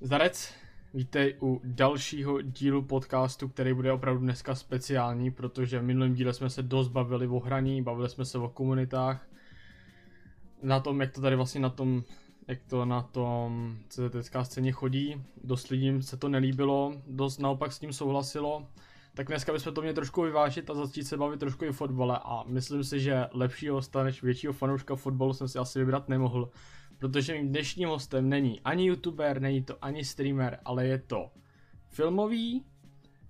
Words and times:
Zdarec, 0.00 0.54
vítej 0.94 1.36
u 1.42 1.60
dalšího 1.64 2.40
dílu 2.40 2.82
podcastu, 2.82 3.48
který 3.48 3.74
bude 3.74 3.92
opravdu 3.92 4.20
dneska 4.20 4.54
speciální, 4.54 5.30
protože 5.30 5.78
v 5.78 5.82
minulém 5.82 6.14
díle 6.14 6.32
jsme 6.32 6.50
se 6.50 6.62
dost 6.62 6.88
bavili 6.88 7.26
o 7.26 7.40
hraní, 7.40 7.82
bavili 7.82 8.08
jsme 8.08 8.24
se 8.24 8.38
o 8.38 8.48
komunitách, 8.48 9.28
na 10.62 10.80
tom, 10.80 11.00
jak 11.00 11.12
to 11.12 11.20
tady 11.20 11.36
vlastně 11.36 11.60
na 11.60 11.70
tom, 11.70 12.04
jak 12.48 12.58
to 12.68 12.84
na 12.84 13.02
tom 13.02 13.76
CZTK 13.88 14.36
scéně 14.42 14.72
chodí. 14.72 15.24
Dost 15.44 15.68
lidím 15.68 16.02
se 16.02 16.16
to 16.16 16.28
nelíbilo, 16.28 16.92
dost 17.06 17.38
naopak 17.38 17.72
s 17.72 17.78
tím 17.78 17.92
souhlasilo. 17.92 18.66
Tak 19.14 19.26
dneska 19.26 19.52
bychom 19.52 19.74
to 19.74 19.80
měli 19.80 19.94
trošku 19.94 20.22
vyvážit 20.22 20.70
a 20.70 20.74
začít 20.74 21.04
se 21.04 21.16
bavit 21.16 21.40
trošku 21.40 21.64
i 21.64 21.72
fotbale 21.72 22.20
a 22.24 22.44
myslím 22.46 22.84
si, 22.84 23.00
že 23.00 23.26
lepšího 23.32 23.74
hosta 23.74 24.04
než 24.04 24.22
většího 24.22 24.52
fanouška 24.52 24.96
fotbalu 24.96 25.32
jsem 25.32 25.48
si 25.48 25.58
asi 25.58 25.78
vybrat 25.78 26.08
nemohl, 26.08 26.50
protože 26.98 27.34
mým 27.34 27.48
dnešním 27.48 27.88
hostem 27.88 28.28
není 28.28 28.60
ani 28.60 28.86
youtuber, 28.86 29.40
není 29.40 29.62
to 29.62 29.84
ani 29.84 30.04
streamer, 30.04 30.58
ale 30.64 30.86
je 30.86 30.98
to 30.98 31.30
filmový, 31.88 32.64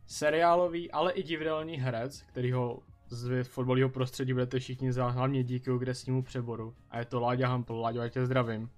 seriálový, 0.07 0.91
ale 0.91 1.13
i 1.13 1.23
divadelní 1.23 1.77
herec, 1.77 2.23
který 2.23 2.53
ho 2.53 2.83
z 3.09 3.45
fotbalového 3.45 3.89
prostředí 3.89 4.33
budete 4.33 4.59
všichni 4.59 4.93
znát 4.93 5.09
hlavně 5.09 5.45
díky 5.45 5.71
agresivnímu 5.71 6.23
přeboru. 6.23 6.75
A 6.91 6.99
je 6.99 7.05
to 7.05 7.21
Láďa 7.21 7.49
Hampl. 7.49 7.75
Láďo, 7.75 8.01
já 8.01 8.09
tě 8.09 8.27
zdravím. 8.27 8.71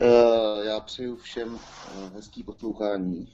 Uh, 0.00 0.64
já 0.64 0.80
přeju 0.80 1.16
všem 1.16 1.54
uh, 1.54 1.60
hezký 2.14 2.42
poslouchání. 2.42 3.28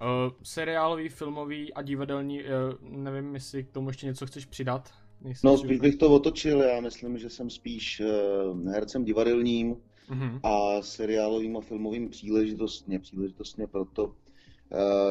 Uh, 0.00 0.32
seriálový, 0.42 1.08
filmový 1.08 1.74
a 1.74 1.82
divadelní, 1.82 2.42
uh, 2.42 2.48
nevím, 2.80 3.34
jestli 3.34 3.64
k 3.64 3.70
tomu 3.70 3.88
ještě 3.88 4.06
něco 4.06 4.26
chceš 4.26 4.46
přidat? 4.46 5.01
Nejsem 5.24 5.50
no, 5.50 5.58
spíš 5.58 5.80
bych 5.80 5.96
to 5.96 6.14
otočil, 6.14 6.62
já 6.62 6.80
myslím, 6.80 7.18
že 7.18 7.30
jsem 7.30 7.50
spíš 7.50 8.00
uh, 8.00 8.68
hercem 8.68 9.04
divadelním 9.04 9.76
uh-huh. 10.10 10.40
a 10.42 10.82
seriálovým 10.82 11.56
a 11.56 11.60
filmovým 11.60 12.08
příležitostně, 12.08 12.98
příležitostně 12.98 13.66
proto, 13.66 14.06
uh, 14.06 14.12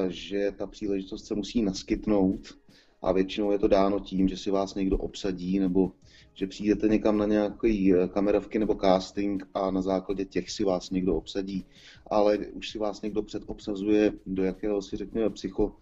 že 0.07 0.51
ta 0.57 0.67
příležitost 0.67 1.25
se 1.25 1.35
musí 1.35 1.61
naskytnout 1.61 2.57
a 3.01 3.11
většinou 3.11 3.51
je 3.51 3.59
to 3.59 3.67
dáno 3.67 3.99
tím, 3.99 4.27
že 4.27 4.37
si 4.37 4.51
vás 4.51 4.75
někdo 4.75 4.97
obsadí 4.97 5.59
nebo 5.59 5.91
že 6.33 6.47
přijdete 6.47 6.87
někam 6.87 7.17
na 7.17 7.25
nějaký 7.25 7.93
eh, 7.93 8.07
kamerovky 8.07 8.59
nebo 8.59 8.75
casting 8.75 9.47
a 9.53 9.71
na 9.71 9.81
základě 9.81 10.25
těch 10.25 10.51
si 10.51 10.63
vás 10.63 10.89
někdo 10.89 11.15
obsadí, 11.15 11.65
ale 12.09 12.37
už 12.37 12.69
si 12.69 12.79
vás 12.79 13.01
někdo 13.01 13.23
předobsazuje 13.23 14.13
do 14.25 14.43
jakého 14.43 14.81
si 14.81 14.97
řekněme 14.97 15.29
psycho, 15.29 15.75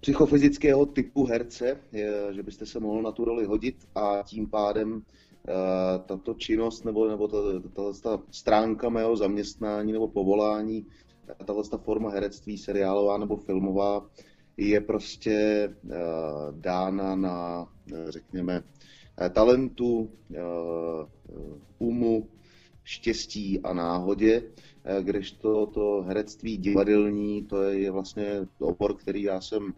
psychofyzického 0.00 0.86
typu 0.86 1.24
herce, 1.24 1.80
že 2.32 2.42
byste 2.42 2.66
se 2.66 2.80
mohl 2.80 3.02
na 3.02 3.12
tu 3.12 3.24
roli 3.24 3.44
hodit 3.44 3.76
a 3.94 4.22
tím 4.22 4.50
pádem 4.50 5.02
eh, 5.48 5.52
tato 6.06 6.34
činnost 6.34 6.84
nebo, 6.84 7.08
nebo 7.08 7.28
tato 7.28 7.92
stránka 8.30 8.88
mého 8.88 9.16
zaměstnání 9.16 9.92
nebo 9.92 10.08
povolání, 10.08 10.86
tato 11.46 11.78
forma 11.78 12.10
herectví 12.10 12.58
seriálová 12.58 13.18
nebo 13.18 13.36
filmová 13.36 14.06
je 14.56 14.80
prostě 14.80 15.68
uh, 15.84 15.90
dána 16.60 17.16
na, 17.16 17.66
řekněme, 18.08 18.62
eh, 19.20 19.30
talentu, 19.30 19.98
uh, 19.98 21.08
umu, 21.78 22.28
štěstí 22.84 23.60
a 23.60 23.72
náhodě, 23.72 24.42
kdežto 25.02 25.66
to 25.66 26.04
herectví 26.06 26.58
divadelní, 26.58 27.42
to 27.42 27.62
je 27.62 27.90
vlastně 27.90 28.46
obor, 28.58 28.96
který 28.96 29.22
já 29.22 29.40
jsem 29.40 29.74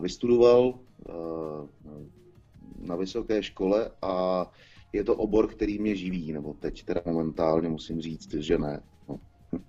vystudoval 0.00 0.74
na 2.78 2.96
vysoké 2.96 3.42
škole 3.42 3.90
a 4.02 4.46
je 4.92 5.04
to 5.04 5.16
obor, 5.16 5.48
který 5.48 5.78
mě 5.78 5.96
živí, 5.96 6.32
nebo 6.32 6.54
teď 6.54 6.84
teda 6.84 7.00
momentálně 7.06 7.68
musím 7.68 8.00
říct, 8.00 8.34
že 8.34 8.58
ne. 8.58 8.82
No. 9.08 9.20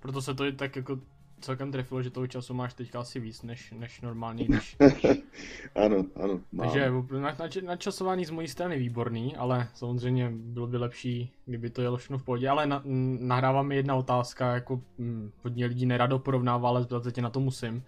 Proto 0.00 0.22
se 0.22 0.34
to 0.34 0.44
i 0.44 0.52
tak 0.52 0.76
jako 0.76 0.98
celkem 1.40 1.72
trefilo, 1.72 2.02
že 2.02 2.10
toho 2.10 2.26
času 2.26 2.54
máš 2.54 2.74
teďka 2.74 3.00
asi 3.00 3.20
víc 3.20 3.42
než, 3.42 3.72
než 3.78 4.00
normálně, 4.00 4.44
když... 4.44 4.76
ano, 5.74 6.04
ano, 6.16 6.40
mám. 6.52 6.66
Takže 6.66 6.90
na, 7.12 7.20
na, 7.20 7.48
načasování 7.64 8.24
z 8.24 8.30
mojí 8.30 8.48
strany 8.48 8.78
výborný, 8.78 9.36
ale 9.36 9.68
samozřejmě 9.74 10.32
bylo 10.34 10.66
by 10.66 10.76
lepší, 10.76 11.32
kdyby 11.44 11.70
to 11.70 11.82
jelo 11.82 11.96
všechno 11.96 12.18
v 12.18 12.22
pohodě, 12.22 12.48
ale 12.48 12.66
na, 12.66 12.82
nahrává 13.20 13.62
mi 13.62 13.76
jedna 13.76 13.96
otázka, 13.96 14.54
jako 14.54 14.80
hm, 14.98 15.30
hodně 15.42 15.66
lidí 15.66 15.86
nerado 15.86 16.18
porovnává, 16.18 16.68
ale 16.68 16.86
tě 17.12 17.22
na 17.22 17.30
to 17.30 17.40
musím. 17.40 17.82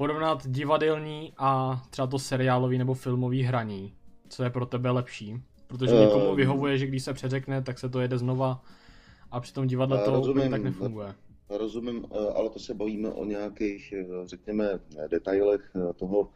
Porovnat 0.00 0.46
divadelní 0.46 1.32
a 1.38 1.82
třeba 1.90 2.06
to 2.06 2.18
seriálový 2.18 2.78
nebo 2.78 2.94
filmový 2.94 3.42
hraní, 3.42 3.92
co 4.28 4.44
je 4.44 4.50
pro 4.50 4.66
tebe 4.66 4.90
lepší? 4.90 5.36
Protože 5.66 5.94
někomu 5.94 6.28
ehm. 6.30 6.36
vyhovuje, 6.36 6.78
že 6.78 6.86
když 6.86 7.02
se 7.02 7.14
přeřekne, 7.14 7.62
tak 7.62 7.78
se 7.78 7.88
to 7.88 8.00
jede 8.00 8.18
znova 8.18 8.62
a 9.30 9.40
při 9.40 9.52
tom 9.52 9.66
divadle 9.66 9.98
to 9.98 10.10
rozumím, 10.10 10.50
tak 10.50 10.62
nefunguje 10.62 11.14
rozumím, 11.50 12.04
eh, 12.12 12.32
ale 12.34 12.50
to 12.50 12.58
se 12.58 12.74
bavíme 12.74 13.08
o 13.08 13.24
nějakých, 13.24 13.92
eh, 13.92 14.06
řekněme, 14.24 14.80
detailech 15.10 15.70
eh, 15.76 15.92
toho, 15.92 16.28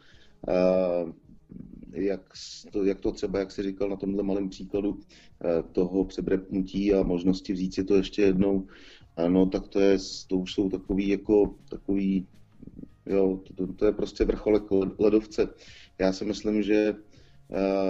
jak 1.93 2.21
to, 2.73 2.85
jak 2.85 3.01
to 3.01 3.13
třeba, 3.13 3.39
jak 3.39 3.53
jsi 3.53 3.63
říkal 3.63 3.89
na 3.89 3.97
tomhle 3.97 4.23
malém 4.23 4.49
příkladu 4.49 5.01
toho 5.73 6.05
přebrepnutí 6.05 6.95
a 6.95 7.03
možnosti 7.03 7.53
vzít 7.53 7.75
si 7.75 7.85
to 7.85 7.95
ještě 7.95 8.23
jednou, 8.23 8.67
no 9.29 9.47
tak 9.47 9.69
to, 9.69 9.81
je, 9.81 9.99
to 10.29 10.37
už 10.37 10.55
jsou 10.55 10.71
takový 10.71 11.09
jako 11.09 11.55
takový, 11.71 12.27
jo, 13.07 13.41
to, 13.57 13.73
to 13.73 13.87
je 13.87 13.93
prostě 13.93 14.25
vrcholek 14.25 14.63
ledovce. 14.99 15.49
Já 15.99 16.13
si 16.13 16.25
myslím, 16.25 16.63
že 16.63 16.95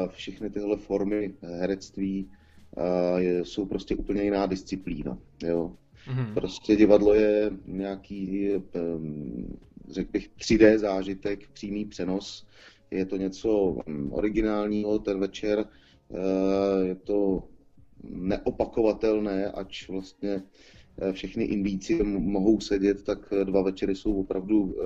všechny 0.09 0.51
tyhle 0.51 0.77
formy 0.77 1.35
herectví 1.43 2.31
jsou 3.43 3.67
prostě 3.67 3.97
úplně 3.97 4.23
jiná 4.23 4.47
disciplína. 4.47 5.19
Jo. 5.45 5.73
Mm-hmm. 6.07 6.35
Prostě 6.35 6.77
divadlo 6.77 7.15
je 7.15 7.51
nějaký, 7.67 8.51
řekl 9.89 10.11
bych, 10.13 10.31
3D 10.31 10.79
zážitek, 10.79 11.49
přímý 11.53 11.85
přenos. 11.85 12.47
Je 12.91 13.07
to 13.07 13.17
něco 13.17 13.77
mm, 13.87 14.13
originálního 14.13 14.99
ten 14.99 15.21
večer, 15.21 15.65
eh, 15.65 16.87
je 16.87 16.95
to 16.95 17.43
neopakovatelné, 18.03 19.51
ač 19.51 19.89
vlastně 19.89 20.31
eh, 20.31 20.43
všechny 21.13 21.45
Indíci 21.45 22.03
mohou 22.05 22.61
sedět, 22.61 23.03
tak 23.03 23.19
dva 23.45 23.63
večery 23.63 23.95
jsou 23.95 24.21
opravdu 24.21 24.77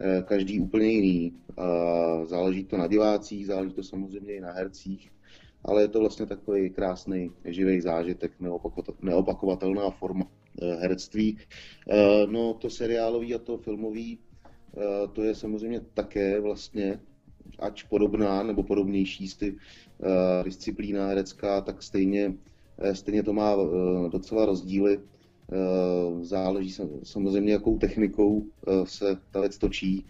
eh, 0.00 0.22
každý 0.22 0.60
úplně 0.60 0.86
jiný. 0.86 1.32
Záleží 2.24 2.64
to 2.64 2.76
na 2.76 2.86
divácích, 2.86 3.46
záleží 3.46 3.74
to 3.74 3.82
samozřejmě 3.82 4.34
i 4.34 4.40
na 4.40 4.52
hercích 4.52 5.10
ale 5.66 5.82
je 5.82 5.88
to 5.88 6.00
vlastně 6.00 6.26
takový 6.26 6.70
krásný 6.70 7.30
živý 7.44 7.80
zážitek, 7.80 8.32
neopakovatelná 9.02 9.90
forma 9.90 10.26
eh, 10.62 10.74
herectví. 10.74 11.38
Eh, 11.90 12.26
no 12.26 12.54
to 12.54 12.70
seriálový 12.70 13.34
a 13.34 13.38
to 13.38 13.58
filmový, 13.58 14.18
eh, 14.76 15.08
to 15.12 15.22
je 15.22 15.34
samozřejmě 15.34 15.80
také 15.94 16.40
vlastně, 16.40 17.00
ač 17.58 17.82
podobná 17.82 18.42
nebo 18.42 18.62
podobnější 18.62 19.28
si 19.28 19.56
disciplína 20.44 21.06
herecká, 21.06 21.60
tak 21.60 21.82
stejně, 21.82 22.34
stejně 22.92 23.22
to 23.22 23.32
má 23.32 23.56
docela 24.12 24.46
rozdíly. 24.46 25.00
Záleží 26.20 26.74
samozřejmě, 27.02 27.52
jakou 27.52 27.78
technikou 27.78 28.46
se 28.84 29.18
ta 29.30 29.40
věc 29.40 29.58
točí 29.58 30.06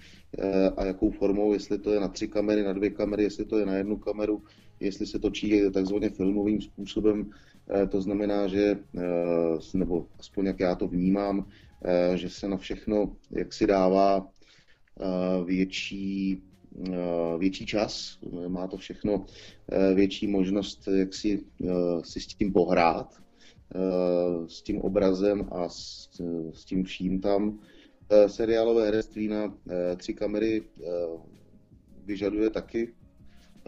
a 0.76 0.84
jakou 0.84 1.10
formou, 1.10 1.52
jestli 1.52 1.78
to 1.78 1.92
je 1.92 2.00
na 2.00 2.08
tři 2.08 2.28
kamery, 2.28 2.62
na 2.62 2.72
dvě 2.72 2.90
kamery, 2.90 3.22
jestli 3.22 3.44
to 3.44 3.58
je 3.58 3.66
na 3.66 3.76
jednu 3.76 3.96
kameru, 3.96 4.42
jestli 4.80 5.06
se 5.06 5.18
točí 5.18 5.60
takzvaně 5.74 6.10
filmovým 6.10 6.60
způsobem, 6.60 7.30
eh, 7.70 7.86
to 7.86 8.02
znamená, 8.02 8.48
že, 8.48 8.78
eh, 8.98 9.78
nebo 9.78 10.06
aspoň 10.18 10.46
jak 10.46 10.60
já 10.60 10.74
to 10.74 10.88
vnímám, 10.88 11.48
eh, 11.84 12.16
že 12.16 12.30
se 12.30 12.48
na 12.48 12.56
všechno, 12.56 13.16
jak 13.30 13.52
si 13.52 13.66
dává 13.66 14.28
větší, 15.44 16.42
větší 17.38 17.66
čas, 17.66 18.18
má 18.48 18.66
to 18.66 18.76
všechno 18.76 19.26
větší 19.94 20.26
možnost, 20.26 20.88
jak 20.88 21.14
si, 21.14 21.44
si 22.02 22.20
s 22.20 22.26
tím 22.26 22.52
pohrát, 22.52 23.22
s 24.46 24.62
tím 24.62 24.80
obrazem 24.80 25.48
a 25.52 25.68
s, 25.68 26.08
s 26.52 26.64
tím 26.64 26.84
vším 26.84 27.20
tam. 27.20 27.58
Seriálové 28.26 28.84
herectví 28.84 29.28
na 29.28 29.54
tři 29.96 30.14
kamery 30.14 30.62
vyžaduje 32.04 32.50
taky 32.50 32.92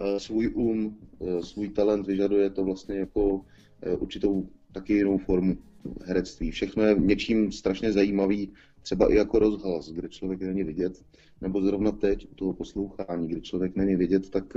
Eh, 0.00 0.20
svůj 0.20 0.52
um, 0.54 0.98
eh, 1.20 1.42
svůj 1.42 1.68
talent, 1.68 2.06
vyžaduje 2.06 2.50
to 2.50 2.64
vlastně 2.64 2.98
jako 2.98 3.44
eh, 3.82 3.96
určitou 3.96 4.48
taky 4.72 4.92
jinou 4.92 5.18
formu 5.18 5.56
herectví. 6.04 6.50
Všechno 6.50 6.82
je 6.82 6.94
něčím 6.98 7.52
strašně 7.52 7.92
zajímavý, 7.92 8.52
třeba 8.82 9.12
i 9.12 9.16
jako 9.16 9.38
rozhlas, 9.38 9.90
kde 9.90 10.08
člověk 10.08 10.40
není 10.40 10.64
vidět, 10.64 11.04
nebo 11.40 11.62
zrovna 11.62 11.92
teď 11.92 12.26
u 12.30 12.34
toho 12.34 12.52
poslouchání, 12.52 13.28
kde 13.28 13.40
člověk 13.40 13.76
není 13.76 13.96
vidět, 13.96 14.30
tak, 14.30 14.56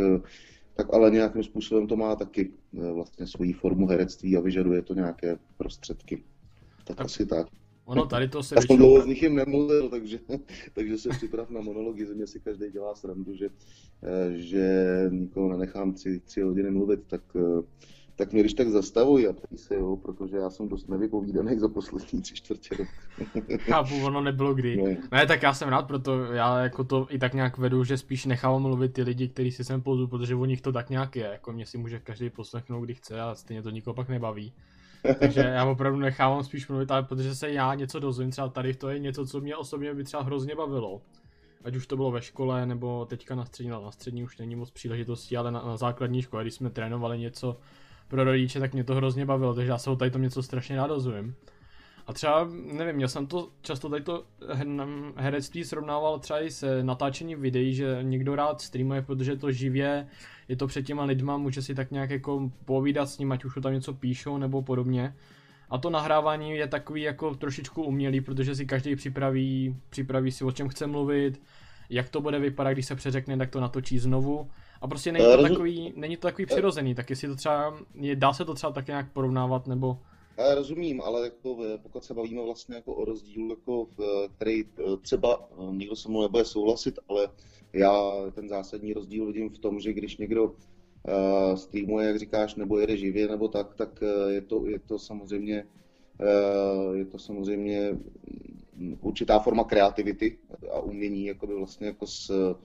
tak 0.73 0.93
ale 0.93 1.11
nějakým 1.11 1.43
způsobem 1.43 1.87
to 1.87 1.95
má 1.95 2.15
taky 2.15 2.51
vlastně 2.93 3.27
svoji 3.27 3.53
formu 3.53 3.87
herectví 3.87 4.37
a 4.37 4.41
vyžaduje 4.41 4.81
to 4.81 4.93
nějaké 4.93 5.37
prostředky. 5.57 6.23
Tak, 6.85 6.97
tak 6.97 7.05
asi 7.05 7.25
tak. 7.25 7.47
Ono 7.85 8.05
tady 8.05 8.27
to 8.27 8.43
se 8.43 8.55
jsem 8.67 8.77
dlouho 8.77 9.01
s 9.01 9.05
nikým 9.05 9.35
nemluvil, 9.35 9.89
takže, 9.89 10.19
takže 10.73 10.97
se 10.97 11.09
připrav 11.09 11.49
na 11.49 11.61
monology, 11.61 12.05
ze 12.05 12.13
mě 12.13 12.27
si 12.27 12.39
každý 12.39 12.71
dělá 12.71 12.95
srandu, 12.95 13.35
že, 13.35 13.49
eh, 14.03 14.37
že 14.37 14.85
nikoho 15.09 15.49
nenechám 15.49 15.93
tři, 15.93 16.19
tři 16.19 16.41
hodiny 16.41 16.71
mluvit, 16.71 16.99
tak, 17.07 17.21
eh, 17.35 17.63
tak 18.15 18.31
mě 18.33 18.41
když 18.41 18.53
tak 18.53 18.69
zastavuj 18.69 19.27
a 19.27 19.33
ptej 19.33 19.57
se, 19.57 19.75
jo, 19.75 19.97
protože 19.97 20.37
já 20.37 20.49
jsem 20.49 20.69
dost 20.69 20.89
nevypovídaný 20.89 21.59
za 21.59 21.69
poslední 21.69 22.21
tři 22.21 22.35
čtvrtě 22.35 22.75
rok. 22.75 22.87
Chápu, 23.59 24.05
ono 24.05 24.21
nebylo 24.21 24.53
kdy. 24.53 24.83
Ne. 24.83 24.97
ne. 25.11 25.25
tak 25.25 25.43
já 25.43 25.53
jsem 25.53 25.69
rád, 25.69 25.87
proto 25.87 26.23
já 26.23 26.59
jako 26.59 26.83
to 26.83 27.07
i 27.09 27.19
tak 27.19 27.33
nějak 27.33 27.57
vedu, 27.57 27.83
že 27.83 27.97
spíš 27.97 28.25
nechávám 28.25 28.61
mluvit 28.61 28.93
ty 28.93 29.03
lidi, 29.03 29.27
kteří 29.27 29.51
si 29.51 29.63
sem 29.63 29.81
pozvu, 29.81 30.07
protože 30.07 30.35
u 30.35 30.45
nich 30.45 30.61
to 30.61 30.71
tak 30.71 30.89
nějak 30.89 31.15
je, 31.15 31.23
jako 31.23 31.51
mě 31.51 31.65
si 31.65 31.77
může 31.77 31.99
každý 31.99 32.29
poslechnout, 32.29 32.81
kdy 32.81 32.93
chce 32.93 33.21
a 33.21 33.35
stejně 33.35 33.61
to 33.61 33.69
nikoho 33.69 33.93
pak 33.93 34.09
nebaví. 34.09 34.53
Takže 35.19 35.39
já 35.39 35.65
opravdu 35.65 35.99
nechávám 35.99 36.43
spíš 36.43 36.67
mluvit, 36.67 36.91
ale 36.91 37.03
protože 37.03 37.35
se 37.35 37.51
já 37.51 37.73
něco 37.73 37.99
dozvím, 37.99 38.31
třeba 38.31 38.49
tady 38.49 38.73
to 38.73 38.89
je 38.89 38.99
něco, 38.99 39.25
co 39.25 39.41
mě 39.41 39.55
osobně 39.55 39.93
by 39.93 40.03
třeba 40.03 40.23
hrozně 40.23 40.55
bavilo. 40.55 41.01
Ať 41.63 41.75
už 41.75 41.87
to 41.87 41.95
bylo 41.95 42.11
ve 42.11 42.21
škole, 42.21 42.65
nebo 42.65 43.05
teďka 43.05 43.35
na 43.35 43.45
střední, 43.45 43.69
na 43.69 43.91
střední 43.91 44.23
už 44.23 44.37
není 44.37 44.55
moc 44.55 44.71
příležitostí, 44.71 45.37
ale 45.37 45.51
na, 45.51 45.63
na 45.65 45.77
základní 45.77 46.21
škole, 46.21 46.43
když 46.43 46.53
jsme 46.53 46.69
trénovali 46.69 47.19
něco 47.19 47.57
pro 48.11 48.23
rodiče, 48.23 48.59
tak 48.59 48.73
mě 48.73 48.83
to 48.83 48.95
hrozně 48.95 49.25
bavilo, 49.25 49.53
takže 49.53 49.71
já 49.71 49.77
se 49.77 49.89
o 49.89 49.95
tady 49.95 50.11
tom 50.11 50.21
něco 50.21 50.43
strašně 50.43 50.75
rád 50.75 50.87
dozvím. 50.87 51.35
A 52.07 52.13
třeba, 52.13 52.47
nevím, 52.73 53.01
já 53.01 53.07
jsem 53.07 53.27
to 53.27 53.49
často 53.61 53.89
tady 53.89 54.03
to 54.03 54.23
herectví 55.15 55.63
srovnával 55.63 56.19
třeba 56.19 56.41
i 56.41 56.51
se 56.51 56.83
natáčením 56.83 57.41
videí, 57.41 57.73
že 57.73 57.99
někdo 58.01 58.35
rád 58.35 58.61
streamuje, 58.61 59.01
protože 59.01 59.35
to 59.35 59.51
živě, 59.51 60.07
je 60.47 60.55
to 60.55 60.67
před 60.67 60.83
těma 60.85 61.03
lidma, 61.03 61.37
může 61.37 61.61
si 61.61 61.75
tak 61.75 61.91
nějak 61.91 62.09
jako 62.09 62.51
povídat 62.65 63.09
s 63.09 63.17
ním, 63.17 63.31
ať 63.31 63.45
už 63.45 63.53
tam 63.63 63.73
něco 63.73 63.93
píšou 63.93 64.37
nebo 64.37 64.61
podobně. 64.61 65.15
A 65.69 65.77
to 65.77 65.89
nahrávání 65.89 66.51
je 66.51 66.67
takový 66.67 67.01
jako 67.01 67.35
trošičku 67.35 67.83
umělý, 67.83 68.21
protože 68.21 68.55
si 68.55 68.65
každý 68.65 68.95
připraví, 68.95 69.75
připraví 69.89 70.31
si 70.31 70.43
o 70.43 70.51
čem 70.51 70.69
chce 70.69 70.87
mluvit, 70.87 71.41
jak 71.89 72.09
to 72.09 72.21
bude 72.21 72.39
vypadat, 72.39 72.73
když 72.73 72.85
se 72.85 72.95
přeřekne, 72.95 73.37
tak 73.37 73.49
to 73.49 73.59
natočí 73.59 73.99
znovu. 73.99 74.49
A 74.81 74.87
prostě 74.87 75.11
není 75.11 75.25
to 75.25 75.41
takový, 75.41 75.93
není 75.95 76.17
to 76.17 76.27
takový 76.27 76.45
přirozený, 76.45 76.95
tak 76.95 77.09
jestli 77.09 77.27
to 77.27 77.35
třeba, 77.35 77.77
je, 77.95 78.15
dá 78.15 78.33
se 78.33 78.45
to 78.45 78.53
třeba 78.53 78.71
tak 78.71 78.87
nějak 78.87 79.11
porovnávat, 79.13 79.67
nebo... 79.67 79.97
Já 80.37 80.55
rozumím, 80.55 81.01
ale 81.01 81.23
jako, 81.23 81.57
pokud 81.83 82.03
se 82.03 82.13
bavíme 82.13 82.41
vlastně 82.41 82.75
jako 82.75 82.93
o 82.93 83.05
rozdílu, 83.05 83.49
jako, 83.49 83.87
který 84.35 84.63
eh, 84.63 84.97
třeba 85.01 85.49
eh, 85.51 85.75
někdo 85.75 85.95
se 85.95 86.09
mnou 86.09 86.21
nebude 86.21 86.45
souhlasit, 86.45 86.99
ale 87.09 87.29
já 87.73 88.11
ten 88.31 88.49
zásadní 88.49 88.93
rozdíl 88.93 89.25
vidím 89.25 89.49
v 89.49 89.59
tom, 89.59 89.79
že 89.79 89.93
když 89.93 90.17
někdo 90.17 90.43
uh, 90.43 91.55
streamuje, 91.55 92.07
jak 92.07 92.19
říkáš, 92.19 92.55
nebo 92.55 92.79
jede 92.79 92.97
živě, 92.97 93.27
nebo 93.27 93.47
tak, 93.47 93.73
tak 93.73 94.03
je 94.29 94.41
to, 94.41 94.65
je 94.65 94.79
to 94.79 94.99
samozřejmě 94.99 95.65
uh, 96.19 96.95
je 96.95 97.05
to 97.05 97.19
samozřejmě 97.19 97.97
určitá 99.01 99.39
forma 99.39 99.63
kreativity 99.63 100.37
a 100.71 100.79
umění 100.79 101.25
jakoby 101.25 101.55
vlastně 101.55 101.87
jako 101.87 102.07
s, 102.07 102.29
Eh, 102.29 102.55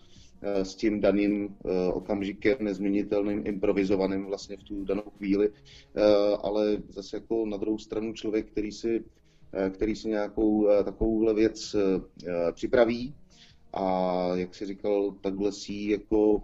s 0.43 0.75
tím 0.75 1.01
daným 1.01 1.49
eh, 1.49 1.93
okamžikem 1.93 2.57
nezměnitelným, 2.61 3.43
improvizovaným 3.47 4.27
vlastně 4.27 4.57
v 4.57 4.63
tu 4.63 4.85
danou 4.85 5.03
chvíli, 5.19 5.51
eh, 5.51 6.03
ale 6.43 6.77
zase 6.89 7.17
jako 7.17 7.47
na 7.47 7.57
druhou 7.57 7.79
stranu 7.79 8.13
člověk, 8.13 8.51
který 8.51 8.73
si, 8.73 9.05
který 9.71 9.97
si 9.97 10.09
nějakou 10.09 10.69
takovouhle 10.85 11.35
věc 11.35 11.77
připraví 12.53 13.15
a 13.73 14.31
jak 14.35 14.55
si 14.55 14.67
říkal, 14.67 15.15
takhle 15.21 15.53
si 15.53 15.73
jako 15.73 16.43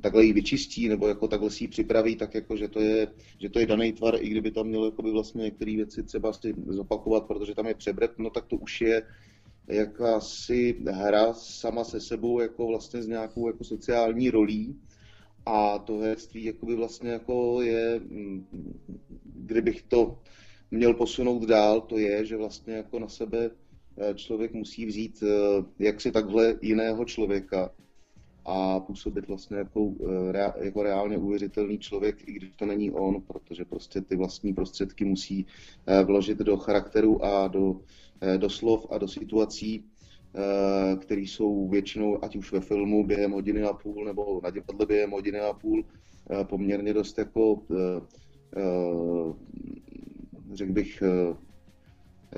takhle 0.00 0.24
ji 0.24 0.32
vyčistí, 0.32 0.88
nebo 0.88 1.08
jako 1.08 1.28
takhle 1.28 1.50
si 1.50 1.64
ji 1.64 1.68
připraví, 1.68 2.16
tak 2.16 2.34
jako, 2.34 2.56
že 2.56 2.68
to 2.68 2.80
je, 2.80 3.08
že 3.38 3.48
to 3.48 3.58
je 3.58 3.66
daný 3.66 3.92
tvar, 3.92 4.14
i 4.20 4.28
kdyby 4.28 4.50
tam 4.50 4.66
měl 4.66 4.90
by 4.90 5.10
vlastně 5.10 5.42
některé 5.42 5.76
věci 5.76 6.02
třeba 6.02 6.32
si 6.32 6.54
zopakovat, 6.68 7.26
protože 7.26 7.54
tam 7.54 7.66
je 7.66 7.74
přebret, 7.74 8.18
no 8.18 8.30
tak 8.30 8.46
to 8.46 8.56
už 8.56 8.80
je 8.80 9.02
jakási 9.70 10.82
hra 10.90 11.34
sama 11.34 11.84
se 11.84 12.00
sebou, 12.00 12.40
jako 12.40 12.66
vlastně 12.66 13.02
s 13.02 13.06
nějakou 13.06 13.46
jako 13.46 13.64
sociální 13.64 14.30
rolí. 14.30 14.80
A 15.46 15.78
to 15.78 15.98
herectví 15.98 16.44
jakoby 16.44 16.74
vlastně 16.74 17.10
jako 17.10 17.62
je, 17.62 18.00
mm, 18.00 18.46
kdybych 19.24 19.82
to 19.82 20.18
měl 20.70 20.94
posunout 20.94 21.44
dál, 21.44 21.80
to 21.80 21.98
je, 21.98 22.26
že 22.26 22.36
vlastně 22.36 22.74
jako 22.74 22.98
na 22.98 23.08
sebe 23.08 23.50
člověk 24.14 24.52
musí 24.52 24.86
vzít 24.86 25.22
eh, 25.22 25.64
jaksi 25.78 26.12
takhle 26.12 26.58
jiného 26.62 27.04
člověka 27.04 27.70
a 28.44 28.80
působit 28.80 29.28
vlastně 29.28 29.56
jako, 29.56 29.92
eh, 30.34 30.52
jako 30.64 30.82
reálně 30.82 31.18
uvěřitelný 31.18 31.78
člověk, 31.78 32.28
i 32.28 32.32
když 32.32 32.50
to 32.56 32.66
není 32.66 32.90
on, 32.90 33.22
protože 33.26 33.64
prostě 33.64 34.00
ty 34.00 34.16
vlastní 34.16 34.54
prostředky 34.54 35.04
musí 35.04 35.46
vložit 36.04 36.38
do 36.38 36.56
charakteru 36.56 37.24
a 37.24 37.48
do 37.48 37.80
Eh, 38.22 38.38
do 38.38 38.50
slov 38.50 38.86
a 38.90 38.98
do 38.98 39.08
situací, 39.08 39.84
eh, 40.34 40.96
které 40.96 41.20
jsou 41.20 41.68
většinou, 41.68 42.24
ať 42.24 42.36
už 42.36 42.52
ve 42.52 42.60
filmu 42.60 43.06
během 43.06 43.32
hodiny 43.32 43.62
a 43.62 43.72
půl, 43.72 44.04
nebo 44.04 44.40
na 44.42 44.50
divadle 44.50 44.86
během 44.86 45.10
hodiny 45.10 45.40
a 45.40 45.52
půl, 45.52 45.84
eh, 46.30 46.44
poměrně 46.44 46.94
dost 46.94 47.18
jako, 47.18 47.62
řekl 50.52 50.72
bych, 50.72 51.02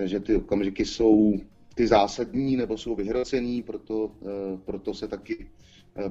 že 0.04 0.20
ty 0.20 0.36
okamžiky 0.36 0.84
jsou 0.84 1.32
ty 1.74 1.86
zásadní 1.86 2.56
nebo 2.56 2.78
jsou 2.78 2.94
vyhrocený, 2.94 3.62
proto, 3.62 4.12
proto 4.64 4.94
se 4.94 5.08
taky 5.08 5.48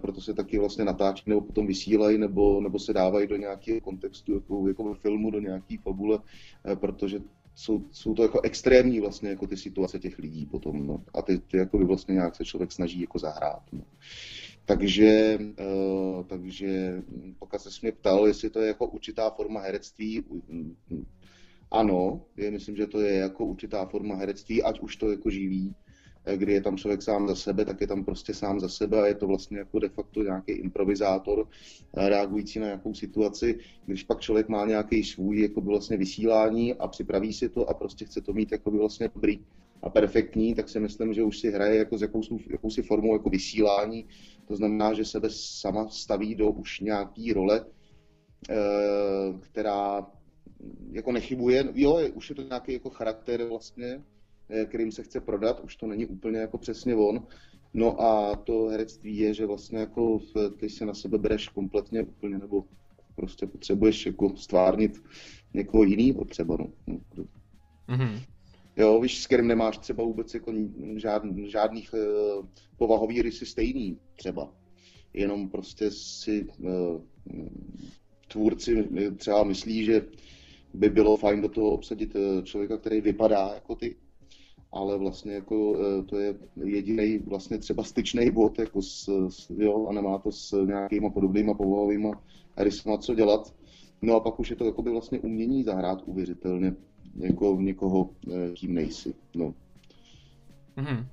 proto 0.01 0.22
se 0.22 0.33
taky 0.33 0.60
vlastně 0.60 0.86
natáčí 0.86 1.24
nebo 1.25 1.42
potom 1.42 1.68
vysílají 1.68 2.18
nebo, 2.18 2.62
nebo 2.62 2.80
se 2.80 2.94
dávají 2.94 3.28
do 3.28 3.36
nějakého 3.36 3.81
kontextu, 3.81 4.33
jako, 4.33 4.68
jako 4.68 4.83
ve 4.83 4.95
filmu, 4.95 5.31
do 5.31 5.39
nějaké 5.39 5.78
fabule, 5.78 6.19
protože 6.75 7.19
jsou, 7.56 7.83
jsou 7.92 8.13
to 8.13 8.24
jako 8.24 8.42
extrémní 8.42 9.00
vlastně 9.00 9.30
jako 9.30 9.48
ty 9.48 9.57
situace 9.57 10.00
těch 10.00 10.19
lidí 10.19 10.45
potom, 10.45 10.88
no. 10.88 11.04
A 11.13 11.22
ty, 11.22 11.39
ty 11.39 11.57
jako 11.57 11.78
by 11.78 11.86
vlastně 11.86 12.13
nějak 12.13 12.36
se 12.36 12.45
člověk 12.45 12.72
snaží 12.72 13.01
jako 13.01 13.19
zahrát, 13.19 13.63
no. 13.72 13.83
Takže, 14.66 15.39
uh, 15.42 16.24
takže 16.24 17.01
pokud 17.39 17.62
se 17.62 17.69
mě 17.81 17.92
ptal, 17.92 18.27
jestli 18.27 18.50
to 18.50 18.60
je 18.60 18.68
jako 18.68 18.88
určitá 18.88 19.30
forma 19.30 19.60
herectví, 19.60 20.24
ano, 21.72 22.22
je, 22.38 22.51
myslím, 22.51 22.75
že 22.75 22.88
to 22.88 23.01
je 23.01 23.13
jako 23.13 23.45
určitá 23.45 23.86
forma 23.86 24.16
herectví, 24.16 24.63
ať 24.63 24.80
už 24.80 24.95
to 24.95 25.12
jako 25.12 25.30
živí, 25.30 25.75
Eh, 25.86 25.91
kdy 26.36 26.54
je 26.54 26.62
tam 26.62 26.78
člověk 26.78 27.02
sám 27.02 27.28
za 27.28 27.36
sebe, 27.36 27.66
tak 27.66 27.82
je 27.82 27.88
tam 27.88 28.04
prostě 28.06 28.34
sám 28.34 28.60
za 28.60 28.70
sebe 28.70 29.02
a 29.02 29.08
je 29.08 29.16
to 29.16 29.28
vlastně 29.28 29.58
jako 29.58 29.80
de 29.80 29.90
facto 29.90 30.24
nějaký 30.24 30.52
improvizátor 30.52 31.48
eh, 31.98 32.10
reagující 32.10 32.60
na 32.60 32.66
nějakou 32.66 32.94
situaci. 32.94 33.60
Když 33.86 34.04
pak 34.04 34.20
člověk 34.20 34.50
má 34.50 34.66
nějaký 34.66 35.04
svůj 35.04 35.42
jako 35.42 35.62
vlastně 35.62 35.98
vysílání 35.98 36.74
a 36.74 36.88
připraví 36.88 37.34
si 37.34 37.50
to 37.50 37.70
a 37.70 37.74
prostě 37.74 38.06
chce 38.06 38.22
to 38.22 38.34
mít 38.34 38.52
jako 38.52 38.72
vlastně 38.72 39.10
dobrý 39.14 39.40
a 39.84 39.90
perfektní, 39.90 40.56
tak 40.56 40.70
si 40.70 40.80
myslím, 40.80 41.14
že 41.14 41.24
už 41.24 41.40
si 41.40 41.52
hraje 41.52 41.78
jako 41.78 41.98
s 41.98 42.02
jakousi, 42.02 42.36
jakousi 42.50 42.82
formou 42.82 43.14
jako 43.14 43.30
vysílání. 43.30 44.06
To 44.48 44.56
znamená, 44.56 44.94
že 44.94 45.06
sebe 45.06 45.30
sama 45.32 45.90
staví 45.90 46.36
do 46.36 46.52
už 46.52 46.80
nějaký 46.80 47.34
role, 47.34 47.66
eh, 48.50 48.54
která 49.42 50.08
jako 50.92 51.12
nechybuje. 51.12 51.70
Jo, 51.74 52.00
už 52.14 52.30
je 52.30 52.36
to 52.36 52.42
nějaký 52.42 52.74
jako 52.74 52.90
charakter 52.90 53.44
vlastně, 53.44 54.00
Eh, 54.00 54.21
kterým 54.65 54.91
se 54.91 55.03
chce 55.03 55.22
prodat, 55.22 55.60
už 55.60 55.75
to 55.75 55.88
není 55.88 56.05
úplně 56.05 56.39
jako 56.39 56.58
přesně 56.58 56.96
on. 56.96 57.27
No 57.74 58.01
a 58.01 58.36
to 58.36 58.65
herectví 58.65 59.17
je, 59.17 59.34
že 59.34 59.46
vlastně 59.46 59.79
jako 59.79 60.20
ty 60.60 60.70
se 60.70 60.86
na 60.86 60.93
sebe 60.93 61.17
bereš 61.17 61.48
kompletně 61.48 62.03
úplně, 62.03 62.38
nebo 62.38 62.65
prostě 63.15 63.48
potřebuješ 63.48 64.05
jako 64.05 64.36
stvárnit 64.36 65.03
někoho 65.53 65.84
jiného 65.84 66.25
třeba, 66.25 66.58
no. 66.58 66.67
Mm-hmm. 67.89 68.22
Jo, 68.77 69.01
víš, 69.01 69.22
s 69.22 69.27
kterým 69.27 69.48
nemáš 69.48 69.77
třeba 69.77 70.03
vůbec 70.03 70.34
jako 70.34 70.53
žád, 70.96 71.24
žádných 71.46 71.93
uh, 71.93 72.46
povahových 72.77 73.22
rysy 73.22 73.46
stejný 73.46 74.00
třeba. 74.15 74.53
Jenom 75.13 75.50
prostě 75.50 75.91
si 75.91 76.48
uh, 76.60 77.01
tvůrci 78.27 78.89
třeba 79.17 79.43
myslí, 79.43 79.86
že 79.86 80.05
by 80.74 80.89
bylo 80.89 81.17
fajn 81.17 81.41
do 81.41 81.50
toho 81.50 81.72
obsadit 81.72 82.15
člověka, 82.43 82.77
který 82.77 83.01
vypadá 83.01 83.51
jako 83.53 83.75
ty, 83.75 83.96
ale 84.74 84.98
vlastně 84.98 85.34
jako 85.34 85.75
e, 85.80 86.04
to 86.04 86.20
je 86.20 86.36
jediný 86.63 87.18
vlastně 87.18 87.58
třeba 87.58 87.84
styčný 87.84 88.32
bod 88.32 88.60
jako 88.60 88.82
s, 88.82 89.28
s, 89.30 89.50
jo, 89.50 89.88
a 89.88 89.94
nemá 89.94 90.18
to 90.18 90.32
s 90.32 90.66
nějakýma 90.66 91.10
podobnýma 91.10 91.54
povahovýma 91.54 92.12
rysama 92.58 92.98
co 92.98 93.16
dělat. 93.16 93.54
No 94.01 94.16
a 94.16 94.20
pak 94.20 94.40
už 94.40 94.50
je 94.50 94.56
to 94.56 94.66
jako 94.66 94.82
by 94.82 94.92
vlastně 94.92 95.20
umění 95.20 95.63
zahrát 95.63 96.01
uvěřitelně 96.06 96.74
jako 97.16 97.58
někoho, 97.60 98.10
e, 98.32 98.54
kým 98.54 98.74
nejsi. 98.74 99.13
No. 99.36 99.54
Mm-hmm. 100.78 101.06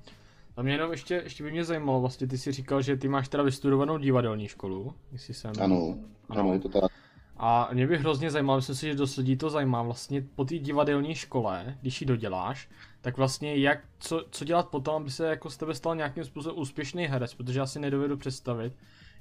A 0.57 0.61
mě 0.61 0.73
jenom 0.73 0.91
ještě, 0.91 1.21
ještě 1.23 1.43
by 1.43 1.51
mě 1.51 1.63
zajímalo, 1.63 2.01
vlastně 2.01 2.27
ty 2.27 2.37
si 2.37 2.51
říkal, 2.51 2.81
že 2.81 2.97
ty 2.97 3.07
máš 3.07 3.29
teda 3.29 3.43
vystudovanou 3.43 3.97
divadelní 3.97 4.47
školu, 4.47 4.93
jestli 5.11 5.33
jsem... 5.33 5.51
Ano, 5.59 5.97
ano, 6.29 6.41
ano 6.41 6.53
je 6.53 6.59
to 6.59 6.69
tak. 6.69 6.91
A 7.37 7.69
mě 7.73 7.87
by 7.87 7.97
hrozně 7.97 8.31
zajímalo, 8.31 8.57
myslím 8.57 8.75
si, 8.75 8.87
že 8.87 8.95
dost 8.95 9.15
lidí 9.15 9.37
to 9.37 9.49
zajímá, 9.49 9.83
vlastně 9.83 10.25
po 10.35 10.45
té 10.45 10.57
divadelní 10.57 11.15
škole, 11.15 11.77
když 11.81 12.01
ji 12.01 12.07
doděláš, 12.07 12.69
tak 13.01 13.17
vlastně 13.17 13.55
jak, 13.55 13.79
co, 13.99 14.25
co 14.31 14.45
dělat 14.45 14.69
potom, 14.69 14.95
aby 14.95 15.11
se 15.11 15.27
jako 15.27 15.49
z 15.49 15.57
tebe 15.57 15.75
stal 15.75 15.95
nějakým 15.95 16.23
způsobem 16.23 16.59
úspěšný 16.59 17.05
herec, 17.05 17.33
protože 17.33 17.59
já 17.59 17.65
si 17.65 17.79
nedovedu 17.79 18.17
představit, 18.17 18.73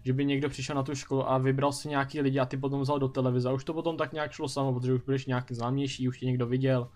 že 0.05 0.13
by 0.13 0.25
někdo 0.25 0.49
přišel 0.49 0.77
na 0.77 0.83
tu 0.83 0.95
školu 0.95 1.31
a 1.31 1.39
vybral 1.39 1.73
si 1.73 1.89
nějaký 1.89 2.21
lidi 2.21 2.39
a 2.39 2.47
ty 2.47 2.57
potom 2.57 2.81
vzal 2.81 2.99
do 2.99 3.09
televize. 3.09 3.49
A 3.49 3.53
už 3.53 3.65
to 3.65 3.75
potom 3.75 3.97
tak 3.97 4.13
nějak 4.13 4.33
šlo 4.33 4.49
samo, 4.49 4.73
protože 4.75 4.95
už 4.95 5.03
budeš 5.03 5.27
nějaký 5.27 5.55
známější, 5.55 6.09
už 6.09 6.19
tě 6.19 6.27
někdo 6.27 6.47
viděl, 6.47 6.89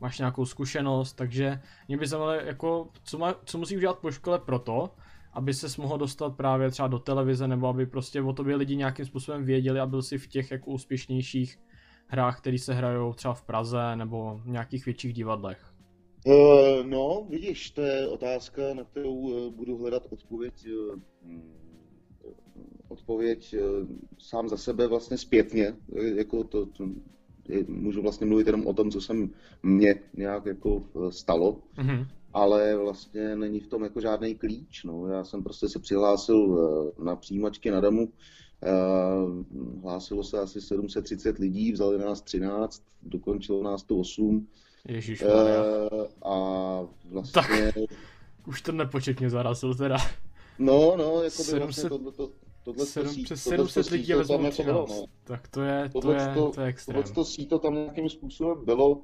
máš 0.00 0.18
nějakou 0.18 0.44
zkušenost, 0.44 1.12
takže 1.12 1.60
mě 1.88 1.96
by 1.96 2.06
zajímalo, 2.06 2.32
jako, 2.32 2.88
co, 3.04 3.18
má, 3.18 3.34
co 3.44 3.58
musí 3.58 3.76
udělat 3.76 3.98
po 3.98 4.10
škole 4.10 4.38
proto, 4.38 4.94
aby 5.32 5.54
se 5.54 5.80
mohl 5.82 5.98
dostat 5.98 6.36
právě 6.36 6.70
třeba 6.70 6.88
do 6.88 6.98
televize, 6.98 7.48
nebo 7.48 7.68
aby 7.68 7.86
prostě 7.86 8.22
o 8.22 8.32
tobě 8.32 8.56
lidi 8.56 8.76
nějakým 8.76 9.04
způsobem 9.04 9.44
věděli 9.44 9.80
a 9.80 9.86
byl 9.86 10.02
si 10.02 10.18
v 10.18 10.26
těch 10.26 10.50
jako 10.50 10.70
úspěšnějších 10.70 11.58
hrách, 12.06 12.38
které 12.40 12.58
se 12.58 12.74
hrajou 12.74 13.12
třeba 13.12 13.34
v 13.34 13.42
Praze 13.42 13.96
nebo 13.96 14.40
v 14.44 14.48
nějakých 14.48 14.84
větších 14.84 15.12
divadlech? 15.12 15.75
Uh, 16.26 16.86
no, 16.86 17.26
vidíš, 17.30 17.70
to 17.70 17.82
je 17.82 18.08
otázka, 18.08 18.74
na 18.74 18.84
kterou 18.84 19.14
uh, 19.14 19.54
budu 19.54 19.76
hledat 19.76 20.06
odpověď, 20.10 20.68
uh, 20.68 21.00
odpověď 22.88 23.54
sám 24.18 24.48
za 24.48 24.56
sebe 24.56 24.86
vlastně 24.86 25.18
zpětně. 25.18 25.76
Jako 26.16 26.44
to, 26.44 26.66
to, 26.66 26.88
můžu 27.68 28.02
vlastně 28.02 28.26
mluvit 28.26 28.46
jenom 28.46 28.66
o 28.66 28.72
tom, 28.72 28.90
co 28.90 29.00
jsem 29.00 29.30
mě 29.62 29.94
nějak 30.14 30.46
jako 30.46 30.84
stalo. 31.10 31.60
Mm-hmm 31.78 32.06
ale 32.36 32.76
vlastně 32.76 33.36
není 33.36 33.60
v 33.60 33.66
tom 33.66 33.82
jako 33.82 34.00
žádný 34.00 34.34
klíč. 34.34 34.84
No. 34.84 35.06
Já 35.06 35.24
jsem 35.24 35.42
prostě 35.42 35.68
se 35.68 35.78
přihlásil 35.78 36.58
eh, 36.98 37.04
na 37.04 37.16
přijímačky 37.16 37.70
na 37.70 37.80
DAMu, 37.80 38.12
eh, 38.62 38.70
hlásilo 39.82 40.24
se 40.24 40.38
asi 40.38 40.60
730 40.60 41.38
lidí, 41.38 41.72
vzali 41.72 41.98
nás 41.98 42.22
13, 42.22 42.82
dokončilo 43.02 43.62
nás 43.62 43.82
to 43.82 43.96
8. 43.96 44.48
Ježíš, 44.88 45.22
uh, 45.22 45.30
a 46.22 46.80
vlastně... 47.10 47.32
Tak, 47.32 47.50
už 48.46 48.62
ten 48.62 48.76
nepočet 48.76 49.20
mě 49.20 49.30
zarazil 49.30 49.74
teda. 49.74 49.96
No, 50.58 50.96
no, 50.96 51.22
jako 51.22 51.42
by 51.42 51.44
700... 51.44 51.62
vlastně 51.62 51.90
to, 52.16 52.30
tohle 52.62 52.86
7, 52.86 53.14
to, 53.14 53.22
přes 53.22 53.42
700 53.42 53.90
lidí 53.90 54.12
vezmu 54.12 54.50
13. 54.50 54.58
Jako 54.58 54.72
no. 54.72 55.04
Tak 55.24 55.48
to 55.48 55.62
je, 55.62 55.90
to 56.02 56.12
je, 56.12 56.34
to, 56.34 56.50
to 56.50 56.60
je 56.60 56.66
extrém. 56.66 57.02
Tohle 57.02 57.14
to 57.14 57.24
síto 57.24 57.58
tam 57.58 57.74
nějakým 57.74 58.08
způsobem 58.08 58.64
bylo 58.64 59.02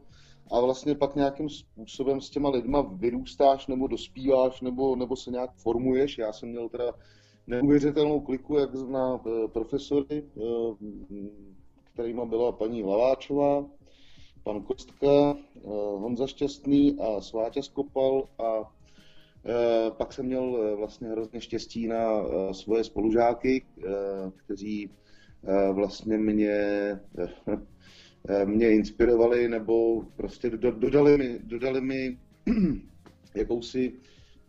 a 0.53 0.61
vlastně 0.61 0.95
pak 0.95 1.17
nějakým 1.17 1.49
způsobem 1.49 2.21
s 2.21 2.31
těma 2.31 2.51
lidma 2.51 2.81
vyrůstáš 2.81 3.67
nebo 3.67 3.87
dospíváš 3.87 4.61
nebo, 4.61 4.97
nebo 4.97 5.17
se 5.17 5.31
nějak 5.31 5.51
formuješ. 5.55 6.19
Já 6.19 6.33
jsem 6.33 6.49
měl 6.49 6.69
teda 6.69 6.93
neuvěřitelnou 7.47 8.21
kliku, 8.21 8.59
jak 8.59 8.77
zná 8.77 9.21
eh, 9.27 9.49
profesory, 9.49 10.25
eh, 10.37 10.43
kterýma 11.93 12.25
byla 12.25 12.53
paní 12.53 12.83
Hlaváčová, 12.83 13.65
pan 14.45 14.63
Kostka, 14.63 15.37
eh, 15.57 15.61
Honza 15.99 16.27
Šťastný 16.27 17.01
a 17.01 17.21
Sváťa 17.21 17.63
Skopal 17.63 18.29
a 18.39 18.71
pak 19.91 20.13
jsem 20.13 20.27
měl 20.27 20.77
vlastně 20.77 21.09
hrozně 21.09 21.41
štěstí 21.41 21.87
na 21.87 22.23
svoje 22.53 22.85
spolužáky, 22.85 23.67
kteří 24.47 24.91
vlastně 25.73 26.19
mě 26.19 26.61
Eh, 28.29 28.47
mě 28.47 28.71
inspirovali 28.71 29.49
nebo 29.49 30.03
prostě 30.17 30.51
dodali 30.51 31.19
mi, 31.19 31.39
dodali 31.43 31.81
mi 31.81 32.19
jakousi 33.35 33.93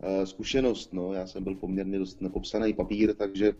eh, 0.00 0.26
zkušenost. 0.26 0.92
No. 0.92 1.12
Já 1.12 1.26
jsem 1.26 1.44
byl 1.44 1.54
poměrně 1.54 1.98
dost 1.98 2.20
nepopsaný 2.20 2.72
papír, 2.72 3.14
takže 3.14 3.48
eh, 3.48 3.54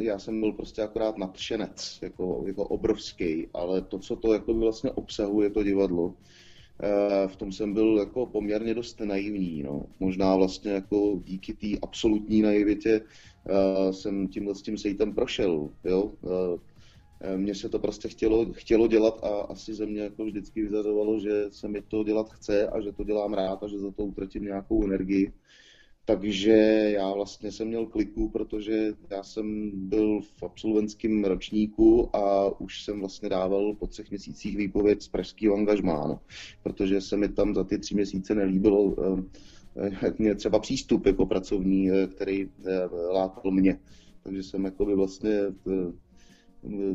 já 0.00 0.18
jsem 0.18 0.40
byl 0.40 0.52
prostě 0.52 0.82
akorát 0.82 1.18
nadšenec, 1.18 1.98
jako, 2.02 2.44
jako 2.46 2.64
obrovský, 2.64 3.48
ale 3.54 3.82
to, 3.82 3.98
co 3.98 4.16
to 4.16 4.32
jako 4.32 4.54
vlastně 4.54 4.90
obsahuje, 4.90 5.50
to 5.50 5.62
divadlo, 5.62 6.14
v 7.26 7.36
tom 7.36 7.52
jsem 7.52 7.74
byl 7.74 7.98
jako 7.98 8.26
poměrně 8.26 8.74
dost 8.74 9.00
naivní. 9.00 9.62
No. 9.62 9.82
Možná 10.00 10.36
vlastně 10.36 10.70
jako 10.70 11.20
díky 11.24 11.54
té 11.54 11.66
absolutní 11.82 12.42
naivitě 12.42 13.00
jsem 13.90 14.28
tímhle 14.28 14.54
s 14.54 14.62
tím 14.62 14.78
sejtem 14.78 15.14
prošel. 15.14 15.70
Jo? 15.84 16.12
Eh, 17.20 17.36
mně 17.36 17.54
se 17.54 17.68
to 17.68 17.78
prostě 17.78 18.08
chtělo, 18.08 18.46
chtělo 18.52 18.86
dělat 18.86 19.24
a 19.24 19.28
asi 19.28 19.74
ze 19.74 19.86
mě 19.86 20.00
jako 20.00 20.24
vždycky 20.24 20.62
vyzařovalo, 20.62 21.20
že 21.20 21.44
se 21.50 21.68
mi 21.68 21.82
to 21.82 22.04
dělat 22.04 22.32
chce 22.32 22.68
a 22.68 22.80
že 22.80 22.92
to 22.92 23.04
dělám 23.04 23.34
rád 23.34 23.62
a 23.62 23.68
že 23.68 23.78
za 23.78 23.90
to 23.90 24.04
utratím 24.04 24.44
nějakou 24.44 24.84
energii. 24.84 25.32
Takže 26.08 26.52
já 26.94 27.12
vlastně 27.12 27.52
jsem 27.52 27.68
měl 27.68 27.86
kliku, 27.86 28.28
protože 28.28 28.92
já 29.10 29.22
jsem 29.22 29.70
byl 29.74 30.20
v 30.20 30.42
absolventském 30.42 31.24
ročníku 31.24 32.16
a 32.16 32.48
už 32.60 32.82
jsem 32.82 33.00
vlastně 33.00 33.28
dával 33.28 33.74
po 33.74 33.86
třech 33.86 34.10
měsících 34.10 34.56
výpověď 34.56 35.02
z 35.02 35.08
pražského 35.08 35.54
angažmánu, 35.54 36.18
protože 36.62 37.00
se 37.00 37.16
mi 37.16 37.28
tam 37.28 37.54
za 37.54 37.64
ty 37.64 37.78
tři 37.78 37.94
měsíce 37.94 38.34
nelíbilo 38.34 38.96
eh, 39.76 40.14
mě 40.18 40.34
třeba 40.34 40.58
přístup 40.58 41.06
jako 41.06 41.26
pracovní, 41.26 41.90
eh, 41.90 42.06
který 42.06 42.48
lákal 43.12 43.50
mě. 43.50 43.78
Takže 44.22 44.42
jsem 44.42 44.64
jako 44.64 44.86
by 44.86 44.94
vlastně 44.94 45.40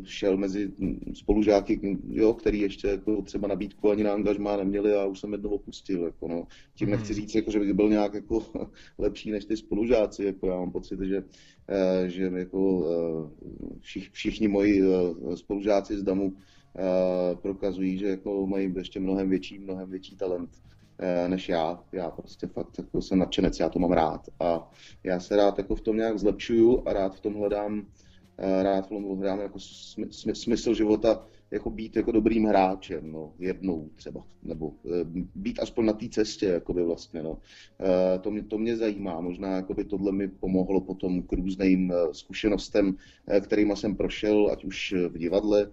šel 0.03 0.37
mezi 0.37 0.71
spolužáky, 1.13 1.97
jo, 2.09 2.33
který 2.33 2.59
ještě 2.59 2.87
jako 2.87 3.21
třeba 3.21 3.47
nabídku 3.47 3.89
ani 3.89 4.03
na 4.03 4.13
angažmá 4.13 4.57
neměli 4.57 4.95
a 4.95 5.05
už 5.05 5.19
jsem 5.19 5.31
jednou 5.31 5.49
opustil. 5.49 6.03
Jako 6.03 6.27
no. 6.27 6.47
Tím 6.75 6.89
nechci 6.89 7.13
hmm. 7.13 7.21
říct, 7.21 7.35
jako, 7.35 7.51
že 7.51 7.59
bych 7.59 7.73
byl 7.73 7.89
nějak 7.89 8.13
jako 8.13 8.45
lepší 8.97 9.31
než 9.31 9.45
ty 9.45 9.57
spolužáci. 9.57 10.25
Jako 10.25 10.47
já 10.47 10.55
mám 10.55 10.71
pocit, 10.71 10.99
že, 10.99 11.23
eh, 11.67 12.09
že 12.09 12.23
jako 12.23 12.87
eh, 12.87 13.77
všich, 13.79 14.09
všichni 14.09 14.47
moji 14.47 14.81
eh, 14.81 15.37
spolužáci 15.37 15.97
z 15.97 16.03
DAMu 16.03 16.35
prokazují, 17.41 17.97
že 17.97 18.07
jako 18.07 18.47
mají 18.47 18.73
ještě 18.77 18.99
mnohem 18.99 19.29
větší, 19.29 19.59
mnohem 19.59 19.89
větší 19.89 20.15
talent 20.15 20.49
než 21.27 21.49
já. 21.49 21.83
Já 21.91 22.09
prostě 22.09 22.47
fakt 22.47 22.77
jako 22.77 23.01
jsem 23.01 23.19
nadšenec, 23.19 23.59
já 23.59 23.69
to 23.69 23.79
mám 23.79 23.91
rád 23.91 24.29
a 24.39 24.71
já 25.03 25.19
se 25.19 25.35
rád 25.35 25.57
jako 25.57 25.75
v 25.75 25.81
tom 25.81 25.97
nějak 25.97 26.19
zlepšuju 26.19 26.83
a 26.85 26.93
rád 26.93 27.15
v 27.15 27.19
tom 27.19 27.33
hledám 27.33 27.85
rád 28.37 28.89
v 28.89 29.19
hrám 29.19 29.39
jako 29.39 29.59
smysl 30.33 30.73
života 30.73 31.25
jako 31.51 31.69
být 31.69 31.95
jako 31.95 32.11
dobrým 32.11 32.45
hráčem, 32.45 33.11
no, 33.11 33.33
jednou 33.39 33.89
třeba, 33.95 34.23
nebo 34.43 34.73
e, 34.85 35.05
být 35.35 35.59
aspoň 35.59 35.85
na 35.85 35.93
té 35.93 36.09
cestě, 36.09 36.45
jakoby 36.45 36.83
vlastně, 36.83 37.23
no. 37.23 37.37
E, 38.15 38.19
to, 38.19 38.31
mě, 38.31 38.43
to 38.43 38.57
mě 38.57 38.77
zajímá, 38.77 39.21
možná 39.21 39.55
jakoby 39.55 39.83
tohle 39.83 40.11
mi 40.11 40.27
pomohlo 40.27 40.81
potom 40.81 41.23
k 41.23 41.33
různým 41.33 41.93
zkušenostem, 42.11 42.95
kterými 43.41 43.75
jsem 43.75 43.95
prošel, 43.95 44.49
ať 44.51 44.65
už 44.65 44.95
v 45.09 45.17
divadle, 45.17 45.71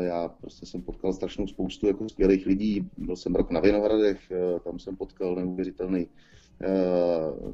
já 0.00 0.28
prostě 0.28 0.66
jsem 0.66 0.82
potkal 0.82 1.12
strašnou 1.12 1.46
spoustu 1.46 1.86
jako 1.86 2.08
skvělých 2.08 2.46
lidí, 2.46 2.88
byl 2.98 3.16
jsem 3.16 3.34
rok 3.34 3.50
na 3.50 3.60
Vinohradech, 3.60 4.32
tam 4.64 4.78
jsem 4.78 4.96
potkal 4.96 5.34
neuvěřitelný 5.34 6.06
Eh, 6.06 6.39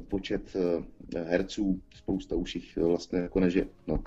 počet 0.07 0.55
eh, 0.55 1.19
herců, 1.23 1.81
spousta 1.95 2.35
už 2.35 2.55
jich 2.55 2.77
vlastně 2.77 3.19
jako 3.19 3.39
neže. 3.39 3.67
No. 3.87 4.03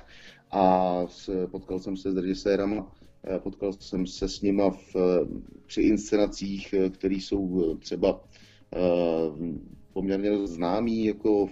A 0.50 1.06
potkal 1.50 1.78
jsem 1.78 1.96
se 1.96 2.12
s 2.12 2.16
režisérama, 2.16 2.92
eh, 3.24 3.38
potkal 3.38 3.72
jsem 3.72 4.06
se 4.06 4.28
s 4.28 4.40
nima 4.40 4.70
v, 4.70 4.96
při 5.66 5.82
inscenacích, 5.82 6.74
které 6.90 7.14
jsou 7.14 7.74
třeba 7.78 8.24
poměrně 9.92 10.46
známý, 10.46 11.04
jako 11.04 11.48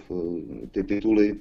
ty 0.71 0.83
tituly 0.83 1.39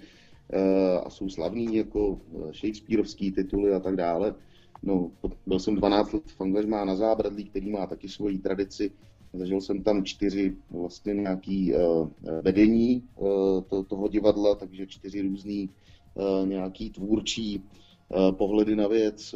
a 1.04 1.10
jsou 1.10 1.28
slavní, 1.28 1.76
jako 1.76 2.20
Shakespeareovský 2.52 3.32
tituly 3.32 3.72
a 3.72 3.80
tak 3.80 3.96
dále. 3.96 4.34
No, 4.82 5.10
byl 5.46 5.58
jsem 5.58 5.74
12 5.74 6.12
let 6.12 6.22
v 6.26 6.40
angažmá 6.40 6.84
na 6.84 6.96
Zábradlí, 6.96 7.44
který 7.44 7.70
má 7.70 7.86
taky 7.86 8.08
svoji 8.08 8.38
tradici 8.38 8.90
Zažil 9.32 9.61
jsem 9.61 9.82
tam 9.82 10.04
čtyři 10.04 10.56
vlastně 10.70 11.14
nějaký 11.14 11.75
uh, 11.75 12.08
vedení 12.42 13.08
uh, 13.16 13.28
to, 13.62 13.85
toho 13.85 14.08
divadla, 14.08 14.54
takže 14.54 14.87
čtyři 14.87 15.23
různý 15.23 15.70
uh, 16.14 16.49
nějaký 16.49 16.90
tvůrčí 16.90 17.62
pohledy 18.30 18.76
na 18.76 18.88
věc, 18.88 19.35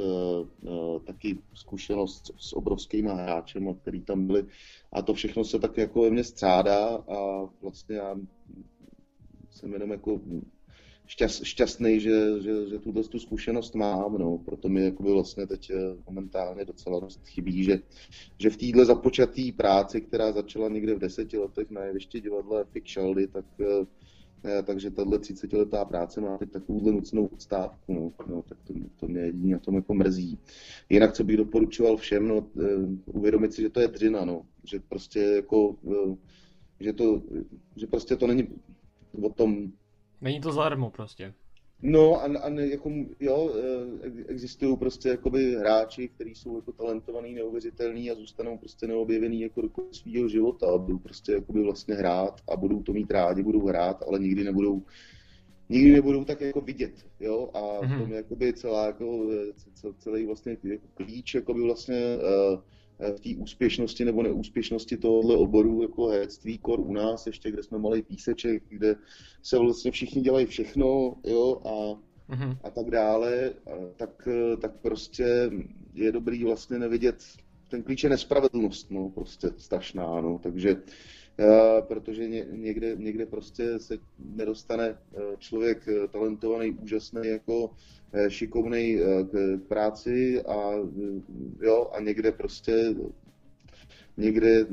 taky 1.05 1.39
zkušenost 1.55 2.31
s 2.37 2.53
obrovskými 2.53 3.11
hráčem, 3.11 3.75
který 3.75 4.01
tam 4.01 4.27
byli. 4.27 4.47
A 4.93 5.03
to 5.03 5.15
všechno 5.15 5.45
se 5.45 5.59
tak 5.59 5.77
jako 5.77 6.03
ve 6.03 6.11
mně 6.11 6.25
střádá 6.25 6.87
a 6.97 7.49
vlastně 7.63 7.97
já 7.97 8.17
jsem 9.51 9.73
jenom 9.73 9.91
jako 9.91 10.21
šťast, 11.13 11.45
šťastný, 11.45 12.01
že, 12.01 12.17
že, 12.41 12.53
že 12.69 12.79
tuhle 12.79 13.03
tu 13.03 13.19
zkušenost 13.19 13.75
mám, 13.75 14.19
no. 14.19 14.39
proto 14.39 14.69
mi 14.69 14.85
jakoby 14.85 15.13
vlastně 15.13 15.47
teď 15.47 15.71
eh, 15.71 15.77
momentálně 16.07 16.65
docela 16.65 17.01
dost 17.01 17.21
chybí, 17.27 17.65
že, 17.65 17.79
že 18.39 18.51
v 18.51 18.57
téhle 18.57 18.85
započatý 18.85 19.53
práci, 19.53 20.01
která 20.01 20.33
začala 20.33 20.69
někde 20.69 20.95
v 20.95 20.99
deseti 20.99 21.39
letech 21.39 21.71
na 21.71 21.85
jeviště 21.85 22.21
divadla 22.21 22.65
Fik 22.65 22.89
Shaldy, 22.89 23.29
tak 23.29 23.45
eh, 23.61 23.87
eh, 24.45 24.63
takže 24.63 24.91
tahle 24.91 25.19
30 25.19 25.53
letá 25.53 25.85
práce 25.85 26.21
má 26.21 26.39
teď 26.39 26.51
takovouhle 26.51 26.93
nucenou 26.93 27.27
odstávku, 27.27 27.93
no, 27.95 28.13
no 28.27 28.43
tak 28.43 28.59
to, 28.65 28.75
to 28.97 29.09
mě 29.09 29.21
jedině 29.21 29.53
na 29.53 29.61
tom 29.61 29.75
jako 29.75 29.95
mrzí. 29.95 30.39
Jinak, 30.89 31.13
co 31.13 31.25
bych 31.25 31.37
doporučoval 31.37 31.97
všem, 31.97 32.29
no, 32.29 32.47
uvědomit 33.07 33.53
si, 33.53 33.63
že 33.63 33.71
to 33.71 33.81
je 33.81 33.89
dřina, 33.89 34.25
no, 34.25 34.43
že 34.65 34.81
prostě 34.89 35.21
jako, 35.21 35.77
že 36.81 36.93
to, 36.93 37.23
že 37.77 37.87
prostě 37.87 38.17
to 38.17 38.27
není 38.27 38.49
o 39.23 39.29
tom 39.29 39.73
Není 40.23 40.41
to 40.41 40.53
zadarmo 40.53 40.91
prostě. 40.91 41.35
No 41.83 42.15
a, 42.15 42.25
a 42.25 42.49
ne, 42.49 42.67
jako, 42.67 42.91
jo, 43.21 43.55
eh, 44.05 44.25
existují 44.29 44.77
prostě 44.77 45.09
jakoby 45.09 45.55
hráči, 45.55 46.09
kteří 46.09 46.35
jsou 46.35 46.57
jako 46.57 46.73
talentovaný, 46.73 47.35
neuvěřitelný 47.35 48.11
a 48.11 48.15
zůstanou 48.15 48.59
prostě 48.59 48.87
neobjevený 48.87 49.41
jako 49.41 49.61
do 49.61 49.69
svého 49.93 50.29
života 50.29 50.67
a 50.75 50.79
budou 50.79 50.99
prostě 50.99 51.33
jakoby 51.33 51.63
vlastně 51.63 51.95
hrát 51.95 52.41
a 52.53 52.57
budou 52.57 52.83
to 52.83 52.93
mít 52.93 53.11
rádi, 53.11 53.43
budou 53.43 53.67
hrát, 53.67 54.03
ale 54.09 54.19
nikdy 54.19 54.45
nebudou 54.45 54.83
nikdy 55.69 55.93
nebudou 55.93 56.25
tak 56.25 56.41
jako 56.41 56.61
vidět, 56.61 57.07
jo, 57.21 57.51
a 57.55 57.59
mm-hmm. 57.61 57.97
v 57.97 58.01
tom 58.01 58.11
je 58.11 58.17
jakoby 58.17 58.53
celá 58.53 58.87
jako, 58.87 59.27
celý 59.99 60.27
vlastně 60.27 60.57
jako 60.65 60.87
klíč 60.95 61.35
jakoby 61.35 61.63
vlastně 61.63 62.17
uh, 62.17 62.61
v 63.17 63.21
té 63.21 63.43
úspěšnosti 63.43 64.05
nebo 64.05 64.23
neúspěšnosti 64.23 64.97
tohohle 64.97 65.37
oboru 65.37 65.83
jako 65.83 66.07
herectví, 66.07 66.59
kor 66.59 66.81
u 66.81 66.93
nás 66.93 67.27
ještě, 67.27 67.51
kde 67.51 67.63
jsme 67.63 67.79
malý 67.79 68.03
píseček, 68.03 68.63
kde 68.69 68.97
se 69.43 69.59
vlastně 69.59 69.91
všichni 69.91 70.23
dělají 70.23 70.47
všechno, 70.47 71.17
jo, 71.25 71.63
a, 71.65 72.01
mm-hmm. 72.33 72.57
a 72.63 72.71
tak 72.71 72.91
dále, 72.91 73.53
tak, 73.97 74.29
tak 74.61 74.81
prostě 74.81 75.51
je 75.95 76.13
dobrý 76.13 76.45
vlastně 76.45 76.79
nevidět, 76.79 77.25
ten 77.69 77.83
klíč 77.83 78.05
je 78.05 78.11
nespravedlnost, 78.11 78.91
no, 78.91 79.09
prostě 79.09 79.49
strašná, 79.57 80.21
no, 80.21 80.39
takže 80.43 80.77
protože 81.89 82.29
někde, 82.51 82.97
někde 82.97 83.27
prostě 83.27 83.79
se 83.79 83.99
nedostane 84.19 84.89
eh, 84.89 85.21
člověk 85.39 85.89
eh, 85.89 86.09
talentovaný, 86.09 86.71
úžasný, 86.71 87.29
jako 87.29 87.71
eh, 88.13 88.31
šikovný 88.31 88.99
k 89.33 89.59
práci 89.69 90.43
a, 90.43 90.71
jo, 91.61 91.91
a 91.95 92.01
někde 92.01 92.33
prostě 92.33 92.95
někde 94.17 94.67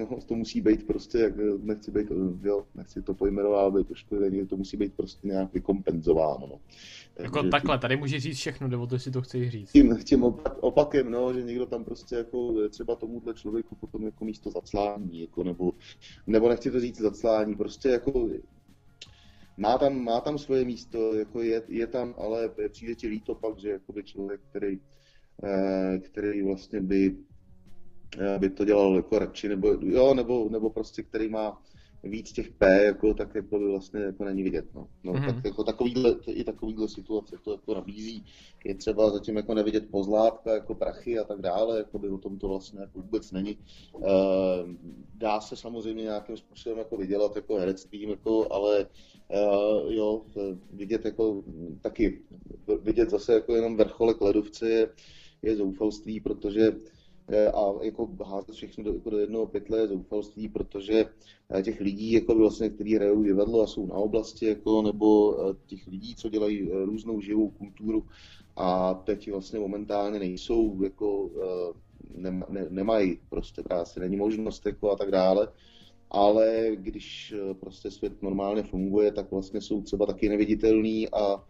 no, 0.00 0.18
to 0.26 0.34
musí 0.34 0.60
být 0.60 0.86
prostě, 0.86 1.18
jak 1.18 1.34
nechci 1.62 1.90
být, 1.90 2.06
jo, 2.42 2.66
nechci 2.74 3.02
to 3.02 3.14
pojmenovávat, 3.14 3.88
to 3.88 3.94
školení, 3.94 4.46
to 4.46 4.56
musí 4.56 4.76
být 4.76 4.94
prostě 4.94 5.28
nějak 5.28 5.52
vykompenzováno. 5.52 6.46
No. 6.46 6.60
Jako 7.18 7.38
Takže 7.38 7.50
takhle, 7.50 7.78
tady 7.78 7.96
může 7.96 8.20
říct 8.20 8.36
všechno, 8.36 8.68
nebo 8.68 8.86
to 8.86 8.98
si 8.98 9.10
to 9.10 9.22
chceš 9.22 9.48
říct. 9.48 9.72
Tím, 9.72 9.98
tím 10.04 10.22
opak, 10.22 10.58
opakem, 10.60 11.10
no, 11.10 11.34
že 11.34 11.42
někdo 11.42 11.66
tam 11.66 11.84
prostě 11.84 12.16
jako 12.16 12.68
třeba 12.68 12.96
tomuhle 12.96 13.34
člověku 13.34 13.74
potom 13.74 14.04
jako 14.04 14.24
místo 14.24 14.50
zaclání, 14.50 15.20
jako, 15.20 15.44
nebo, 15.44 15.72
nebo 16.26 16.48
nechci 16.48 16.70
to 16.70 16.80
říct 16.80 17.00
zaclání, 17.00 17.54
prostě 17.54 17.88
jako 17.88 18.28
má 19.56 19.78
tam, 19.78 20.04
má 20.04 20.20
tam 20.20 20.38
svoje 20.38 20.64
místo, 20.64 21.14
jako 21.14 21.42
je, 21.42 21.62
je 21.68 21.86
tam, 21.86 22.14
ale 22.18 22.50
přijde 22.68 22.94
ti 22.94 23.08
líto 23.08 23.34
pak, 23.34 23.58
že 23.58 23.70
jakoby 23.70 24.02
člověk, 24.04 24.40
který, 24.50 24.80
eh, 25.44 25.98
který 25.98 26.42
vlastně 26.42 26.80
by 26.80 27.16
Eh, 27.16 27.29
by 28.38 28.50
to 28.50 28.64
dělal 28.64 28.96
jako 28.96 29.18
radši, 29.18 29.48
nebo, 29.48 29.68
jo, 29.80 30.14
nebo, 30.14 30.48
nebo 30.50 30.70
prostě, 30.70 31.02
který 31.02 31.28
má 31.28 31.62
víc 32.02 32.32
těch 32.32 32.50
P, 32.50 32.84
jako, 32.84 33.14
tak 33.14 33.34
jako 33.34 33.58
by 33.58 33.68
vlastně 33.68 34.00
jako 34.00 34.24
není 34.24 34.42
vidět. 34.42 34.64
No. 34.74 34.88
No, 35.04 35.12
mm-hmm. 35.12 35.34
tak 35.34 35.44
jako 35.44 35.64
takovýhle, 35.64 36.16
i 36.26 36.44
takovýhle 36.44 36.88
situace 36.88 37.36
to 37.44 37.52
jako 37.52 37.74
nabízí. 37.74 38.24
Je 38.64 38.74
třeba 38.74 39.10
zatím 39.10 39.36
jako 39.36 39.54
nevidět 39.54 39.90
pozlátka, 39.90 40.54
jako 40.54 40.74
prachy 40.74 41.18
a 41.18 41.24
tak 41.24 41.40
dále, 41.40 41.78
jako 41.78 41.98
by 41.98 42.08
o 42.08 42.18
tom 42.18 42.38
to 42.38 42.48
vlastně 42.48 42.80
jako 42.80 43.00
vůbec 43.00 43.32
není. 43.32 43.50
E, 43.50 43.58
dá 45.14 45.40
se 45.40 45.56
samozřejmě 45.56 46.02
nějakým 46.02 46.36
způsobem 46.36 46.78
jako 46.78 46.96
vydělat 46.96 47.36
jako 47.36 47.56
herectvím, 47.56 48.10
jako, 48.10 48.52
ale 48.52 48.86
e, 49.30 49.40
jo, 49.94 50.22
vidět 50.72 51.04
jako 51.04 51.42
taky, 51.80 52.22
vidět 52.82 53.10
zase 53.10 53.34
jako 53.34 53.54
jenom 53.54 53.76
vrcholek 53.76 54.20
ledovce 54.20 54.70
je, 54.70 54.88
je 55.42 55.56
zoufalství, 55.56 56.20
protože 56.20 56.72
Eh, 56.72 56.99
a 57.54 57.84
jako 57.84 58.08
házet 58.24 58.54
všechno 58.54 58.84
do, 58.84 58.92
jako 58.94 59.10
do 59.10 59.18
jednoho 59.18 59.46
pytle 59.46 59.88
zoufalství, 59.88 60.48
protože 60.48 61.06
eh, 61.50 61.62
těch 61.62 61.80
lidí, 61.80 62.12
jako 62.12 62.34
vlastně, 62.34 62.70
kteří 62.70 62.94
hrajou 62.94 63.22
divadlo 63.22 63.62
a 63.62 63.66
jsou 63.66 63.86
na 63.86 63.94
oblasti, 63.94 64.46
jako, 64.46 64.82
nebo 64.82 65.36
eh, 65.40 65.54
těch 65.66 65.86
lidí, 65.86 66.14
co 66.14 66.28
dělají 66.28 66.70
různou 66.84 67.20
živou 67.20 67.50
kulturu 67.50 68.04
a 68.56 68.94
teď 68.94 69.30
vlastně 69.30 69.58
momentálně 69.58 70.18
nejsou, 70.18 70.82
jako, 70.82 71.30
ne, 72.14 72.42
ne, 72.48 72.66
nemají 72.70 73.18
prostě 73.28 73.62
práci, 73.62 74.00
není 74.00 74.16
možnost 74.16 74.66
jako 74.66 74.90
a 74.90 74.96
tak 74.96 75.10
dále, 75.10 75.48
ale 76.10 76.66
když 76.74 77.34
prostě 77.60 77.90
svět 77.90 78.22
normálně 78.22 78.62
funguje, 78.62 79.12
tak 79.12 79.30
vlastně 79.30 79.60
jsou 79.60 79.82
třeba 79.82 80.06
taky 80.06 80.28
neviditelný 80.28 81.08
a 81.08 81.44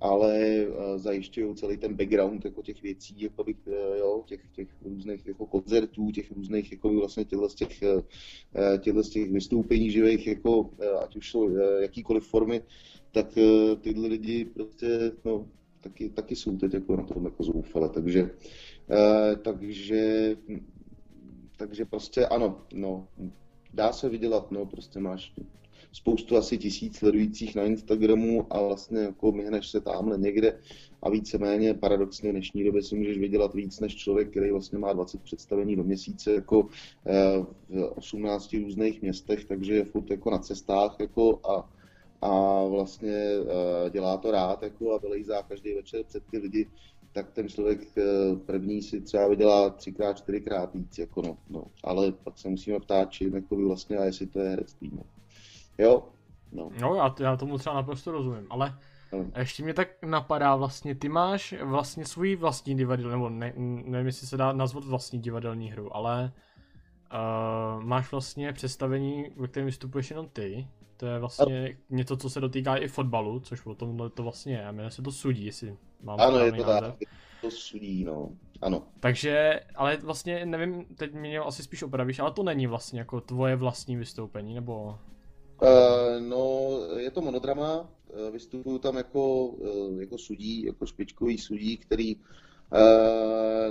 ale 0.00 0.38
eh, 0.38 0.98
zajišťují 0.98 1.54
celý 1.54 1.76
ten 1.76 1.94
background 1.94 2.44
jako 2.44 2.62
těch 2.62 2.82
věcí, 2.82 3.22
jako 3.22 3.44
bych, 3.44 3.56
eh, 3.66 3.98
jo, 3.98 4.22
těch, 4.26 4.40
těch 4.52 4.68
různých 4.82 5.26
jako 5.26 5.46
koncertů, 5.46 6.10
těch 6.10 6.32
různých 6.32 6.72
jako 6.72 6.88
vlastně 6.88 7.24
těchto 7.24 7.48
z 7.48 7.54
těch, 7.54 7.82
eh, 7.82 8.78
těchto 8.78 9.02
z 9.02 9.10
těch 9.10 9.30
vystoupení 9.30 9.90
živých, 9.90 10.26
jako, 10.26 10.70
ať 11.02 11.16
už 11.16 11.30
jsou 11.30 11.48
jakýkoliv 11.80 12.24
formy, 12.24 12.62
tak 13.12 13.26
tyhle 13.80 14.08
lidi 14.08 14.44
prostě, 14.44 15.12
no, 15.24 15.48
taky, 15.80 16.08
taky 16.08 16.36
jsou 16.36 16.56
teď 16.56 16.74
jako 16.74 16.96
na 16.96 17.02
tom 17.02 17.24
jako 17.24 17.42
zoufale, 17.42 17.88
takže, 17.88 18.30
takže, 19.42 20.36
takže 21.56 21.84
prostě 21.84 22.26
ano, 22.26 22.66
no, 22.74 23.08
dá 23.74 23.92
se 23.92 24.08
vydělat, 24.08 24.50
no, 24.50 24.66
prostě 24.66 25.00
máš 25.00 25.34
spoustu 25.92 26.36
asi 26.36 26.58
tisíc 26.58 26.96
sledujících 26.96 27.54
na 27.54 27.62
Instagramu 27.62 28.46
a 28.50 28.62
vlastně 28.62 28.98
jako 28.98 29.32
myhneš 29.32 29.68
se 29.68 29.80
tamhle 29.80 30.18
někde 30.18 30.58
a 31.02 31.10
víceméně 31.10 31.74
paradoxně 31.74 32.30
v 32.30 32.32
dnešní 32.32 32.64
době 32.64 32.82
si 32.82 32.96
můžeš 32.96 33.18
vydělat 33.18 33.54
víc 33.54 33.80
než 33.80 33.96
člověk, 33.96 34.30
který 34.30 34.50
vlastně 34.50 34.78
má 34.78 34.92
20 34.92 35.22
představení 35.22 35.76
do 35.76 35.84
měsíce 35.84 36.32
jako 36.32 36.68
eh, 37.06 37.44
v 37.68 37.92
18 37.96 38.52
různých 38.52 39.02
městech, 39.02 39.44
takže 39.44 39.74
je 39.74 39.84
furt 39.84 40.10
jako 40.10 40.30
na 40.30 40.38
cestách 40.38 40.96
jako 41.00 41.40
a, 41.50 41.70
a 42.22 42.64
vlastně 42.64 43.14
eh, 43.14 43.90
dělá 43.90 44.16
to 44.16 44.30
rád 44.30 44.62
jako 44.62 44.94
a 44.94 44.98
vylejzá 44.98 45.42
každý 45.42 45.74
večer 45.74 46.04
před 46.04 46.22
ty 46.30 46.38
lidi, 46.38 46.66
tak 47.12 47.32
ten 47.32 47.48
člověk 47.48 47.80
eh, 47.98 48.02
první 48.46 48.82
si 48.82 49.00
třeba 49.00 49.28
vydělá 49.28 49.70
třikrát, 49.70 50.18
čtyřikrát 50.18 50.74
víc, 50.74 50.98
jako 50.98 51.22
no, 51.22 51.38
no. 51.50 51.64
ale 51.84 52.12
pak 52.12 52.38
se 52.38 52.48
musíme 52.48 52.80
ptát, 52.80 53.10
či 53.10 53.30
jako 53.34 53.56
vlastně 53.56 53.96
a 53.96 54.04
jestli 54.04 54.26
to 54.26 54.40
je 54.40 54.48
herectví. 54.48 54.90
No. 54.94 55.02
Jo. 55.78 56.08
No. 56.52 56.70
no 56.80 56.94
já, 56.94 57.14
já 57.20 57.36
tomu 57.36 57.58
třeba 57.58 57.74
naprosto 57.74 58.12
rozumím, 58.12 58.46
ale 58.50 58.78
hmm. 59.12 59.32
ještě 59.36 59.62
mě 59.62 59.74
tak 59.74 59.88
napadá 60.02 60.56
vlastně, 60.56 60.94
ty 60.94 61.08
máš 61.08 61.54
vlastně 61.62 62.04
svůj 62.04 62.36
vlastní 62.36 62.74
divadelní, 62.76 63.10
nebo 63.10 63.28
ne, 63.28 63.52
nevím, 63.56 64.06
jestli 64.06 64.26
se 64.26 64.36
dá 64.36 64.52
nazvat 64.52 64.84
vlastní 64.84 65.18
divadelní 65.18 65.70
hru, 65.70 65.96
ale 65.96 66.32
uh, 67.12 67.84
máš 67.84 68.10
vlastně 68.10 68.52
představení, 68.52 69.26
ve 69.36 69.48
kterém 69.48 69.66
vystupuješ 69.66 70.10
jenom 70.10 70.28
ty. 70.28 70.68
To 70.96 71.06
je 71.06 71.18
vlastně 71.18 71.68
a... 71.68 71.76
něco, 71.90 72.16
co 72.16 72.30
se 72.30 72.40
dotýká 72.40 72.76
i 72.76 72.88
fotbalu, 72.88 73.40
což 73.40 73.66
o 73.66 73.74
tomhle 73.74 74.10
to 74.10 74.22
vlastně 74.22 74.54
je. 74.54 74.72
Jmenuje 74.72 74.90
se 74.90 75.02
to 75.02 75.12
sudí, 75.12 75.46
jestli 75.46 75.76
mám 76.02 76.20
Ano, 76.20 76.38
je 76.38 76.52
to 76.52 76.62
název. 76.62 76.94
tak. 76.98 77.08
To 77.40 77.50
sudí, 77.50 78.04
no. 78.04 78.28
Ano. 78.62 78.82
Takže, 79.00 79.60
ale 79.74 79.96
vlastně 79.96 80.46
nevím, 80.46 80.84
teď 80.84 81.14
mě 81.14 81.38
asi 81.38 81.62
spíš 81.62 81.82
opravíš, 81.82 82.18
ale 82.18 82.32
to 82.32 82.42
není 82.42 82.66
vlastně 82.66 82.98
jako 82.98 83.20
tvoje 83.20 83.56
vlastní 83.56 83.96
vystoupení, 83.96 84.54
nebo... 84.54 84.98
Uh, 85.62 86.22
no, 86.28 86.70
je 86.96 87.10
to 87.10 87.20
monodrama, 87.20 87.80
uh, 87.80 88.30
vystupuju 88.32 88.78
tam 88.78 88.96
jako, 88.96 89.46
uh, 89.46 90.00
jako 90.00 90.18
sudí, 90.18 90.64
jako 90.64 90.86
špičkový 90.86 91.38
sudí, 91.38 91.76
který 91.76 92.16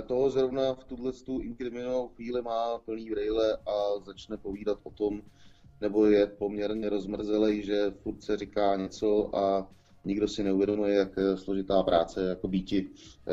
toho 0.06 0.30
zrovna 0.30 0.74
v 0.74 0.84
tuhle 0.84 1.12
tu 1.12 1.40
inkriminovanou 1.40 2.08
chvíli 2.08 2.42
má 2.42 2.78
plný 2.78 3.10
brejle 3.10 3.56
a 3.56 4.04
začne 4.06 4.36
povídat 4.36 4.78
o 4.82 4.90
tom, 4.90 5.22
nebo 5.80 6.06
je 6.06 6.26
poměrně 6.26 6.88
rozmrzelej, 6.88 7.62
že 7.62 7.92
furt 8.02 8.22
se 8.22 8.36
říká 8.36 8.76
něco 8.76 9.36
a 9.36 9.68
nikdo 10.04 10.28
si 10.28 10.44
neuvědomuje, 10.44 10.94
jak 10.94 11.18
složitá 11.34 11.82
práce 11.82 12.28
jako 12.28 12.48
býti 12.48 12.88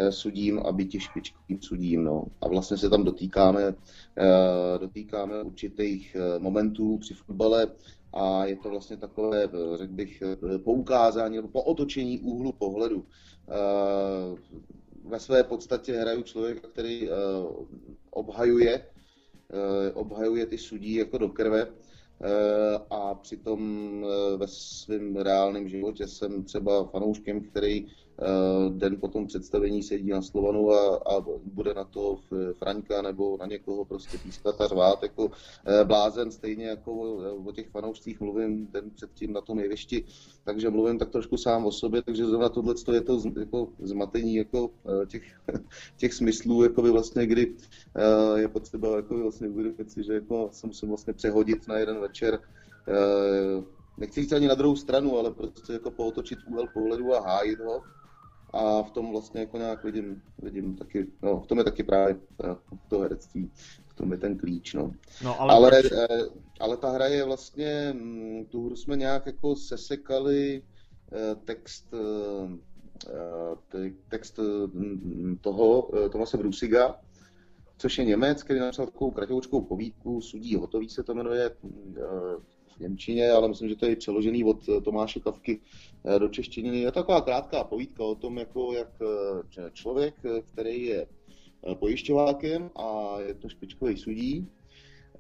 sudím 0.10 0.60
a 0.60 0.72
býti 0.72 1.00
špičkovým 1.00 1.62
sudím. 1.62 2.04
No. 2.04 2.26
A 2.42 2.48
vlastně 2.48 2.78
se 2.78 2.90
tam 2.90 3.04
dotýkáme, 3.04 3.76
dotýkáme 4.80 5.42
určitých 5.42 6.18
momentů 6.40 6.98
při 6.98 7.14
fotbale, 7.14 7.68
a 8.16 8.46
je 8.46 8.56
to 8.56 8.70
vlastně 8.70 8.98
takové, 8.98 9.50
řekl 9.76 9.94
bych, 9.94 10.24
poukázání 10.64 11.36
nebo 11.36 11.48
pootočení 11.48 12.20
úhlu 12.20 12.52
pohledu. 12.52 13.06
Eh, 13.50 14.36
ve 15.04 15.20
své 15.20 15.44
podstatě 15.44 15.94
hraju 15.94 16.24
člověka, 16.24 16.68
který 16.68 17.10
eh, 17.10 17.14
obhajuje, 18.10 18.86
eh, 19.50 19.92
obhajuje 19.92 20.46
ty 20.46 20.58
sudí 20.58 20.96
jako 20.96 21.18
do 21.18 21.30
krve 21.30 21.68
a 22.90 23.16
přitom 23.16 24.02
ve 24.38 24.48
svém 24.48 25.16
reálném 25.16 25.68
životě 25.68 26.08
jsem 26.08 26.44
třeba 26.44 26.86
fanouškem, 26.86 27.42
který 27.42 27.86
Eh, 27.86 28.05
den 28.70 29.00
po 29.00 29.08
tom 29.08 29.28
představení 29.28 29.84
sedí 29.84 30.10
na 30.10 30.22
Slovanu 30.22 30.72
a, 30.72 30.96
a 30.96 31.26
bude 31.44 31.74
na 31.74 31.84
to 31.84 32.20
Franka 32.54 33.02
nebo 33.02 33.38
na 33.38 33.46
někoho 33.46 33.86
prostě 33.86 34.18
pískat 34.18 34.62
a 34.62 34.68
řvát 34.68 35.04
jako 35.04 35.32
eh, 35.66 35.84
blázen, 35.84 36.32
stejně 36.32 36.66
jako 36.66 36.92
o 37.46 37.52
těch 37.52 37.70
fanoušcích 37.70 38.20
mluvím 38.20 38.68
den 38.72 38.92
předtím 38.96 39.34
na 39.34 39.42
tom 39.42 39.60
jevišti, 39.60 40.06
takže 40.44 40.70
mluvím 40.70 41.00
tak 41.00 41.10
trošku 41.10 41.38
sám 41.38 41.66
o 41.66 41.72
sobě, 41.72 42.02
takže 42.02 42.26
zrovna 42.26 42.50
tohle 42.50 42.76
je 42.94 43.02
to 43.02 43.22
jako 43.40 43.68
zmatení 43.80 44.36
jako 44.36 44.70
eh, 44.86 45.06
těch, 45.06 45.24
těch 45.98 46.14
smyslů, 46.14 46.64
jako 46.64 46.82
by 46.82 46.90
vlastně, 46.90 47.26
kdy 47.26 47.56
je 48.36 48.48
potřeba 48.48 48.96
jako 48.96 49.18
vlastně 49.18 49.50
uvědomit 49.50 49.92
si, 49.92 50.04
že 50.04 50.14
jako 50.14 50.50
se 50.52 50.68
musím 50.68 50.90
vlastně 50.90 51.14
přehodit 51.14 51.68
na 51.68 51.78
jeden 51.78 52.00
večer 52.00 52.40
nechci 53.98 54.20
jít 54.20 54.34
ani 54.34 54.48
na 54.48 54.56
druhou 54.56 54.76
stranu, 54.76 55.18
ale 55.18 55.32
prostě 55.32 55.74
jako 55.74 55.92
pootočit 55.92 56.40
úhel 56.48 56.68
pohledu 56.74 57.16
a 57.16 57.22
hájit 57.22 57.60
ho 57.60 57.84
a 58.56 58.84
v 58.84 58.92
tom 58.92 59.12
vlastně 59.12 59.40
jako 59.40 59.58
nějak 59.58 59.84
vidím, 59.84 60.22
vidím 60.42 60.76
taky, 60.76 61.08
no, 61.22 61.40
v 61.40 61.48
tom 61.48 61.58
je 61.58 61.64
taky 61.64 61.84
právě 61.84 62.16
to 62.88 63.00
herectví, 63.00 63.52
v 63.88 63.96
tom 63.96 64.12
je 64.12 64.18
ten 64.18 64.38
klíč, 64.38 64.74
no. 64.74 64.92
no 65.24 65.42
ale, 65.42 65.54
ale, 65.54 65.70
proč... 65.70 65.92
Eh, 65.92 66.08
ale 66.60 66.78
ta 66.78 66.90
hra 66.90 67.06
je 67.06 67.24
vlastně, 67.24 67.94
mm, 67.94 68.46
tu 68.46 68.66
hru 68.66 68.76
jsme 68.76 68.96
nějak 68.96 69.26
jako 69.26 69.56
sesekali 69.56 70.64
eh, 71.12 71.36
text, 71.36 71.94
eh, 71.94 73.92
text 74.10 74.40
mm, 74.74 75.38
toho 75.42 75.92
Tomase 76.12 76.38
Brusiga, 76.38 77.00
což 77.78 77.98
je 77.98 78.06
Němec, 78.06 78.44
který 78.44 78.60
napsal 78.60 78.86
takovou 78.86 79.12
kratoučkou 79.12 79.62
povídku, 79.62 80.22
Sudí 80.22 80.56
hotový 80.56 80.90
se 80.90 81.04
to 81.04 81.14
jmenuje 81.14 81.52
v 82.78 82.80
Němčině, 82.80 83.32
ale 83.32 83.48
myslím, 83.48 83.70
že 83.70 83.76
to 83.76 83.86
je 83.86 83.96
přeložený 83.96 84.44
od 84.44 84.58
Tomáše 84.84 85.20
Kavky 85.20 85.60
do 86.18 86.30
češtiny. 86.30 86.80
Je 86.80 86.92
taková 86.92 87.22
krátká 87.22 87.64
povídka 87.64 88.04
o 88.04 88.16
tom, 88.16 88.38
jako 88.38 88.74
jak 88.74 88.90
člověk, 89.74 90.16
který 90.54 90.86
je 90.86 91.08
pojišťovákem 91.74 92.72
a 92.76 93.20
je 93.28 93.34
to 93.34 93.50
špičkový 93.50 93.98
sudí, 93.98 94.48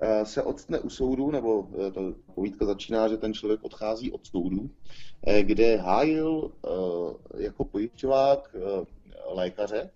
Eh, 0.01 0.25
se 0.25 0.43
odstne 0.43 0.79
u 0.79 0.89
soudu, 0.89 1.31
nebo 1.31 1.69
eh, 1.87 1.91
to 1.91 2.13
povídka 2.35 2.65
začíná, 2.65 3.07
že 3.07 3.17
ten 3.17 3.33
člověk 3.33 3.63
odchází 3.63 4.11
od 4.11 4.27
soudu, 4.27 4.69
eh, 5.27 5.43
kde 5.43 5.77
hájil 5.77 6.51
jako 7.37 7.65
pojišťovák 7.65 8.55
lékaře, 9.27 9.89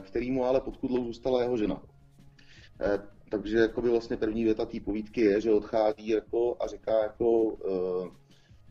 který 0.00 0.30
mu 0.30 0.44
ale 0.44 0.60
pod 0.60 0.76
kudlou 0.76 1.04
zůstala 1.04 1.42
jeho 1.42 1.56
žena. 1.56 1.82
Takže 3.30 3.58
jako 3.58 3.82
by 3.82 3.90
vlastně 3.90 4.16
první 4.16 4.44
věta 4.44 4.66
té 4.66 4.80
povídky 4.80 5.20
je, 5.20 5.40
že 5.40 5.52
odchází 5.52 6.08
jako 6.08 6.56
a 6.60 6.66
říká 6.66 7.02
jako 7.02 7.56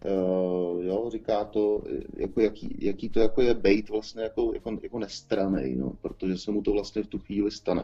Uh, 0.05 0.85
jo, 0.85 1.09
říká 1.09 1.45
to, 1.45 1.83
jako 2.17 2.41
jaký, 2.41 2.77
jaký 2.79 3.09
to 3.09 3.19
jako 3.19 3.41
je 3.41 3.53
bejt 3.53 3.89
vlastně 3.89 4.23
jako, 4.23 4.51
jako, 4.53 4.77
jako 4.81 4.99
nestranej, 4.99 5.75
no, 5.75 5.93
protože 6.01 6.37
se 6.37 6.51
mu 6.51 6.61
to 6.61 6.71
vlastně 6.71 7.03
v 7.03 7.07
tu 7.07 7.19
chvíli 7.19 7.51
stane. 7.51 7.83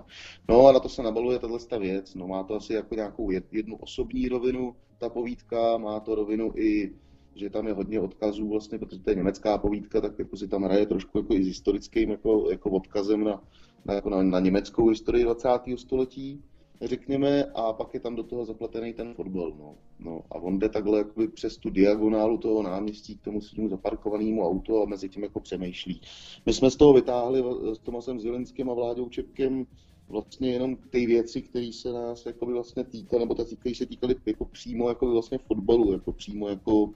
No 0.49 0.67
a 0.67 0.71
na 0.71 0.79
to 0.79 0.89
se 0.89 1.03
nabaluje 1.03 1.39
tato 1.39 1.79
věc, 1.79 2.15
no 2.15 2.27
má 2.27 2.43
to 2.43 2.55
asi 2.55 2.73
jako 2.73 2.95
nějakou 2.95 3.31
jednu 3.51 3.75
osobní 3.75 4.27
rovinu, 4.27 4.75
ta 4.97 5.09
povídka, 5.09 5.77
má 5.77 5.99
to 5.99 6.15
rovinu 6.15 6.53
i 6.55 6.93
že 7.35 7.49
tam 7.49 7.67
je 7.67 7.73
hodně 7.73 7.99
odkazů 7.99 8.49
vlastně, 8.49 8.79
protože 8.79 8.99
to 8.99 9.09
je 9.09 9.15
německá 9.15 9.57
povídka, 9.57 10.01
tak 10.01 10.19
jako 10.19 10.37
si 10.37 10.47
tam 10.47 10.63
hraje 10.63 10.85
trošku 10.85 11.17
jako 11.17 11.33
i 11.33 11.43
s 11.43 11.47
historickým 11.47 12.11
jako, 12.11 12.47
jako 12.51 12.69
odkazem 12.69 13.23
na, 13.23 13.43
na, 13.85 13.93
jako 13.93 14.09
na, 14.09 14.23
na 14.23 14.39
německou 14.39 14.89
historii 14.89 15.23
20. 15.23 15.49
století 15.75 16.43
řekněme, 16.87 17.43
a 17.43 17.73
pak 17.73 17.93
je 17.93 17.99
tam 17.99 18.15
do 18.15 18.23
toho 18.23 18.45
zapletený 18.45 18.93
ten 18.93 19.13
fotbal. 19.13 19.53
No. 19.59 19.75
No, 19.99 20.21
a 20.31 20.35
on 20.35 20.59
jde 20.59 20.69
takhle 20.69 20.97
jakoby 20.97 21.27
přes 21.27 21.57
tu 21.57 21.69
diagonálu 21.69 22.37
toho 22.37 22.63
náměstí 22.63 23.15
k 23.17 23.21
tomu 23.21 23.41
svým 23.41 23.69
zaparkovanému 23.69 24.47
autu 24.47 24.81
a 24.81 24.85
mezi 24.85 25.09
tím 25.09 25.23
jako 25.23 25.39
přemýšlí. 25.39 26.01
My 26.45 26.53
jsme 26.53 26.71
z 26.71 26.75
toho 26.75 26.93
vytáhli 26.93 27.43
s 27.75 27.79
Tomasem 27.79 28.19
Zilinským 28.19 28.69
a 28.69 28.73
Vláďou 28.73 29.09
Čepkem 29.09 29.65
vlastně 30.09 30.51
jenom 30.51 30.75
ty 30.75 31.05
věci, 31.05 31.41
které 31.41 31.71
se 31.73 31.93
nás 31.93 32.25
jakoby 32.25 32.53
vlastně 32.53 32.83
týkaly, 32.83 33.19
nebo 33.19 33.35
které 33.35 33.75
se 33.75 33.85
týkaly 33.85 34.15
jako 34.25 34.45
přímo 34.45 34.89
jako 34.89 35.11
vlastně 35.11 35.37
fotbalu, 35.37 35.91
jako 35.91 36.11
přímo 36.11 36.49
jako, 36.49 36.89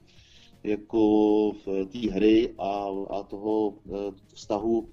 jako 0.63 1.01
v 1.51 1.85
té 1.85 2.11
hry 2.11 2.53
a, 2.57 2.87
a 3.09 3.23
toho 3.23 3.73
eh, 3.87 4.11
vztahu 4.33 4.89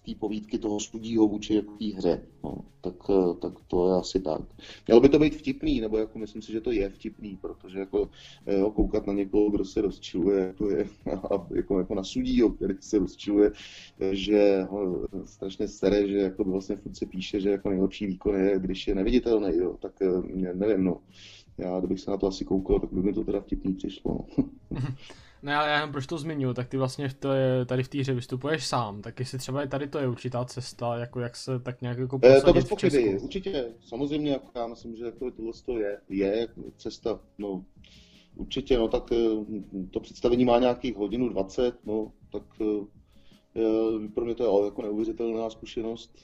té 0.00 0.14
povídky 0.14 0.58
toho 0.58 0.80
studího 0.80 1.28
vůči 1.28 1.54
jako 1.54 1.72
té 1.72 1.84
hře. 1.84 2.22
No, 2.44 2.54
tak, 2.80 2.94
eh, 3.10 3.34
tak 3.40 3.52
to 3.66 3.88
je 3.88 3.94
asi 3.94 4.20
tak. 4.20 4.40
Mělo 4.86 5.00
by 5.00 5.08
to 5.08 5.18
být 5.18 5.36
vtipný, 5.36 5.80
nebo 5.80 5.98
jako 5.98 6.18
myslím 6.18 6.42
si, 6.42 6.52
že 6.52 6.60
to 6.60 6.72
je 6.72 6.88
vtipný, 6.88 7.38
protože 7.40 7.78
jako 7.78 8.10
jo, 8.46 8.70
koukat 8.70 9.06
na 9.06 9.12
někoho, 9.12 9.50
kdo 9.50 9.64
se 9.64 9.80
rozčiluje, 9.80 10.46
jako, 10.46 10.70
je, 10.70 10.86
a, 11.30 11.46
jako, 11.54 11.78
jako 11.78 11.94
na 11.94 12.04
sudího, 12.04 12.50
který 12.50 12.74
se 12.80 12.98
rozčiluje, 12.98 13.52
že 14.10 14.62
ho 14.62 15.08
strašně 15.24 15.68
sere, 15.68 16.08
že 16.08 16.16
jako 16.18 16.44
vlastně 16.44 16.76
furt 16.76 16.96
se 16.96 17.06
píše, 17.06 17.40
že 17.40 17.50
jako 17.50 17.70
nejlepší 17.70 18.06
výkon 18.06 18.36
je, 18.36 18.58
když 18.58 18.88
je 18.88 18.94
neviditelný, 18.94 19.56
jo, 19.56 19.76
tak 19.80 19.92
eh, 20.02 20.52
nevím, 20.54 20.84
no. 20.84 21.00
Já, 21.58 21.78
kdybych 21.78 22.00
se 22.00 22.10
na 22.10 22.16
to 22.16 22.26
asi 22.26 22.44
koukal, 22.44 22.80
tak 22.80 22.92
by 22.92 23.02
mi 23.02 23.12
to 23.12 23.24
teda 23.24 23.40
vtipný 23.40 23.74
přišlo. 23.74 24.26
No. 24.38 24.44
Ne, 25.42 25.56
ale 25.56 25.68
já 25.68 25.74
jenom 25.74 25.92
proč 25.92 26.06
to 26.06 26.18
zmiňuji, 26.18 26.54
tak 26.54 26.68
ty 26.68 26.76
vlastně 26.76 27.08
v 27.08 27.14
té, 27.14 27.64
tady 27.66 27.82
v 27.82 27.88
té 27.88 27.98
hře 27.98 28.14
vystupuješ 28.14 28.66
sám, 28.66 29.02
tak 29.02 29.20
jestli 29.20 29.38
třeba 29.38 29.62
i 29.62 29.68
tady 29.68 29.88
to 29.88 29.98
je 29.98 30.08
určitá 30.08 30.44
cesta, 30.44 30.96
jako 30.96 31.20
jak 31.20 31.36
se 31.36 31.58
tak 31.58 31.80
nějak 31.80 31.98
jako 31.98 32.18
posadit 32.18 32.42
e, 32.42 32.46
To 32.46 32.52
bez 32.52 32.68
pochyby, 32.68 33.18
určitě, 33.18 33.74
samozřejmě, 33.84 34.30
jako 34.30 34.50
já 34.54 34.66
myslím, 34.66 34.96
že 34.96 35.04
jako 35.04 35.30
tohle 35.30 35.52
to 35.66 35.78
je, 35.78 36.00
je 36.08 36.48
cesta, 36.76 37.20
no 37.38 37.64
určitě, 38.36 38.78
no 38.78 38.88
tak 38.88 39.12
eh, 39.12 39.16
to 39.90 40.00
představení 40.00 40.44
má 40.44 40.58
nějakých 40.58 40.96
hodinu 40.96 41.28
20, 41.28 41.74
no 41.86 42.12
tak 42.32 42.42
je, 43.54 44.08
pro 44.14 44.24
mě 44.24 44.34
to 44.34 44.44
je 44.44 44.64
jako 44.64 44.82
neuvěřitelná 44.82 45.50
zkušenost, 45.50 46.18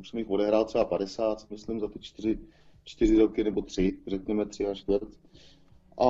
už 0.00 0.08
jsem 0.08 0.18
jich 0.18 0.30
odehrál 0.30 0.64
třeba 0.64 0.84
50, 0.84 1.50
myslím, 1.50 1.80
za 1.80 1.88
ty 1.88 1.98
čtyři, 1.98 2.38
čtyři 2.84 3.18
roky 3.18 3.44
nebo 3.44 3.62
tři, 3.62 3.98
řekněme 4.06 4.46
tři 4.46 4.66
a 4.66 4.74
čtvrt 4.74 5.23
a 5.98 6.08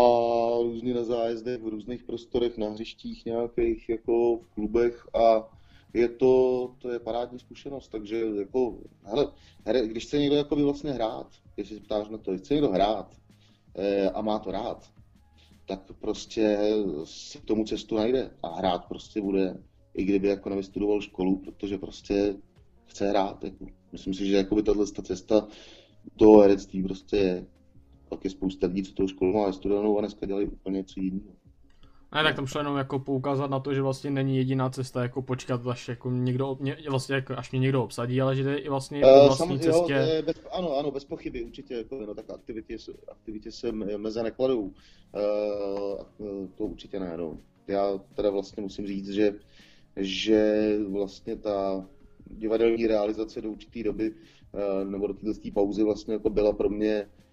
různě 0.62 0.94
na 0.94 1.04
zájezdech 1.04 1.62
v 1.62 1.68
různých 1.68 2.04
prostorech, 2.04 2.58
na 2.58 2.68
hřištích 2.68 3.26
nějakých, 3.26 3.88
jako 3.88 4.36
v 4.36 4.46
klubech 4.54 5.06
a 5.14 5.48
je 5.94 6.08
to, 6.08 6.74
to 6.78 6.90
je 6.90 6.98
parádní 6.98 7.38
zkušenost, 7.38 7.88
takže 7.88 8.20
jako, 8.38 8.78
hele, 9.04 9.32
když 9.86 10.06
chce 10.06 10.18
někdo 10.18 10.36
jako 10.36 10.56
by 10.56 10.62
vlastně 10.62 10.92
hrát, 10.92 11.26
jestli 11.56 11.76
se 11.76 11.82
ptáš 11.82 12.08
na 12.08 12.18
to, 12.18 12.30
když 12.30 12.40
chce 12.40 12.54
někdo 12.54 12.70
hrát 12.70 13.16
e, 13.74 14.10
a 14.10 14.22
má 14.22 14.38
to 14.38 14.50
rád, 14.50 14.90
tak 15.66 15.92
prostě 16.00 16.58
si 17.04 17.38
k 17.38 17.44
tomu 17.44 17.64
cestu 17.64 17.94
najde 17.96 18.30
a 18.42 18.48
hrát 18.48 18.84
prostě 18.84 19.20
bude, 19.20 19.62
i 19.94 20.04
kdyby 20.04 20.28
jako 20.28 20.48
nevystudoval 20.48 21.00
školu, 21.00 21.36
protože 21.36 21.78
prostě 21.78 22.36
chce 22.86 23.08
hrát. 23.08 23.44
Jako. 23.44 23.66
Myslím 23.92 24.14
si, 24.14 24.26
že 24.26 24.36
jako 24.36 24.54
by 24.54 24.62
tato 24.62 24.86
cesta 24.86 25.48
toho 26.16 26.40
herectví 26.40 26.82
prostě 26.82 27.16
je 27.16 27.46
pak 28.08 28.24
je 28.24 28.30
spousta 28.30 28.66
lidí, 28.66 28.82
co 28.82 28.94
tou 28.94 29.08
školu 29.08 29.32
má 29.32 29.52
studovanou 29.52 29.98
a 29.98 30.00
dneska 30.00 30.26
dělají 30.26 30.46
úplně 30.46 30.76
něco 30.76 31.00
jiného. 31.00 31.32
Ne, 32.14 32.22
tak 32.22 32.36
tam 32.36 32.46
šlo 32.46 32.60
jenom 32.60 32.76
jako 32.76 32.98
poukázat 32.98 33.50
na 33.50 33.60
to, 33.60 33.74
že 33.74 33.82
vlastně 33.82 34.10
není 34.10 34.36
jediná 34.36 34.70
cesta 34.70 35.02
jako 35.02 35.22
počkat, 35.22 35.66
až 35.66 35.88
jako 35.88 36.10
někdo, 36.10 36.56
mě, 36.60 36.76
vlastně 36.88 37.14
jako, 37.14 37.34
až 37.36 37.50
mě 37.50 37.60
někdo 37.60 37.84
obsadí, 37.84 38.20
ale 38.20 38.36
že 38.36 38.42
jde 38.42 38.56
i 38.56 38.68
vlastně 38.68 39.02
eh, 39.04 39.26
vlastní 39.26 39.54
uh, 39.54 39.60
cestě. 39.60 39.92
Jo, 39.92 40.22
bez, 40.26 40.36
ano, 40.52 40.76
ano, 40.76 40.90
bez 40.90 41.04
pochyby, 41.04 41.44
určitě, 41.44 41.74
jako, 41.74 42.06
no, 42.06 42.14
tak 42.14 42.30
aktivitě, 42.30 42.76
aktivitě 43.08 43.52
se 43.52 43.72
meze 43.72 44.22
nekladou. 44.22 44.60
Uh, 44.60 44.74
to 46.54 46.64
určitě 46.64 47.00
ne, 47.00 47.16
no. 47.16 47.38
Já 47.68 48.00
teda 48.14 48.30
vlastně 48.30 48.62
musím 48.62 48.86
říct, 48.86 49.10
že, 49.10 49.34
že 49.96 50.68
vlastně 50.88 51.36
ta 51.36 51.86
divadelní 52.26 52.86
realizace 52.86 53.40
do 53.40 53.50
určité 53.50 53.82
doby, 53.82 54.10
uh, 54.10 54.90
nebo 54.90 55.06
do 55.06 55.14
této 55.14 55.50
pauzy 55.54 55.82
vlastně 55.82 56.14
jako 56.14 56.30
byla 56.30 56.52
pro 56.52 56.68
mě 56.68 57.06
Eh, 57.06 57.23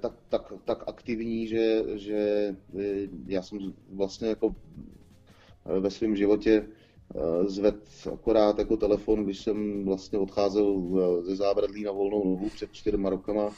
tak, 0.00 0.12
tak, 0.28 0.52
tak 0.64 0.88
aktivní, 0.88 1.46
že, 1.46 1.82
že 1.94 2.16
eh, 2.78 3.08
já 3.26 3.42
jsem 3.42 3.58
vlastně 3.92 4.28
jako 4.28 4.54
eh, 5.66 5.80
ve 5.80 5.90
svém 5.90 6.16
životě 6.16 6.68
zved 7.46 7.76
akorát 8.12 8.58
jako 8.58 8.76
telefon, 8.76 9.24
když 9.24 9.38
jsem 9.42 9.84
vlastně 9.84 10.18
odcházel 10.18 10.82
ze 11.22 11.36
zábradlí 11.36 11.84
na 11.84 11.92
volnou 11.92 12.24
nohu 12.24 12.48
před 12.48 12.72
čtyřma 12.72 13.10
rokama 13.10 13.50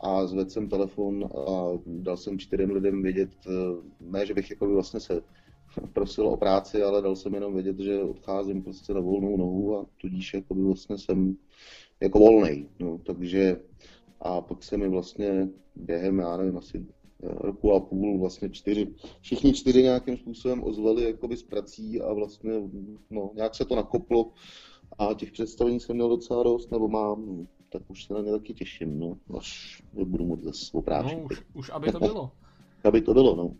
a 0.00 0.26
zvedl 0.26 0.50
jsem 0.50 0.68
telefon 0.68 1.24
a 1.48 1.78
dal 1.86 2.16
jsem 2.16 2.38
čtyřem 2.38 2.70
lidem 2.70 3.02
vědět, 3.02 3.30
ne, 4.00 4.26
že 4.26 4.34
bych 4.34 4.50
jako 4.50 4.68
vlastně 4.68 5.00
se 5.00 5.22
prosil 5.92 6.28
o 6.28 6.36
práci, 6.36 6.82
ale 6.82 7.02
dal 7.02 7.16
jsem 7.16 7.34
jenom 7.34 7.54
vědět, 7.54 7.78
že 7.78 8.02
odcházím 8.02 8.62
prostě 8.62 8.94
na 8.94 9.00
volnou 9.00 9.36
nohu 9.36 9.78
a 9.78 9.86
tudíž 10.00 10.34
jako 10.34 10.54
vlastně 10.54 10.98
jsem 10.98 11.36
jako 12.00 12.18
volnej. 12.18 12.68
No, 12.78 12.98
takže 12.98 13.60
a 14.24 14.40
pak 14.40 14.62
se 14.62 14.76
mi 14.76 14.88
vlastně 14.88 15.48
během, 15.76 16.18
já 16.18 16.36
nevím, 16.36 16.58
asi 16.58 16.86
eh, 17.22 17.28
roku 17.40 17.72
a 17.72 17.80
půl 17.80 18.20
vlastně 18.20 18.50
čtyři, 18.50 18.94
všichni 19.20 19.52
čtyři 19.52 19.82
nějakým 19.82 20.16
způsobem 20.16 20.64
ozvali 20.64 21.04
jakoby 21.04 21.36
s 21.36 21.42
prací 21.42 22.00
a 22.00 22.12
vlastně 22.12 22.52
no, 23.10 23.30
nějak 23.34 23.54
se 23.54 23.64
to 23.64 23.76
nakoplo 23.76 24.32
a 24.98 25.14
těch 25.14 25.32
představení 25.32 25.80
jsem 25.80 25.96
měl 25.96 26.08
docela 26.08 26.42
dost, 26.42 26.70
nebo 26.70 26.88
mám, 26.88 27.46
tak 27.68 27.82
už 27.88 28.04
se 28.04 28.14
na 28.14 28.20
ně 28.20 28.30
taky 28.30 28.54
těším, 28.54 28.98
no, 28.98 29.16
až 29.38 29.82
budu 29.92 30.26
moc 30.26 30.40
zase 30.40 30.70
oprášit. 30.72 31.18
No, 31.18 31.24
už, 31.24 31.42
už 31.54 31.70
aby 31.70 31.92
to 31.92 31.98
bylo. 31.98 32.30
aby 32.84 33.00
to 33.00 33.14
bylo, 33.14 33.36
no. 33.36 33.54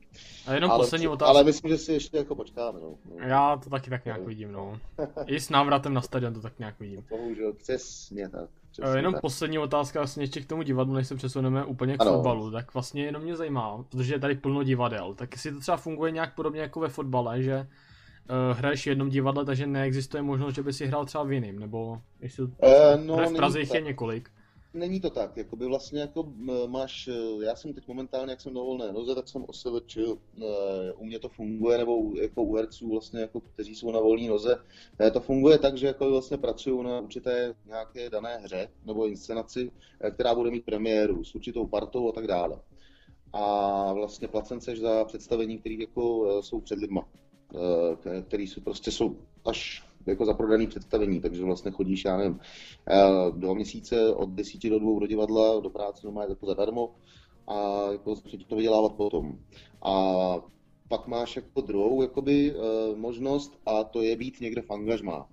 A 0.46 0.54
jenom 0.54 0.70
ale, 0.70 0.84
poslední 0.84 1.08
otázka. 1.08 1.30
Ale 1.30 1.44
myslím, 1.44 1.70
že 1.70 1.78
si 1.78 1.92
ještě 1.92 2.16
jako 2.16 2.34
počkáme, 2.34 2.80
no. 2.80 2.94
no. 3.10 3.26
Já 3.26 3.56
to 3.56 3.70
taky 3.70 3.90
tak 3.90 4.04
nějak 4.04 4.20
no. 4.20 4.26
vidím, 4.26 4.52
no. 4.52 4.80
I 5.26 5.40
s 5.40 5.50
návratem 5.50 5.94
na 5.94 6.00
stadion 6.00 6.34
to 6.34 6.40
tak 6.40 6.58
nějak 6.58 6.80
vidím. 6.80 7.04
Bohužel, 7.10 7.52
přesně 7.52 8.28
tak. 8.28 8.50
Přesně 8.82 8.98
jenom 8.98 9.12
tak. 9.12 9.20
poslední 9.20 9.58
otázka 9.58 10.00
vlastně 10.00 10.22
ještě 10.22 10.40
k 10.40 10.46
tomu 10.46 10.62
divadlu, 10.62 10.94
než 10.94 11.08
se 11.08 11.14
přesuneme 11.14 11.64
úplně 11.64 11.96
k 11.96 12.00
ano. 12.00 12.12
fotbalu, 12.12 12.50
tak 12.50 12.74
vlastně 12.74 13.04
jenom 13.04 13.22
mě 13.22 13.36
zajímá, 13.36 13.84
protože 13.88 14.14
je 14.14 14.18
tady 14.18 14.34
plno 14.34 14.62
divadel, 14.62 15.14
tak 15.14 15.32
jestli 15.32 15.52
to 15.52 15.60
třeba 15.60 15.76
funguje 15.76 16.12
nějak 16.12 16.34
podobně 16.34 16.60
jako 16.60 16.80
ve 16.80 16.88
fotbale, 16.88 17.42
že 17.42 17.58
uh, 17.60 18.58
hraješ 18.58 18.84
v 18.84 18.86
jednom 18.86 19.08
divadle, 19.08 19.44
takže 19.44 19.66
neexistuje 19.66 20.22
možnost, 20.22 20.54
že 20.54 20.62
by 20.62 20.72
si 20.72 20.86
hrál 20.86 21.04
třeba 21.04 21.24
v 21.24 21.32
jiném, 21.32 21.58
nebo 21.58 22.00
jestli 22.20 22.44
uh, 22.44 22.50
no, 23.06 23.16
v 23.16 23.36
Praze 23.36 23.60
jich 23.60 23.74
je 23.74 23.80
několik 23.80 24.30
není 24.74 25.00
to 25.00 25.10
tak, 25.10 25.36
jakoby 25.36 25.66
vlastně 25.66 26.00
jako 26.00 26.32
máš, 26.66 27.08
e, 27.08 27.44
já 27.44 27.56
jsem 27.56 27.72
teď 27.74 27.88
momentálně, 27.88 28.32
jak 28.32 28.40
jsem 28.40 28.54
na 28.54 28.60
volné 28.60 28.92
noze, 28.92 29.14
tak 29.14 29.28
jsem 29.28 29.44
OSVČ, 29.48 29.96
e, 29.96 30.02
u 30.92 31.04
mě 31.04 31.18
to 31.18 31.28
funguje, 31.28 31.78
nebo 31.78 32.12
jako 32.20 32.42
u 32.42 32.56
herců 32.56 32.90
vlastně, 32.90 33.20
jako, 33.20 33.40
kteří 33.40 33.74
jsou 33.74 33.92
na 33.92 34.00
volné 34.00 34.28
noze, 34.28 34.56
e, 35.00 35.10
to 35.10 35.20
funguje 35.20 35.58
tak, 35.58 35.76
že 35.76 35.86
jako 35.86 36.10
vlastně 36.10 36.36
pracují 36.36 36.84
na 36.84 37.00
určité 37.00 37.54
nějaké 37.66 38.10
dané 38.10 38.38
hře 38.38 38.68
nebo 38.84 39.06
inscenaci, 39.06 39.70
která 40.14 40.34
bude 40.34 40.50
mít 40.50 40.64
premiéru 40.64 41.24
s 41.24 41.34
určitou 41.34 41.66
partou 41.66 42.08
a 42.08 42.12
tak 42.12 42.26
dále. 42.26 42.60
A 43.32 43.92
vlastně 43.92 44.28
placen 44.28 44.60
seš 44.60 44.80
za 44.80 45.04
představení, 45.04 45.58
které 45.58 45.74
jako 45.74 46.42
jsou 46.42 46.60
před 46.60 46.78
lidma, 46.78 47.08
který 48.22 48.46
jsou 48.46 48.60
prostě 48.60 48.90
jsou 48.90 49.16
až 49.44 49.82
jako 50.06 50.24
zaprodaný 50.24 50.66
představení, 50.66 51.20
takže 51.20 51.44
vlastně 51.44 51.70
chodíš, 51.70 52.04
já 52.04 52.16
nevím, 52.16 52.40
eh, 52.90 53.30
dva 53.30 53.54
měsíce 53.54 54.14
od 54.14 54.30
desíti 54.30 54.70
do 54.70 54.78
dvou 54.78 54.98
do 54.98 55.06
divadla, 55.06 55.60
do 55.60 55.70
práce 55.70 56.00
normálně 56.04 56.32
jako 56.32 56.46
zadarmo 56.46 56.94
a 57.48 57.90
jako 57.92 58.14
začne 58.14 58.44
to 58.46 58.56
vydělávat 58.56 58.92
potom. 58.92 59.38
A 59.82 60.14
pak 60.88 61.06
máš 61.06 61.36
jako 61.36 61.60
druhou 61.60 62.02
jakoby, 62.02 62.54
uh, 62.54 62.98
možnost 62.98 63.58
a 63.66 63.84
to 63.84 64.02
je 64.02 64.16
být 64.16 64.40
někde 64.40 64.62
v 64.62 64.70
angažmá. 64.70 65.28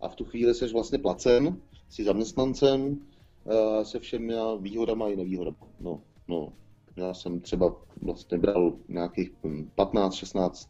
A 0.00 0.08
v 0.08 0.14
tu 0.14 0.24
chvíli 0.24 0.54
jsi 0.54 0.72
vlastně 0.72 0.98
placen, 0.98 1.60
jsi 1.88 2.04
zaměstnancem 2.04 2.86
uh, 2.86 3.82
se 3.82 3.98
všemi 3.98 4.34
výhodama 4.60 5.08
i 5.08 5.16
nevýhodama. 5.16 5.56
No, 5.80 6.00
no. 6.28 6.52
Já 6.96 7.14
jsem 7.14 7.40
třeba 7.40 7.76
vlastně 8.02 8.38
bral 8.38 8.72
nějakých 8.88 9.30
15-16 9.76 10.68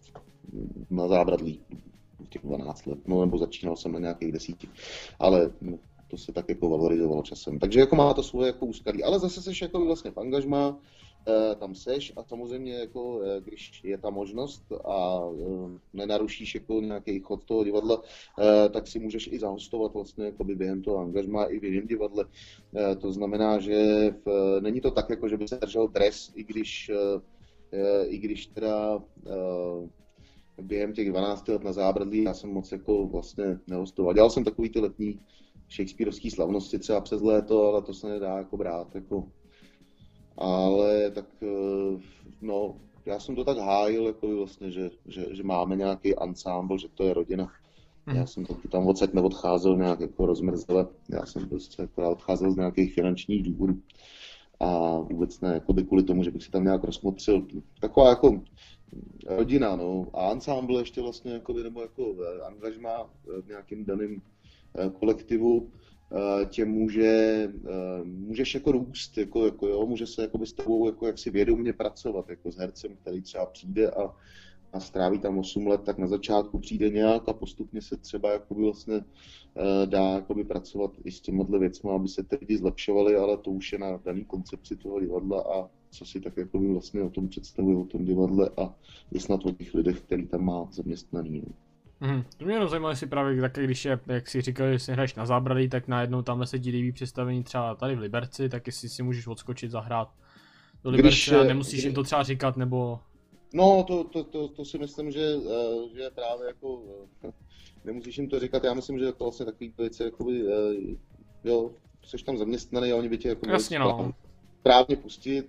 na 0.91 1.09
zábradlí 1.09 1.61
těch 2.29 2.43
12 2.43 2.87
let, 2.87 2.99
no 3.07 3.25
nebo 3.25 3.39
začínal 3.39 3.77
jsem 3.77 3.93
na 3.93 3.99
nějakých 3.99 4.33
desíti, 4.33 4.69
ale 5.19 5.51
no, 5.61 5.79
to 6.09 6.17
se 6.17 6.33
tak 6.33 6.49
jako 6.49 6.69
valorizovalo 6.69 7.23
časem. 7.23 7.59
Takže 7.59 7.81
jako 7.81 7.97
má 7.97 8.15
to 8.15 8.23
svoje 8.23 8.47
jako 8.47 8.67
úskalí, 8.67 9.05
ale 9.05 9.19
zase 9.19 9.43
seš 9.43 9.63
jako 9.63 9.85
vlastně 9.85 10.11
v 10.11 10.19
angažmá, 10.19 10.79
Eh, 11.29 11.55
tam 11.55 11.75
seš 11.75 12.13
a 12.17 12.23
samozřejmě 12.25 12.75
jako, 12.75 13.23
eh, 13.23 13.41
když 13.41 13.85
je 13.85 13.99
ta 13.99 14.11
možnost 14.11 14.73
a 14.85 15.21
eh, 15.41 15.79
nenarušíš 15.93 16.55
jako 16.55 16.81
nějaký 16.81 17.21
chod 17.21 17.45
toho 17.45 17.65
divadla, 17.65 18.03
tak 18.71 18.87
si 18.87 18.99
můžeš 18.99 19.29
i 19.33 19.39
zahostovat 19.39 19.95
vlastně 19.95 20.25
jako 20.25 20.45
by 20.45 20.55
během 20.55 20.83
toho 20.83 20.99
angažma 20.99 21.45
i 21.45 21.59
v 21.59 21.65
jiném 21.65 21.87
divadle. 21.87 22.25
To 23.01 23.13
znamená, 23.13 23.59
že 23.59 24.11
v, 24.25 24.59
není 24.61 24.81
to 24.81 24.91
tak, 24.91 25.11
jako 25.11 25.29
že 25.29 25.37
by 25.37 25.49
se 25.49 25.57
držel 25.57 25.89
dres, 25.89 26.33
i 26.35 26.45
když, 26.45 26.91
i 28.07 28.19
když 28.19 28.47
teda 28.47 29.03
během 30.63 30.93
těch 30.93 31.09
12 31.09 31.49
let 31.49 31.65
na 31.65 31.73
zábradlí 31.73 32.23
já 32.23 32.35
jsem 32.35 32.51
moc 32.51 32.73
jako 32.73 33.07
vlastně 33.07 33.59
nehostoval. 33.67 34.15
Dělal 34.15 34.31
jsem 34.31 34.45
takový 34.45 34.71
ty 34.71 34.81
letní 34.81 35.21
Shakespeareovský 35.77 36.31
slavnosti 36.31 36.79
třeba 36.79 37.01
přes 37.01 37.23
léto, 37.23 37.63
ale 37.63 37.83
to 37.83 37.95
se 37.95 38.09
nedá 38.09 38.39
jako 38.39 38.57
brát 38.57 38.95
jako 38.95 39.29
ale 40.37 41.11
tak 41.11 41.27
eh, 41.43 42.01
no, 42.43 42.77
já 43.07 43.21
jsem 43.21 43.37
to 43.37 43.45
tak 43.45 43.59
hájil, 43.59 44.07
jako 44.07 44.37
vlastně, 44.37 44.71
že, 44.71 44.91
že, 45.07 45.27
že 45.31 45.43
máme 45.43 45.77
nějaký 45.77 46.17
ansámbl, 46.17 46.79
že 46.79 46.89
to 46.89 47.05
je 47.05 47.15
rodina. 47.15 47.53
Hmm. 48.07 48.17
Já 48.17 48.27
jsem 48.27 48.47
taky 48.47 48.69
tam 48.69 48.87
odsaď 48.87 49.13
neodcházel 49.13 49.77
nějak 49.77 50.01
jako 50.01 50.27
rozmrzle, 50.27 50.87
já 51.09 51.27
jsem 51.27 51.49
prostě 51.49 51.83
jako 51.83 52.11
odcházel 52.11 52.51
z 52.51 52.57
nějakých 52.57 52.95
finančních 52.95 53.43
důvodů 53.43 53.81
a 54.61 54.99
vůbec 54.99 55.41
ne 55.41 55.55
jako 55.55 55.73
by 55.73 55.85
kvůli 55.85 56.03
tomu, 56.03 56.23
že 56.23 56.31
bych 56.31 56.43
si 56.43 56.51
tam 56.51 56.65
nějak 56.65 56.85
rozmotřil. 56.85 57.47
Taková 57.81 58.09
jako 58.09 58.43
rodina, 59.27 59.77
no, 59.77 60.07
a 60.15 60.31
ansámbl 60.31 60.79
ještě 60.79 61.03
vlastně, 61.03 61.33
jako 61.33 61.55
by, 61.55 61.63
nebo 61.63 61.83
jako 61.83 62.15
eh, 62.23 62.43
angažma 62.43 63.11
v 63.43 63.49
nějakým 63.49 63.85
daným 63.85 64.23
eh, 64.79 64.91
kolektivu, 64.91 65.71
Eh, 66.13 66.47
tě 66.47 66.65
může, 66.65 67.09
eh, 67.67 68.05
můžeš 68.05 68.55
jako 68.55 68.73
růst, 68.73 69.19
jako, 69.19 69.45
jako 69.45 69.69
jo, 69.69 69.87
může 69.87 70.07
se 70.07 70.23
jako 70.23 70.47
s 70.47 70.53
tebou 70.53 70.87
jako 70.87 71.07
jaksi 71.07 71.31
vědomě 71.31 71.73
pracovat, 71.73 72.29
jako 72.31 72.53
s 72.53 72.57
hercem, 72.57 72.97
který 72.97 73.23
třeba 73.23 73.47
přijde 73.47 73.91
a, 73.91 74.15
a 74.75 74.81
stráví 74.81 75.19
tam 75.19 75.39
8 75.39 75.67
let, 75.67 75.81
tak 75.85 75.99
na 75.99 76.07
začátku 76.07 76.59
přijde 76.59 76.91
nějak 76.91 77.29
a 77.29 77.33
postupně 77.33 77.83
se 77.83 77.97
třeba 77.97 78.33
jakoby 78.33 78.63
vlastně 78.63 78.95
eh, 78.95 79.87
dá 79.87 80.11
jakoby 80.11 80.45
pracovat 80.45 80.91
i 81.05 81.13
s 81.13 81.21
těmihle 81.21 81.59
věcmi, 81.59 81.91
aby 81.91 82.09
se 82.09 82.23
ty 82.23 82.37
lidi 82.41 82.59
zlepšovali, 82.59 83.17
ale 83.17 83.37
to 83.37 83.51
už 83.51 83.73
je 83.73 83.79
na 83.79 84.01
daný 84.05 84.25
koncepci 84.25 84.77
toho 84.77 85.01
divadla 85.01 85.41
a 85.41 85.69
co 85.91 86.05
si 86.05 86.21
tak 86.21 86.37
jakoby 86.37 86.69
vlastně 86.69 87.03
o 87.03 87.11
tom 87.11 87.29
představuje, 87.29 87.77
o 87.77 87.85
tom 87.85 88.05
divadle 88.05 88.51
a 88.57 88.75
je 89.11 89.21
snad 89.21 89.47
o 89.47 89.53
těch 89.53 89.75
lidech, 89.75 90.01
který 90.01 90.27
tam 90.27 90.45
má 90.45 90.69
zaměstnaný. 90.71 91.43
Hmm. 92.01 92.23
To 92.37 92.45
mě 92.45 92.55
jenom 92.55 92.69
zajímalo, 92.69 92.93
jestli 92.93 93.07
právě 93.07 93.41
také, 93.41 93.65
když 93.65 93.85
je, 93.85 94.01
jak 94.07 94.29
si 94.29 94.41
říkal, 94.41 94.73
že 94.73 94.79
si 94.79 94.93
hraješ 94.93 95.15
na 95.15 95.27
zábradlí, 95.27 95.69
tak 95.69 95.89
najednou 95.89 96.23
tam 96.23 96.47
se 96.47 96.59
ti 96.59 96.71
líbí 96.71 96.93
představení 96.93 97.45
třeba 97.45 97.75
tady 97.75 97.97
v 97.97 97.99
Liberci, 97.99 98.49
tak 98.49 98.67
jestli 98.67 98.89
si 98.89 99.03
můžeš 99.03 99.27
odskočit 99.27 99.71
zahrát 99.71 100.09
do 100.85 100.91
Liberce 100.91 101.09
když, 101.09 101.33
a 101.33 101.45
nemusíš 101.45 101.75
když... 101.75 101.85
jim 101.85 101.95
to 101.95 102.03
třeba 102.03 102.23
říkat, 102.23 102.57
nebo... 102.57 103.01
No, 103.55 103.85
to, 103.87 104.05
to, 104.05 104.25
to, 104.25 104.49
to 104.49 104.65
si 104.65 104.79
myslím, 104.79 105.11
že, 105.11 105.35
eh, 105.37 105.97
že 105.97 106.11
právě 106.11 106.47
jako 106.47 106.83
eh, 107.25 107.33
nemusíš 107.85 108.19
jim 108.19 108.29
to 108.29 108.41
říkat, 108.41 108.65
já 108.65 108.75
myslím, 108.75 108.99
že 108.99 109.13
to 109.13 109.25
vlastně 109.25 109.47
takový 109.47 109.75
věci, 109.79 110.03
jakoby, 110.03 110.43
eh, 110.49 110.97
jo, 111.45 111.71
jsi 112.05 112.25
tam 112.25 112.39
zaměstnaný 112.39 112.93
a 112.93 112.97
oni 112.97 113.09
by 113.09 113.19
tě 113.19 113.29
jako 113.29 113.51
Jasně, 113.51 113.79
no. 113.79 114.15
právně 114.63 114.97
pustit, 114.97 115.47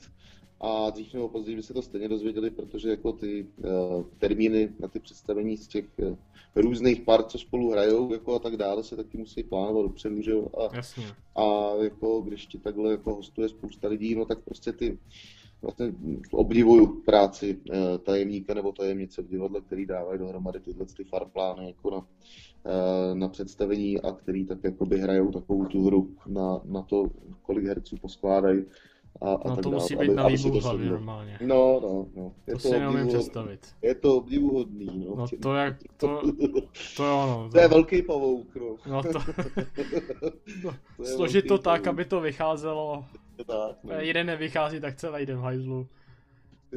a 0.62 0.90
dřív 0.90 1.14
nebo 1.14 1.30
později 1.30 1.56
by 1.56 1.64
se 1.64 1.74
to 1.74 1.82
stejně 1.82 2.10
dozvěděli, 2.10 2.50
protože 2.50 2.90
jako 2.90 3.12
ty 3.12 3.46
uh, 3.58 4.04
termíny 4.18 4.70
na 4.80 4.88
ty 4.88 5.00
představení 5.00 5.58
z 5.58 5.68
těch 5.68 5.86
uh, 5.98 6.16
různých 6.56 7.02
par, 7.02 7.24
co 7.24 7.38
spolu 7.38 7.72
hrajou 7.72 8.14
jako 8.14 8.36
a 8.36 8.40
tak 8.40 8.58
dále, 8.58 8.84
se 8.84 8.96
taky 8.96 9.18
musí 9.18 9.44
plánovat 9.44 9.86
dopředu, 9.86 10.22
že 10.22 10.32
jo. 10.32 10.48
A, 10.58 10.76
Jasně. 10.76 11.06
a 11.36 11.72
jako 11.84 12.22
když 12.22 12.46
ti 12.46 12.58
takhle 12.58 12.92
jako 12.92 13.16
hostuje 13.16 13.50
spousta 13.50 13.88
lidí, 13.88 14.16
no 14.16 14.26
tak 14.26 14.40
prostě 14.40 14.72
ty 14.72 14.98
vlastně 15.66 15.94
obdivuju 16.32 17.02
práci 17.02 17.58
uh, 17.70 17.98
tajemníka 17.98 18.54
nebo 18.54 18.72
tajemnice 18.72 19.22
v 19.22 19.28
divadle, 19.28 19.62
který 19.62 19.86
dávají 19.86 20.20
dohromady 20.20 20.60
tyhle 20.60 20.86
ty 20.98 21.04
farplány 21.04 21.68
jako 21.68 21.92
na, 21.92 21.98
uh, 21.98 23.18
na 23.18 23.28
představení 23.28 24.02
a 24.02 24.12
který 24.12 24.46
tak 24.46 24.64
jako 24.64 24.86
by 24.86 24.98
hrajou 24.98 25.32
takovou 25.32 25.66
tu 25.66 25.86
hru 25.86 26.16
na, 26.28 26.62
na 26.66 26.82
to, 26.82 27.04
kolik 27.42 27.66
herců 27.66 27.96
poskládají 28.02 28.64
a, 29.22 29.26
a 29.26 29.50
no 29.50 29.56
tak 29.56 29.64
to 29.64 29.70
dále, 29.70 29.84
musí 29.84 29.96
být 29.96 30.08
aby, 30.08 30.16
na 30.16 30.28
výbuch 30.28 30.64
hlavě 30.64 30.90
normálně. 30.90 31.38
No, 31.42 31.80
no, 31.84 32.06
no. 32.16 32.32
Je 32.48 32.54
to, 32.54 32.62
to 32.62 32.68
si 32.68 32.80
neumím 32.80 33.08
představit. 33.08 33.68
Je 33.82 33.96
to 33.96 34.18
obdivuhodný, 34.18 35.06
no. 35.08 35.16
No 35.16 35.26
to 35.42 35.54
jak, 35.54 35.76
to, 35.98 36.22
to 36.98 37.04
jo, 37.04 37.26
no. 37.28 37.44
To, 37.44 37.50
to 37.52 37.60
je 37.60 37.68
velký 37.78 38.02
pavouk, 38.02 38.56
no. 38.56 38.76
No 38.86 39.04
to, 39.04 39.10
to, 40.62 40.74
to 40.98 41.06
složit 41.06 41.48
to 41.48 41.58
tak, 41.58 41.82
pavouk. 41.82 41.88
aby 41.88 42.06
to 42.06 42.22
vycházelo. 42.22 43.06
Tak, 43.38 43.78
no. 43.84 43.94
Jeden 43.94 44.28
nevychází, 44.28 44.80
tak 44.80 44.96
celý 44.96 45.26
den 45.26 45.38
v 45.38 45.42
hajzlu. 45.42 45.88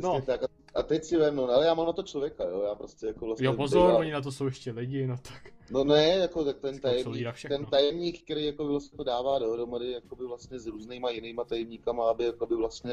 No. 0.02 0.20
Tak, 0.20 0.40
a 0.74 0.82
teď 0.82 1.04
si 1.04 1.16
vem, 1.16 1.36
no, 1.36 1.44
ale 1.44 1.66
já 1.66 1.74
mám 1.74 1.86
na 1.86 1.92
to 1.92 2.02
člověka, 2.02 2.44
jo, 2.44 2.62
já 2.62 2.74
prostě 2.74 3.06
jako 3.06 3.26
vlastně... 3.26 3.46
Jo, 3.46 3.52
pozor, 3.52 3.94
oni 3.94 4.12
na 4.12 4.20
to 4.20 4.32
jsou 4.32 4.44
ještě 4.44 4.70
lidi, 4.70 5.06
no 5.06 5.16
tak... 5.16 5.52
No 5.70 5.84
ne, 5.84 6.06
jako 6.06 6.44
tak 6.44 6.58
ten 6.58 6.78
tajemník, 6.80 7.26
ten 7.48 7.66
tajemník, 7.66 8.22
který 8.24 8.46
jako 8.46 8.66
vlastně 8.66 8.96
to 8.96 9.04
dává 9.04 9.38
dohromady 9.38 9.90
jako 9.90 10.16
by 10.16 10.26
vlastně 10.26 10.58
s 10.58 10.66
různýma 10.66 11.10
jinýma 11.10 11.44
tajemníkama, 11.44 12.10
aby 12.10 12.24
jako 12.24 12.46
by 12.46 12.56
vlastně 12.56 12.92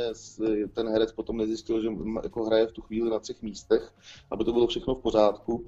ten 0.74 0.90
herec 0.90 1.12
potom 1.12 1.38
nezjistil, 1.38 1.82
že 1.82 1.88
jako 2.24 2.44
hraje 2.44 2.68
v 2.68 2.72
tu 2.72 2.82
chvíli 2.82 3.10
na 3.10 3.20
třech 3.20 3.42
místech, 3.42 3.94
aby 4.32 4.44
to 4.44 4.54
bylo 4.54 4.68
všechno 4.68 4.96
v 4.96 5.02
pořádku 5.02 5.66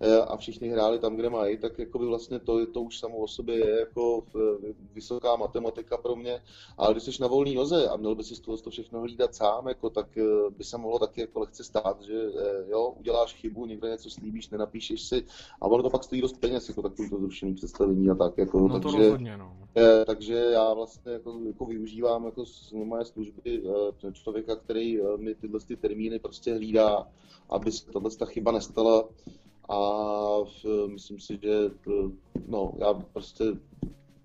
e, 0.00 0.16
a 0.16 0.36
všichni 0.36 0.68
hráli 0.68 0.98
tam, 0.98 1.16
kde 1.16 1.30
mají, 1.30 1.58
tak 1.58 1.78
jako 1.78 1.98
by 1.98 2.06
vlastně 2.06 2.38
to, 2.38 2.66
to 2.66 2.80
už 2.82 2.98
samo 2.98 3.16
o 3.16 3.28
sobě 3.28 3.58
je 3.58 3.78
jako 3.80 4.24
vysoká 4.94 5.36
matematika 5.36 5.96
pro 5.96 6.16
mě, 6.16 6.42
ale 6.78 6.94
když 6.94 7.02
jsi 7.02 7.22
na 7.22 7.28
volný 7.28 7.54
noze 7.54 7.88
a 7.88 7.96
měl 7.96 8.14
by 8.14 8.24
si 8.24 8.36
z 8.36 8.40
toho 8.40 8.58
to 8.58 8.70
všechno 8.70 9.00
hlídat 9.00 9.34
sám, 9.34 9.68
jako, 9.68 9.90
tak 9.90 10.18
e, 10.18 10.22
by 10.50 10.64
se 10.64 10.78
mohlo 10.78 10.98
taky 10.98 11.20
jako 11.20 11.40
lehce 11.40 11.64
stát, 11.64 12.02
že 12.02 12.22
jo, 12.68 12.94
uděláš 12.98 13.34
chybu, 13.34 13.66
někde 13.66 13.90
něco 13.90 14.10
slíbíš, 14.10 14.50
nenapíšeš 14.50 15.02
si. 15.02 15.24
A 15.60 15.66
ono 15.66 15.82
to 15.82 15.90
pak 15.90 16.04
stojí 16.04 16.22
dost 16.22 16.38
peněz, 16.48 16.68
jako 16.68 16.82
takový 16.82 17.10
to 17.10 17.18
zrušený 17.18 17.54
představení 17.54 18.10
a 18.10 18.14
tak. 18.14 18.38
Jako, 18.38 18.68
no 18.68 18.80
takže, 18.80 18.96
to 18.96 19.02
rozhodně, 19.02 19.36
no. 19.36 19.56
Eh, 19.76 20.04
takže 20.04 20.34
já 20.34 20.74
vlastně 20.74 21.12
jako, 21.12 21.40
jako 21.46 21.66
využívám 21.66 22.24
jako 22.24 22.46
z 22.46 22.72
moje 22.72 23.04
služby 23.04 23.62
eh, 24.04 24.12
člověka, 24.12 24.56
který 24.56 25.00
eh, 25.00 25.16
mi 25.16 25.34
tyhle 25.34 25.60
ty 25.60 25.76
termíny 25.76 26.18
prostě 26.18 26.54
hlídá, 26.54 27.08
aby 27.50 27.72
se 27.72 27.86
tahle 27.92 28.10
ta 28.10 28.26
chyba 28.26 28.52
nestala 28.52 29.08
a 29.68 29.78
v, 30.44 30.88
myslím 30.88 31.20
si, 31.20 31.38
že 31.42 31.70
no, 32.46 32.72
já 32.78 32.94
prostě 32.94 33.44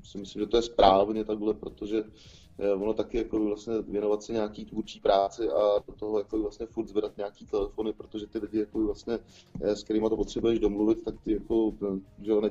si 0.03 0.17
myslím, 0.17 0.41
že 0.41 0.47
to 0.47 0.57
je 0.57 0.63
správně 0.63 1.25
takhle, 1.25 1.53
protože 1.53 2.03
Eh, 2.03 2.42
ono 2.59 2.93
taky 2.93 3.17
jako 3.17 3.39
vlastně 3.39 3.73
věnovat 3.81 4.23
se 4.23 4.33
nějaký 4.33 4.65
tvůrčí 4.65 4.99
práci 4.99 5.49
a 5.49 5.79
do 5.87 5.93
toho 5.93 6.17
jako 6.17 6.41
vlastně 6.41 6.65
furt 6.65 6.87
zvedat 6.87 7.17
nějaký 7.17 7.45
telefony, 7.45 7.93
protože 7.93 8.27
ty 8.27 8.39
lidi 8.39 8.59
jako 8.59 8.85
vlastně, 8.85 9.19
eh, 9.61 9.75
s 9.75 9.83
kterými 9.83 10.09
to 10.09 10.17
potřebuješ 10.17 10.59
domluvit, 10.59 11.03
tak 11.03 11.15
ty 11.23 11.33
jako, 11.33 11.73
že 12.21 12.33
ne, 12.41 12.49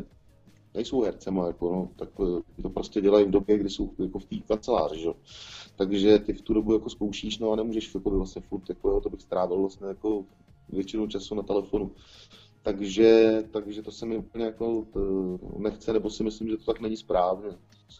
nejsou 0.74 1.02
hercema, 1.02 1.46
jako, 1.46 1.72
no, 1.72 1.90
tak 1.96 2.08
eh, 2.20 2.62
to 2.62 2.70
prostě 2.70 3.00
dělají 3.00 3.24
v 3.24 3.30
době, 3.30 3.58
kdy 3.58 3.70
jsou 3.70 3.92
jako 3.98 4.18
v 4.18 4.24
té 4.24 4.36
kanceláři, 4.36 5.00
že? 5.00 5.10
takže 5.76 6.18
ty 6.18 6.32
v 6.32 6.42
tu 6.42 6.54
dobu 6.54 6.72
jako 6.72 6.90
zkoušíš, 6.90 7.38
no 7.38 7.52
a 7.52 7.56
nemůžeš 7.56 7.94
jako 7.94 8.10
vlastně 8.10 8.42
furt, 8.42 8.68
jako, 8.68 8.90
jo, 8.90 9.00
to 9.00 9.10
bych 9.10 9.22
strávil 9.22 9.60
vlastně 9.60 9.86
jako 9.86 10.24
většinu 10.68 11.06
času 11.06 11.34
na 11.34 11.42
telefonu. 11.42 11.90
Takže, 12.62 13.42
takže 13.50 13.82
to 13.82 13.92
se 13.92 14.06
mi 14.06 14.16
úplně 14.16 14.44
jako 14.44 14.86
nechce, 15.58 15.92
nebo 15.92 16.10
si 16.10 16.24
myslím, 16.24 16.48
že 16.48 16.56
to 16.56 16.64
tak 16.64 16.80
není 16.80 16.96
správně. 16.96 17.50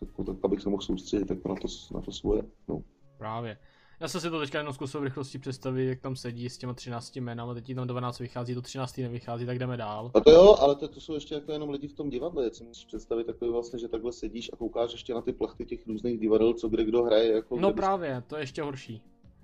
Tak, 0.01 0.09
abych 0.43 0.61
se 0.61 0.69
mohl 0.69 0.83
soustředit 0.83 1.31
jako 1.31 1.49
na, 1.49 1.55
to, 1.55 1.69
na 1.95 2.01
to 2.01 2.13
svoje. 2.13 2.43
No. 2.69 2.83
Právě. 3.19 3.59
Já 4.03 4.09
jsem 4.09 4.21
si 4.21 4.31
to 4.31 4.41
teďka 4.41 4.59
jenom 4.59 4.75
zkusil 4.75 5.01
v 5.01 5.05
rychlosti 5.05 5.39
představit, 5.39 5.87
jak 5.87 6.01
tam 6.01 6.17
sedí 6.17 6.51
s 6.51 6.59
těma 6.59 6.75
13 6.75 7.17
jménama, 7.17 7.55
teď 7.55 7.75
tam 7.75 7.87
12 7.87 8.19
vychází, 8.19 8.55
do 8.55 8.63
13 8.63 8.99
nevychází, 8.99 9.47
tak 9.47 9.59
jdeme 9.59 9.77
dál. 9.77 10.11
A 10.15 10.21
to 10.21 10.31
jo, 10.31 10.57
ale 10.61 10.77
to, 10.77 10.89
to 10.89 11.01
jsou 11.01 11.15
ještě 11.15 11.35
jako 11.35 11.53
jenom 11.53 11.71
lidi 11.71 11.89
v 11.89 11.93
tom 11.93 12.11
divadle, 12.11 12.51
si 12.55 12.65
musíš 12.65 12.85
představit 12.85 13.25
takový 13.25 13.51
vlastně, 13.51 13.79
že 13.79 13.89
takhle 13.89 14.13
sedíš 14.13 14.51
a 14.53 14.57
koukáš 14.57 14.93
ještě 14.93 15.15
na 15.15 15.21
ty 15.21 15.33
plachty 15.33 15.67
těch 15.67 15.87
různých 15.87 16.21
divadel, 16.21 16.55
co 16.55 16.69
kde 16.69 16.85
kdo 16.85 17.03
hraje. 17.03 17.33
Jako 17.33 17.61
no 17.61 17.73
právě, 17.73 18.23
to 18.27 18.37
je 18.37 18.43
ještě 18.43 18.63
horší. 18.63 19.03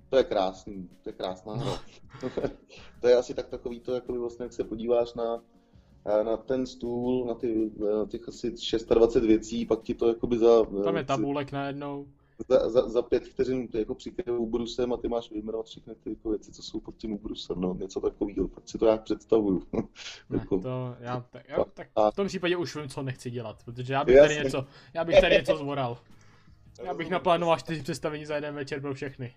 To 0.09 0.17
je 0.17 0.23
krásný, 0.23 0.89
to 1.03 1.09
je 1.09 1.13
krásná 1.13 1.55
hra. 1.55 1.79
to 3.01 3.07
je 3.07 3.15
asi 3.15 3.33
tak 3.33 3.47
takový 3.47 3.79
to, 3.79 3.93
jako 3.93 4.13
vlastně, 4.13 4.43
jak 4.43 4.53
se 4.53 4.63
podíváš 4.63 5.13
na, 5.13 5.43
na 6.05 6.37
ten 6.37 6.65
stůl, 6.65 7.25
na, 7.25 7.33
ty, 7.33 7.71
na 7.79 8.05
těch 8.05 8.27
asi 8.27 8.51
26 8.51 9.15
věcí, 9.15 9.65
pak 9.65 9.81
ti 9.81 9.93
to 9.93 10.07
jakoby 10.07 10.37
za... 10.37 10.63
Tam 10.83 10.97
je 10.97 11.03
tabulek 11.03 11.51
najednou 11.51 12.05
za, 12.47 12.69
za, 12.69 12.89
za 12.89 13.01
pět 13.01 13.27
vteřin 13.27 13.67
jako 13.73 13.95
přikryje 13.95 14.37
úbrusem 14.37 14.93
a 14.93 14.97
ty 14.97 15.07
máš 15.07 15.31
vyjmenovat 15.31 15.65
všechny 15.65 15.95
ty 15.95 16.09
jako 16.09 16.29
věci, 16.29 16.51
co 16.51 16.63
jsou 16.63 16.79
pod 16.79 16.97
tím 16.97 17.13
úbrusem, 17.13 17.61
no, 17.61 17.73
něco 17.73 17.99
takového, 17.99 18.47
tak 18.47 18.69
si 18.69 18.77
to 18.77 18.85
já 18.85 18.97
představuju. 18.97 19.63
Ne, 20.29 20.39
jako, 20.39 20.59
to, 20.59 20.95
já, 20.99 21.25
tak, 21.29 21.43
já, 21.47 21.63
tak 21.73 21.87
v 22.11 22.15
tom 22.15 22.27
případě 22.27 22.57
už 22.57 22.75
vím, 22.75 22.89
co 22.89 23.03
nechci 23.03 23.31
dělat, 23.31 23.63
protože 23.65 23.93
já 23.93 24.03
bych 24.03 24.19
tady 24.19 24.35
něco, 24.35 24.65
já 24.93 25.03
bych 25.03 25.21
tady 25.21 25.35
něco 25.35 25.57
zvoral. 25.57 25.97
Já 26.83 26.93
bych 26.93 27.09
naplánoval 27.09 27.57
čtyři 27.57 27.81
představení 27.81 28.25
za 28.25 28.35
jeden 28.35 28.55
večer 28.55 28.81
pro 28.81 28.93
všechny. 28.93 29.33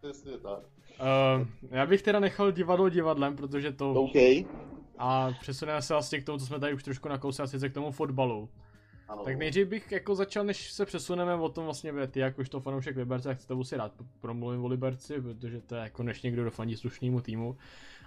Přesně 0.00 0.38
tak. 0.38 0.58
Uh, 1.00 1.46
já 1.70 1.86
bych 1.86 2.02
teda 2.02 2.20
nechal 2.20 2.52
divadlo 2.52 2.88
divadlem, 2.88 3.36
protože 3.36 3.72
to... 3.72 3.92
OK. 3.92 4.14
A 4.98 5.30
přesuneme 5.40 5.82
se 5.82 5.94
vlastně 5.94 6.20
k 6.20 6.24
tomu, 6.24 6.38
co 6.38 6.46
jsme 6.46 6.60
tady 6.60 6.74
už 6.74 6.82
trošku 6.82 7.08
nakousli, 7.08 7.44
a 7.44 7.46
sice 7.46 7.68
k 7.68 7.74
tomu 7.74 7.90
fotbalu. 7.90 8.48
Ano. 9.08 9.24
Tak 9.24 9.38
nejdřív 9.38 9.68
bych 9.68 9.92
jako 9.92 10.14
začal, 10.14 10.44
než 10.44 10.72
se 10.72 10.86
přesuneme 10.86 11.34
o 11.34 11.48
tom 11.48 11.64
vlastně, 11.64 11.92
ty 12.06 12.20
to 12.48 12.60
fanoušek 12.60 12.96
Liberce, 12.96 13.28
tak 13.28 13.44
to 13.44 13.64
si 13.64 13.76
rád 13.76 13.92
promluvím 14.20 14.64
o 14.64 14.66
Liberci, 14.66 15.20
protože 15.20 15.60
to 15.60 15.74
je 15.74 15.80
jako 15.80 16.02
než 16.02 16.22
někdo 16.22 16.44
dofandí 16.44 16.76
slušnému 16.76 17.20
týmu. 17.20 17.56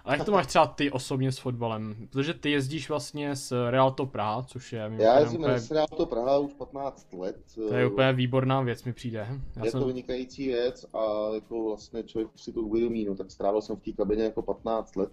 Ale 0.04 0.16
jak 0.16 0.26
to 0.26 0.32
máš 0.32 0.46
třeba 0.46 0.66
ty 0.66 0.90
osobně 0.90 1.32
s 1.32 1.38
fotbalem? 1.38 2.08
Protože 2.10 2.34
ty 2.34 2.50
jezdíš 2.50 2.88
vlastně 2.88 3.36
s 3.36 3.70
Realto 3.70 4.06
Praha, 4.06 4.42
což 4.42 4.72
je... 4.72 4.92
Já 4.96 5.18
jezdím 5.18 5.40
úplně... 5.40 5.60
s 5.60 5.70
Realto 5.70 6.06
Praha 6.06 6.38
už 6.38 6.52
15 6.52 7.12
let. 7.12 7.36
To 7.54 7.74
je 7.74 7.86
úplně 7.86 8.12
výborná 8.12 8.60
věc, 8.60 8.84
mi 8.84 8.92
přijde. 8.92 9.28
Já 9.56 9.64
je 9.64 9.70
jsem... 9.70 9.80
to 9.80 9.86
vynikající 9.86 10.46
věc 10.46 10.86
a 10.94 11.34
jako 11.34 11.64
vlastně 11.64 12.02
člověk 12.02 12.30
si 12.36 12.52
to 12.52 12.60
uvědomí, 12.60 13.04
no 13.04 13.14
tak 13.14 13.30
strávil 13.30 13.62
jsem 13.62 13.76
v 13.76 13.80
té 13.80 13.92
kabině 13.92 14.24
jako 14.24 14.42
15 14.42 14.96
let. 14.96 15.10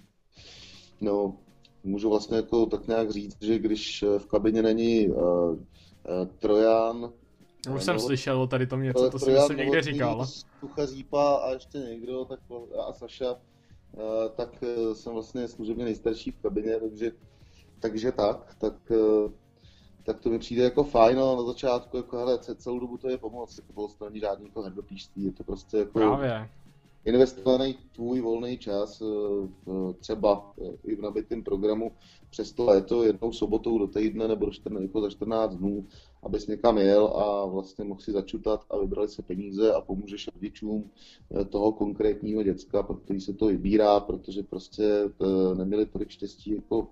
No, 1.02 1.38
můžu 1.86 2.10
vlastně 2.10 2.38
jako 2.38 2.66
tak 2.66 2.88
nějak 2.88 3.12
říct, 3.12 3.38
že 3.42 3.60
když 3.60 4.06
v 4.18 4.26
kabině 4.26 4.62
není 4.62 5.08
uh, 5.08 5.58
Eh, 6.08 6.26
Trojan. 6.26 7.12
Už 7.76 7.84
jsem 7.84 8.00
slyšel 8.00 8.42
o 8.42 8.48
tady 8.48 8.68
tom 8.68 8.82
něco, 8.82 9.10
to 9.10 9.20
Trojan, 9.20 9.48
jsem 9.48 9.58
někde 9.58 9.82
říkal. 9.82 10.26
Tucha 10.60 10.86
Zípa 10.86 11.36
a 11.36 11.52
ještě 11.52 11.78
někdo, 11.78 12.26
tak 12.26 12.40
a 12.88 12.94
Saša, 12.94 13.36
eh, 13.94 14.30
tak 14.36 14.64
eh, 14.64 14.96
jsem 14.96 15.14
vlastně 15.14 15.48
služebně 15.48 15.86
nejstarší 15.86 16.32
v 16.32 16.38
kabině, 16.38 16.80
takže, 16.80 17.12
takže 17.80 18.12
tak, 18.12 18.56
tak, 18.58 18.92
tak 20.04 20.20
to 20.20 20.30
mi 20.30 20.40
přijde 20.40 20.64
jako 20.64 20.84
fajn, 20.84 21.20
ale 21.20 21.36
na 21.36 21.44
začátku 21.44 21.98
jako 21.98 22.18
hele, 22.18 22.40
celou 22.40 22.80
dobu 22.80 22.98
to 22.98 23.10
je 23.10 23.18
pomoc, 23.18 23.58
jako 23.58 23.88
to 23.88 24.06
není 24.06 24.20
žádný 24.20 24.46
jako 24.46 24.62
hrdopíští, 24.62 25.24
je 25.24 25.32
to 25.32 25.44
prostě 25.44 25.78
jako... 25.78 26.00
Právě 26.00 26.50
investovaný 27.06 27.78
tvůj 27.92 28.22
volný 28.22 28.58
čas, 28.58 29.02
eh, 29.02 29.06
eh, 29.68 29.94
třeba 29.94 30.54
eh, 30.62 30.72
i 30.84 30.96
v 30.96 31.02
nabitém 31.02 31.44
programu 31.44 31.92
přes 32.30 32.52
to 32.52 32.66
léto 32.66 33.04
jednou 33.04 33.32
sobotou 33.32 33.78
do 33.78 33.88
týdne 33.88 34.28
nebo 34.28 34.46
do 34.46 34.52
14, 34.52 34.82
jako 34.82 35.02
za 35.02 35.10
14 35.10 35.56
dnů, 35.56 35.88
abys 36.24 36.48
někam 36.48 36.78
jel 36.78 37.08
a 37.08 37.46
vlastně 37.46 37.86
mohl 37.86 38.02
si 38.02 38.12
začutat 38.12 38.66
a 38.70 38.78
vybrali 38.78 39.10
se 39.10 39.22
peníze 39.22 39.74
a 39.74 39.82
pomůžeš 39.82 40.30
rodičům 40.34 40.92
toho 41.50 41.72
konkrétního 41.72 42.44
děcka, 42.44 42.84
pro 42.84 42.98
který 42.98 43.22
se 43.22 43.34
to 43.34 43.46
vybírá, 43.46 44.00
protože 44.00 44.44
prostě 44.44 44.84
neměli 45.58 45.86
tolik 45.86 46.10
štěstí 46.10 46.52
jako 46.56 46.88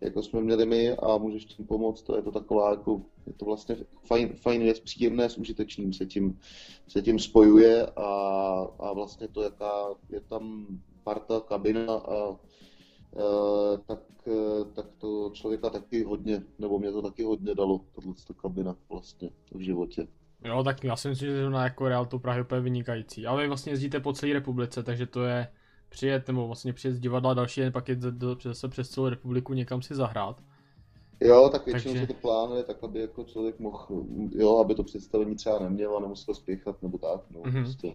jako 0.00 0.22
jsme 0.22 0.40
měli 0.40 0.66
my 0.66 0.90
a 0.90 1.18
můžeš 1.18 1.44
tím 1.44 1.66
pomoct, 1.66 2.02
to 2.02 2.16
je 2.16 2.22
to 2.22 2.32
taková 2.32 2.70
jako, 2.70 3.02
je 3.26 3.32
to 3.32 3.44
vlastně 3.44 3.76
fajn, 4.06 4.28
fajn 4.28 4.62
věc, 4.62 4.80
příjemné 4.80 5.28
s 5.28 5.38
užitečným 5.38 5.92
se 5.92 6.06
tím, 6.06 6.38
se 6.88 7.02
tím 7.02 7.18
spojuje 7.18 7.86
a, 7.86 8.10
a 8.78 8.92
vlastně 8.92 9.28
to, 9.28 9.42
jaká 9.42 9.72
je 10.10 10.20
tam 10.20 10.66
parta, 11.04 11.40
kabina 11.40 11.94
a 11.94 12.36
e, 13.16 13.78
tak, 13.86 14.00
tak 14.74 14.86
to 14.98 15.30
člověka 15.34 15.70
taky 15.70 16.04
hodně, 16.04 16.42
nebo 16.58 16.78
mě 16.78 16.92
to 16.92 17.02
taky 17.02 17.24
hodně 17.24 17.54
dalo, 17.54 17.80
tohle 17.92 18.14
kabina 18.36 18.76
vlastně 18.88 19.30
v 19.54 19.60
životě. 19.60 20.06
Jo, 20.44 20.62
tak 20.64 20.84
já 20.84 20.96
si 20.96 21.08
myslím, 21.08 21.30
že 21.30 21.50
na 21.50 21.64
jako 21.64 21.88
Real 21.88 22.06
to 22.06 22.18
Prahy 22.18 22.40
úplně 22.40 22.60
vynikající. 22.60 23.26
Ale 23.26 23.42
vy 23.42 23.48
vlastně 23.48 23.72
jezdíte 23.72 24.00
po 24.00 24.12
celé 24.12 24.32
republice, 24.32 24.82
takže 24.82 25.06
to 25.06 25.24
je 25.24 25.48
přijet, 25.88 26.28
nebo 26.28 26.46
vlastně 26.46 26.72
přijet 26.72 26.96
z 26.96 27.00
divadla 27.00 27.34
další 27.34 27.60
den, 27.60 27.72
pak 27.72 27.88
jít 27.88 27.98
zase 28.42 28.68
přes 28.68 28.90
celou 28.90 29.08
republiku 29.08 29.54
někam 29.54 29.82
si 29.82 29.94
zahrát. 29.94 30.42
Jo, 31.20 31.48
tak 31.52 31.66
většinou 31.66 31.94
Takže... 31.94 32.06
se 32.06 32.14
to 32.14 32.20
plánuje 32.20 32.62
tak, 32.62 32.84
aby 32.84 33.00
jako 33.00 33.24
člověk 33.24 33.60
mohl, 33.60 34.04
jo, 34.30 34.56
aby 34.56 34.74
to 34.74 34.84
představení 34.84 35.34
třeba 35.34 35.58
neměl 35.58 35.96
a 35.96 36.00
nemusel 36.00 36.34
spěchat 36.34 36.82
nebo 36.82 36.98
tak, 36.98 37.20
no, 37.30 37.40
mm-hmm. 37.40 37.62
prostě. 37.62 37.94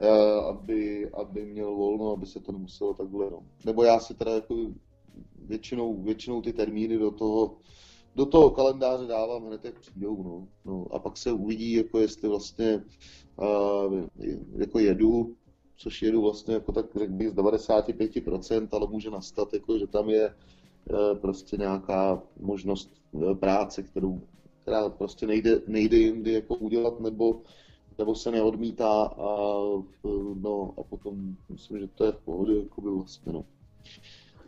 E, 0.00 0.40
aby, 0.48 1.10
aby 1.10 1.44
měl 1.44 1.74
volno, 1.74 2.12
aby 2.12 2.26
se 2.26 2.40
to 2.40 2.52
nemuselo 2.52 2.94
takhle, 2.94 3.30
no. 3.30 3.42
Nebo 3.66 3.84
já 3.84 4.00
si 4.00 4.14
teda 4.14 4.34
jako 4.34 4.56
většinou, 5.38 6.02
většinou 6.02 6.42
ty 6.42 6.52
termíny 6.52 6.98
do 6.98 7.10
toho, 7.10 7.56
do 8.16 8.26
toho 8.26 8.50
kalendáře 8.50 9.06
dávám 9.06 9.46
hned, 9.46 9.64
jak 9.64 9.80
přijdou, 9.80 10.22
no. 10.22 10.48
no. 10.72 10.86
A 10.90 10.98
pak 10.98 11.16
se 11.16 11.32
uvidí, 11.32 11.72
jako 11.72 11.98
jestli 11.98 12.28
vlastně 12.28 12.84
uh, 13.36 14.00
jako 14.56 14.78
jedu, 14.78 15.36
což 15.76 16.02
jedu 16.02 16.22
vlastně 16.22 16.54
jako 16.54 16.72
tak 16.72 16.86
řekl 16.96 17.12
bych 17.12 17.30
z 17.30 17.34
95%, 17.34 18.68
ale 18.72 18.86
může 18.86 19.10
nastat, 19.10 19.54
jako, 19.54 19.78
že 19.78 19.86
tam 19.86 20.10
je 20.10 20.24
eh, 20.90 21.14
prostě 21.14 21.56
nějaká 21.56 22.22
možnost 22.40 22.92
eh, 23.30 23.34
práce, 23.34 23.82
kterou, 23.82 24.20
která 24.62 24.88
prostě 24.88 25.26
nejde, 25.26 25.60
nejde 25.66 25.96
jindy 25.96 26.32
jako 26.32 26.54
udělat, 26.54 27.00
nebo, 27.00 27.40
nebo 27.98 28.14
se 28.14 28.30
neodmítá 28.30 29.02
a, 29.02 29.58
eh, 30.04 30.08
no, 30.34 30.74
a 30.78 30.82
potom 30.82 31.36
myslím, 31.48 31.78
že 31.78 31.88
to 31.88 32.04
je 32.04 32.12
v 32.12 32.18
pohodě, 32.18 32.58
jako 32.58 32.80
by 32.80 32.90
vlastně, 32.90 33.32
no. 33.32 33.44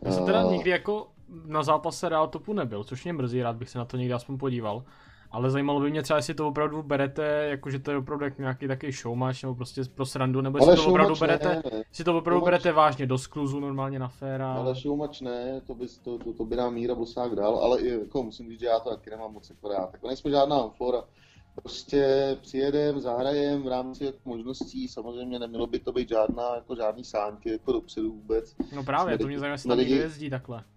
Já 0.01 0.11
jsem 0.11 0.25
teda 0.25 0.43
nikdy 0.43 0.69
jako 0.69 1.07
na 1.45 1.63
zápase 1.63 2.09
Real 2.09 2.27
Topu 2.27 2.53
nebyl, 2.53 2.83
což 2.83 3.03
mě 3.03 3.13
mrzí, 3.13 3.41
rád 3.41 3.55
bych 3.55 3.69
se 3.69 3.77
na 3.77 3.85
to 3.85 3.97
někdy 3.97 4.13
aspoň 4.13 4.37
podíval. 4.37 4.83
Ale 5.31 5.51
zajímalo 5.51 5.79
by 5.79 5.91
mě 5.91 6.03
třeba, 6.03 6.17
jestli 6.17 6.33
to 6.33 6.47
opravdu 6.47 6.83
berete, 6.83 7.47
jakože 7.49 7.79
to 7.79 7.91
je 7.91 7.97
opravdu 7.97 8.25
jak 8.25 8.37
nějaký 8.37 8.67
takový 8.67 8.91
showmatch, 8.91 9.43
nebo 9.43 9.55
prostě 9.55 9.81
pro 9.95 10.05
srandu, 10.05 10.41
nebo 10.41 10.57
jestli 10.57 10.75
to 10.75 10.89
opravdu 10.89 11.15
berete, 11.19 11.47
ne, 11.47 11.61
ne. 11.73 11.83
jestli 11.89 12.03
to 12.03 12.17
opravdu 12.17 12.39
showmatch... 12.39 12.45
berete 12.45 12.71
vážně 12.71 13.05
do 13.05 13.17
skluzu 13.17 13.59
normálně 13.59 13.99
na 13.99 14.07
féra. 14.07 14.53
Ale 14.53 14.75
showmatch 14.75 15.21
ne, 15.21 15.61
to 15.67 15.75
by, 15.75 15.85
to, 16.03 16.17
to, 16.17 16.33
to 16.33 16.45
by 16.45 16.55
nám 16.55 16.73
Míra 16.73 16.95
Bosák 16.95 17.35
dal, 17.35 17.55
ale 17.55 17.81
i, 17.81 17.99
jako 17.99 18.23
musím 18.23 18.49
říct, 18.49 18.59
že 18.59 18.65
já 18.65 18.79
to 18.79 18.89
taky 18.89 19.09
nemám 19.09 19.33
moc 19.33 19.49
jako 19.49 19.67
rád. 19.67 19.91
Tak 19.91 20.03
nejsme 20.03 20.31
žádná 20.31 20.59
amfora, 20.59 21.03
prostě 21.55 22.37
přijedem, 22.41 22.99
zahrajem 22.99 23.63
v 23.63 23.67
rámci 23.67 24.05
jako 24.05 24.17
možností, 24.25 24.87
samozřejmě 24.87 25.39
nemělo 25.39 25.67
by 25.67 25.79
to 25.79 25.91
být 25.91 26.09
žádná, 26.09 26.55
jako 26.55 26.75
žádný 26.75 27.03
sánky 27.03 27.51
jako 27.51 27.71
dopředu 27.71 28.11
vůbec. 28.11 28.55
No 28.75 28.83
právě, 28.83 29.17
to 29.17 29.27
mě 29.27 29.39
zajímá, 29.39 29.53
jestli 29.53 29.67
tam 29.67 29.77
lidi... 29.77 29.95
jezdí 29.95 30.29
takhle 30.29 30.63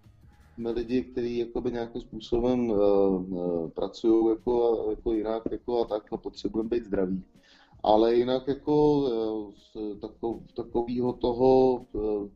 lidi, 0.57 1.03
kteří 1.03 1.37
jakoby 1.37 1.71
nějakým 1.71 2.01
způsobem 2.01 2.69
uh, 2.69 2.77
uh, 2.77 3.69
pracují 3.69 4.29
jako, 4.29 4.85
jako 4.89 5.13
jinak 5.13 5.43
jako 5.51 5.81
a 5.81 5.85
tak 5.85 6.13
a 6.13 6.17
potřebujeme 6.17 6.69
být 6.69 6.85
zdraví. 6.85 7.23
Ale 7.83 8.15
jinak 8.15 8.47
jako 8.47 8.97
uh, 8.97 9.99
takov, 9.99 10.41
takového 10.55 11.13
toho 11.13 11.85
uh, 11.91 12.27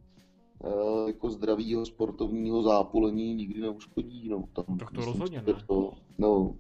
jako 1.08 1.30
zdravého 1.30 1.86
sportovního 1.86 2.64
zápolení 2.64 3.34
nikdy 3.34 3.62
neuškodí. 3.62 4.30
No, 4.30 4.44
tam, 4.54 4.78
tak 4.78 4.92
to 4.92 4.98
myslím, 4.98 5.14
rozhodně 5.14 5.44
ne. 5.48 5.54
To, 5.68 5.94
no. 6.18 6.56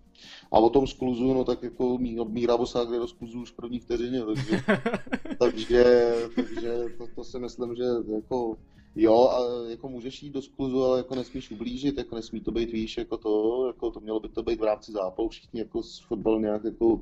A 0.51 0.59
o 0.59 0.69
tom 0.69 0.87
skluzu, 0.87 1.33
no 1.33 1.43
tak 1.43 1.63
jako 1.63 1.97
Míra 2.27 2.57
Bosák 2.57 2.89
jde 2.89 2.97
do 2.97 3.07
skluzu 3.07 3.41
už 3.41 3.51
v 3.51 3.55
první 3.55 3.79
vteřině, 3.79 4.21
takže, 4.25 4.61
takže, 5.39 6.13
takže 6.35 6.85
to, 6.97 7.07
to, 7.15 7.23
si 7.23 7.39
myslím, 7.39 7.75
že 7.75 7.83
jako 8.15 8.57
Jo, 8.95 9.29
a 9.29 9.69
jako 9.69 9.89
můžeš 9.89 10.23
jít 10.23 10.33
do 10.33 10.41
skluzu, 10.41 10.83
ale 10.83 10.97
jako 10.97 11.15
nesmíš 11.15 11.51
ublížit, 11.51 11.97
jako 11.97 12.15
nesmí 12.15 12.41
to 12.41 12.51
být, 12.51 12.71
víš, 12.71 12.97
jako 12.97 13.17
to, 13.17 13.63
jako 13.67 13.91
to 13.91 13.99
mělo 13.99 14.19
by 14.19 14.29
to 14.29 14.43
být 14.43 14.59
v 14.59 14.63
rámci 14.63 14.91
zápalu, 14.91 15.29
všichni 15.29 15.59
jako 15.59 15.83
s 15.83 15.99
fotbalem 15.99 16.41
nějak 16.41 16.63
jako 16.63 17.01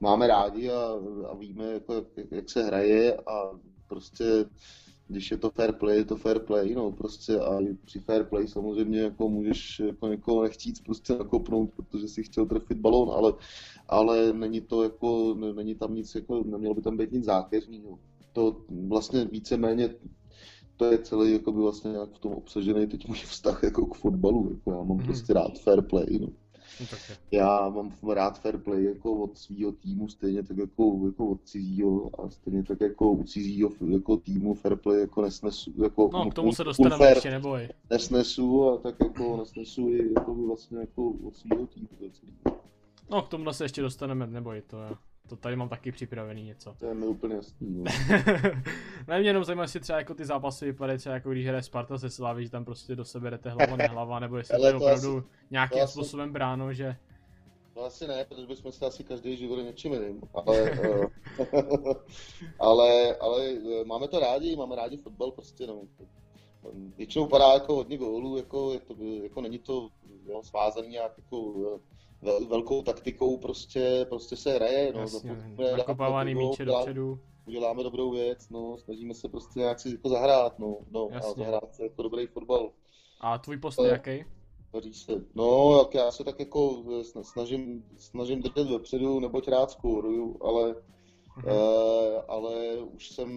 máme 0.00 0.26
rádi 0.26 0.70
a, 0.70 0.80
a 1.30 1.34
víme, 1.34 1.64
jako, 1.64 1.94
jak, 1.94 2.06
jak, 2.30 2.50
se 2.50 2.62
hraje 2.62 3.16
a 3.16 3.50
prostě 3.88 4.24
když 5.08 5.30
je 5.30 5.36
to 5.36 5.50
fair 5.50 5.72
play, 5.72 5.96
je 5.96 6.04
to 6.04 6.16
fair 6.16 6.38
play, 6.38 6.74
no 6.74 6.92
prostě 6.92 7.40
a 7.40 7.58
při 7.84 8.00
fair 8.00 8.24
play 8.24 8.48
samozřejmě 8.48 9.00
jako 9.00 9.28
můžeš 9.28 9.78
jako 9.86 10.08
někoho 10.08 10.42
nechtít 10.42 10.84
prostě 10.84 11.12
nakopnout, 11.12 11.70
protože 11.76 12.08
si 12.08 12.22
chtěl 12.22 12.46
trefit 12.46 12.78
balón, 12.78 13.10
ale, 13.10 13.32
ale 13.88 14.32
není 14.32 14.60
to 14.60 14.82
jako, 14.82 15.34
není 15.54 15.74
tam 15.74 15.94
nic 15.94 16.14
jako, 16.14 16.44
nemělo 16.44 16.74
by 16.74 16.82
tam 16.82 16.96
být 16.96 17.12
nic 17.12 17.24
zákeřního. 17.24 17.98
To 18.32 18.64
vlastně 18.68 19.24
víceméně 19.24 19.94
to 20.76 20.84
je 20.84 20.98
celý 20.98 21.32
jako 21.32 21.52
by 21.52 21.60
vlastně 21.60 21.90
nějak 21.90 22.10
v 22.10 22.18
tom 22.18 22.32
obsažený 22.32 22.86
teď 22.86 23.08
můj 23.08 23.16
vztah 23.16 23.62
jako 23.62 23.86
k 23.86 23.94
fotbalu. 23.94 24.50
Jako 24.50 24.70
já 24.70 24.76
mám 24.76 24.96
mm. 24.96 25.04
prostě 25.04 25.32
rád 25.32 25.58
fair 25.58 25.82
play. 25.82 26.18
No. 26.20 26.28
No, 26.80 26.86
já 27.30 27.68
mám 27.68 27.92
rád 28.14 28.40
fair 28.40 28.58
play 28.58 28.84
jako 28.84 29.12
od 29.12 29.38
svého 29.38 29.72
týmu, 29.72 30.08
stejně 30.08 30.42
tak 30.42 30.56
jako, 30.56 31.00
jako 31.06 31.26
od 31.28 31.44
cizího 31.44 32.20
a 32.20 32.30
stejně 32.30 32.62
tak 32.62 32.80
jako 32.80 33.10
u 33.10 33.24
cizího 33.24 33.70
jako 33.88 34.16
týmu 34.16 34.54
fair 34.54 34.76
play 34.76 35.00
jako 35.00 35.22
nesnesu. 35.22 35.72
Jako 35.82 36.10
no, 36.12 36.30
k 36.30 36.34
tomu 36.34 36.52
se 36.52 36.64
dostaneme 36.64 36.98
fair, 36.98 37.16
ještě, 37.16 37.30
neboj. 37.30 37.68
Nesnesu 37.90 38.70
a 38.70 38.78
tak 38.78 38.94
jako 39.00 39.36
nesnesu 39.36 39.88
i 39.88 40.12
jako 40.12 40.34
vlastně 40.34 40.78
jako 40.78 41.10
od 41.10 41.36
svého 41.36 41.66
týmu. 41.66 41.88
No, 43.10 43.22
k 43.22 43.28
tomu 43.28 43.52
se 43.52 43.64
ještě 43.64 43.82
dostaneme, 43.82 44.26
neboj, 44.26 44.62
to 44.66 44.82
je 44.82 44.88
To 45.28 45.36
tady 45.36 45.56
mám 45.56 45.68
taky 45.68 45.92
připravený 45.92 46.44
něco. 46.44 46.74
To 46.78 46.86
je 46.86 46.94
mi 46.94 47.06
úplně 47.06 47.34
jasný. 47.34 47.68
No. 47.70 47.84
ne, 49.08 49.18
mě 49.20 49.28
jenom 49.28 49.44
zajímá, 49.44 49.62
jestli 49.62 49.80
třeba 49.80 49.98
jako 49.98 50.14
ty 50.14 50.24
zápasy 50.24 50.64
vypadají 50.64 50.98
třeba 50.98 51.14
jako 51.14 51.30
když 51.30 51.46
hraje 51.46 51.62
Sparta 51.62 51.98
se 51.98 52.10
Slávy, 52.10 52.44
že 52.44 52.50
tam 52.50 52.64
prostě 52.64 52.96
do 52.96 53.04
sebe 53.04 53.30
jdete 53.30 53.50
hlava 53.50 53.76
nehlava, 53.76 54.20
nebo 54.20 54.36
jestli 54.36 54.58
to 54.58 54.66
je 54.66 54.74
opravdu 54.74 55.18
asi, 55.18 55.26
nějakým 55.50 55.82
asi, 55.82 55.92
způsobem 55.92 56.32
bráno, 56.32 56.72
že... 56.72 56.96
No 57.76 57.84
asi 57.84 58.06
ne, 58.08 58.24
protože 58.24 58.46
bychom 58.46 58.72
se 58.72 58.86
asi 58.86 59.04
každý 59.04 59.36
život 59.36 59.56
něčím 59.56 59.92
jiným, 59.92 60.22
ale, 60.34 60.70
eh, 60.70 61.06
ale, 62.58 63.16
ale 63.16 63.46
eh, 63.48 63.84
máme 63.84 64.08
to 64.08 64.20
rádi, 64.20 64.56
máme 64.56 64.76
rádi 64.76 64.96
fotbal 64.96 65.30
prostě, 65.30 65.66
no. 65.66 65.82
Většinou 66.96 67.26
padá 67.26 67.52
jako 67.52 67.74
hodně 67.74 67.98
gólů, 67.98 68.36
jako, 68.36 68.72
je 68.72 68.80
to, 68.80 68.94
jako 69.22 69.40
není 69.40 69.58
to 69.58 69.88
jo, 70.26 70.42
svázaný 70.42 70.88
nějak 70.88 71.12
jako 71.18 71.80
vel, 72.22 72.46
velkou 72.46 72.82
taktikou, 72.82 73.36
prostě, 73.36 74.06
prostě 74.08 74.36
se 74.36 74.52
hraje. 74.52 74.92
No, 74.92 75.00
Jasně, 75.00 75.36
nakopávaný 75.76 76.34
míče 76.34 76.64
dopředu. 76.64 77.20
Uděláme 77.46 77.82
dobrou 77.82 78.10
věc, 78.10 78.48
no, 78.48 78.78
snažíme 78.78 79.14
se 79.14 79.28
prostě 79.28 79.60
nějak 79.60 79.80
si 79.80 79.90
jako 79.90 80.08
zahrát, 80.08 80.58
no, 80.58 80.76
no 80.90 81.08
a 81.14 81.20
zahrát 81.20 81.74
se 81.74 81.82
jako 81.82 82.02
dobrý 82.02 82.26
fotbal. 82.26 82.70
A 83.20 83.38
tvůj 83.38 83.56
postoj 83.56 83.88
jaký? 83.88 84.24
se. 84.92 85.24
No, 85.34 85.78
jak 85.78 85.94
já 85.94 86.10
se 86.10 86.24
tak 86.24 86.40
jako 86.40 86.84
snažím, 87.22 87.84
snažím 87.96 88.42
držet 88.42 88.70
vepředu, 88.70 89.20
neboť 89.20 89.48
rád 89.48 89.70
skóruju, 89.70 90.36
ale 90.40 90.74
Uh, 91.36 92.22
ale 92.28 92.76
už 92.76 93.08
jsem, 93.08 93.30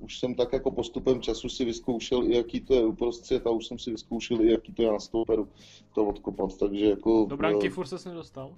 už 0.00 0.18
jsem 0.18 0.34
tak 0.34 0.52
jako 0.52 0.70
postupem 0.70 1.20
času 1.20 1.48
si 1.48 1.64
vyzkoušel 1.64 2.22
i 2.22 2.36
jaký 2.36 2.60
to 2.60 2.74
je 2.74 2.86
uprostřed 2.86 3.46
a 3.46 3.50
už 3.50 3.66
jsem 3.66 3.78
si 3.78 3.90
vyzkoušel 3.90 4.40
i 4.40 4.50
jaký 4.50 4.72
to 4.72 4.82
je 4.82 4.92
na 4.92 4.98
stouperu 4.98 5.48
to 5.94 6.06
odkopat, 6.06 6.58
takže 6.58 6.86
jako... 6.86 7.26
Do 7.28 7.36
branky 7.36 7.68
uh, 7.68 7.74
furt 7.74 7.86
ses 7.86 8.04
nedostal? 8.04 8.54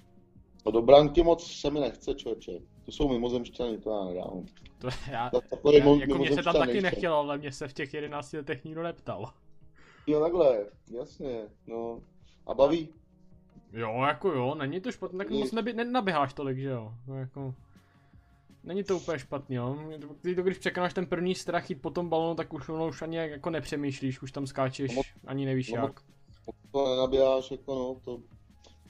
A 0.67 0.71
do 0.71 0.83
branky 0.83 1.23
moc 1.23 1.53
se 1.61 1.71
mi 1.71 1.81
nechce, 1.81 2.15
člověče. 2.15 2.53
To 2.85 2.93
jsou 2.93 3.09
mimozemšťany, 3.09 3.79
to 3.79 3.91
já 3.91 4.05
nedám. 4.05 4.47
To 4.79 4.89
já, 5.11 5.31
já, 5.73 5.95
jako 6.01 6.15
mě 6.19 6.35
se 6.35 6.43
tam 6.43 6.55
taky 6.55 6.81
nechtělo, 6.81 7.17
ale 7.17 7.39
mě 7.39 7.53
se 7.53 7.69
v 7.69 7.73
těch 7.73 7.95
11 7.95 8.33
letech 8.33 8.65
nikdo 8.65 8.83
neptal. 8.83 9.33
Jo, 10.07 10.21
takhle, 10.21 10.67
jasně, 10.99 11.49
no. 11.67 12.03
A 12.47 12.55
baví? 12.55 12.89
Jo, 13.73 14.05
jako 14.09 14.29
jo, 14.29 14.55
není 14.55 14.81
to 14.81 14.93
špatné, 14.93 15.19
tak 15.19 15.31
moc 15.31 15.53
neby, 15.53 15.73
nenaběháš 15.73 16.35
tolik, 16.35 16.59
že 16.59 16.69
jo, 16.69 16.95
no, 17.07 17.19
jako... 17.19 17.55
Není 18.65 18.85
to 18.85 18.97
úplně 18.97 19.19
špatný, 19.19 19.57
jo. 19.57 19.79
Ty 20.23 20.35
to, 20.35 20.43
když 20.43 20.59
překonáš 20.59 20.95
ten 20.95 21.07
první 21.07 21.35
strach 21.35 21.71
jít 21.71 21.83
po 21.83 21.91
tom 21.91 22.09
balonu, 22.09 22.35
tak 22.35 22.55
už, 22.55 22.69
no, 22.69 22.89
už 22.89 23.03
ani 23.03 23.17
jako 23.17 23.51
nepřemýšlíš, 23.51 24.23
už 24.23 24.33
tam 24.33 24.47
skáčeš, 24.47 24.97
no, 24.97 25.03
ani 25.27 25.47
nevíš 25.47 25.73
no, 25.73 25.83
jak. 25.83 26.01
To 26.73 26.89
nenabíjáš, 26.89 27.51
jako 27.51 27.75
no, 27.75 27.97
to 28.05 28.21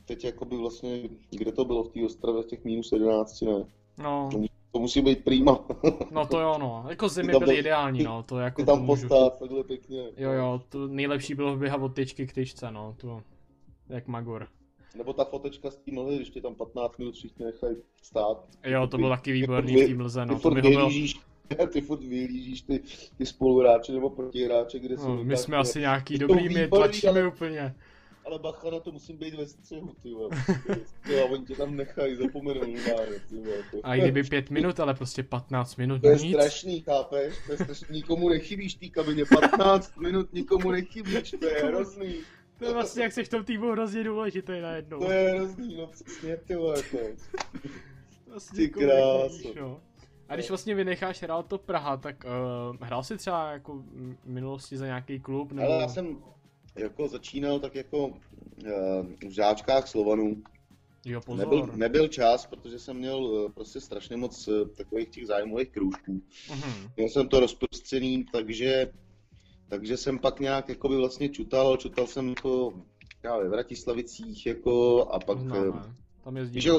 teď 0.05 0.25
jako 0.25 0.45
by 0.45 0.57
vlastně, 0.57 1.09
kde 1.31 1.53
to 1.53 1.64
bylo 1.64 1.85
v 1.85 1.89
té 1.89 2.05
ostravě, 2.05 2.45
těch 2.45 2.64
minus 2.64 2.93
11, 2.93 3.41
ne? 3.41 3.64
No. 3.99 4.31
To, 4.73 4.79
musí 4.79 5.01
být 5.01 5.25
prýma. 5.25 5.64
no 6.11 6.27
to 6.27 6.41
jo, 6.41 6.59
no. 6.59 6.85
Jako 6.89 7.09
zimy 7.09 7.33
byly 7.39 7.59
ideální, 7.59 8.03
no. 8.03 8.23
To 8.23 8.39
jako 8.39 8.62
ty 8.62 8.66
tam 8.66 8.87
postát 8.87 9.39
takhle 9.39 9.64
pěkně. 9.64 10.05
Jo, 10.16 10.31
jo, 10.33 10.62
to 10.68 10.89
nejlepší 10.89 11.35
bylo 11.35 11.57
běhat 11.57 11.83
od 11.83 11.95
tyčky 11.95 12.27
k 12.27 12.33
tyčce, 12.33 12.71
no. 12.71 12.95
To, 12.99 13.23
jak 13.89 14.07
Magor. 14.07 14.49
Nebo 14.95 15.12
ta 15.12 15.24
fotečka 15.24 15.70
z 15.70 15.76
té 15.76 15.93
mlhy, 15.93 16.16
když 16.16 16.30
ti 16.30 16.41
tam 16.41 16.55
15 16.55 16.99
minut 16.99 17.14
všichni 17.14 17.45
nechají 17.47 17.76
stát. 18.03 18.49
Jo, 18.64 18.86
to 18.86 18.97
bylo 18.97 19.11
taky 19.11 19.32
výborný 19.32 19.76
v 19.82 19.88
té 19.88 19.95
mlze, 19.95 20.26
no. 20.26 20.34
Ty 20.34 20.43
to 20.43 20.51
by 20.51 20.62
bylo... 20.62 20.91
ty 21.72 21.80
furt 21.80 22.01
vyhlížíš 22.01 22.62
ty, 22.62 22.80
ty 23.18 23.26
spoluhráče 23.26 23.93
nebo 23.93 24.11
protihráče, 24.11 24.78
kde 24.78 24.97
jsou... 24.97 25.09
No, 25.09 25.24
my 25.24 25.36
jsme 25.36 25.57
asi 25.57 25.80
nějaký 25.80 26.18
dobrý, 26.18 26.49
my 26.49 26.68
tlačíme 26.68 27.28
úplně. 27.28 27.74
Ale 28.24 28.38
bacha 28.38 28.70
na 28.70 28.80
to 28.80 28.93
musím 28.93 29.16
být 29.16 29.34
ve 29.34 29.47
střehu, 29.47 29.95
ty 30.03 30.11
vole. 30.11 30.30
a 31.22 31.24
oni 31.24 31.45
tě 31.45 31.55
tam 31.55 31.76
nechají, 31.76 32.16
zapomenou 32.16 32.61
vole. 32.61 33.07
A 33.82 33.95
i 33.95 34.01
kdyby 34.01 34.22
5 34.22 34.51
minut, 34.51 34.80
ale 34.80 34.95
prostě 34.95 35.22
15 35.22 35.76
minut, 35.76 36.03
To 36.03 36.09
je 36.09 36.18
nic. 36.18 36.36
strašný, 36.36 36.80
chápeš? 36.80 37.34
To 37.47 37.53
je 37.53 37.59
strašný, 37.59 37.86
nikomu 37.91 38.28
nechybíš 38.28 38.74
té 38.74 38.88
kabině, 38.88 39.24
15 39.24 39.97
minut 39.97 40.32
nikomu 40.32 40.70
nechybíš, 40.70 41.34
to 41.41 41.47
je 41.47 41.62
hrozný. 41.64 42.14
To 42.61 42.67
je 42.67 42.73
vlastně, 42.73 43.03
jak 43.03 43.13
jsi 43.13 43.25
v 43.25 43.29
tom 43.29 43.45
týmu 43.45 43.73
hrozně 43.73 44.05
důležitý 44.05 44.61
najednou. 44.61 44.99
To 44.99 45.13
je 45.13 45.31
hrozný, 45.31 45.77
no 45.77 45.87
přesně, 45.87 46.37
ty 46.37 46.57
vole, 46.57 46.83
to 46.83 46.99
vlastně 48.27 48.57
Ty 48.57 48.69
krásu. 48.69 49.55
No. 49.61 49.81
A 50.29 50.35
když 50.35 50.49
vlastně 50.49 50.75
vynecháš 50.75 51.23
hrál 51.23 51.43
to 51.43 51.59
Praha, 51.59 51.97
tak 51.97 52.25
uh, 52.25 52.77
hrál 52.81 53.05
jsi 53.05 53.17
třeba 53.17 53.53
jako 53.53 53.75
v 53.75 54.17
minulosti 54.25 54.77
za 54.77 54.87
nějaký 54.87 55.21
klub? 55.21 55.53
Nebo... 55.53 55.73
Ale 55.73 55.83
já 55.83 55.89
jsem 55.89 56.19
jako 56.77 57.09
začínal 57.09 57.61
tak 57.61 57.75
jako 57.75 58.07
uh, 58.07 58.15
v 59.29 59.31
žáčkách 59.31 59.89
Slovanů. 59.89 60.37
Jo, 61.05 61.21
pozor. 61.21 61.47
Nebyl, 61.47 61.71
nebyl 61.77 62.09
čas, 62.09 62.47
protože 62.47 62.79
jsem 62.79 62.97
měl 62.97 63.19
uh, 63.19 63.53
prostě 63.53 63.81
strašně 63.81 64.17
moc 64.17 64.49
takových 64.77 65.09
těch 65.09 65.27
zájmových 65.27 65.69
kroužků. 65.69 66.23
Uh-huh. 66.49 66.91
Měl 66.97 67.09
jsem 67.09 67.29
to 67.29 67.41
rozprostřený, 67.41 68.25
takže 68.33 68.93
takže 69.71 69.97
jsem 69.97 70.18
pak 70.18 70.41
nějak 70.41 70.68
jako 70.68 70.89
by 70.89 70.97
vlastně 70.97 71.29
čutal, 71.29 71.77
čutal 71.77 72.07
jsem 72.07 72.29
jako 72.29 72.73
já 73.23 73.39
ve 73.39 73.49
Vratislavicích 73.49 74.47
jako 74.47 75.05
a 75.11 75.18
pak... 75.18 75.43
No. 75.43 75.83
Tam 76.25 76.37
jezdí. 76.37 76.61
Že, 76.61 76.71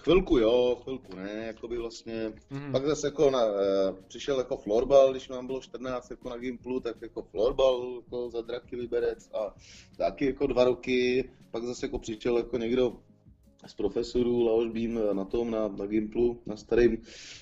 chvilku 0.00 0.38
jo, 0.38 0.80
chvilku 0.82 1.16
ne, 1.16 1.44
jako 1.46 1.68
by 1.68 1.78
vlastně, 1.78 2.32
mm. 2.50 2.72
pak 2.72 2.86
zase 2.86 3.06
jako 3.06 3.30
na, 3.30 3.40
eh, 3.44 3.92
přišel 4.08 4.38
jako 4.38 4.56
florbal, 4.56 5.10
když 5.10 5.28
nám 5.28 5.46
bylo 5.46 5.60
14 5.60 6.10
jako 6.10 6.28
na 6.30 6.36
Gimplu, 6.36 6.80
tak 6.80 7.02
jako 7.02 7.22
florbal 7.22 8.00
jako 8.04 8.30
za 8.30 8.40
Draky 8.40 8.76
Liberec 8.76 9.30
a 9.34 9.54
taky 9.96 10.26
jako 10.26 10.46
dva 10.46 10.64
roky, 10.64 11.30
pak 11.50 11.64
zase 11.64 11.86
jako 11.86 11.98
přišel 11.98 12.36
jako 12.36 12.58
někdo 12.58 12.96
z 13.66 13.74
profesorů 13.74 14.42
Laoš 14.42 14.70
Bím 14.70 15.00
na 15.12 15.24
tom, 15.24 15.50
na, 15.50 15.68
na 15.68 15.86
Gimplu, 15.86 16.38
na 16.46 16.56
starým 16.56 16.98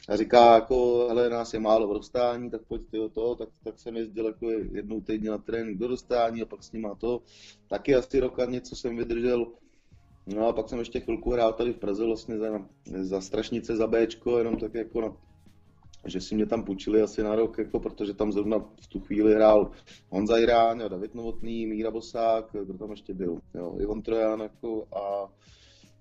a 0.09 0.16
říká 0.16 0.55
jako, 0.55 1.07
hele, 1.09 1.31
nás 1.31 1.55
je 1.55 1.61
málo 1.61 1.89
v 1.89 1.95
dostání, 1.95 2.51
tak 2.51 2.61
pojď 2.68 2.83
ty 2.91 2.99
to, 3.12 3.35
tak, 3.35 3.49
tak 3.64 3.79
jsem 3.79 3.97
jezdil 3.97 4.27
jako 4.27 4.51
jednou 4.51 5.01
týdně 5.01 5.31
na 5.31 5.39
trénink 5.39 5.79
do 5.79 5.89
dostání 5.89 6.43
a 6.43 6.47
pak 6.47 6.62
s 6.62 6.72
ním 6.72 6.91
to. 6.99 7.22
Taky 7.68 7.95
asi 7.95 8.20
roka 8.20 8.45
něco 8.45 8.77
jsem 8.77 8.97
vydržel. 8.97 9.47
No 10.27 10.49
a 10.49 10.53
pak 10.53 10.68
jsem 10.68 10.79
ještě 10.79 11.01
chvilku 11.01 11.31
hrál 11.31 11.53
tady 11.53 11.72
v 11.72 11.79
Praze 11.79 12.05
vlastně 12.05 12.39
za, 12.39 12.66
za 12.85 13.20
Strašnice, 13.20 13.77
za 13.77 13.87
Bčko, 13.87 14.39
jenom 14.39 14.57
tak 14.57 14.75
jako 14.75 15.01
na, 15.01 15.16
že 16.07 16.20
si 16.20 16.35
mě 16.35 16.47
tam 16.47 16.64
půjčili 16.64 17.03
asi 17.03 17.22
na 17.22 17.35
rok, 17.35 17.59
jako, 17.59 17.81
protože 17.81 18.14
tam 18.14 18.33
zrovna 18.33 18.59
v 18.59 18.87
tu 18.87 19.01
chvíli 19.01 19.35
hrál 19.35 19.70
Honza 20.09 20.39
Iráň 20.39 20.83
a 20.83 20.89
David 20.89 21.14
Novotný, 21.14 21.66
Míra 21.66 21.91
Bosák, 21.91 22.57
kdo 22.64 22.79
tam 22.79 22.91
ještě 22.91 23.14
byl, 23.14 23.41
jo, 23.55 23.77
Ivan 23.81 24.03
Trojan 24.03 24.41
jako, 24.41 24.87
a 24.97 25.33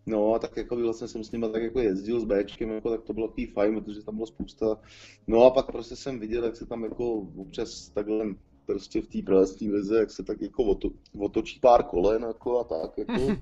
No 0.06 0.34
a 0.34 0.40
tak 0.40 0.58
jako 0.58 0.76
vlastně 0.76 1.08
jsem 1.08 1.24
s 1.24 1.32
nimi 1.32 1.50
tak 1.52 1.64
jako 1.64 1.80
jezdil 1.80 2.20
s 2.20 2.24
Bčkem, 2.24 2.70
jako, 2.70 2.90
tak 2.90 3.04
to 3.04 3.14
bylo 3.14 3.28
takový 3.28 3.46
fajn, 3.46 3.82
protože 3.82 4.04
tam 4.04 4.16
bylo 4.16 4.28
spousta. 4.28 4.80
No 5.28 5.44
a 5.44 5.52
pak 5.52 5.72
prostě 5.72 5.96
jsem 5.96 6.20
viděl, 6.20 6.44
jak 6.44 6.56
se 6.56 6.66
tam 6.66 6.84
jako 6.84 7.14
občas 7.38 7.90
takhle 7.90 8.26
prostě 8.66 9.02
v 9.02 9.08
té 9.08 9.22
pralesní 9.22 9.72
lize, 9.72 9.98
jak 9.98 10.12
se 10.12 10.24
tak 10.24 10.42
jako 10.42 10.64
oto, 10.64 10.90
otočí 11.20 11.60
pár 11.60 11.84
kolen 11.84 12.24
jako 12.24 12.60
a 12.60 12.64
tak 12.64 12.98
jako. 12.98 13.42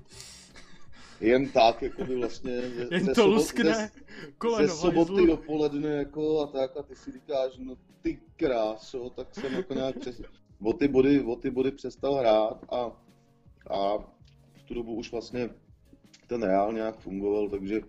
Jen 1.20 1.48
tak, 1.48 1.82
jako 1.82 2.04
by 2.04 2.16
vlastně 2.16 2.60
ze, 2.60 2.88
Jen 2.90 3.04
ze 3.04 3.12
to 3.12 3.22
sobot, 3.22 3.34
luskne 3.34 3.74
ze, 3.74 3.90
koleno, 4.38 4.68
ze 4.68 4.80
soboty 4.80 5.26
dopoledne 5.26 5.88
jako 5.88 6.40
a 6.40 6.46
tak 6.46 6.76
a 6.76 6.82
ty 6.82 6.96
si 6.96 7.12
říkáš, 7.12 7.52
no 7.58 7.76
ty 8.02 8.20
kráso, 8.36 9.10
tak 9.10 9.34
jsem 9.34 9.52
jako 9.52 9.74
nějak 9.74 9.98
přes, 9.98 10.22
o 10.62 10.72
ty 10.72 10.88
body, 10.88 11.22
o 11.22 11.36
ty 11.36 11.50
body 11.50 11.70
přestal 11.70 12.14
hrát 12.14 12.64
a, 12.72 13.02
a 13.70 13.98
v 14.52 14.62
tu 14.64 14.74
dobu 14.74 14.94
už 14.94 15.12
vlastně 15.12 15.50
ten 16.26 16.42
reál 16.42 16.72
nějak 16.72 16.98
fungoval, 16.98 17.48
takže, 17.48 17.80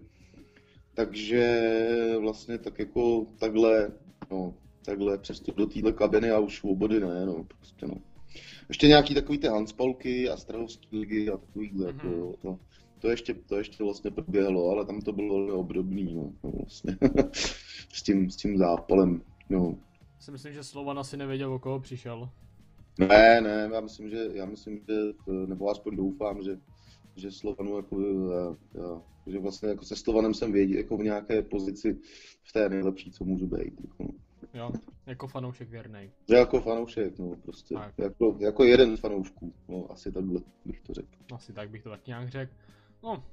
takže 0.93 2.15
vlastně 2.19 2.57
tak 2.57 2.79
jako 2.79 3.25
takhle, 3.39 3.91
no, 4.31 4.53
takhle 4.85 5.17
přestup 5.17 5.55
do 5.55 5.65
téhle 5.65 5.93
kabiny 5.93 6.31
a 6.31 6.39
už 6.39 6.57
svobody 6.57 6.99
ne, 6.99 7.25
no, 7.25 7.43
prostě 7.43 7.87
no. 7.87 7.95
Ještě 8.69 8.87
nějaký 8.87 9.13
takový 9.13 9.37
ty 9.37 9.47
Hanspalky 9.47 10.29
a 10.29 10.37
Strahovský 10.37 10.99
ligy 10.99 11.29
a 11.29 11.37
takovýhle, 11.37 11.93
mm-hmm. 11.93 12.11
jako, 12.11 12.37
to, 12.41 12.59
to 12.99 13.09
ještě, 13.09 13.33
to 13.33 13.57
ještě 13.57 13.83
vlastně 13.83 14.11
proběhlo, 14.11 14.69
ale 14.69 14.85
tam 14.85 15.01
to 15.01 15.13
bylo 15.13 15.35
velmi 15.35 15.51
obdobný, 15.51 16.13
no, 16.15 16.33
no 16.43 16.51
vlastně, 16.51 16.97
s 17.93 18.03
tím, 18.03 18.29
s 18.29 18.35
tím 18.35 18.57
zápalem, 18.57 19.21
no. 19.49 19.77
Si 20.19 20.31
myslím, 20.31 20.53
že 20.53 20.63
Slovan 20.63 20.99
asi 20.99 21.17
nevěděl, 21.17 21.53
o 21.53 21.59
koho 21.59 21.79
přišel. 21.79 22.29
Ne, 22.99 23.41
ne, 23.41 23.69
já 23.73 23.81
myslím, 23.81 24.09
že, 24.09 24.29
já 24.33 24.45
myslím, 24.45 24.79
že, 24.87 24.95
nebo 25.47 25.69
aspoň 25.69 25.95
doufám, 25.95 26.43
že 26.43 26.57
že 27.15 27.31
Slovanu 27.31 27.77
jako, 27.77 28.01
já, 28.01 29.01
že 29.27 29.39
vlastně 29.39 29.69
jako 29.69 29.85
se 29.85 29.95
Slovanem 29.95 30.33
jsem 30.33 30.51
věděl 30.51 30.77
jako 30.77 30.97
v 30.97 31.03
nějaké 31.03 31.41
pozici 31.41 31.99
v 32.43 32.53
té 32.53 32.69
nejlepší, 32.69 33.11
co 33.11 33.23
můžu 33.23 33.47
být. 33.47 33.81
Jako. 33.81 34.13
Jo, 34.53 34.71
jako 35.05 35.27
fanoušek 35.27 35.69
věrný. 35.69 36.11
Jako 36.29 36.61
fanoušek, 36.61 37.19
no 37.19 37.35
prostě. 37.35 37.75
Tak. 37.75 37.93
Jako, 37.97 38.37
jako 38.39 38.63
jeden 38.63 38.97
z 38.97 38.99
fanoušků, 38.99 39.53
no 39.67 39.91
asi 39.91 40.11
takhle 40.11 40.41
bych 40.65 40.81
to 40.81 40.93
řekl. 40.93 41.09
Asi 41.33 41.53
tak 41.53 41.69
bych 41.69 41.83
to 41.83 41.89
tak 41.89 42.07
nějak 42.07 42.29
řekl. 42.29 42.53
No, 43.03 43.23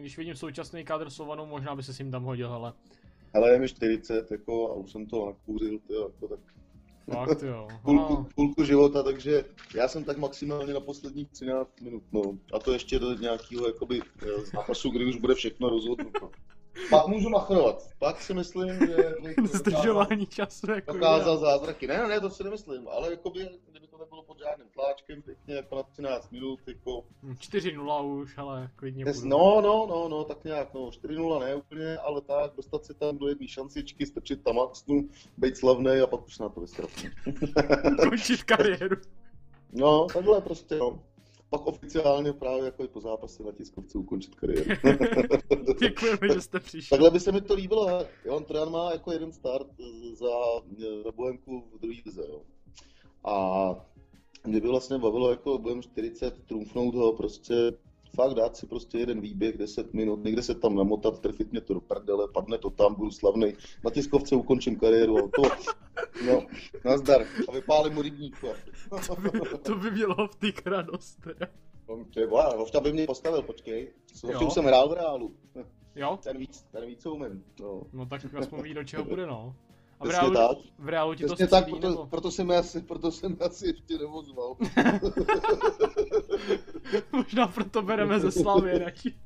když 0.00 0.18
vidím 0.18 0.34
současný 0.34 0.84
kádr 0.84 1.10
Slovanu, 1.10 1.46
možná 1.46 1.76
by 1.76 1.82
se 1.82 1.94
s 1.94 1.98
ním 1.98 2.10
tam 2.10 2.24
hodil, 2.24 2.52
ale... 2.52 2.72
Ale 3.34 3.52
je 3.52 3.58
mi 3.58 3.68
40, 3.68 4.30
jako, 4.30 4.70
a 4.70 4.74
už 4.74 4.92
jsem 4.92 5.06
to 5.06 5.26
nakouřil, 5.26 5.78
tyjo, 5.78 6.02
jako, 6.02 6.28
tak 6.28 6.40
Fakt 7.12 7.42
jo. 7.42 7.68
Půlku, 7.82 8.26
půlku 8.34 8.64
života, 8.64 9.02
takže 9.02 9.44
já 9.74 9.88
jsem 9.88 10.04
tak 10.04 10.18
maximálně 10.18 10.74
na 10.74 10.80
posledních 10.80 11.28
13 11.30 11.80
minut, 11.80 12.02
no. 12.12 12.22
A 12.52 12.58
to 12.58 12.72
ještě 12.72 12.98
do 12.98 13.12
nějakého 13.12 13.66
jakoby 13.66 14.00
eh, 14.22 14.40
zápasu, 14.54 14.90
kdy 14.90 15.04
už 15.04 15.16
bude 15.16 15.34
všechno 15.34 15.68
rozhodnuto. 15.68 16.30
Pak 16.90 17.06
můžu 17.06 17.28
machrovat. 17.28 17.88
Pak 17.98 18.22
si 18.22 18.34
myslím, 18.34 18.68
že... 18.68 19.14
Zdržování 19.44 20.26
času 20.26 20.70
jako 20.70 20.92
Dokázal 20.92 21.38
zázraky. 21.38 21.86
Ne, 21.86 22.08
ne, 22.08 22.20
to 22.20 22.30
si 22.30 22.44
nemyslím, 22.44 22.88
ale 22.88 23.10
jakoby, 23.10 23.48
kdyby 23.70 23.86
to 23.86 23.98
nebylo 23.98 24.22
pod 24.22 24.38
žádným 24.38 24.68
tláčkem, 24.68 25.22
pěkně 25.22 25.54
jako 25.54 25.76
na 25.76 25.82
13 25.82 26.30
minut, 26.30 26.60
jako... 26.66 27.04
4-0 27.24 28.02
hm, 28.02 28.20
už, 28.20 28.38
ale 28.38 28.70
klidně 28.76 29.04
budu. 29.04 29.28
No, 29.28 29.60
no, 29.60 29.86
no, 29.88 30.08
no, 30.08 30.24
tak 30.24 30.44
nějak, 30.44 30.74
no, 30.74 30.80
4-0 30.80 31.40
ne 31.40 31.54
úplně, 31.54 31.98
ale 31.98 32.20
tak, 32.20 32.52
dostat 32.56 32.84
se 32.84 32.94
tam 32.94 33.18
do 33.18 33.28
jedné 33.28 33.48
šancičky, 33.48 34.06
strčit 34.06 34.44
tam 34.44 34.56
maxnu, 34.56 35.08
být 35.36 35.56
slavný 35.56 36.00
a 36.00 36.06
pak 36.06 36.26
už 36.26 36.38
na 36.38 36.48
to 36.48 36.60
vystrat. 36.60 36.90
Končit 38.08 38.42
kariéru. 38.42 38.96
No, 39.72 40.06
takhle 40.06 40.40
prostě, 40.40 40.76
no 40.76 41.02
pak 41.50 41.66
oficiálně 41.66 42.32
právě 42.32 42.64
jako 42.64 42.88
po 42.88 43.00
zápase 43.00 43.42
na 43.42 43.52
tiskovce 43.52 43.98
ukončit 43.98 44.34
kariéru. 44.34 44.70
Děkujeme, 45.80 46.34
že 46.34 46.40
jste 46.40 46.60
přišli. 46.60 46.90
Takhle 46.90 47.10
by 47.10 47.20
se 47.20 47.32
mi 47.32 47.40
to 47.40 47.54
líbilo. 47.54 47.88
Johan 48.24 48.44
Trojan 48.44 48.70
má 48.70 48.92
jako 48.92 49.12
jeden 49.12 49.32
start 49.32 49.66
za, 50.12 50.28
za 51.04 51.12
Bohemku 51.12 51.64
v 51.74 51.80
druhé 51.80 51.98
lize. 52.06 52.22
Jo. 52.28 52.42
A 53.24 53.74
mě 54.46 54.60
by 54.60 54.68
vlastně 54.68 54.98
bavilo 54.98 55.30
jako 55.30 55.58
Bohem 55.58 55.82
40 55.82 56.46
trumfnout 56.46 56.94
ho 56.94 57.12
prostě 57.12 57.54
fakt 58.14 58.34
dát 58.34 58.56
si 58.56 58.66
prostě 58.66 58.98
jeden 58.98 59.20
výběh, 59.20 59.58
10 59.58 59.94
minut, 59.94 60.24
někde 60.24 60.42
se 60.42 60.54
tam 60.54 60.74
namotat, 60.74 61.20
trefit 61.20 61.52
mě 61.52 61.60
to 61.60 61.74
do 61.74 61.80
prdele, 61.80 62.28
padne 62.34 62.58
to 62.58 62.70
tam, 62.70 62.94
budu 62.94 63.10
slavný. 63.10 63.52
Na 63.84 63.90
tiskovce 63.90 64.36
ukončím 64.36 64.78
kariéru 64.78 65.18
a 65.18 65.20
to, 65.20 65.42
no, 66.26 66.46
nazdar. 66.84 67.26
A 67.48 67.52
vypálím 67.52 67.94
mu 67.94 68.02
rybník. 68.02 68.40
to, 69.06 69.16
by, 69.16 69.30
to 69.62 69.74
by 69.74 69.90
bylo 69.90 70.28
v 70.28 70.36
ty 70.36 70.52
radost 70.66 71.20
teda. 71.24 71.46
No, 71.88 72.04
to 72.14 72.20
je 72.20 72.26
boha, 72.26 72.56
Hovta 72.56 72.80
by 72.80 72.92
mě 72.92 73.06
postavil, 73.06 73.42
počkej. 73.42 73.92
Už 74.46 74.52
jsem 74.52 74.64
hrál 74.64 74.88
v 74.88 74.92
reálu. 74.92 75.34
Jo? 75.94 76.18
Ten 76.22 76.38
víc, 76.38 76.62
ten 76.62 76.86
víc 76.86 77.06
umím. 77.06 77.44
No. 77.60 77.82
no 77.92 78.06
tak 78.06 78.34
aspoň 78.34 78.62
ví, 78.62 78.74
do 78.74 78.84
čeho 78.84 79.04
bude, 79.04 79.26
no. 79.26 79.56
A 80.00 80.06
v 80.06 80.10
reálu, 80.10 80.34
tak. 80.34 80.58
v 80.78 80.88
reálu 80.88 81.14
ti 81.14 81.24
Přesně 81.24 81.46
to 81.46 81.56
střílí, 81.56 81.72
tak, 81.72 81.80
proto, 81.80 81.88
nebo? 81.88 82.06
proto, 82.06 82.30
jsem 82.30 82.50
asi, 82.50 82.80
proto 82.80 83.12
jsem 83.12 83.36
asi 83.40 83.66
ještě 83.66 83.98
nevozval. 83.98 84.56
Možná 87.12 87.46
proto 87.46 87.82
bereme 87.82 88.20
ze 88.20 88.32
Slavy 88.32 88.78
radši. 88.78 89.14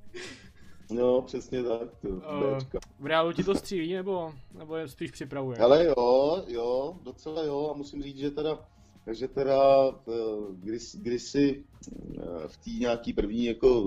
No, 0.90 1.22
přesně 1.22 1.62
tak. 1.62 1.88
To, 2.02 2.08
uh, 2.08 2.58
v 2.98 3.06
reálu 3.06 3.32
ti 3.32 3.44
to 3.44 3.54
střílí, 3.54 3.92
nebo, 3.92 4.32
nebo 4.58 4.76
je 4.76 4.88
spíš 4.88 5.10
připravuje? 5.10 5.58
Ale 5.58 5.84
jo, 5.84 6.44
jo, 6.46 6.98
docela 7.02 7.42
jo 7.42 7.70
a 7.74 7.76
musím 7.76 8.02
říct, 8.02 8.18
že 8.18 8.30
teda 8.30 8.58
takže 9.04 9.28
teda 9.28 9.88
eh, 9.88 10.12
když, 10.52 10.94
když 10.94 11.22
si 11.22 11.64
eh, 11.88 12.48
v 12.48 12.56
té 12.56 12.70
nějaký 12.70 13.12
první 13.12 13.44
jako 13.44 13.84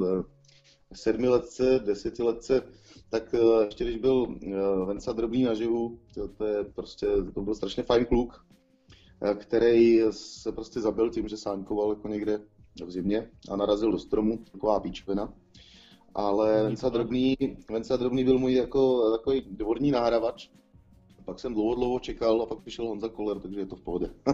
sedmiletce, 0.94 1.80
desetiletce, 1.86 2.62
tak 3.10 3.36
ještě 3.66 3.84
když 3.84 3.98
byl 3.98 4.36
Venca 4.86 5.14
Drobný 5.14 5.44
naživu, 5.44 6.00
to, 6.14 6.28
to 6.28 6.46
je 6.46 6.64
prostě, 6.64 7.08
to 7.34 7.42
byl 7.42 7.56
strašně 7.56 7.84
fajn 7.84 8.06
kluk, 8.06 8.46
který 9.36 10.02
se 10.12 10.52
prostě 10.52 10.82
zabil 10.82 11.10
tím, 11.10 11.28
že 11.28 11.38
sánkoval 11.38 11.90
jako 11.90 12.08
někde 12.08 12.42
v 12.86 12.92
zimě 12.92 13.32
a 13.50 13.56
narazil 13.56 13.92
do 13.92 14.00
stromu, 14.00 14.44
taková 14.52 14.80
píčvina. 14.80 15.34
Ale 16.16 16.64
Venca 16.64 16.90
Drobný, 16.90 17.38
Venca 17.72 17.98
Drobný 17.98 18.24
byl 18.24 18.40
můj 18.40 18.54
jako 18.54 19.12
takový 19.12 19.42
dvorní 19.42 19.92
náhravač, 19.92 20.50
pak 21.28 21.40
jsem 21.40 21.54
dlouho, 21.54 21.76
dlouho 21.76 22.00
čekal 22.00 22.42
a 22.42 22.46
pak 22.46 22.60
přišel 22.60 22.86
Honza 22.86 23.10
Koller, 23.10 23.40
takže 23.40 23.60
je 23.60 23.66
to 23.66 23.76
v 23.76 23.82
pohodě. 23.82 24.10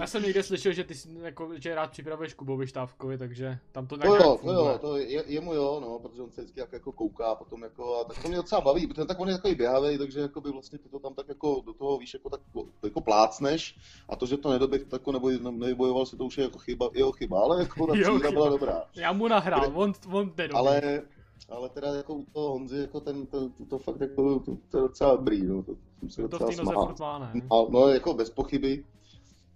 Já 0.00 0.06
jsem 0.06 0.22
někde 0.22 0.42
slyšel, 0.42 0.72
že 0.72 0.84
ty 0.84 0.94
jako, 1.22 1.50
že 1.54 1.74
rád 1.74 1.90
připravuješ 1.90 2.34
Kubovi 2.34 2.66
Štávkovi, 2.66 3.18
takže 3.18 3.58
tam 3.72 3.86
to 3.86 3.96
nějak 3.96 4.08
to 4.08 4.24
jo, 4.24 4.38
to 4.42 4.52
jo, 4.52 4.78
to 4.80 4.96
je, 4.96 5.24
jemu 5.26 5.54
jo, 5.54 5.80
no, 5.82 5.98
protože 5.98 6.22
on 6.22 6.30
se 6.30 6.40
vždycky 6.40 6.60
jak, 6.60 6.72
jako 6.72 6.92
kouká 6.92 7.34
potom 7.34 7.62
jako, 7.62 8.00
a 8.00 8.04
tak 8.04 8.22
to 8.22 8.28
mě 8.28 8.36
docela 8.36 8.60
baví, 8.60 8.86
protože 8.86 9.04
tak 9.04 9.20
on 9.20 9.28
je 9.28 9.34
takový 9.34 9.54
běhavý, 9.54 9.98
takže 9.98 10.20
jako 10.20 10.40
by 10.40 10.50
vlastně 10.50 10.78
ty 10.78 10.88
to 10.88 10.98
tam 10.98 11.14
tak 11.14 11.28
jako 11.28 11.62
do 11.66 11.72
toho 11.72 11.98
víš, 11.98 12.14
jako 12.14 12.30
tak 12.30 12.40
jako 12.84 13.00
plácneš 13.00 13.76
a 14.08 14.16
to, 14.16 14.26
že 14.26 14.36
to 14.36 14.50
nedoběh 14.50 14.84
tak 14.84 15.06
nebo 15.06 15.30
nevybojoval 15.30 16.06
si 16.06 16.16
to 16.16 16.24
už 16.24 16.38
je 16.38 16.44
jako 16.44 16.58
chyba, 16.58 16.90
jeho 16.94 17.12
chyba, 17.12 17.40
ale 17.40 17.60
jako 17.60 17.86
ta 17.86 17.94
chyba 18.04 18.30
byla 18.30 18.48
dobrá. 18.48 18.84
Já 18.96 19.12
mu 19.12 19.28
nahrál, 19.28 19.72
on, 19.74 19.92
on 20.12 20.32
nedoběh. 20.36 20.54
Ale 20.54 21.02
ale 21.48 21.68
teda 21.68 21.94
jako 21.94 22.14
u 22.14 22.24
toho 22.24 22.50
Honzy, 22.50 22.78
jako 22.78 23.00
ten, 23.00 23.26
to, 23.26 23.48
to, 23.48 23.64
to 23.64 23.78
fakt 23.78 24.00
jako, 24.00 24.40
to, 24.40 24.56
to 24.68 24.78
je 24.78 24.82
docela 24.82 25.16
dobrý, 25.16 25.42
no, 25.42 25.62
to 25.62 25.76
jsem 26.00 26.10
se 26.10 26.22
docela 26.22 26.50
to 26.50 26.56
smál. 26.56 26.94
Má, 27.00 27.28
no, 27.50 27.68
no, 27.70 27.88
jako 27.88 28.14
bez 28.14 28.30
pochyby, 28.30 28.84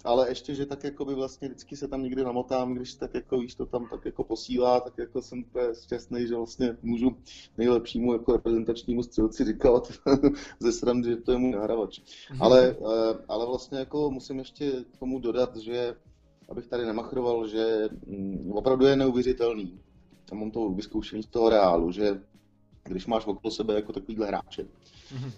ale 0.05 0.29
ještě, 0.29 0.55
že 0.55 0.67
tak 0.67 0.85
jako 0.85 1.05
by 1.05 1.15
vlastně 1.15 1.49
vždycky 1.49 1.77
se 1.77 1.89
tam 1.89 2.03
někdy 2.03 2.25
namotám, 2.25 2.75
když 2.75 2.95
tak 2.95 3.15
jako 3.15 3.39
víš, 3.39 3.55
to 3.55 3.67
tam 3.67 3.89
tak 3.91 4.05
jako 4.05 4.25
posílá, 4.25 4.81
tak 4.81 4.99
jako 4.99 5.23
jsem 5.23 5.39
úplně 5.39 5.65
šťastný, 5.83 6.27
že 6.27 6.37
vlastně 6.37 6.77
můžu 6.83 7.17
nejlepšímu 7.59 8.13
jako 8.13 8.33
reprezentačnímu 8.33 9.03
střelci 9.03 9.45
říkat 9.45 9.93
ze 10.61 10.73
srandy, 10.73 11.11
že 11.11 11.17
to 11.17 11.33
je 11.33 11.39
můj 11.39 11.51
nahravač. 11.51 12.01
Ale, 12.41 12.77
eh, 12.81 13.19
ale 13.29 13.47
vlastně 13.47 13.79
jako 13.79 14.11
musím 14.11 14.39
ještě 14.39 14.85
k 14.95 14.99
tomu 14.99 15.19
dodat, 15.19 15.57
že 15.57 15.95
abych 16.49 16.67
tady 16.67 16.87
nemachroval, 16.87 17.49
že 17.49 17.89
mm, 18.07 18.53
opravdu 18.53 18.87
je 18.87 18.97
neuvěřitelný, 18.97 19.81
a 20.33 20.35
mám 20.35 20.51
to 20.51 20.69
vyzkoušení 20.69 21.23
z 21.23 21.27
toho 21.27 21.49
reálu, 21.49 21.93
že 21.93 22.23
když 22.85 23.07
máš 23.07 23.27
okolo 23.27 23.51
sebe 23.51 23.75
jako 23.75 23.93
takovýhle 23.93 24.27
hráče, 24.27 24.63
mm-hmm. 24.63 25.33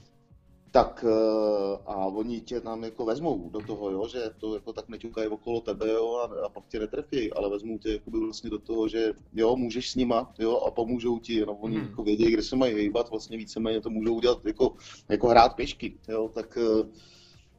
tak 0.71 1.05
uh, 1.05 1.79
a 1.87 1.97
oni 1.97 2.41
tě 2.41 2.61
tam 2.61 2.85
jako 2.85 3.05
vezmou 3.05 3.51
do 3.51 3.61
toho, 3.61 3.91
jo, 3.91 4.09
že 4.09 4.31
to 4.39 4.55
jako 4.55 4.73
tak 4.73 4.89
neťukají 4.89 5.29
okolo 5.29 5.61
tebe, 5.61 5.89
jo, 5.89 6.15
a, 6.15 6.47
a 6.47 6.49
pak 6.49 6.67
tě 6.69 6.79
netrefí, 6.79 7.33
ale 7.33 7.51
vezmou 7.51 7.79
tě 7.79 7.93
jako 7.93 8.11
vlastně 8.11 8.51
do 8.51 8.59
toho, 8.59 8.89
že 8.89 9.13
jo, 9.33 9.57
můžeš 9.57 9.91
s 9.91 9.95
nima, 9.95 10.33
jo, 10.39 10.57
a 10.57 10.71
pomůžou 10.71 11.19
ti, 11.19 11.47
no, 11.47 11.55
oni 11.55 11.79
mm. 11.79 11.85
jako 11.85 12.03
vědí, 12.03 12.31
kde 12.31 12.43
se 12.43 12.57
mají 12.57 12.75
hýbat, 12.75 13.11
vlastně 13.11 13.37
víceméně 13.37 13.81
to 13.81 13.91
můžou 13.91 14.15
udělat 14.15 14.45
jako, 14.45 14.77
jako 15.09 15.29
hrát 15.29 15.55
pěšky, 15.55 15.99
jo, 16.09 16.31
tak, 16.35 16.59
uh, 16.61 16.87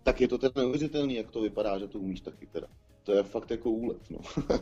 tak 0.04 0.22
je 0.22 0.28
to 0.28 0.38
ten 0.38 0.52
neuvěřitelný, 0.56 1.16
jak 1.16 1.32
to 1.32 1.42
vypadá, 1.42 1.80
že 1.80 1.88
to 1.88 2.00
umíš 2.00 2.22
taky 2.22 2.48
teda 2.48 2.68
to 3.12 3.18
je 3.18 3.24
fakt 3.24 3.52
jako 3.52 3.72
úlet, 3.72 4.10
no. 4.10 4.18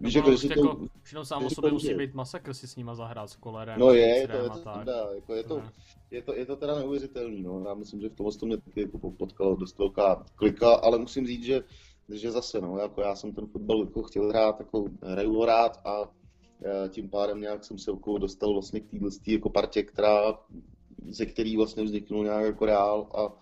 Víš, 0.00 0.14
jako, 0.14 0.30
jako, 0.30 0.46
jako 0.48 0.76
to, 0.76 0.86
všechno 1.02 1.24
sám 1.24 1.44
o 1.44 1.50
sobě 1.50 1.72
musí 1.72 1.94
být 1.94 2.14
masakr 2.14 2.54
si 2.54 2.68
s 2.68 2.76
nima 2.76 2.94
zahrát 2.94 3.30
s 3.30 3.36
kolerem. 3.36 3.80
No 3.80 3.90
je, 3.90 4.06
je 4.06 4.28
to, 4.28 4.36
je 4.36 4.50
to, 4.50 4.58
teda, 4.78 5.08
jako 5.14 5.34
je, 5.34 5.44
to, 5.44 5.62
je, 6.10 6.22
to, 6.22 6.34
je 6.34 6.46
to 6.46 6.56
teda 6.56 6.74
neuvěřitelný, 6.74 7.42
no. 7.42 7.64
Já 7.68 7.74
myslím, 7.74 8.00
že 8.00 8.08
v 8.08 8.14
tomhle 8.14 8.32
to 8.32 8.46
mě 8.46 8.56
taky 8.56 8.80
jako 8.80 9.10
potkalo 9.10 9.56
dost 9.56 9.78
velká 9.78 10.24
klika, 10.34 10.74
ale 10.74 10.98
musím 10.98 11.26
říct, 11.26 11.44
že, 11.44 11.62
že 12.08 12.30
zase, 12.30 12.60
no, 12.60 12.78
jako 12.78 13.00
já 13.00 13.14
jsem 13.14 13.32
ten 13.32 13.46
fotbal 13.46 13.80
jako 13.80 14.02
chtěl 14.02 14.28
hrát, 14.28 14.60
jako 14.60 14.84
hraju 15.02 15.34
ho 15.34 15.46
rád 15.46 15.80
a 15.84 16.10
e, 16.64 16.88
tím 16.88 17.10
pádem 17.10 17.40
nějak 17.40 17.64
jsem 17.64 17.78
se 17.78 17.90
okolo 17.90 18.18
dostal 18.18 18.52
vlastně 18.52 18.80
k 18.80 18.90
téhle 18.90 19.10
jako 19.26 19.50
partě, 19.50 19.82
která, 19.82 20.38
ze 21.08 21.26
který 21.26 21.56
vlastně 21.56 21.82
vzniknul 21.82 22.24
nějak 22.24 22.44
jako 22.44 22.66
reál 22.66 23.06
a 23.14 23.32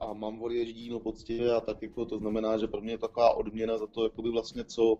a 0.00 0.12
mám 0.12 0.42
odježdí 0.42 0.90
poctivě 1.02 1.54
a 1.54 1.60
tak 1.60 1.82
jako 1.82 2.04
to 2.04 2.18
znamená, 2.18 2.58
že 2.58 2.66
pro 2.66 2.80
mě 2.80 2.92
je 2.92 2.98
taková 2.98 3.34
odměna 3.34 3.78
za 3.78 3.86
to, 3.86 4.04
jakoby 4.04 4.30
vlastně 4.30 4.64
co, 4.64 4.98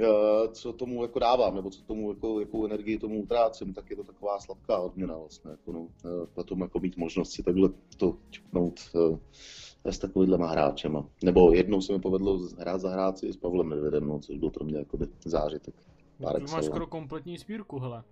eh, 0.00 0.48
co 0.52 0.72
tomu 0.72 1.02
jako 1.02 1.18
dávám, 1.18 1.54
nebo 1.54 1.70
co 1.70 1.82
tomu 1.82 2.10
jako, 2.10 2.40
jakou 2.40 2.64
energii 2.66 2.98
tomu 2.98 3.22
utrácím, 3.22 3.74
tak 3.74 3.90
je 3.90 3.96
to 3.96 4.04
taková 4.04 4.40
sladká 4.40 4.78
odměna 4.78 5.18
vlastně, 5.18 5.50
jako 5.50 5.72
no, 5.72 5.88
eh, 6.04 6.26
potom 6.34 6.60
jako 6.60 6.78
mít 6.78 6.96
možnost 6.96 7.32
si 7.32 7.42
takhle 7.42 7.68
to 7.96 8.16
čupnout 8.30 8.80
s 9.84 9.98
takovýhlema 9.98 10.46
hráčema. 10.46 11.08
Nebo 11.24 11.52
jednou 11.52 11.80
se 11.80 11.92
mi 11.92 12.00
povedlo 12.00 12.38
hrát 12.58 12.80
za 12.80 12.90
hráci 12.90 13.32
s 13.32 13.36
Pavlem 13.36 13.68
Nedvědem, 13.68 14.08
no, 14.08 14.18
což 14.18 14.38
byl 14.38 14.50
pro 14.50 14.64
mě 14.64 14.78
jako 14.78 14.98
zážitek. 15.24 15.74
Pár 16.22 16.42
máš 16.50 16.64
skoro 16.64 16.86
kompletní 16.86 17.38
sbírku, 17.38 17.78
hele. 17.78 18.04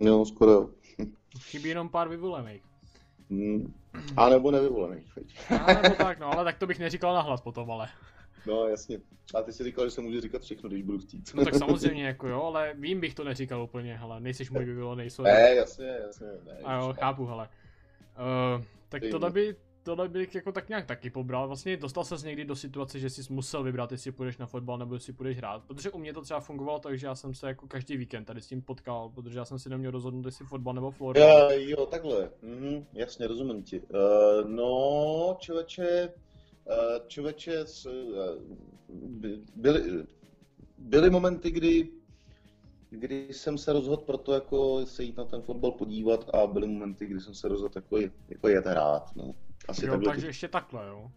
Jo, 0.00 0.24
skoro 0.24 0.52
jo. 0.52 0.70
Chybí 1.38 1.68
jenom 1.68 1.88
pár 1.88 2.08
vyvolených. 2.08 2.62
Hmm. 3.30 3.74
A 4.16 4.28
nebo 4.28 4.50
nevyvolený. 4.50 5.02
A 5.66 5.82
nebo 5.82 5.94
tak, 5.94 6.18
no, 6.18 6.32
ale 6.32 6.44
tak 6.44 6.58
to 6.58 6.66
bych 6.66 6.78
neříkal 6.78 7.14
nahlas 7.14 7.40
potom, 7.40 7.70
ale. 7.70 7.88
No 8.46 8.68
jasně. 8.68 8.98
A 9.34 9.42
ty 9.42 9.52
si 9.52 9.64
říkal, 9.64 9.84
že 9.84 9.90
se 9.90 10.00
může 10.00 10.20
říkat 10.20 10.42
všechno, 10.42 10.68
když 10.68 10.82
budu 10.82 10.98
chtít. 10.98 11.30
No 11.34 11.44
tak 11.44 11.54
samozřejmě, 11.54 12.06
jako 12.06 12.28
jo, 12.28 12.42
ale 12.42 12.74
vím 12.74 13.00
bych 13.00 13.14
to 13.14 13.24
neříkal 13.24 13.62
úplně, 13.62 13.96
hele, 13.96 14.20
nejsiš 14.20 14.50
můj 14.50 14.64
vyvolený, 14.64 15.10
sorry. 15.10 15.32
Ne, 15.32 15.54
jasně, 15.54 15.86
jasně. 16.06 16.26
Ne, 16.26 16.52
A 16.64 16.74
jo, 16.74 16.94
chápu, 16.98 17.26
hele. 17.26 17.48
Uh, 18.56 18.64
tak 18.88 19.02
tohle 19.10 19.30
by, 19.30 19.56
tohle 19.86 20.08
bych 20.08 20.34
jako 20.34 20.52
tak 20.52 20.68
nějak 20.68 20.86
taky 20.86 21.10
pobral. 21.10 21.46
Vlastně 21.46 21.76
dostal 21.76 22.04
se 22.04 22.26
někdy 22.26 22.44
do 22.44 22.56
situace, 22.56 22.98
že 22.98 23.10
jsi 23.10 23.32
musel 23.32 23.62
vybrat, 23.62 23.92
jestli 23.92 24.12
půjdeš 24.12 24.38
na 24.38 24.46
fotbal 24.46 24.78
nebo 24.78 24.94
jestli 24.94 25.12
půjdeš 25.12 25.36
hrát. 25.36 25.64
Protože 25.66 25.90
u 25.90 25.98
mě 25.98 26.12
to 26.12 26.22
třeba 26.22 26.40
fungovalo 26.40 26.78
tak, 26.78 26.98
že 26.98 27.06
já 27.06 27.14
jsem 27.14 27.34
se 27.34 27.46
jako 27.46 27.68
každý 27.68 27.96
víkend 27.96 28.24
tady 28.24 28.40
s 28.40 28.46
tím 28.46 28.62
potkal, 28.62 29.08
protože 29.14 29.38
já 29.38 29.44
jsem 29.44 29.58
si 29.58 29.68
neměl 29.68 29.90
rozhodnout, 29.90 30.26
jestli 30.26 30.46
fotbal 30.46 30.74
nebo 30.74 30.90
Florida. 30.90 31.46
Uh, 31.46 31.52
jo, 31.52 31.86
takhle. 31.86 32.30
Mhm, 32.42 32.86
jasně, 32.92 33.26
rozumím 33.26 33.62
ti. 33.62 33.80
Uh, 33.80 34.50
no, 34.50 35.36
člověče, 35.38 36.12
uh, 36.64 37.06
člověče, 37.06 37.64
uh, 37.86 37.92
byly, 39.56 39.82
byly 40.78 41.10
momenty, 41.10 41.50
kdy 41.50 41.88
kdy 42.90 43.28
jsem 43.30 43.58
se 43.58 43.72
rozhodl 43.72 44.02
pro 44.02 44.18
to, 44.18 44.32
jako 44.32 44.86
se 44.86 45.02
jít 45.02 45.16
na 45.16 45.24
ten 45.24 45.42
fotbal 45.42 45.72
podívat 45.72 46.34
a 46.34 46.46
byly 46.46 46.66
momenty, 46.66 47.06
kdy 47.06 47.20
jsem 47.20 47.34
se 47.34 47.48
rozhodl 47.48 47.72
jako, 47.74 47.98
jako 48.28 48.48
jet 48.48 48.66
hrát. 48.66 49.16
No. 49.16 49.34
Asi 49.68 49.86
jo, 49.86 50.00
takže 50.04 50.26
ještě 50.26 50.48
takhle, 50.48 50.86
jo? 50.86 51.10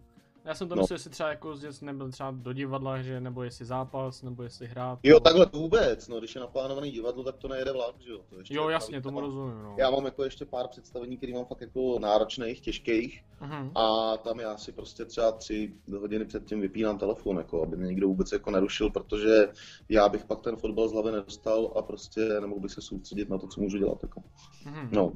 Já 0.46 0.56
jsem 0.56 0.70
to 0.70 0.76
no. 0.76 0.82
myslel, 0.82 0.96
jestli 0.96 1.10
třeba 1.10 1.30
jako 1.30 1.56
z 1.56 1.82
nebyl 1.82 2.12
třeba 2.12 2.32
do 2.32 2.54
divadla, 2.54 3.02
že 3.02 3.22
nebo 3.22 3.44
jestli 3.44 3.66
zápas, 3.66 4.22
nebo 4.22 4.44
jestli 4.44 4.68
hrát. 4.68 5.00
Jo, 5.04 5.16
nebo... 5.16 5.20
takhle 5.20 5.46
vůbec, 5.54 6.08
no, 6.08 6.20
když 6.20 6.36
je 6.36 6.42
naplánovaný 6.42 6.92
divadlo, 6.92 7.24
tak 7.24 7.38
to 7.38 7.48
nejede 7.48 7.72
vlak, 7.72 7.96
že 8.00 8.12
jo. 8.12 8.20
To 8.30 8.38
ještě 8.38 8.56
jo, 8.56 8.70
jasně, 8.70 9.02
tomu 9.02 9.22
rozumím, 9.22 9.64
no. 9.64 9.76
Já 9.80 9.90
mám 9.90 10.06
jako 10.06 10.24
ještě 10.24 10.46
pár 10.46 10.68
představení, 10.68 11.18
které 11.18 11.34
mám 11.34 11.46
fakt 11.46 11.62
jako 11.62 12.00
náročných, 12.00 12.62
těžkých, 12.62 13.24
uh-huh. 13.42 13.72
a 13.76 14.18
tam 14.18 14.40
já 14.40 14.58
si 14.58 14.72
prostě 14.72 15.06
třeba 15.06 15.32
tři 15.32 15.74
hodiny 16.00 16.26
předtím 16.26 16.62
vypínám 16.62 16.98
telefon, 16.98 17.38
jako, 17.38 17.64
aby 17.64 17.78
mě 17.78 17.88
nikdo 17.88 18.08
vůbec 18.08 18.32
jako 18.32 18.52
nerušil, 18.52 18.90
protože 18.90 19.48
já 19.90 20.10
bych 20.10 20.26
pak 20.26 20.40
ten 20.40 20.56
fotbal 20.56 20.88
z 20.88 20.94
hlavy 20.94 21.12
nedostal 21.12 21.74
a 21.76 21.82
prostě 21.82 22.22
nemohl 22.22 22.62
bych 22.62 22.72
se 22.72 22.82
soustředit 22.82 23.30
na 23.30 23.38
to, 23.38 23.48
co 23.48 23.62
můžu 23.62 23.78
dělat, 23.78 24.04
jako. 24.04 24.20
Uh-huh. 24.66 24.90
No, 24.92 25.12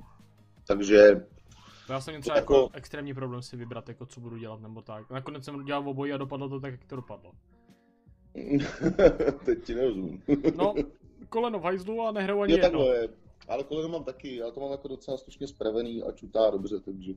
takže 0.68 1.26
já 1.90 2.02
jsem 2.02 2.12
měl 2.12 2.22
třeba 2.22 2.38
jako, 2.38 2.54
jako 2.54 2.70
extrémní 2.74 3.14
problém 3.14 3.42
si 3.42 3.58
vybrat, 3.58 3.90
jako 3.90 4.06
co 4.06 4.20
budu 4.20 4.38
dělat 4.38 4.62
nebo 4.62 4.82
tak. 4.82 5.10
Nakonec 5.10 5.46
jsem 5.46 5.66
dělal 5.66 5.90
obojí 5.90 6.14
a 6.14 6.18
dopadlo 6.18 6.50
to 6.50 6.60
tak, 6.60 6.72
jak 6.72 6.86
to 6.86 6.96
dopadlo. 6.96 7.32
Teď 9.46 9.64
ti 9.64 9.76
nerozumím. 9.76 10.24
no, 10.56 10.74
koleno 11.30 11.60
v 11.60 11.64
hajzlu 11.64 12.02
a 12.02 12.12
nehraju 12.12 12.42
ani 12.42 12.54
je 12.54 12.60
jedno. 12.60 12.86
Takhle, 12.86 13.10
ale 13.48 13.64
koleno 13.64 13.90
mám 13.90 14.04
taky, 14.04 14.36
já 14.36 14.52
to 14.52 14.60
mám 14.60 14.72
jako 14.72 14.88
docela 14.88 15.18
slušně 15.18 15.48
spravený 15.48 16.04
a 16.04 16.12
čutá 16.12 16.50
dobře, 16.50 16.80
takže... 16.80 17.14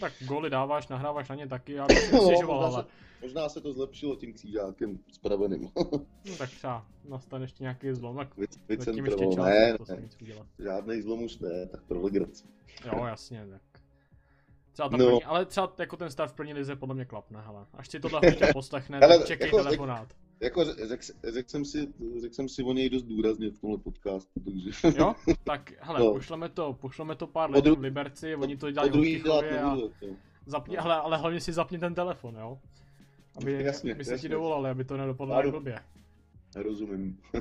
Tak 0.00 0.12
góly 0.20 0.50
dáváš, 0.50 0.88
nahráváš 0.88 1.28
na 1.28 1.34
ně 1.34 1.48
taky, 1.48 1.72
já 1.72 1.86
bych 1.86 2.12
no, 2.12 2.22
stěžoval, 2.22 2.64
ale... 2.64 2.82
Se, 2.82 2.88
možná 3.22 3.48
se 3.48 3.60
to 3.60 3.72
zlepšilo 3.72 4.16
tím 4.16 4.32
křížákem 4.32 4.98
spraveným. 5.12 5.70
no 6.24 6.36
tak 6.38 6.50
třeba 6.50 6.86
nastane 7.08 7.44
ještě 7.44 7.62
nějaký 7.62 7.92
zlom, 7.92 8.16
tak 8.16 8.28
zatím 8.78 9.04
ještě 9.04 9.26
čas, 9.34 9.44
ne, 9.44 9.76
ne, 9.88 10.08
žádný 10.58 11.02
zlom 11.02 11.22
už 11.22 11.38
ne, 11.38 11.66
tak 11.66 11.82
pro 11.82 12.00
legraci. 12.00 12.44
Jo, 12.84 13.04
jasně, 13.04 13.46
tak 13.50 13.62
Třeba 14.78 14.88
ta 14.88 14.96
no. 14.96 15.04
první, 15.04 15.24
ale 15.24 15.44
třeba 15.44 15.72
jako 15.78 15.96
ten 15.96 16.10
start 16.10 16.32
v 16.32 16.34
první 16.34 16.54
lize 16.54 16.76
podle 16.76 16.94
mě 16.94 17.04
klapne, 17.04 17.40
hele. 17.40 17.66
Až 17.74 17.88
si 17.88 18.00
tohle 18.00 18.20
tě 18.20 18.46
poslechne, 18.52 19.00
tak 19.00 19.26
čekej 19.26 19.46
jako, 19.46 19.56
telefonát. 19.56 20.08
Jako 20.40 20.64
řekl 20.64 21.04
řek 21.32 21.50
jsem, 21.50 21.64
si, 21.64 21.88
řek 22.20 22.34
jsem 22.34 22.48
si 22.48 22.62
o 22.62 22.72
něj 22.72 22.90
dost 22.90 23.02
důrazně 23.02 23.50
v 23.50 23.58
tomhle 23.58 23.78
podcastu, 23.78 24.40
takže... 24.44 24.70
Jo? 24.98 25.14
Tak 25.44 25.72
hele, 25.78 26.00
no. 26.00 26.12
pošleme 26.12 26.48
to, 26.48 26.72
pošleme 26.72 27.14
to 27.14 27.26
pár 27.26 27.50
lidí 27.50 27.70
v 27.70 27.80
Liberci, 27.80 28.36
oni 28.36 28.56
to 28.56 28.70
dělají 28.70 28.90
v 28.90 29.02
Kichově 29.02 29.60
a 29.60 29.76
zapni, 30.46 30.76
no. 30.76 30.82
hele, 30.82 30.94
ale 30.94 31.16
hlavně 31.16 31.40
si 31.40 31.52
zapni 31.52 31.78
ten 31.78 31.94
telefon, 31.94 32.36
jo? 32.36 32.58
Aby, 33.36 33.52
jasně, 33.64 33.92
aby 33.92 34.04
se 34.04 34.12
jasně. 34.12 34.28
ti 34.28 34.32
dovolali, 34.32 34.70
aby 34.70 34.84
to 34.84 34.96
nedopadlo 34.96 35.34
jak 35.34 35.50
blbě. 35.50 35.80
Rozumím. 36.56 37.18
uh, 37.34 37.40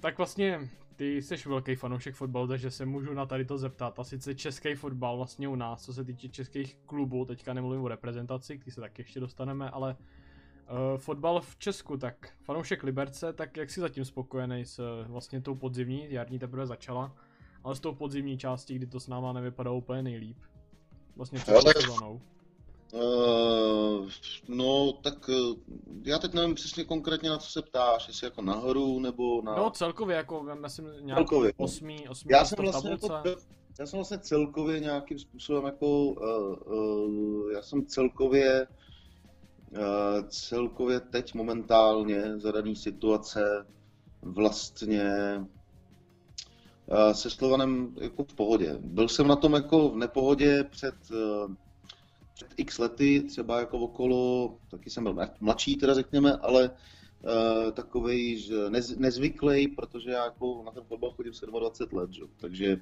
tak 0.00 0.18
vlastně 0.18 0.68
ty 0.98 1.22
jsi 1.22 1.48
velký 1.48 1.74
fanoušek 1.74 2.14
fotbalu, 2.14 2.46
takže 2.46 2.70
se 2.70 2.86
můžu 2.86 3.14
na 3.14 3.26
tady 3.26 3.44
to 3.44 3.58
zeptat. 3.58 3.98
A 3.98 4.04
sice 4.04 4.34
český 4.34 4.74
fotbal 4.74 5.16
vlastně 5.16 5.48
u 5.48 5.54
nás, 5.54 5.84
co 5.84 5.94
se 5.94 6.04
týče 6.04 6.28
českých 6.28 6.76
klubů, 6.86 7.24
teďka 7.24 7.52
nemluvím 7.52 7.82
o 7.82 7.88
reprezentaci, 7.88 8.58
který 8.58 8.72
se 8.72 8.80
taky 8.80 9.02
ještě 9.02 9.20
dostaneme, 9.20 9.70
ale 9.70 9.96
uh, 9.96 10.98
fotbal 10.98 11.40
v 11.40 11.56
Česku, 11.56 11.96
tak 11.96 12.28
fanoušek 12.42 12.82
Liberce, 12.82 13.32
tak 13.32 13.56
jak 13.56 13.70
jsi 13.70 13.80
zatím 13.80 14.04
spokojený 14.04 14.64
s 14.64 14.78
uh, 14.78 15.12
vlastně 15.12 15.40
tou 15.40 15.54
podzimní, 15.54 16.12
jarní 16.12 16.38
teprve 16.38 16.66
začala, 16.66 17.16
ale 17.64 17.76
s 17.76 17.80
tou 17.80 17.94
podzimní 17.94 18.38
částí, 18.38 18.74
kdy 18.74 18.86
to 18.86 19.00
s 19.00 19.08
náma 19.08 19.32
nevypadá 19.32 19.70
úplně 19.70 20.02
nejlíp. 20.02 20.38
Vlastně 21.16 21.38
před 21.38 21.56
sezónou. 21.76 22.20
Uh, 22.92 24.08
no, 24.48 24.92
tak 24.92 25.28
uh, 25.28 25.56
já 26.02 26.18
teď 26.18 26.34
nevím 26.34 26.54
přesně 26.54 26.84
konkrétně 26.84 27.30
na 27.30 27.38
co 27.38 27.50
se 27.50 27.62
ptáš, 27.62 28.08
jestli 28.08 28.26
jako 28.26 28.42
nahoru 28.42 29.00
nebo 29.00 29.42
na... 29.42 29.56
No 29.56 29.70
celkově 29.70 30.16
jako, 30.16 30.46
myslím, 30.60 30.86
nějak 31.00 31.18
celkově. 31.18 31.52
osmý, 31.56 32.08
osmý 32.08 32.28
já 32.32 32.44
jsem 32.44 32.58
vlastně 32.58 32.90
jako, 32.90 33.08
já 33.78 33.86
jsem 33.86 33.96
vlastně 33.98 34.18
celkově 34.18 34.80
nějakým 34.80 35.18
způsobem 35.18 35.64
jako, 35.64 36.04
uh, 36.04 36.56
uh, 36.66 37.52
já 37.52 37.62
jsem 37.62 37.86
celkově, 37.86 38.66
uh, 39.70 40.28
celkově 40.28 41.00
teď 41.00 41.34
momentálně 41.34 42.38
za 42.38 42.52
daný 42.52 42.76
situace 42.76 43.66
vlastně 44.22 45.12
uh, 46.86 47.12
se 47.12 47.30
Slovanem 47.30 47.94
jako 48.00 48.24
v 48.24 48.34
pohodě. 48.34 48.76
Byl 48.80 49.08
jsem 49.08 49.26
na 49.26 49.36
tom 49.36 49.52
jako 49.52 49.88
v 49.88 49.96
nepohodě 49.96 50.64
před 50.64 50.94
uh, 51.10 51.54
před 52.38 52.54
x 52.56 52.78
lety, 52.78 53.22
třeba 53.22 53.60
jako 53.60 53.78
okolo, 53.78 54.54
taky 54.70 54.90
jsem 54.90 55.04
byl 55.04 55.16
mladší 55.40 55.76
teda 55.76 55.94
řekněme, 55.94 56.32
ale 56.36 56.70
uh, 56.70 57.72
takovej 57.72 58.38
že 58.38 58.54
nez, 58.68 58.96
nezvyklý, 58.96 59.68
protože 59.68 60.10
já 60.10 60.24
jako 60.24 60.62
na 60.66 60.72
ten 60.72 60.84
fotbal 60.84 61.10
chodím 61.10 61.32
27 61.46 61.98
let, 61.98 62.12
že? 62.12 62.22
takže 62.40 62.80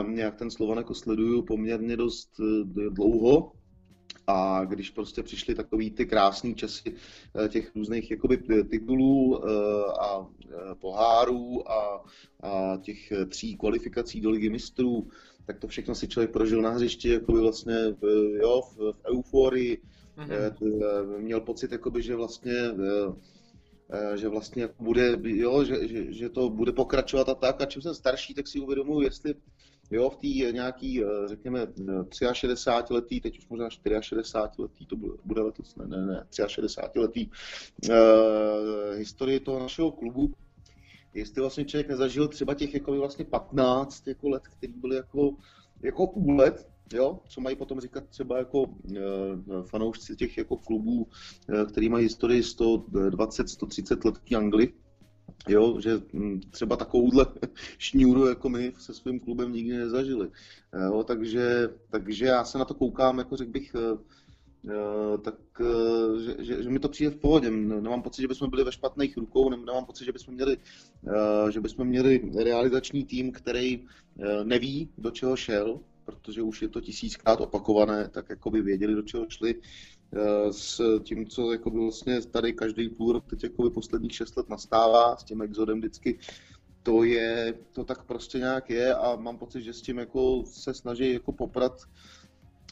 um, 0.00 0.14
nějak 0.14 0.36
ten 0.36 0.50
Slovan 0.50 0.78
jako 0.78 0.94
sleduju 0.94 1.42
poměrně 1.42 1.96
dost 1.96 2.40
uh, 2.40 2.46
dlouho, 2.68 3.52
a 4.26 4.64
když 4.64 4.90
prostě 4.90 5.22
přišly 5.22 5.54
takový 5.54 5.90
ty 5.90 6.06
krásné 6.06 6.54
časy 6.54 6.94
těch 7.48 7.76
různých 7.76 8.10
jakoby 8.10 8.38
titulů 8.70 9.44
a 10.00 10.26
pohárů 10.80 11.70
a, 11.70 12.04
a 12.42 12.76
těch 12.76 13.12
tří 13.28 13.56
kvalifikací 13.56 14.20
do 14.20 14.30
ligy 14.30 14.50
mistrů, 14.50 15.08
tak 15.50 15.58
to 15.58 15.68
všechno 15.68 15.94
si 15.94 16.08
člověk 16.08 16.30
prožil 16.30 16.62
na 16.62 16.70
hřišti, 16.70 17.08
jakoby 17.08 17.40
vlastně 17.40 17.74
v, 18.00 18.04
jo, 18.42 18.62
v, 18.62 18.76
v 18.76 19.04
euforii, 19.06 19.82
mm-hmm. 20.18 21.18
měl 21.18 21.40
pocit, 21.40 21.72
jakoby, 21.72 22.02
že 22.02 22.16
vlastně 22.16 22.52
eh, 23.92 24.16
že 24.16 24.28
vlastně 24.28 24.68
bude, 24.78 25.16
jo, 25.24 25.64
že, 25.64 25.88
že, 25.88 26.12
že, 26.12 26.28
to 26.28 26.50
bude 26.50 26.72
pokračovat 26.72 27.28
a 27.28 27.34
tak. 27.34 27.60
A 27.60 27.66
čím 27.66 27.82
jsem 27.82 27.94
starší, 27.94 28.34
tak 28.34 28.48
si 28.48 28.60
uvědomuji, 28.60 29.00
jestli 29.00 29.34
jo, 29.90 30.10
v 30.10 30.16
té 30.16 30.52
nějaký, 30.52 31.02
řekněme, 31.26 31.66
63 32.32 32.94
letý, 32.94 33.20
teď 33.20 33.38
už 33.38 33.48
možná 33.48 33.70
64 33.70 34.62
letý, 34.62 34.86
to 34.86 34.96
bude 35.24 35.40
letos, 35.42 35.76
ne, 35.76 35.86
ne, 35.86 36.06
ne, 36.06 36.26
63 36.46 36.98
letý 36.98 37.30
uh, 37.30 37.94
historii 38.94 39.40
toho 39.40 39.60
našeho 39.60 39.90
klubu, 39.90 40.34
jestli 41.14 41.40
vlastně 41.40 41.64
člověk 41.64 41.88
nezažil 41.88 42.28
třeba 42.28 42.54
těch 42.54 42.74
jako 42.74 42.92
vlastně 42.92 43.24
15 43.24 44.06
jako 44.08 44.28
let, 44.28 44.42
který 44.48 44.72
byly 44.72 44.96
jako, 44.96 45.36
jako 45.82 46.06
úlet, 46.06 46.68
jo, 46.92 47.20
co 47.28 47.40
mají 47.40 47.56
potom 47.56 47.80
říkat 47.80 48.04
třeba 48.08 48.38
jako 48.38 48.64
e, 48.96 49.00
fanoušci 49.62 50.16
těch 50.16 50.38
jako 50.38 50.56
klubů, 50.56 51.06
e, 51.48 51.66
který 51.66 51.88
mají 51.88 52.04
historii 52.04 52.42
120, 52.42 53.48
130 53.48 54.04
let 54.04 54.14
v 54.18 54.36
Anglii, 54.36 54.74
jo, 55.48 55.80
že 55.80 56.00
hm, 56.12 56.40
třeba 56.50 56.76
takovouhle 56.76 57.26
šňůru 57.78 58.26
jako 58.26 58.48
my 58.48 58.72
se 58.78 58.94
svým 58.94 59.20
klubem 59.20 59.52
nikdy 59.52 59.76
nezažili. 59.76 60.30
Jo, 60.84 61.04
takže, 61.04 61.68
takže 61.90 62.26
já 62.26 62.44
se 62.44 62.58
na 62.58 62.64
to 62.64 62.74
koukám, 62.74 63.18
jako 63.18 63.36
řekl 63.36 63.50
bych, 63.50 63.74
Eh, 63.74 63.98
tak 65.22 65.34
eh, 65.60 66.20
že, 66.20 66.44
že, 66.44 66.62
že 66.62 66.70
mi 66.70 66.78
to 66.78 66.88
přijde 66.88 67.10
v 67.10 67.16
pohodě. 67.16 67.50
Nemám 67.50 68.02
pocit, 68.02 68.22
že 68.22 68.28
bychom 68.28 68.50
byli 68.50 68.64
ve 68.64 68.72
špatných 68.72 69.16
rukou, 69.16 69.50
nemám 69.50 69.84
pocit, 69.84 70.04
že 70.04 70.12
bychom 70.12 70.34
měli, 70.34 70.56
eh, 71.06 71.52
že 71.52 71.60
bychom 71.60 71.88
měli 71.88 72.30
realizační 72.44 73.04
tým, 73.04 73.32
který 73.32 73.84
neví, 74.44 74.88
do 74.98 75.10
čeho 75.10 75.36
šel, 75.36 75.80
protože 76.04 76.42
už 76.42 76.62
je 76.62 76.68
to 76.68 76.80
tisíckrát 76.80 77.40
opakované, 77.40 78.08
tak 78.08 78.30
jako 78.30 78.50
by 78.50 78.62
věděli, 78.62 78.94
do 78.94 79.02
čeho 79.02 79.26
šli 79.28 79.54
s 80.50 80.80
tím, 81.02 81.26
co 81.26 81.52
jako 81.52 81.70
by 81.70 81.78
vlastně 81.78 82.20
tady 82.20 82.52
každý 82.52 82.88
půl 82.88 83.12
rok 83.12 83.24
teď 83.30 83.42
jako 83.42 83.62
by 83.62 83.70
posledních 83.70 84.14
šest 84.14 84.36
let 84.36 84.48
nastává, 84.48 85.16
s 85.16 85.24
tím 85.24 85.42
exodem 85.42 85.78
vždycky 85.78 86.18
to 86.82 87.04
je, 87.04 87.54
to 87.72 87.84
tak 87.84 88.04
prostě 88.04 88.38
nějak 88.38 88.70
je 88.70 88.94
a 88.94 89.16
mám 89.16 89.38
pocit, 89.38 89.62
že 89.62 89.72
s 89.72 89.82
tím 89.82 89.98
jako 89.98 90.42
se 90.46 90.74
snaží 90.74 91.12
jako 91.12 91.32
poprat 91.32 91.82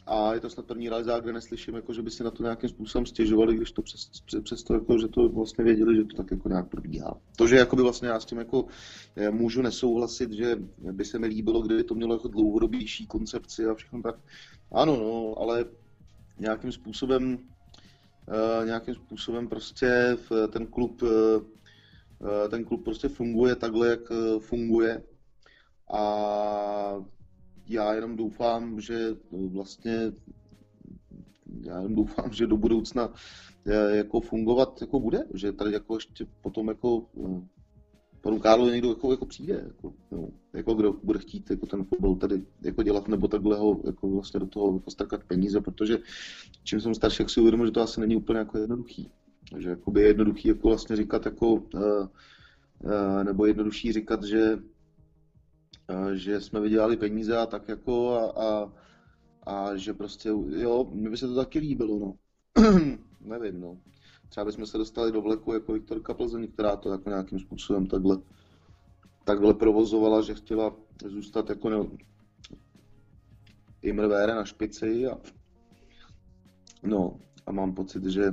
a 0.08 0.34
je 0.34 0.40
to 0.40 0.50
snad 0.50 0.66
první 0.66 0.88
realizák, 0.88 1.22
kde 1.22 1.32
neslyším, 1.32 1.74
jako, 1.74 1.92
že 1.92 2.02
by 2.02 2.10
si 2.10 2.24
na 2.24 2.30
to 2.30 2.42
nějakým 2.42 2.68
způsobem 2.68 3.06
stěžovali, 3.06 3.56
když 3.56 3.72
to 3.72 3.82
přes, 3.82 4.10
přes 4.42 4.62
to, 4.62 4.74
jako, 4.74 4.98
že 4.98 5.08
to 5.08 5.28
vlastně 5.28 5.64
věděli, 5.64 5.96
že 5.96 6.04
to 6.04 6.16
tak 6.16 6.30
jako 6.30 6.48
nějak 6.48 6.68
probíhá. 6.68 7.20
To, 7.36 7.46
že 7.46 7.56
jako 7.56 7.76
by 7.76 7.82
vlastně 7.82 8.08
já 8.08 8.20
s 8.20 8.24
tím 8.24 8.38
jako 8.38 8.64
eh, 9.16 9.30
můžu 9.30 9.62
nesouhlasit, 9.62 10.32
že 10.32 10.56
by 10.78 11.04
se 11.04 11.18
mi 11.18 11.26
líbilo, 11.26 11.62
kdyby 11.62 11.84
to 11.84 11.94
mělo 11.94 12.14
jako 12.14 12.28
dlouhodobější 12.28 13.06
koncepci 13.06 13.66
a 13.66 13.74
všechno 13.74 14.02
tak. 14.02 14.16
Ano, 14.72 14.96
no, 14.96 15.34
ale 15.38 15.64
nějakým 16.38 16.72
způsobem, 16.72 17.32
uh, 17.32 18.66
nějakým 18.66 18.94
způsobem 18.94 19.48
prostě 19.48 20.16
ten 20.52 20.66
klub, 20.66 21.02
uh, 21.02 21.08
ten 22.50 22.64
klub 22.64 22.84
prostě 22.84 23.08
funguje 23.08 23.56
takhle, 23.56 23.88
jak 23.88 24.00
funguje. 24.38 25.02
A 25.92 27.04
já 27.68 27.94
jenom 27.94 28.16
doufám, 28.16 28.80
že 28.80 29.16
vlastně 29.30 30.12
já 31.60 31.76
jenom 31.76 31.94
doufám, 31.94 32.32
že 32.32 32.46
do 32.46 32.56
budoucna 32.56 33.12
eh, 33.66 33.96
jako 33.96 34.20
fungovat 34.20 34.80
jako 34.80 35.00
bude, 35.00 35.24
že 35.34 35.52
tady 35.52 35.72
jako 35.72 35.94
ještě 35.94 36.26
potom 36.42 36.68
jako 36.68 37.06
eh, 37.24 37.42
panu 38.20 38.38
Karlu 38.38 38.70
někdo 38.70 38.88
jako, 38.88 39.10
jako 39.10 39.26
přijde, 39.26 39.64
jako, 39.66 39.92
no, 40.10 40.28
jako 40.52 40.74
kdo 40.74 40.92
bude 40.92 41.18
chtít 41.18 41.50
jako 41.50 41.66
ten 41.66 41.84
fotbal 41.84 42.14
tady 42.14 42.42
jako 42.62 42.82
dělat, 42.82 43.08
nebo 43.08 43.28
takhle 43.28 43.56
ho 43.56 43.80
jako 43.86 44.10
vlastně 44.10 44.40
do 44.40 44.46
toho 44.46 44.74
jako 44.74 44.90
strkat 44.90 45.24
peníze, 45.24 45.60
protože 45.60 45.98
čím 46.64 46.80
jsem 46.80 46.94
starší, 46.94 47.22
jak 47.22 47.30
si 47.30 47.40
uvědomil, 47.40 47.66
že 47.66 47.72
to 47.72 47.82
asi 47.82 48.00
není 48.00 48.16
úplně 48.16 48.38
jako 48.38 48.58
jednoduchý. 48.58 49.10
Že 49.58 49.70
jako 49.70 49.90
by 49.90 50.00
je 50.00 50.06
jednoduchý 50.06 50.48
jako 50.48 50.68
vlastně 50.68 50.96
říkat 50.96 51.26
jako, 51.26 51.52
uh, 51.52 51.60
uh, 51.74 53.24
nebo 53.24 53.46
jednodušší 53.46 53.92
říkat, 53.92 54.24
že 54.24 54.58
že 56.14 56.40
jsme 56.40 56.60
vydělali 56.60 56.96
peníze 56.96 57.38
a 57.38 57.46
tak 57.46 57.68
jako 57.68 58.10
a, 58.12 58.44
a, 58.44 58.72
a 59.46 59.76
že 59.76 59.94
prostě, 59.94 60.28
jo, 60.48 60.88
mi 60.92 61.10
by 61.10 61.16
se 61.16 61.28
to 61.28 61.34
taky 61.34 61.58
líbilo, 61.58 61.98
no. 61.98 62.14
nevím, 63.20 63.60
no. 63.60 63.78
Třeba 64.28 64.44
bychom 64.44 64.66
se 64.66 64.78
dostali 64.78 65.12
do 65.12 65.22
vleku 65.22 65.52
jako 65.52 65.72
Viktorka 65.72 66.14
Plzeň, 66.14 66.48
která 66.48 66.76
to 66.76 66.90
jako 66.90 67.08
nějakým 67.08 67.38
způsobem 67.38 67.86
takhle, 67.86 68.18
takhle 69.24 69.54
provozovala, 69.54 70.22
že 70.22 70.34
chtěla 70.34 70.76
zůstat 71.06 71.48
jako 71.48 71.70
ne, 71.70 71.76
Imrvére 73.82 74.34
na 74.34 74.44
špici 74.44 75.06
a 75.06 75.18
no 76.82 77.20
a 77.46 77.52
mám 77.52 77.74
pocit, 77.74 78.04
že 78.04 78.32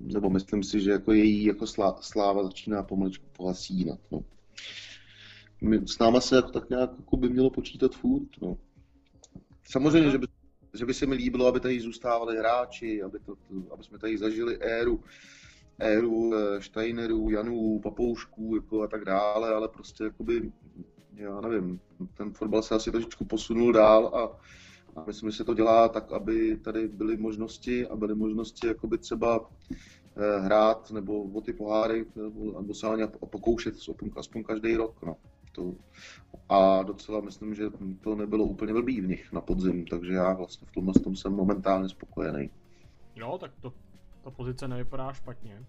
nebo 0.00 0.30
myslím 0.30 0.62
si, 0.62 0.80
že 0.80 0.90
jako 0.90 1.12
její 1.12 1.44
jako 1.44 1.66
slá, 1.66 1.98
sláva 2.00 2.44
začíná 2.44 2.82
pomaličku 2.82 3.26
pohasínat. 3.36 3.98
No. 4.10 4.24
S 5.86 5.98
náma 5.98 6.20
se 6.20 6.36
jako 6.36 6.50
tak 6.50 6.70
nějak 6.70 6.90
jako 6.98 7.16
by 7.16 7.28
mělo 7.28 7.50
počítat 7.50 7.94
furt. 7.94 8.28
No. 8.42 8.58
Samozřejmě, 9.70 10.10
že 10.10 10.18
by, 10.18 10.26
že 10.74 10.86
by 10.86 10.94
se 10.94 11.06
mi 11.06 11.14
líbilo, 11.14 11.46
aby 11.46 11.60
tady 11.60 11.80
zůstávali 11.80 12.38
hráči, 12.38 13.02
aby, 13.02 13.18
to, 13.18 13.34
aby 13.70 13.84
jsme 13.84 13.98
tady 13.98 14.18
zažili 14.18 14.58
éru, 14.58 15.00
éru 15.78 16.34
eh, 16.34 16.62
Steinerů, 16.62 17.30
Janů, 17.30 17.80
Papoušků 17.82 18.56
jako 18.56 18.82
a 18.82 18.86
tak 18.86 19.04
dále, 19.04 19.54
ale 19.54 19.68
prostě 19.68 20.04
jakoby, 20.04 20.52
já 21.14 21.40
nevím, 21.40 21.80
ten 22.16 22.32
fotbal 22.32 22.62
se 22.62 22.74
asi 22.74 22.90
trošičku 22.90 23.24
posunul 23.24 23.72
dál 23.72 24.06
a, 24.06 24.40
a 25.00 25.04
myslím, 25.06 25.30
že 25.30 25.36
se 25.36 25.44
to 25.44 25.54
dělá 25.54 25.88
tak, 25.88 26.12
aby 26.12 26.56
tady 26.56 26.88
byly 26.88 27.16
možnosti 27.16 27.86
a 27.86 27.96
byly 27.96 28.14
možnosti 28.14 28.66
jakoby 28.66 28.98
třeba 28.98 29.50
eh, 30.16 30.40
hrát 30.40 30.90
nebo 30.90 31.22
o 31.22 31.40
ty 31.40 31.52
poháry 31.52 32.06
nebo, 32.16 32.60
nebo 32.60 32.74
se 32.74 32.86
ně 32.96 33.06
pokoušet 33.06 33.74
aspoň 34.16 34.44
každý 34.44 34.76
rok. 34.76 35.02
No. 35.02 35.16
To, 35.56 35.74
a 36.48 36.82
docela 36.82 37.20
myslím, 37.20 37.54
že 37.54 37.64
to 38.00 38.14
nebylo 38.14 38.44
úplně 38.44 38.72
blbý 38.72 39.00
v 39.00 39.08
nich 39.08 39.32
na 39.32 39.40
podzim, 39.40 39.86
takže 39.86 40.12
já 40.12 40.32
vlastně 40.32 40.66
v 40.66 40.72
tomhle 40.72 40.94
tom 40.94 41.16
jsem 41.16 41.32
momentálně 41.32 41.88
spokojený. 41.88 42.50
Jo, 43.14 43.38
tak 43.38 43.52
to, 43.60 43.72
ta 44.24 44.30
pozice 44.30 44.68
nevypadá 44.68 45.12
špatně. 45.12 45.64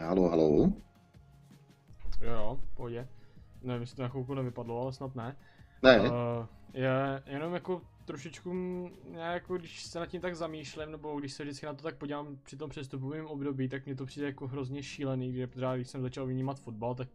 Halo, 0.00 0.28
halo. 0.28 0.72
Jo, 2.20 2.32
jo, 2.32 2.60
pohodě. 2.74 3.08
Nevím, 3.62 3.80
jestli 3.80 3.96
to 3.96 4.02
na 4.02 4.08
chvilku 4.08 4.34
nevypadlo, 4.34 4.82
ale 4.82 4.92
snad 4.92 5.14
ne. 5.14 5.36
Ne. 5.82 6.00
Uh, 6.00 6.06
je 6.72 7.22
jenom 7.26 7.54
jako 7.54 7.82
trošičku, 8.06 8.52
já 9.12 9.32
jako 9.32 9.56
když 9.56 9.84
se 9.84 9.98
nad 9.98 10.06
tím 10.06 10.20
tak 10.20 10.36
zamýšlím, 10.36 10.90
nebo 10.90 11.18
když 11.18 11.32
se 11.32 11.42
vždycky 11.42 11.66
na 11.66 11.74
to 11.74 11.82
tak 11.82 11.96
podívám 11.96 12.38
při 12.42 12.56
tom 12.56 12.70
přestupovém 12.70 13.26
období, 13.26 13.68
tak 13.68 13.86
mě 13.86 13.94
to 13.94 14.06
přijde 14.06 14.26
jako 14.26 14.46
hrozně 14.46 14.82
šílený, 14.82 15.32
kde 15.32 15.48
když 15.74 15.88
jsem 15.88 16.02
začal 16.02 16.26
vnímat 16.26 16.60
fotbal, 16.60 16.94
tak 16.94 17.08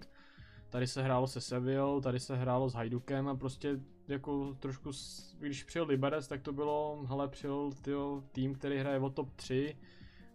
tady 0.70 0.88
se 0.88 1.04
hrálo 1.04 1.28
se 1.28 1.42
Sevillou, 1.42 2.02
tady 2.02 2.20
se 2.20 2.36
hrálo 2.36 2.70
s 2.70 2.74
Hajdukem 2.74 3.28
a 3.28 3.36
prostě 3.36 3.80
jako 4.08 4.56
trošku, 4.60 4.92
když 5.40 5.64
přijel 5.64 5.86
Liberec, 5.86 6.28
tak 6.28 6.42
to 6.42 6.54
bylo, 6.54 7.06
hele 7.06 7.28
přijel 7.28 7.72
tyjo, 7.82 8.24
tým, 8.32 8.56
který 8.56 8.78
hraje 8.78 9.00
o 9.00 9.10
top 9.10 9.32
3, 9.36 9.78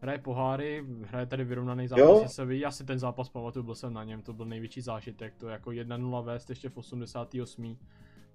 hraje 0.01 0.19
poháry, 0.19 0.85
hraje 1.03 1.27
tady 1.27 1.45
vyrovnaný 1.45 1.89
zápas 1.89 2.23
se 2.23 2.29
Sevilla, 2.29 2.63
já 2.63 2.71
si 2.71 2.85
ten 2.85 2.99
zápas 2.99 3.29
pamatuju, 3.29 3.65
byl 3.65 3.75
jsem 3.75 3.93
na 3.93 4.05
něm, 4.05 4.23
to 4.23 4.33
byl 4.33 4.47
největší 4.47 4.81
zážitek, 4.81 5.35
to 5.35 5.49
jako 5.49 5.71
1-0 5.71 6.25
vést 6.25 6.51
ještě 6.51 6.69
v 6.69 6.77
88 6.77 7.79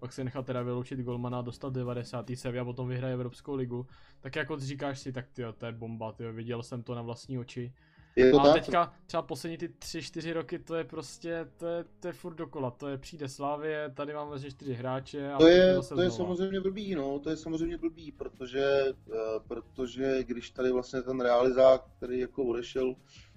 pak 0.02 0.14
se 0.14 0.24
nechal 0.24 0.44
teda 0.44 0.62
vyloučit 0.62 1.00
golmana 1.00 1.40
a 1.40 1.42
dostat 1.42 1.74
90. 1.74 2.26
Sevilla 2.36 2.62
a 2.62 2.66
potom 2.66 2.88
vyhraje 2.88 3.14
Evropskou 3.14 3.56
ligu, 3.56 3.88
tak 4.22 4.36
jako 4.36 4.60
říkáš 4.60 5.00
si, 5.00 5.12
tak 5.12 5.26
tyjo, 5.34 5.54
to 5.54 5.66
je 5.66 5.72
bomba, 5.72 6.12
tyjo, 6.12 6.34
viděl 6.34 6.64
jsem 6.64 6.84
to 6.84 6.96
na 6.96 7.02
vlastní 7.02 7.40
oči. 7.40 7.74
Je 8.16 8.32
to 8.32 8.40
a 8.40 8.44
tak? 8.44 8.54
teďka 8.54 8.94
třeba 9.06 9.24
poslední 9.24 9.58
ty 9.58 9.68
3-4 9.68 10.34
roky, 10.34 10.60
to 10.60 10.76
je 10.76 10.84
prostě, 10.84 11.48
to 11.58 11.68
je, 11.68 11.86
to 12.00 12.08
je 12.08 12.14
furt 12.14 12.34
dokola, 12.34 12.72
to 12.72 12.88
je 12.88 12.98
přijde 12.98 13.30
Slávě, 13.30 13.92
tady 13.96 14.14
máme 14.14 14.30
vlastně 14.30 14.52
4 14.52 14.74
hráče 14.74 15.32
a 15.32 15.38
to 15.38 15.48
je, 15.48 15.80
to 15.90 16.02
je 16.02 16.12
samozřejmě 16.12 16.60
blbý, 16.60 16.96
no, 16.96 17.20
to 17.20 17.30
je 17.30 17.38
samozřejmě 17.38 17.78
blbý, 17.78 18.12
protože, 18.12 18.94
uh, 19.08 19.16
protože 19.48 20.24
když 20.24 20.50
tady 20.50 20.72
vlastně 20.72 21.02
ten 21.02 21.22
realizák, 21.22 21.86
který 21.98 22.20
jako 22.20 22.44
odešel 22.44 22.96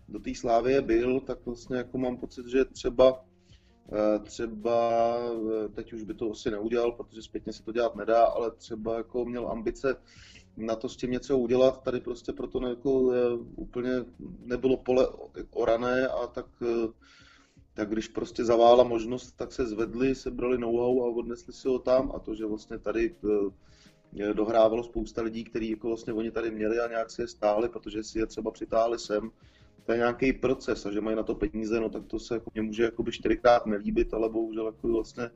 do 0.09 0.19
té 0.19 0.35
Slávie 0.35 0.83
byl, 0.83 1.21
tak 1.21 1.47
vlastně 1.47 1.77
jako 1.77 1.99
mám 1.99 2.17
pocit, 2.17 2.47
že 2.47 2.65
třeba 2.65 3.25
Eh, 3.25 3.34
třeba, 4.23 5.17
eh, 5.65 5.69
teď 5.69 5.93
už 5.93 6.03
by 6.03 6.15
to 6.15 6.31
asi 6.31 6.51
neudělal, 6.51 6.93
protože 6.93 7.23
zpětně 7.23 7.53
se 7.53 7.63
to 7.63 7.73
dělat 7.73 7.97
nedá, 7.97 8.25
ale 8.25 8.51
třeba 8.51 8.97
jako 8.97 9.25
měl 9.25 9.49
ambice 9.49 9.97
na 10.57 10.77
to 10.77 10.89
s 10.89 10.97
tím 10.97 11.11
něco 11.11 11.39
udělat, 11.39 11.83
tady 11.83 12.01
prostě 12.01 12.33
proto 12.33 12.61
ne, 12.61 12.69
jako, 12.69 13.13
eh, 13.13 13.17
úplně 13.57 13.91
nebylo 14.45 14.77
pole 14.77 15.09
orané 15.51 16.09
a 16.09 16.27
tak, 16.27 16.47
tak 17.75 17.89
když 17.89 18.09
prostě 18.09 18.45
zavála 18.45 18.85
možnost, 18.85 19.33
tak 19.33 19.53
se 19.53 19.67
zvedli, 19.67 20.15
sebrali 20.15 20.59
know-how 20.59 21.03
a 21.03 21.17
odnesli 21.17 21.53
si 21.53 21.69
ho 21.69 21.79
tam 21.79 22.13
a 22.15 22.19
to, 22.19 22.35
že 22.35 22.47
vlastně 22.47 22.79
tady 22.79 23.15
dohrávalo 24.33 24.83
spousta 24.83 25.23
lidí, 25.23 25.45
kteří 25.45 25.71
jako 25.71 25.89
vlastně 25.89 26.13
oni 26.13 26.31
tady 26.31 26.51
měli 26.51 26.81
a 26.81 26.89
nějak 26.89 27.11
si 27.11 27.23
je 27.23 27.29
stáli, 27.29 27.69
protože 27.69 28.05
si 28.05 28.19
je 28.19 28.27
třeba 28.27 28.51
přitáhli 28.51 28.99
sem, 28.99 29.31
to 29.87 29.93
je 29.93 29.99
nějaký 29.99 30.33
proces 30.33 30.87
a 30.87 30.93
že 30.93 31.01
mají 31.01 31.17
na 31.17 31.23
to 31.23 31.35
peníze, 31.35 31.81
no 31.81 31.89
tak 31.89 32.05
to 32.07 32.19
se 32.19 32.35
jako 32.35 32.51
mě 32.55 32.63
může 32.63 32.83
jakoby 32.83 33.13
čtyřikrát 33.13 33.67
nelíbit, 33.67 34.15
ale 34.15 34.29
bohužel 34.29 34.67
jako 34.67 34.89
vlastně 34.89 35.31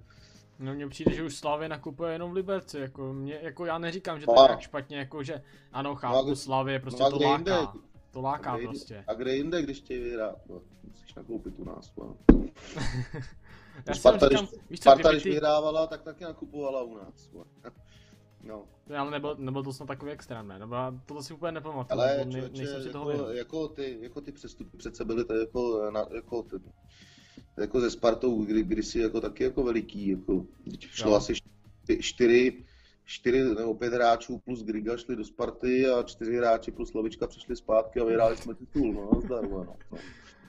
No 0.59 0.74
mně 0.74 0.88
přijde, 0.88 1.14
že 1.14 1.22
už 1.22 1.36
Slavě 1.36 1.68
nakupuje 1.68 2.12
jenom 2.12 2.30
v 2.30 2.34
Liberci, 2.34 2.78
jako, 2.78 3.12
mě, 3.12 3.38
jako 3.42 3.66
já 3.66 3.78
neříkám, 3.78 4.20
že 4.20 4.26
to 4.26 4.42
je 4.42 4.49
tak 4.49 4.61
špatně, 4.61 4.99
jako 4.99 5.22
že 5.22 5.42
ano, 5.72 5.94
chápu, 5.94 6.28
no 6.28 6.36
Slavě 6.36 6.80
prostě 6.80 7.03
no 7.03 7.11
to 7.11 7.16
láká, 7.16 7.34
jinde, 7.34 7.57
to 8.11 8.20
láká 8.20 8.53
a 8.53 8.57
kde 8.57 8.66
prostě. 8.66 8.94
Jinde, 8.94 9.05
a 9.07 9.14
kde 9.14 9.36
jinde, 9.36 9.62
když 9.62 9.80
tě 9.80 9.99
vyhrá, 9.99 10.36
no, 10.49 10.61
musíš 10.84 11.14
nakoupit 11.14 11.55
u 11.59 11.64
nás, 11.64 11.92
no. 11.96 12.16
já 13.86 13.94
Sparta, 13.94 14.28
říkám, 14.28 14.46
když, 14.46 14.61
víš 14.70 14.80
co, 14.80 14.90
Sparta, 14.90 15.12
když 15.12 15.24
vyhrávala, 15.24 15.86
tak 15.86 16.03
taky 16.03 16.24
nakupovala 16.24 16.82
u 16.82 16.96
nás. 16.96 17.30
No. 17.32 17.44
Ale 18.99 19.11
nebyl, 19.11 19.36
nebyl 19.38 19.62
to 19.62 19.72
snad 19.72 19.86
takový 19.86 20.11
extrémné, 20.11 20.59
nebo 20.59 20.74
já 20.74 21.01
to 21.07 21.22
si 21.22 21.34
úplně 21.34 21.53
nepamatuju, 21.53 22.01
ale 22.01 22.16
ne, 22.16 22.32
člověče, 22.32 22.59
nejsem 22.59 22.82
si 22.82 22.88
toho 22.88 23.11
jako, 23.11 23.30
jako, 23.30 23.68
ty, 23.68 23.99
jako 24.01 24.20
ty 24.20 24.32
přestupy 24.32 24.76
přece 24.76 25.05
byly 25.05 25.24
to 25.24 25.34
jako, 25.34 25.90
na, 25.90 26.07
jako, 26.14 26.42
ty, 26.42 26.57
jako 27.57 27.80
ze 27.80 27.90
Spartou, 27.90 28.44
kdy, 28.44 28.62
kdy 28.62 28.82
si 28.82 28.99
jako 28.99 29.20
taky 29.20 29.44
jako 29.44 29.62
veliký, 29.62 30.09
jako, 30.09 30.46
šlo 30.80 31.11
jo. 31.11 31.16
asi 31.16 31.34
čtyři, 32.01 32.64
čtyři 33.05 33.44
nebo 33.44 33.74
pět 33.74 33.92
hráčů 33.92 34.38
plus 34.38 34.62
Griga 34.62 34.96
šli 34.96 35.16
do 35.16 35.24
Sparty 35.24 35.88
a 35.88 36.03
čtyři 36.03 36.36
hráči 36.36 36.70
plus 36.70 36.88
Slovička 36.88 37.26
přišli 37.26 37.57
zpátky 37.57 38.01
a 38.01 38.05
vyhráli 38.05 38.36
jsme 38.36 38.55
titul, 38.55 38.92
no, 38.92 39.20
zdarma, 39.20 39.64
no. 39.64 39.76
no. 39.92 39.99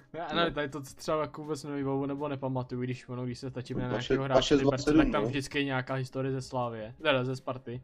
Já 0.13 0.33
ne, 0.33 0.51
tady 0.51 0.69
to 0.69 0.81
třeba 0.81 1.21
jako 1.21 1.41
vůbec 1.41 1.63
nevybavu 1.63 2.05
nebo 2.05 2.27
nepamatuju, 2.27 2.81
když 2.81 3.09
ono, 3.09 3.25
když 3.25 3.39
se 3.39 3.49
stačí 3.49 3.73
na 3.73 3.87
nějakého 3.87 4.23
hráče 4.23 4.57
tak 4.57 5.11
tam 5.11 5.23
no. 5.23 5.27
vždycky 5.27 5.57
je 5.57 5.63
nějaká 5.63 5.93
historie 5.93 6.31
ze 6.31 6.41
Slávě, 6.41 6.95
teda 7.01 7.23
ze 7.23 7.35
Sparty. 7.35 7.81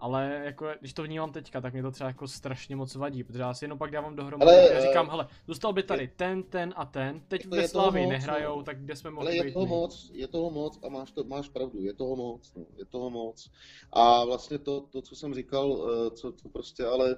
Ale 0.00 0.42
jako, 0.44 0.66
když 0.80 0.92
to 0.92 1.02
vnímám 1.02 1.32
teďka, 1.32 1.60
tak 1.60 1.72
mě 1.72 1.82
to 1.82 1.90
třeba 1.90 2.08
jako 2.08 2.28
strašně 2.28 2.76
moc 2.76 2.94
vadí, 2.94 3.24
protože 3.24 3.42
já 3.42 3.54
si 3.54 3.64
jenom 3.64 3.78
pak 3.78 3.90
dávám 3.90 4.16
dohromady 4.16 4.70
a 4.70 4.80
říkám, 4.80 5.08
hele, 5.08 5.26
zůstal 5.46 5.72
by 5.72 5.82
tady 5.82 6.08
ten, 6.16 6.42
ten 6.42 6.74
a 6.76 6.84
ten, 6.84 7.20
teď 7.28 7.46
ve 7.46 7.68
Slávii 7.68 8.06
nehrajou, 8.06 8.56
no. 8.56 8.62
tak 8.62 8.80
kde 8.80 8.96
jsme 8.96 9.10
mohli 9.10 9.38
Ale 9.38 9.46
je 9.46 9.52
toho 9.52 9.66
moc, 9.66 10.10
je 10.14 10.28
toho 10.28 10.50
moc 10.50 10.78
a 10.82 10.88
máš, 10.88 11.12
to, 11.12 11.24
máš 11.24 11.48
pravdu, 11.48 11.80
je 11.80 11.94
toho 11.94 12.16
moc, 12.16 12.54
no, 12.56 12.64
je 12.76 12.84
toho 12.84 13.10
moc. 13.10 13.50
A 13.92 14.24
vlastně 14.24 14.58
to, 14.58 14.80
to 14.80 15.02
co 15.02 15.16
jsem 15.16 15.34
říkal, 15.34 15.90
eh, 15.90 16.10
co, 16.10 16.32
co 16.32 16.48
prostě 16.48 16.84
ale 16.84 17.16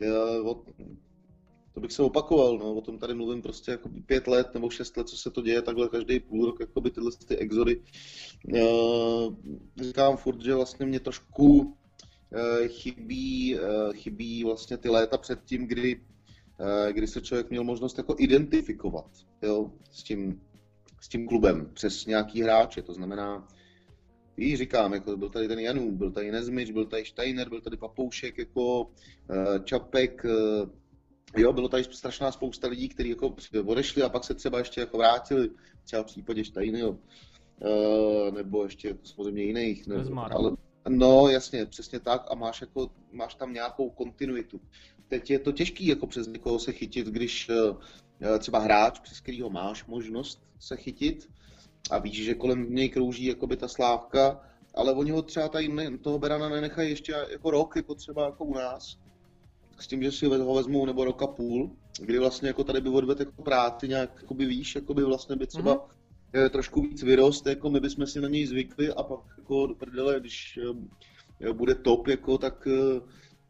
eh, 0.00 0.40
od, 0.40 0.64
to 1.74 1.80
bych 1.80 1.92
se 1.92 2.02
opakoval, 2.02 2.58
no, 2.58 2.74
o 2.74 2.80
tom 2.80 2.98
tady 2.98 3.14
mluvím 3.14 3.42
prostě 3.42 3.70
jako 3.70 3.90
pět 4.06 4.26
let 4.26 4.54
nebo 4.54 4.70
šest 4.70 4.96
let, 4.96 5.08
co 5.08 5.16
se 5.16 5.30
to 5.30 5.42
děje, 5.42 5.62
takhle 5.62 5.88
každý 5.88 6.20
půl 6.20 6.46
rok, 6.46 6.60
jako 6.60 6.80
by 6.80 6.90
tyhle 6.90 7.10
ty 7.26 7.36
exody. 7.36 7.80
Uh, 8.54 9.34
říkám 9.76 10.16
furt, 10.16 10.40
že 10.40 10.54
vlastně 10.54 10.86
mě 10.86 11.00
trošku 11.00 11.58
uh, 11.58 12.66
chybí, 12.66 13.58
uh, 13.58 13.92
chybí 13.92 14.44
vlastně 14.44 14.76
ty 14.76 14.88
léta 14.88 15.18
před 15.18 15.44
tím, 15.44 15.66
kdy, 15.66 16.00
uh, 16.60 16.92
kdy 16.92 17.06
se 17.06 17.20
člověk 17.20 17.50
měl 17.50 17.64
možnost 17.64 17.98
jako 17.98 18.14
identifikovat 18.18 19.10
jo, 19.42 19.70
s, 19.90 20.02
tím, 20.02 20.40
s 21.00 21.08
tím 21.08 21.28
klubem 21.28 21.70
přes 21.74 22.06
nějaký 22.06 22.42
hráče, 22.42 22.82
to 22.82 22.94
znamená, 22.94 23.48
Víš, 24.36 24.58
říkám, 24.58 24.92
jako 24.92 25.16
byl 25.16 25.28
tady 25.28 25.48
ten 25.48 25.58
Janů, 25.58 25.92
byl 25.92 26.10
tady 26.10 26.32
Nezmič, 26.32 26.70
byl 26.70 26.86
tady 26.86 27.04
Steiner, 27.04 27.48
byl 27.48 27.60
tady 27.60 27.76
Papoušek, 27.76 28.38
jako 28.38 28.90
Čapek, 29.64 30.26
Jo, 31.36 31.52
bylo 31.52 31.68
tady 31.68 31.84
strašná 31.84 32.32
spousta 32.32 32.68
lidí, 32.68 32.88
kteří 32.88 33.08
jako 33.08 33.34
odešli 33.66 34.02
a 34.02 34.08
pak 34.08 34.24
se 34.24 34.34
třeba 34.34 34.58
ještě 34.58 34.80
jako 34.80 34.98
vrátili, 34.98 35.50
třeba 35.84 36.02
v 36.02 36.06
případě 36.06 36.44
Štajnyho, 36.44 36.90
uh, 36.90 38.34
nebo 38.34 38.64
ještě 38.64 38.98
samozřejmě 39.04 39.42
jiných. 39.42 39.86
Ne, 39.86 40.04
ale, 40.30 40.52
no, 40.88 41.28
jasně, 41.28 41.66
přesně 41.66 42.00
tak 42.00 42.26
a 42.30 42.34
máš, 42.34 42.60
jako, 42.60 42.90
máš 43.12 43.34
tam 43.34 43.52
nějakou 43.52 43.90
kontinuitu. 43.90 44.60
Teď 45.08 45.30
je 45.30 45.38
to 45.38 45.52
těžký 45.52 45.86
jako 45.86 46.06
přes 46.06 46.26
někoho 46.26 46.58
se 46.58 46.72
chytit, 46.72 47.06
když 47.06 47.48
uh, 47.48 48.38
třeba 48.38 48.58
hráč, 48.58 49.00
přes 49.00 49.20
kterého 49.20 49.50
máš 49.50 49.84
možnost 49.84 50.42
se 50.58 50.76
chytit 50.76 51.28
a 51.90 51.98
víš, 51.98 52.24
že 52.24 52.34
kolem 52.34 52.74
něj 52.74 52.88
krouží 52.88 53.24
jakoby 53.24 53.56
ta 53.56 53.68
slávka, 53.68 54.40
ale 54.74 54.92
oni 54.92 55.10
ho 55.10 55.22
třeba 55.22 55.48
tady 55.48 55.98
toho 55.98 56.18
Berana 56.18 56.48
nenechají 56.48 56.90
ještě 56.90 57.12
jako 57.30 57.50
rok, 57.50 57.76
jako 57.76 57.94
třeba 57.94 58.24
jako 58.26 58.44
u 58.44 58.54
nás 58.54 59.01
s 59.82 59.86
tím, 59.86 60.02
že 60.02 60.12
si 60.12 60.26
ho 60.26 60.54
vezmou 60.54 60.86
nebo 60.86 61.04
roka 61.04 61.26
půl, 61.26 61.70
kdy 62.00 62.18
vlastně 62.18 62.48
jako 62.48 62.64
tady 62.64 62.80
by 62.80 62.88
odvedl 62.88 63.22
jako 63.22 63.42
práci 63.42 63.88
nějak, 63.88 64.10
jako 64.16 64.34
by 64.34 64.46
víš, 64.46 64.74
jako 64.74 64.94
by 64.94 65.04
vlastně 65.04 65.36
by 65.36 65.46
třeba 65.46 65.88
mm-hmm. 66.32 66.50
trošku 66.50 66.82
víc 66.82 67.02
vyrost, 67.02 67.46
jako 67.46 67.70
my 67.70 67.80
bychom 67.80 68.06
si 68.06 68.20
na 68.20 68.28
něj 68.28 68.46
zvykli 68.46 68.92
a 68.92 69.02
pak 69.02 69.20
jako 69.38 69.66
do 69.66 69.74
prdele, 69.74 70.20
když 70.20 70.58
bude 71.52 71.74
top, 71.74 72.08
jako, 72.08 72.38
tak, 72.38 72.68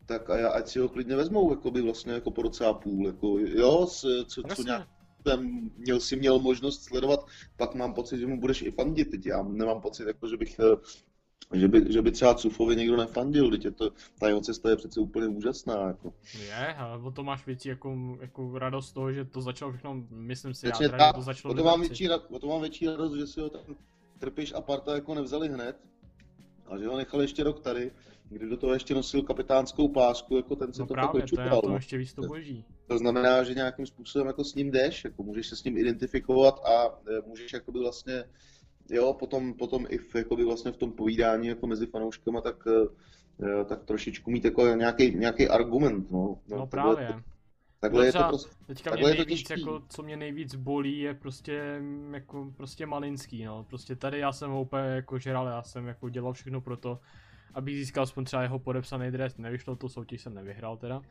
tak 0.07 0.31
a 0.31 0.39
já, 0.39 0.49
ať 0.49 0.69
si 0.69 0.79
ho 0.79 0.89
klidně 0.89 1.17
vezmou, 1.17 1.51
jako 1.51 1.71
by 1.71 1.81
vlastně 1.81 2.13
jako 2.13 2.31
po 2.31 2.43
roce 2.43 2.67
a 2.67 2.73
půl, 2.73 3.07
jako, 3.07 3.39
jo, 3.39 3.87
co, 3.87 4.25
co, 4.25 4.43
co 4.57 4.63
nějak 4.63 4.89
jsem 5.27 5.71
měl 5.77 6.01
si 6.01 6.17
měl 6.17 6.39
možnost 6.39 6.85
sledovat, 6.85 7.27
pak 7.57 7.75
mám 7.75 7.95
pocit, 7.95 8.19
že 8.19 8.27
mu 8.27 8.41
budeš 8.41 8.63
i 8.63 8.71
fandit. 8.71 9.11
Teď 9.11 9.27
já 9.27 9.43
nemám 9.43 9.81
pocit, 9.81 10.07
jako, 10.07 10.29
že 10.29 10.37
bych 10.37 10.61
že 11.55 11.69
by, 11.69 11.93
že 11.93 12.03
by 12.03 12.11
třeba 12.11 12.35
Cufovi 12.35 12.77
někdo 12.77 12.97
nefandil, 12.97 13.51
teď 13.51 13.65
je 13.65 13.71
to, 13.71 13.91
ta 14.19 14.29
jeho 14.29 14.41
cesta 14.41 14.71
je 14.71 14.77
přece 14.77 15.01
úplně 15.01 15.27
úžasná. 15.27 15.87
Jako. 15.87 16.15
Je, 16.39 16.75
ale 16.75 17.03
o 17.03 17.11
to 17.11 17.25
máš 17.25 17.47
větší 17.47 17.69
jako, 17.69 18.19
jako 18.21 18.59
radost 18.59 18.89
z 18.89 18.93
toho, 18.93 19.13
že 19.13 19.25
to 19.25 19.41
začalo 19.41 19.73
všechno, 19.73 20.03
myslím 20.11 20.55
si, 20.55 20.67
já, 20.67 20.73
teda, 20.73 21.13
to 21.13 21.23
začalo 21.23 21.55
o 21.55 21.57
to, 21.57 21.65
mám 21.65 21.81
větší, 21.81 22.11
o 22.11 22.39
to 22.39 22.47
mám 22.47 22.61
větší 22.61 22.87
radost, 22.87 23.15
že 23.15 23.27
si 23.27 23.41
ho 23.41 23.49
tam 23.51 23.61
trpiš 24.19 24.53
a 24.53 24.61
parta 24.61 24.95
jako 24.95 25.15
nevzali 25.15 25.49
hned, 25.49 25.77
a 26.67 26.79
že 26.79 26.87
ho 26.87 26.97
nechali 26.97 27.25
ještě 27.25 27.45
rok 27.45 27.61
tady, 27.61 27.91
kdy 28.29 28.49
do 28.49 28.57
toho 28.57 28.73
ještě 28.73 28.95
nosil 28.95 29.23
kapitánskou 29.23 29.89
pásku, 29.89 30.37
jako 30.37 30.57
ten 30.57 30.73
se 30.73 30.83
no 30.83 30.87
to 30.87 30.95
právě, 30.95 31.21
tak 31.21 31.29
čupal. 31.29 31.49
To, 31.49 31.55
je 31.55 31.71
to 31.71 31.75
ještě 31.75 31.99
víc 31.99 32.15
to 32.15 32.23
boží. 32.23 32.65
To 32.87 32.99
znamená, 32.99 33.45
že 33.45 33.55
nějakým 33.55 33.87
způsobem 33.87 34.27
jako 34.27 34.45
s 34.45 34.55
ním 34.55 34.71
jdeš, 34.71 35.05
jako 35.05 35.23
můžeš 35.23 35.47
se 35.47 35.57
s 35.57 35.65
ním 35.65 35.79
identifikovat 35.79 36.61
a 36.65 36.87
e, 36.87 37.21
můžeš 37.27 37.53
jakoby 37.53 37.79
vlastně 37.79 38.25
jo, 38.91 39.15
potom, 39.15 39.55
potom 39.55 39.87
i 39.89 39.99
v, 39.99 40.15
jakoby 40.15 40.45
vlastně 40.45 40.73
v 40.73 40.77
tom 40.77 40.93
povídání 40.93 41.49
jako 41.49 41.67
mezi 41.67 41.87
fanouškama, 41.87 42.41
tak, 42.41 42.57
eh, 42.67 43.65
tak 43.65 43.85
trošičku 43.85 44.31
mít 44.31 44.45
jako 44.45 44.67
nějaký, 44.67 45.15
nějaký 45.15 45.49
argument, 45.49 46.11
no. 46.11 46.39
No, 46.49 46.57
no 46.57 46.67
právě. 46.67 47.07
To, 47.07 47.15
takhle 47.81 48.07
je 48.07 48.13
to 48.13 48.25
prostě, 48.29 48.51
teďka 48.67 48.91
takhle 48.91 49.11
mě 49.11 49.19
nejvíc, 49.19 49.51
je 49.51 49.57
to 49.57 49.61
jako, 49.61 49.83
co 49.89 50.03
mě 50.03 50.17
nejvíc 50.17 50.55
bolí, 50.55 50.99
je 50.99 51.15
prostě, 51.15 51.83
jako, 52.11 52.53
prostě 52.57 52.87
malinský, 52.87 53.45
no. 53.45 53.65
Prostě 53.65 53.97
tady 53.97 54.19
já 54.19 54.33
jsem 54.33 54.51
ho 54.51 54.63
úplně 54.63 54.83
jako 54.83 55.19
žeral, 55.19 55.47
já 55.47 55.63
jsem 55.63 55.87
jako 55.87 56.09
dělal 56.09 56.33
všechno 56.33 56.61
pro 56.61 56.77
to, 56.77 57.01
abych 57.55 57.77
získal 57.77 58.03
aspoň 58.03 58.25
třeba 58.25 58.43
jeho 58.43 58.59
podepsaný 58.59 59.11
dres, 59.11 59.39
nevyšlo 59.39 59.77
to, 59.77 59.89
soutěž 59.89 60.23
jsem 60.23 60.35
nevyhrál 60.35 60.77
teda 60.77 61.03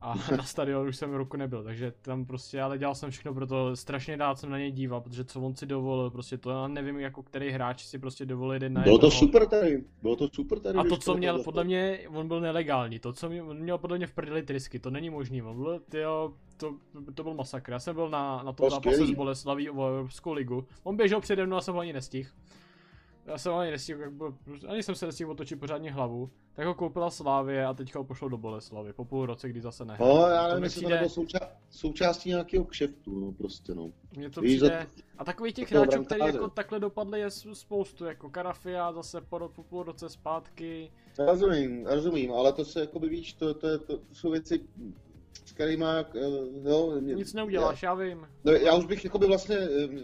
a 0.00 0.14
na 0.36 0.44
stadion 0.44 0.88
už 0.88 0.96
jsem 0.96 1.14
roku 1.14 1.36
nebyl, 1.36 1.64
takže 1.64 1.92
tam 2.02 2.24
prostě, 2.24 2.62
ale 2.62 2.78
dělal 2.78 2.94
jsem 2.94 3.10
všechno 3.10 3.34
pro 3.34 3.46
to, 3.46 3.76
strašně 3.76 4.16
rád 4.16 4.38
jsem 4.38 4.50
na 4.50 4.58
něj 4.58 4.70
díval, 4.70 5.00
protože 5.00 5.24
co 5.24 5.40
on 5.40 5.54
si 5.54 5.66
dovolil, 5.66 6.10
prostě 6.10 6.38
to 6.38 6.50
já 6.50 6.68
nevím, 6.68 7.00
jako 7.00 7.22
který 7.22 7.50
hráč 7.50 7.84
si 7.84 7.98
prostě 7.98 8.26
dovolil 8.26 8.52
jeden 8.52 8.72
na 8.72 8.82
Bylo 8.82 8.98
to 8.98 9.10
super 9.10 9.46
tady, 9.46 9.84
bylo 10.02 10.16
to 10.16 10.28
super 10.32 10.58
tady. 10.58 10.78
A 10.78 10.84
to, 10.84 10.96
co 10.96 11.14
měl, 11.14 11.42
podle 11.42 11.64
mě, 11.64 12.00
on 12.08 12.28
byl 12.28 12.40
nelegální, 12.40 12.98
to, 12.98 13.12
co 13.12 13.28
mě, 13.28 13.42
on 13.42 13.58
měl 13.58 13.78
podle 13.78 13.96
mě 13.96 14.06
v 14.06 14.12
prdeli 14.12 14.42
trysky, 14.42 14.78
to 14.78 14.90
není 14.90 15.10
možný, 15.10 15.42
on 15.42 15.62
byl, 15.62 15.80
tyjo, 15.88 16.32
to, 16.56 16.74
to 17.14 17.22
byl 17.22 17.34
masakr, 17.34 17.72
já 17.72 17.78
jsem 17.78 17.94
byl 17.94 18.08
na, 18.10 18.42
na 18.42 18.52
tom 18.52 18.70
zápase 18.70 19.06
s 19.06 19.10
Boleslaví 19.10 19.70
o 19.70 19.86
Evropskou 19.86 20.32
ligu, 20.32 20.66
on 20.82 20.96
běžel 20.96 21.20
přede 21.20 21.46
mnou 21.46 21.56
a 21.56 21.60
jsem 21.60 21.74
ho 21.74 21.80
ani 21.80 21.92
nestihl. 21.92 22.30
Já 23.30 23.38
jsem 23.38 23.54
ani 23.54 23.70
nestihl, 23.70 24.00
jak 24.00 24.12
byl, 24.12 24.34
ani 24.68 24.82
jsem 24.82 24.94
se 24.94 25.06
nestihl 25.06 25.30
otočit 25.30 25.60
pořádně 25.60 25.92
hlavu. 25.92 26.30
Tak 26.54 26.66
ho 26.66 26.74
koupila 26.74 27.10
Slávě 27.10 27.66
a 27.66 27.74
teďka 27.74 27.98
ho 27.98 28.04
pošlo 28.04 28.28
do 28.28 28.38
Boleslavy 28.38 28.92
po 28.92 29.04
půl 29.04 29.26
roce, 29.26 29.48
kdy 29.48 29.60
zase 29.60 29.84
nehrál. 29.84 30.14
No, 30.14 30.26
já 30.26 30.48
nevím, 30.48 30.64
jestli 30.64 30.82
to 30.82 30.88
nebylo 30.88 31.08
souča- 31.08 31.48
součástí 31.70 32.28
nějakého 32.28 32.64
kšeftu, 32.64 33.20
no 33.20 33.32
prostě 33.32 33.74
no. 33.74 33.90
Mně 34.16 34.30
to 34.30 34.40
Víš, 34.40 34.50
přijde... 34.50 34.86
Za... 34.96 35.02
A 35.18 35.24
takových 35.24 35.54
těch 35.54 35.72
hráčů, 35.72 36.04
kteří 36.04 36.20
jako 36.20 36.48
takhle 36.48 36.80
dopadli, 36.80 37.20
je 37.20 37.30
spoustu, 37.52 38.04
jako 38.04 38.30
Karafia 38.30 38.92
zase 38.92 39.20
po, 39.20 39.50
po 39.54 39.62
půl 39.62 39.82
roce 39.82 40.08
zpátky. 40.08 40.92
Já 41.18 41.26
rozumím, 41.26 41.86
rozumím, 41.86 42.32
ale 42.32 42.52
to 42.52 42.64
se 42.64 42.80
jako 42.80 42.98
by 42.98 43.08
víš, 43.08 43.32
to, 43.32 43.54
to, 43.54 43.78
to, 43.78 43.98
to 43.98 44.02
jsou 44.12 44.30
věci, 44.30 44.60
s 45.44 45.52
kterými, 45.52 45.84
no, 46.62 47.00
mě, 47.00 47.14
Nic 47.14 47.34
neuděláš, 47.34 47.82
já, 47.82 47.88
já 47.88 47.94
vím. 47.94 48.28
No, 48.44 48.52
já 48.52 48.74
už 48.74 48.86
bych 48.86 49.04
jakoby 49.04 49.26
vlastně, 49.26 49.56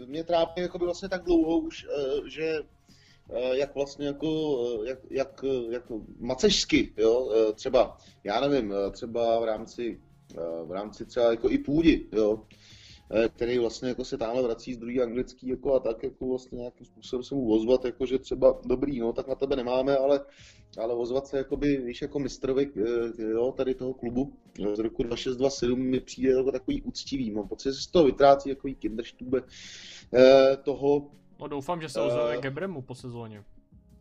mě 0.05 0.23
trápí 0.23 0.61
jakoby 0.61 0.85
vlastně 0.85 1.09
tak 1.09 1.23
dlouho 1.23 1.57
už, 1.57 1.85
eh, 1.85 2.29
že 2.29 2.59
Eh, 2.59 2.76
jak 3.53 3.75
vlastně 3.75 4.07
jako, 4.07 4.59
eh, 4.83 4.89
jak, 4.89 4.99
jak, 5.09 5.45
jak 5.69 5.83
macešsky, 6.19 6.93
jo, 6.97 7.31
eh, 7.31 7.53
třeba, 7.53 7.97
já 8.23 8.47
nevím, 8.47 8.73
třeba 8.91 9.39
v 9.39 9.43
rámci, 9.43 10.01
v 10.65 10.71
rámci 10.71 11.05
třeba 11.05 11.31
jako 11.31 11.49
i 11.49 11.57
půdy, 11.57 12.05
jo, 12.11 12.43
který 13.35 13.59
vlastně 13.59 13.89
jako 13.89 14.05
se 14.05 14.17
tamhle 14.17 14.43
vrací 14.43 14.73
z 14.73 14.77
druhý 14.77 15.01
anglický 15.01 15.47
jako 15.47 15.73
a 15.73 15.79
tak 15.79 16.03
jako 16.03 16.27
vlastně 16.27 16.57
nějakým 16.57 16.85
způsobem 16.85 17.23
se 17.23 17.35
mu 17.35 17.51
ozvat, 17.51 17.85
jako 17.85 18.05
že 18.05 18.19
třeba 18.19 18.61
dobrý, 18.65 18.99
no 18.99 19.13
tak 19.13 19.27
na 19.27 19.35
tebe 19.35 19.55
nemáme, 19.55 19.97
ale, 19.97 20.25
ale 20.77 20.93
ozvat 20.93 21.27
se 21.27 21.37
jakoby, 21.37 21.77
víš, 21.77 22.01
jako 22.01 22.19
mistrovi, 22.19 22.71
jo, 23.17 23.53
tady 23.57 23.75
toho 23.75 23.93
klubu. 23.93 24.33
Z 24.73 24.79
roku 24.79 25.03
2627 25.03 25.79
mi 25.79 25.99
přijde 25.99 26.31
jako 26.31 26.51
takový 26.51 26.81
úctivý, 26.81 27.31
mám 27.31 27.47
pocit, 27.47 27.69
že 27.69 27.73
se 27.73 27.81
z 27.81 27.87
toho 27.87 28.05
vytrácí 28.05 28.49
jako 28.49 28.69
kinderštube 28.79 29.41
toho, 30.63 31.09
No 31.39 31.47
doufám, 31.47 31.81
že 31.81 31.89
se 31.89 32.01
ozve 32.01 32.37
uh, 32.37 32.41
Gebremu 32.41 32.81
po 32.81 32.95
sezóně. 32.95 33.43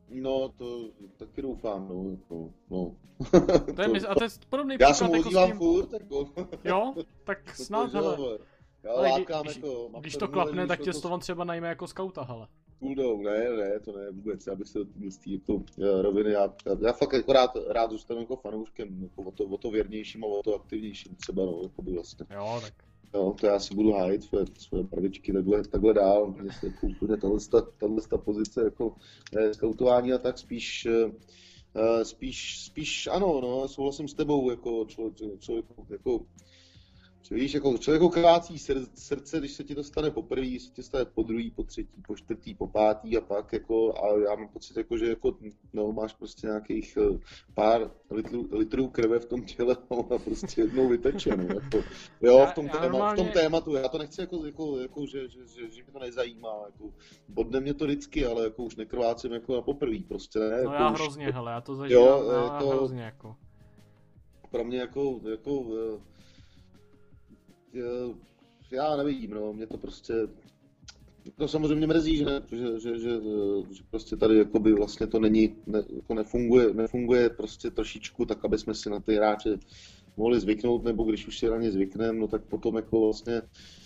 No, 0.09 0.49
to 0.49 0.89
taky 1.17 1.43
doufám, 1.43 1.89
no. 1.89 2.11
Jako, 2.11 2.51
no. 2.71 2.97
to 3.77 3.83
je, 3.83 4.01
to, 4.01 4.11
a 4.11 4.15
to 4.15 4.25
je 4.25 4.31
podobný 4.49 4.77
Já 4.81 4.95
jsem 4.95 5.15
jako 5.15 5.29
tím... 5.29 5.57
furt, 5.57 5.93
jako. 5.93 6.29
Jo, 6.65 6.95
tak 7.25 7.57
snad, 7.57 7.93
hele. 7.93 8.39
Já 8.83 8.93
ale 8.93 9.09
lákám, 9.09 9.43
když, 9.43 9.57
jako, 9.57 9.91
když 10.01 10.17
to 10.17 10.29
klapne, 10.29 10.67
tak 10.67 10.81
tě 10.81 10.93
to... 10.93 11.19
třeba 11.19 11.45
najme 11.45 11.69
jako 11.69 11.87
skauta, 11.87 12.23
hele. 12.23 12.49
Půjdou, 12.79 13.23
ne, 13.23 13.51
ne, 13.51 13.81
to 13.81 13.93
ne, 13.93 14.11
vůbec, 14.11 14.47
já 14.47 14.55
bych 14.55 14.69
se 14.69 14.79
z 15.09 15.19
té 15.19 15.31
jako, 15.31 15.63
roviny, 16.03 16.31
já, 16.31 16.55
já, 16.87 16.93
fakt 16.93 17.13
jako 17.13 17.33
rád, 17.33 17.51
rád 17.69 17.91
zůstanu 17.91 18.21
jako 18.21 18.37
fanouškem, 18.37 19.03
jako 19.03 19.23
o, 19.23 19.31
to, 19.31 19.45
o 19.45 19.59
to 19.59 19.71
věrnějším 19.71 20.25
a 20.25 20.27
o 20.27 20.43
to 20.43 20.55
aktivnějším 20.55 21.15
třeba, 21.15 21.45
no, 21.45 21.61
jako 21.63 21.83
by 21.83 21.93
vlastně. 21.93 22.27
Jo, 22.35 22.59
tak 22.63 22.75
Jo, 23.17 23.35
to 23.41 23.47
já 23.47 23.59
si 23.59 23.75
budu 23.75 23.93
hájit 23.93 24.23
své, 24.23 24.45
své 24.59 24.83
barvičky 24.83 25.33
takhle, 25.33 25.63
takhle 25.63 25.95
dál. 25.95 26.35
Jestli 26.45 26.69
jako 26.69 26.87
úplně 26.87 27.17
tahle 27.17 27.41
pozice 28.25 28.65
jako 28.65 28.97
eh, 29.37 29.55
skautování 29.55 30.13
a 30.13 30.19
tak 30.19 30.39
spíš, 30.39 30.87
eh, 30.87 31.11
eh, 31.75 32.05
spíš, 32.05 32.65
spíš 32.65 33.07
ano, 33.07 33.41
no, 33.41 33.69
souhlasím 33.69 34.09
s 34.09 34.15
tebou 34.15 34.51
jako 34.51 34.85
člověk, 34.85 35.41
člověk 35.41 35.67
jako 35.91 36.21
Víš, 37.31 37.55
jako 37.55 37.79
člověku 37.79 38.09
krvácí 38.09 38.59
srdce, 38.95 39.39
když 39.39 39.53
se 39.53 39.65
ti 39.65 39.75
to 39.75 39.85
stane 39.85 40.11
poprvé, 40.11 40.61
se 40.61 40.71
ti 40.71 40.83
stane 40.83 41.05
po 41.05 41.23
druhý, 41.23 41.51
po 41.51 41.63
třetí, 41.63 42.03
po 42.07 42.17
čtvrtý, 42.17 42.55
po 42.55 42.67
pátý 42.67 43.17
a 43.17 43.21
pak 43.21 43.53
jako, 43.53 43.95
a 44.05 44.19
já 44.31 44.35
mám 44.35 44.49
pocit, 44.49 44.77
jako, 44.77 44.99
že 44.99 45.07
jako, 45.07 45.39
no, 45.73 45.93
máš 45.93 46.13
prostě 46.13 46.47
nějakých 46.47 46.99
eh, 47.01 47.19
pár 47.55 47.91
litrů, 48.11 48.49
litrů 48.53 48.89
krve 48.89 49.19
v 49.19 49.25
tom 49.25 49.43
těle 49.43 49.77
a 50.15 50.19
prostě 50.19 50.61
jednou 50.61 50.89
vyteče, 50.89 51.37
no, 51.37 51.45
jako, 51.45 51.79
jo, 52.21 52.47
v 52.51 52.55
tom, 52.55 52.69
téma, 52.69 52.89
normálně... 52.89 53.23
v 53.23 53.25
tom 53.25 53.33
tématu, 53.33 53.75
já 53.75 53.89
to 53.89 53.99
nechci 53.99 54.21
jako, 54.21 54.47
jako, 54.47 54.79
jako 54.79 55.07
že, 55.07 55.29
že, 55.29 55.47
že, 55.47 55.71
že, 55.71 55.83
mě 55.83 55.93
to 55.93 55.99
nezajímá, 55.99 56.55
jako, 56.67 56.95
bodne 57.29 57.61
mě 57.61 57.75
to 57.75 57.85
vždycky, 57.85 58.27
ale 58.27 58.45
jako 58.45 58.63
už 58.63 58.77
nekrvácím 58.77 59.33
jako 59.33 59.55
na 59.55 59.63
poprvé, 59.63 59.99
prostě 60.09 60.39
ne. 60.39 60.51
No 60.51 60.57
jako 60.57 60.73
já 60.73 60.91
už, 60.93 61.01
hrozně, 61.01 61.31
hele, 61.31 61.53
já 61.53 61.61
to 61.61 61.75
zažívám, 61.75 62.05
jo, 62.05 62.31
já, 62.33 62.59
to, 62.59 62.69
hrozně, 62.69 63.03
jako. 63.03 63.37
Pro 64.51 64.65
mě 64.65 64.79
jako, 64.79 65.21
jako, 65.31 65.65
eh, 65.97 66.16
já 68.71 68.97
nevím, 68.97 69.31
no, 69.31 69.53
mě 69.53 69.67
to 69.67 69.79
prostě, 69.79 70.15
to 71.37 71.49
samozřejmě 71.49 71.87
mrzí, 71.87 72.17
že, 72.17 72.25
že, 72.51 72.81
že, 72.81 72.99
že, 72.99 73.11
že 73.71 73.83
prostě 73.91 74.17
tady 74.17 74.39
jakoby 74.39 74.73
vlastně 74.73 75.07
to 75.07 75.21
není, 75.21 75.57
ne, 75.67 75.83
jako 75.97 76.15
nefunguje, 76.15 76.75
nefunguje 76.75 77.31
prostě 77.31 77.71
trošičku 77.71 78.27
tak, 78.27 78.45
aby 78.45 78.59
jsme 78.59 78.75
si 78.75 78.91
na 78.91 79.01
ty 79.01 79.15
hráče 79.15 79.59
mohli 80.17 80.41
zvyknout, 80.41 80.85
nebo 80.85 81.05
když 81.05 81.27
už 81.27 81.39
si 81.39 81.49
na 81.49 81.57
ně 81.57 81.71
zvykneme, 81.71 82.19
no 82.19 82.29
tak 82.29 82.43
potom 82.43 82.77
jako 82.77 83.01
vlastně 83.01 83.43
Eh, 83.43 83.86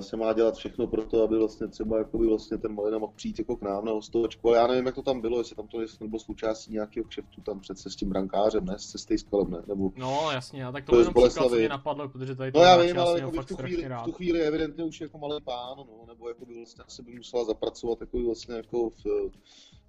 se 0.00 0.16
má 0.16 0.32
dělat 0.32 0.54
všechno 0.54 0.86
pro 0.86 1.04
to, 1.04 1.22
aby 1.22 1.38
vlastně 1.38 1.68
třeba 1.68 1.98
jakoby 1.98 2.26
vlastně 2.26 2.58
ten 2.58 2.74
Malina 2.74 2.98
mohl 2.98 3.12
přijít 3.16 3.38
jako 3.38 3.56
k 3.56 3.62
nám 3.62 3.84
na 3.84 3.92
hostovačku, 3.92 4.48
ale 4.48 4.58
já 4.58 4.66
nevím, 4.66 4.86
jak 4.86 4.94
to 4.94 5.02
tam 5.02 5.20
bylo, 5.20 5.38
jestli 5.38 5.56
tam 5.56 5.68
to 5.68 5.78
nebylo 6.00 6.20
součástí 6.20 6.72
nějakého 6.72 7.04
kšeftu 7.04 7.40
tam 7.40 7.60
přece 7.60 7.90
s 7.90 7.96
tím 7.96 8.08
brankářem, 8.08 8.64
ne, 8.64 8.78
se 8.78 8.98
Stejskalem, 8.98 9.50
ne, 9.50 9.62
nebo... 9.66 9.90
No 9.96 10.30
jasně, 10.32 10.66
a 10.66 10.72
tak 10.72 10.84
to, 10.84 10.92
to 10.92 10.98
jenom 10.98 11.14
příklad, 11.14 11.48
co 11.48 11.56
mě 11.56 11.68
napadlo, 11.68 12.08
protože 12.08 12.34
tady 12.34 12.52
No 12.54 12.60
já 12.60 12.76
vím, 12.76 12.98
ale 12.98 13.20
jako 13.20 13.42
v, 13.42 13.46
tu 13.46 13.56
chvíli, 13.56 13.88
v 13.88 14.04
tu 14.04 14.12
chvíli 14.12 14.40
evidentně 14.40 14.84
už 14.84 15.00
jako 15.00 15.18
malý 15.18 15.40
pán, 15.44 15.76
no, 15.76 16.04
nebo 16.08 16.28
jako 16.28 16.46
by 16.46 16.54
vlastně 16.54 16.84
asi 16.84 17.02
by 17.02 17.12
musela 17.12 17.44
zapracovat 17.44 18.00
jako 18.00 18.18
vlastně 18.22 18.54
jako 18.54 18.90
v, 18.90 19.30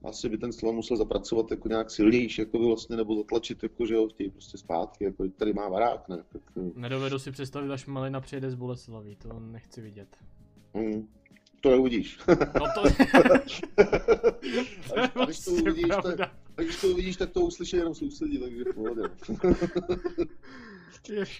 asi 0.07 0.29
by 0.29 0.37
ten 0.37 0.53
Slovan 0.53 0.75
musel 0.75 0.97
zapracovat 0.97 1.51
jako 1.51 1.67
nějak 1.67 1.91
silnější, 1.91 2.41
jako 2.41 2.59
by 2.59 2.65
vlastně, 2.65 2.97
nebo 2.97 3.15
zatlačit, 3.15 3.63
jako, 3.63 3.85
že 3.85 3.95
ho 3.95 4.07
chtějí 4.07 4.29
prostě 4.29 4.57
zpátky, 4.57 5.03
jako 5.03 5.27
tady 5.37 5.53
má 5.53 5.69
barák, 5.69 6.09
ne? 6.09 6.17
Tak, 6.33 6.41
eh. 6.57 6.71
Nedovedu 6.75 7.19
si 7.19 7.31
představit, 7.31 7.71
až 7.71 7.85
Malina 7.85 8.21
přijede 8.21 8.51
z 8.51 8.55
Boleslaví, 8.55 9.15
to 9.15 9.39
nechci 9.39 9.81
vidět. 9.81 10.17
Mm, 10.73 11.07
to 11.61 11.69
neuvidíš. 11.69 12.19
No 12.27 12.65
to... 12.75 12.81
až, 13.33 13.61
až, 15.27 15.45
to 15.45 15.51
uvidíš, 15.51 15.87
tak, 16.03 16.31
když 16.55 16.81
to 16.81 16.87
uvidíš, 16.87 17.17
tak 17.17 17.31
to 17.31 17.41
uslyší 17.41 17.77
jenom 17.77 17.95
sousedí, 17.95 18.37
takže 18.37 18.63
pohodě. 18.75 19.01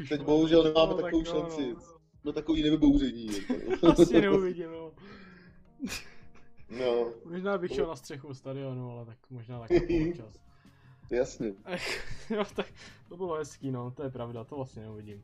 Teď 0.10 0.22
bohužel 0.22 0.64
nemáme 0.64 0.92
no, 0.92 1.02
takovou 1.02 1.24
tak 1.24 1.36
šanci. 1.36 1.62
No, 1.62 1.74
no. 1.74 1.82
no 2.24 2.34
takový 2.34 2.64
nevybouření. 2.64 3.30
Jako. 3.70 3.88
Asi 3.88 4.22
neuvidím, 4.22 4.70
no. 6.70 7.12
Možná 7.26 7.58
bych 7.58 7.74
šel 7.74 7.88
na 7.88 7.96
střechu 7.96 8.34
stadionu, 8.34 8.92
ale 8.92 9.06
tak 9.06 9.18
možná 9.30 9.60
taky 9.60 10.14
čas. 10.18 10.40
Jasně. 11.12 11.54
jo, 12.30 12.44
tak 12.56 12.66
to 13.10 13.18
bylo 13.18 13.36
hezký, 13.36 13.72
no, 13.72 13.92
to 13.92 14.04
je 14.04 14.10
pravda, 14.10 14.44
to 14.44 14.56
vlastně 14.56 14.82
neuvidím. 14.82 15.24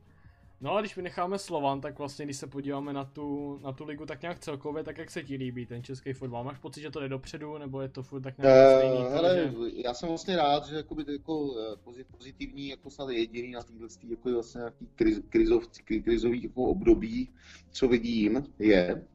No 0.62 0.74
a 0.74 0.80
když 0.80 0.96
vynecháme 0.96 1.38
Slovan, 1.38 1.80
tak 1.80 1.98
vlastně 1.98 2.24
když 2.24 2.36
se 2.36 2.46
podíváme 2.46 2.92
na 2.92 3.04
tu, 3.04 3.58
na 3.62 3.72
tu 3.72 3.84
ligu 3.84 4.06
tak 4.06 4.22
nějak 4.22 4.38
celkově, 4.38 4.84
tak 4.84 4.98
jak 4.98 5.10
se 5.10 5.22
ti 5.22 5.36
líbí 5.36 5.66
ten 5.66 5.82
český 5.82 6.12
fotbal? 6.12 6.44
Máš 6.44 6.58
pocit, 6.58 6.80
že 6.80 6.90
to 6.90 7.00
jde 7.00 7.08
dopředu, 7.08 7.58
nebo 7.58 7.80
je 7.80 7.88
to 7.88 8.02
furt 8.02 8.20
tak 8.20 8.38
nějak 8.38 8.72
uh, 8.72 8.78
stejný? 8.78 9.04
Hele, 9.10 9.36
že... 9.36 9.52
já 9.84 9.94
jsem 9.94 10.08
vlastně 10.08 10.36
rád, 10.36 10.66
že 10.66 10.76
jakoby 10.76 11.04
jako 11.12 11.54
eh, 11.58 12.04
pozitivní, 12.18 12.68
jako 12.68 12.90
snad 12.90 13.10
jediný 13.10 13.50
na 13.52 13.62
této 13.62 13.84
jako 14.10 14.32
vlastně 14.32 14.58
nějaký 14.58 14.88
kriz, 14.94 15.20
krizov, 15.28 15.68
krizový 16.04 16.42
jako 16.42 16.62
období, 16.62 17.28
co 17.70 17.88
vidím, 17.88 18.44
je, 18.58 19.02
Eh, 19.06 19.11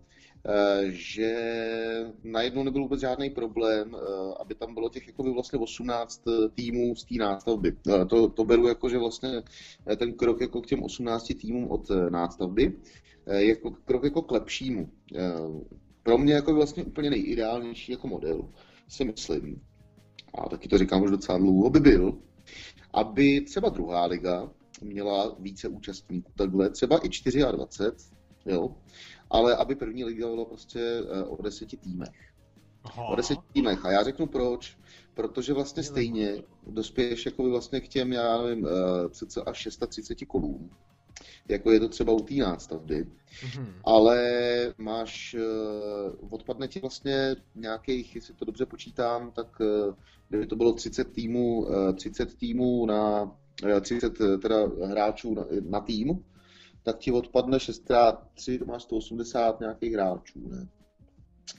že 0.89 1.35
najednou 2.23 2.63
nebyl 2.63 2.81
vůbec 2.81 2.99
žádný 2.99 3.29
problém, 3.29 3.95
eh, 3.95 4.33
aby 4.39 4.55
tam 4.55 4.73
bylo 4.73 4.89
těch 4.89 5.07
jako 5.07 5.33
vlastně 5.33 5.59
18 5.59 6.21
eh, 6.27 6.49
týmů 6.49 6.95
z 6.95 7.05
té 7.05 7.15
nástavby. 7.15 7.77
To, 8.09 8.29
to 8.29 8.45
beru 8.45 8.67
jako, 8.67 8.89
že 8.89 8.97
vlastně 8.97 9.29
ten 9.97 10.13
krok 10.13 10.41
jako 10.41 10.61
k 10.61 10.67
těm 10.67 10.83
18 10.83 11.33
týmům 11.41 11.71
od 11.71 11.89
nástavby 12.09 12.73
jako 13.25 13.71
krok 13.71 14.03
jako 14.03 14.21
k 14.21 14.31
lepšímu. 14.31 14.89
Pro 16.03 16.17
mě 16.17 16.33
jako 16.33 16.53
vlastně 16.53 16.83
úplně 16.83 17.09
nejideálnější 17.09 17.91
jako 17.91 18.07
model, 18.07 18.49
si 18.87 19.05
myslím, 19.05 19.61
a 20.33 20.49
taky 20.49 20.67
to 20.67 20.77
říkám 20.77 21.03
už 21.03 21.11
docela 21.11 21.37
dlouho, 21.37 21.69
by 21.69 21.79
byl, 21.79 22.17
aby 22.93 23.41
třeba 23.41 23.69
druhá 23.69 24.05
liga 24.05 24.51
měla 24.81 25.35
více 25.39 25.67
účastníků, 25.67 26.31
takhle 26.35 26.69
třeba 26.69 26.97
i 26.97 27.09
24, 27.09 27.39
jo, 28.45 28.75
ale 29.30 29.55
aby 29.55 29.75
první 29.75 30.03
liga 30.03 30.28
byla 30.28 30.45
prostě 30.45 30.80
eh, 30.80 31.23
o 31.23 31.41
deseti 31.41 31.78
týmech. 31.78 32.34
Aha. 32.84 33.05
O 33.05 33.15
deseti 33.15 33.41
týmech. 33.53 33.86
A 33.86 33.91
já 33.91 34.03
řeknu 34.03 34.28
proč. 34.28 34.78
Protože 35.13 35.53
vlastně 35.53 35.84
stejně 35.84 36.43
dospěješ 36.67 37.25
jako 37.25 37.49
vlastně 37.49 37.82
k 37.82 37.88
těm, 37.88 38.13
já 38.13 38.41
nevím, 38.41 38.67
eh, 38.67 39.09
cca 39.09 39.43
až 39.43 39.57
630 39.57 40.25
kolům, 40.25 40.69
jako 41.47 41.71
je 41.71 41.80
to 41.80 41.89
třeba 41.89 42.13
u 42.13 42.19
té 42.19 42.34
nástavby, 42.34 43.05
mm-hmm. 43.05 43.73
ale 43.86 44.17
máš, 44.78 45.34
eh, 45.39 45.41
odpadne 46.30 46.67
ti 46.67 46.80
vlastně 46.80 47.36
nějakých, 47.55 48.15
jestli 48.15 48.34
to 48.34 48.45
dobře 48.45 48.65
počítám, 48.65 49.32
tak 49.32 49.47
kdyby 50.30 50.47
to 50.47 50.55
bylo 50.55 50.73
30 50.73 51.11
týmů, 51.11 51.67
30 51.93 52.36
týmů 52.36 52.86
na, 52.86 53.32
30 53.82 54.13
teda 54.41 54.57
hráčů 54.86 55.34
na, 55.34 55.45
na 55.69 55.80
tým, 55.80 56.23
tak 56.88 56.99
ti 56.99 57.11
odpadne 57.11 57.57
6x3, 57.57 58.59
to 58.59 58.65
máš 58.65 58.83
180 58.83 59.59
nějakých 59.59 59.93
hráčů, 59.93 60.47
ne? 60.47 60.67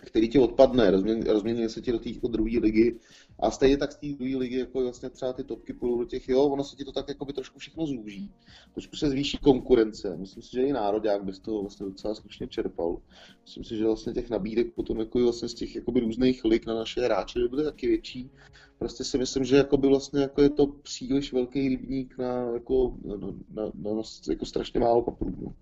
který 0.05 0.29
ti 0.29 0.39
odpadne, 0.39 0.91
rozmění 1.27 1.69
se 1.69 1.81
ti 1.81 1.93
do 1.93 1.99
té 1.99 2.11
druhé 2.29 2.59
ligy 2.59 2.99
a 3.41 3.51
stejně 3.51 3.77
tak 3.77 3.93
z 3.93 3.97
té 3.97 4.07
druhé 4.07 4.37
ligy, 4.37 4.59
jako 4.59 4.83
vlastně 4.83 5.11
třeba 5.11 5.33
ty 5.33 5.45
topky 5.45 5.73
půjdou 5.73 5.99
do 5.99 6.05
těch, 6.05 6.29
jo, 6.29 6.43
ono 6.43 6.65
se 6.65 6.77
ti 6.77 6.85
to 6.85 6.93
tak 6.93 7.09
jako 7.09 7.25
by 7.25 7.33
trošku 7.33 7.59
všechno 7.59 7.87
zúží. 7.87 8.31
Trošku 8.73 8.97
se 8.97 9.11
zvýší 9.11 9.39
konkurence. 9.39 10.17
Myslím 10.17 10.43
si, 10.43 10.51
že 10.53 10.63
i 10.63 10.73
národák 10.73 11.25
bez 11.25 11.39
toho 11.39 11.61
vlastně 11.61 11.87
docela 11.87 12.15
slušně 12.15 12.49
čerpal. 12.49 12.99
Myslím 13.43 13.65
si, 13.65 13.77
že 13.77 13.85
vlastně 13.85 14.13
těch 14.13 14.31
nabídek 14.31 14.75
potom 14.75 14.99
jako 14.99 15.19
vlastně 15.19 15.49
z 15.49 15.55
těch 15.55 15.77
jakoby 15.77 16.01
různých 16.01 16.45
lig 16.45 16.67
na 16.67 16.75
naše 16.75 17.01
hráče 17.01 17.39
by 17.39 17.49
byly 17.49 17.65
taky 17.65 17.87
větší. 17.87 18.31
Prostě 18.79 19.05
si 19.05 19.19
myslím, 19.19 19.45
že 19.45 19.57
jako 19.57 19.77
by 19.77 19.89
vlastně 19.89 20.21
jako 20.21 20.43
je 20.43 20.51
to 20.51 20.67
příliš 20.67 21.33
velký 21.33 21.69
rybník 21.69 22.19
na, 22.19 22.53
jako, 22.53 22.97
na, 23.05 23.17
na, 23.17 23.33
na, 23.75 23.95
na 23.95 24.03
jako 24.31 24.47
strašně 24.47 24.81
málo 24.81 25.03
paprů. 25.03 25.35
No. 25.41 25.55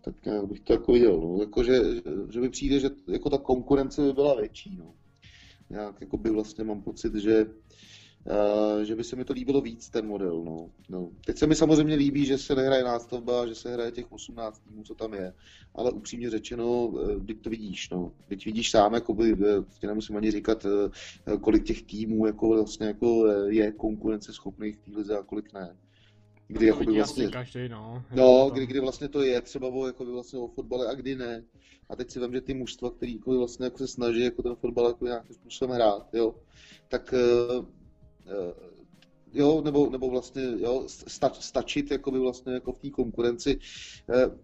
Tak 0.00 0.14
bych 0.48 0.60
to 0.60 0.72
jako 0.72 0.92
viděl. 0.92 1.20
No. 1.20 1.36
Jako, 1.40 1.64
že, 1.64 1.80
že 2.30 2.40
mi 2.40 2.48
přijde, 2.48 2.80
že 2.80 2.90
jako 3.08 3.30
ta 3.30 3.38
konkurence 3.38 4.02
by 4.02 4.12
byla 4.12 4.34
větší. 4.40 4.76
No 4.78 4.94
nějak 5.70 6.00
jako 6.00 6.16
by 6.16 6.30
vlastně 6.30 6.64
mám 6.64 6.82
pocit, 6.82 7.14
že, 7.14 7.44
uh, 7.44 8.80
že 8.82 8.96
by 8.96 9.04
se 9.04 9.16
mi 9.16 9.24
to 9.24 9.32
líbilo 9.32 9.60
víc, 9.60 9.90
ten 9.90 10.06
model. 10.06 10.44
No. 10.44 10.70
No. 10.88 11.10
Teď 11.26 11.38
se 11.38 11.46
mi 11.46 11.54
samozřejmě 11.54 11.94
líbí, 11.94 12.26
že 12.26 12.38
se 12.38 12.54
nehraje 12.54 12.84
nástavba, 12.84 13.46
že 13.46 13.54
se 13.54 13.72
hraje 13.72 13.92
těch 13.92 14.12
18 14.12 14.58
týmů, 14.58 14.82
co 14.82 14.94
tam 14.94 15.14
je, 15.14 15.34
ale 15.74 15.90
upřímně 15.90 16.30
řečeno, 16.30 16.92
když 17.18 17.36
to 17.42 17.50
vidíš, 17.50 17.90
no. 17.90 18.12
Teď 18.28 18.44
vidíš 18.44 18.70
sám, 18.70 18.94
jako 18.94 19.14
by, 19.14 19.36
tě 19.78 19.86
nemusím 19.86 20.16
ani 20.16 20.30
říkat, 20.30 20.66
kolik 21.40 21.64
těch 21.64 21.82
týmů 21.82 22.26
jako 22.26 22.48
vlastně 22.48 22.86
jako 22.86 23.26
je 23.48 23.72
konkurenceschopných 23.72 24.78
v 24.86 25.12
a 25.12 25.22
kolik 25.22 25.52
ne 25.52 25.76
kdy 26.48 26.66
jako 26.66 26.84
by 26.84 26.92
vlastně, 26.92 27.28
každý, 27.28 27.68
no. 27.68 28.02
No, 28.14 28.50
kdy, 28.50 28.66
kdy 28.66 28.80
vlastně 28.80 29.08
to 29.08 29.22
je 29.22 29.40
třeba 29.40 29.68
o, 29.68 29.86
jako 29.86 30.04
by 30.04 30.12
vlastně 30.12 30.38
o 30.38 30.48
fotbale 30.48 30.86
a 30.86 30.94
kdy 30.94 31.16
ne. 31.16 31.44
A 31.88 31.96
teď 31.96 32.10
si 32.10 32.20
vím, 32.20 32.32
že 32.32 32.40
ty 32.40 32.54
mužstva, 32.54 32.90
který 32.90 33.14
jako 33.14 33.38
vlastně 33.38 33.66
jako 33.66 33.78
se 33.78 33.88
snaží 33.88 34.20
jako 34.20 34.42
ten 34.42 34.54
fotbal 34.54 34.86
jako 34.86 35.04
nějakým 35.04 35.34
způsobem 35.34 35.76
hrát, 35.76 36.14
jo, 36.14 36.34
tak 36.88 37.14
uh, 37.50 37.64
uh, 37.64 37.64
jo, 39.32 39.62
nebo, 39.64 39.90
nebo 39.90 40.10
vlastně 40.10 40.42
jo, 40.56 40.84
sta, 40.86 41.30
stačit 41.40 41.90
jako 41.90 42.10
by 42.10 42.18
vlastně 42.18 42.52
jako 42.52 42.72
v 42.72 42.78
té 42.78 42.90
konkurenci. 42.90 43.58
Uh, 44.08 44.34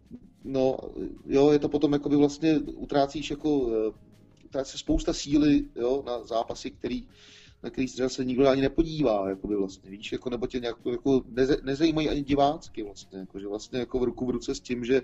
no, 0.44 0.76
jo, 1.26 1.50
je 1.50 1.58
to 1.58 1.68
potom 1.68 1.92
jako 1.92 2.08
by 2.08 2.16
vlastně 2.16 2.58
utrácíš 2.58 3.30
jako 3.30 3.58
uh, 3.58 3.94
utrácí 4.44 4.78
spousta 4.78 5.12
síly 5.12 5.64
jo, 5.76 6.02
na 6.06 6.24
zápasy, 6.24 6.70
který 6.70 7.08
na 7.64 7.70
který 7.70 7.86
třeba 7.86 8.08
se 8.08 8.24
nikdo 8.24 8.48
ani 8.48 8.62
nepodívá, 8.62 9.28
jako 9.28 9.46
by 9.46 9.56
vlastně, 9.56 9.90
víš, 9.90 10.12
jako, 10.12 10.30
nebo 10.30 10.46
tě 10.46 10.60
nějak, 10.60 10.76
jako 10.90 11.22
neze, 11.28 11.56
nezajímají 11.62 12.08
ani 12.08 12.22
divácky 12.22 12.82
vlastně, 12.82 13.18
jako, 13.18 13.38
že 13.38 13.48
vlastně 13.48 13.78
jako 13.78 13.98
v 13.98 14.02
ruku 14.02 14.26
v 14.26 14.30
ruce 14.30 14.54
s 14.54 14.60
tím, 14.60 14.84
že, 14.84 15.02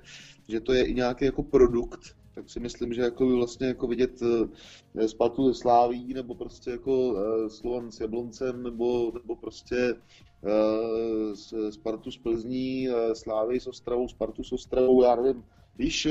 že 0.48 0.61
to 0.61 0.72
je 0.72 0.84
i 0.84 0.94
nějaký 0.94 1.24
jako 1.24 1.42
produkt, 1.42 2.00
tak 2.34 2.50
si 2.50 2.61
myslím, 2.61 2.94
že 2.94 3.02
jako 3.02 3.26
by 3.26 3.32
vlastně 3.32 3.66
jako 3.66 3.86
vidět 3.86 4.22
uh, 4.22 5.06
Spartu 5.06 5.48
ze 5.48 5.54
Sláví, 5.54 6.14
nebo 6.14 6.34
prostě 6.34 6.70
jako 6.70 7.08
uh, 7.08 7.48
Slovan 7.48 7.92
s 7.92 8.00
Jabloncem, 8.00 8.62
nebo, 8.62 9.12
nebo 9.14 9.36
prostě 9.36 9.94
uh, 9.94 11.70
Spartu 11.70 12.11
z 12.11 12.16
Plzní, 12.16 12.88
Slávy 13.12 13.61
s 13.61 13.66
Ostravou, 13.66 14.08
Spartu 14.08 14.44
s 14.44 14.52
Ostravou, 14.52 15.02
já 15.02 15.16
nevím, 15.16 15.44
víš, 15.78 16.08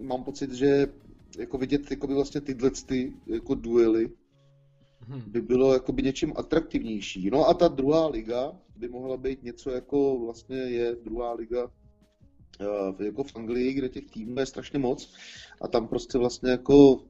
mám 0.00 0.24
pocit, 0.24 0.52
že 0.52 0.86
jako 1.38 1.58
vidět 1.58 1.90
jako 1.90 2.06
by 2.06 2.14
vlastně 2.14 2.40
tyhle 2.40 2.70
ty 2.86 3.12
jako 3.26 3.54
duely. 3.54 4.10
By 5.08 5.40
bylo 5.40 5.72
jakoby 5.72 6.02
něčím 6.02 6.32
atraktivnější. 6.36 7.30
No 7.30 7.48
a 7.48 7.54
ta 7.54 7.68
druhá 7.68 8.06
liga 8.06 8.52
by 8.76 8.88
mohla 8.88 9.16
být 9.16 9.42
něco 9.42 9.70
jako 9.70 10.18
vlastně 10.18 10.56
je 10.56 10.96
druhá 11.04 11.32
liga 11.32 11.64
uh, 11.64 13.02
jako 13.02 13.24
v 13.24 13.36
Anglii, 13.36 13.72
kde 13.72 13.88
těch 13.88 14.10
týmů 14.10 14.40
je 14.40 14.46
strašně 14.46 14.78
moc. 14.78 15.14
A 15.60 15.68
tam 15.68 15.88
prostě 15.88 16.18
vlastně 16.18 16.50
jako 16.50 17.04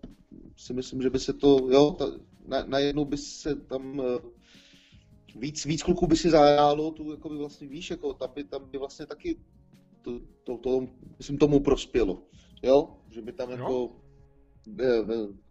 si 0.57 0.75
myslím, 0.75 1.03
že 1.03 1.11
by 1.11 1.19
se 1.19 1.33
to, 1.33 1.69
jo, 1.71 1.91
ta, 1.91 2.05
na, 2.47 2.65
najednou 2.65 3.05
by 3.05 3.17
se 3.17 3.55
tam 3.55 3.99
uh, 3.99 4.05
víc, 5.37 5.65
víc 5.65 5.83
kluků 5.83 6.07
by 6.07 6.17
si 6.17 6.31
zajálo, 6.31 6.91
tu 6.91 7.11
jako 7.11 7.29
by 7.29 7.37
vlastně 7.37 7.69
víš, 7.69 7.91
jako 7.91 8.15
tam 8.15 8.31
by, 8.35 8.45
tam 8.45 8.71
by 8.71 8.79
vlastně 8.79 9.07
taky 9.07 9.41
to, 10.03 10.21
to, 10.45 10.59
to, 10.59 10.87
myslím, 11.19 11.39
tomu 11.39 11.61
prospělo, 11.61 12.23
jo, 12.63 12.97
že 13.11 13.23
by 13.23 13.33
tam 13.33 13.51
jako 13.51 13.69
no 13.69 13.97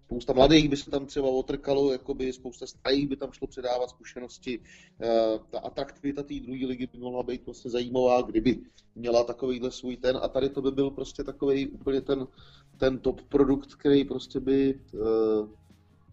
spousta 0.09 0.33
mladých 0.33 0.69
by 0.69 0.77
se 0.77 0.91
tam 0.91 1.05
třeba 1.05 1.27
otrkalo, 1.27 1.91
jakoby 1.91 2.33
spousta 2.33 2.67
starých 2.67 3.07
by 3.07 3.15
tam 3.15 3.31
šlo 3.31 3.47
předávat 3.47 3.89
zkušenosti. 3.89 4.59
Eh, 5.01 5.39
ta 5.49 5.59
atraktivita 5.59 6.23
té 6.23 6.33
druhé 6.33 6.65
ligy 6.65 6.87
by 6.87 6.97
mohla 6.97 7.23
být 7.23 7.41
prostě 7.41 7.69
zajímavá, 7.69 8.21
kdyby 8.21 8.59
měla 8.95 9.23
takovýhle 9.23 9.71
svůj 9.71 9.97
ten 9.97 10.19
a 10.21 10.27
tady 10.27 10.49
to 10.49 10.61
by 10.61 10.71
byl 10.71 10.89
prostě 10.91 11.23
takový 11.23 11.67
úplně 11.67 12.01
ten, 12.01 12.27
ten 12.77 12.99
top 12.99 13.21
produkt, 13.21 13.75
který 13.75 14.03
prostě 14.03 14.39
by 14.39 14.79
eh, 14.93 15.47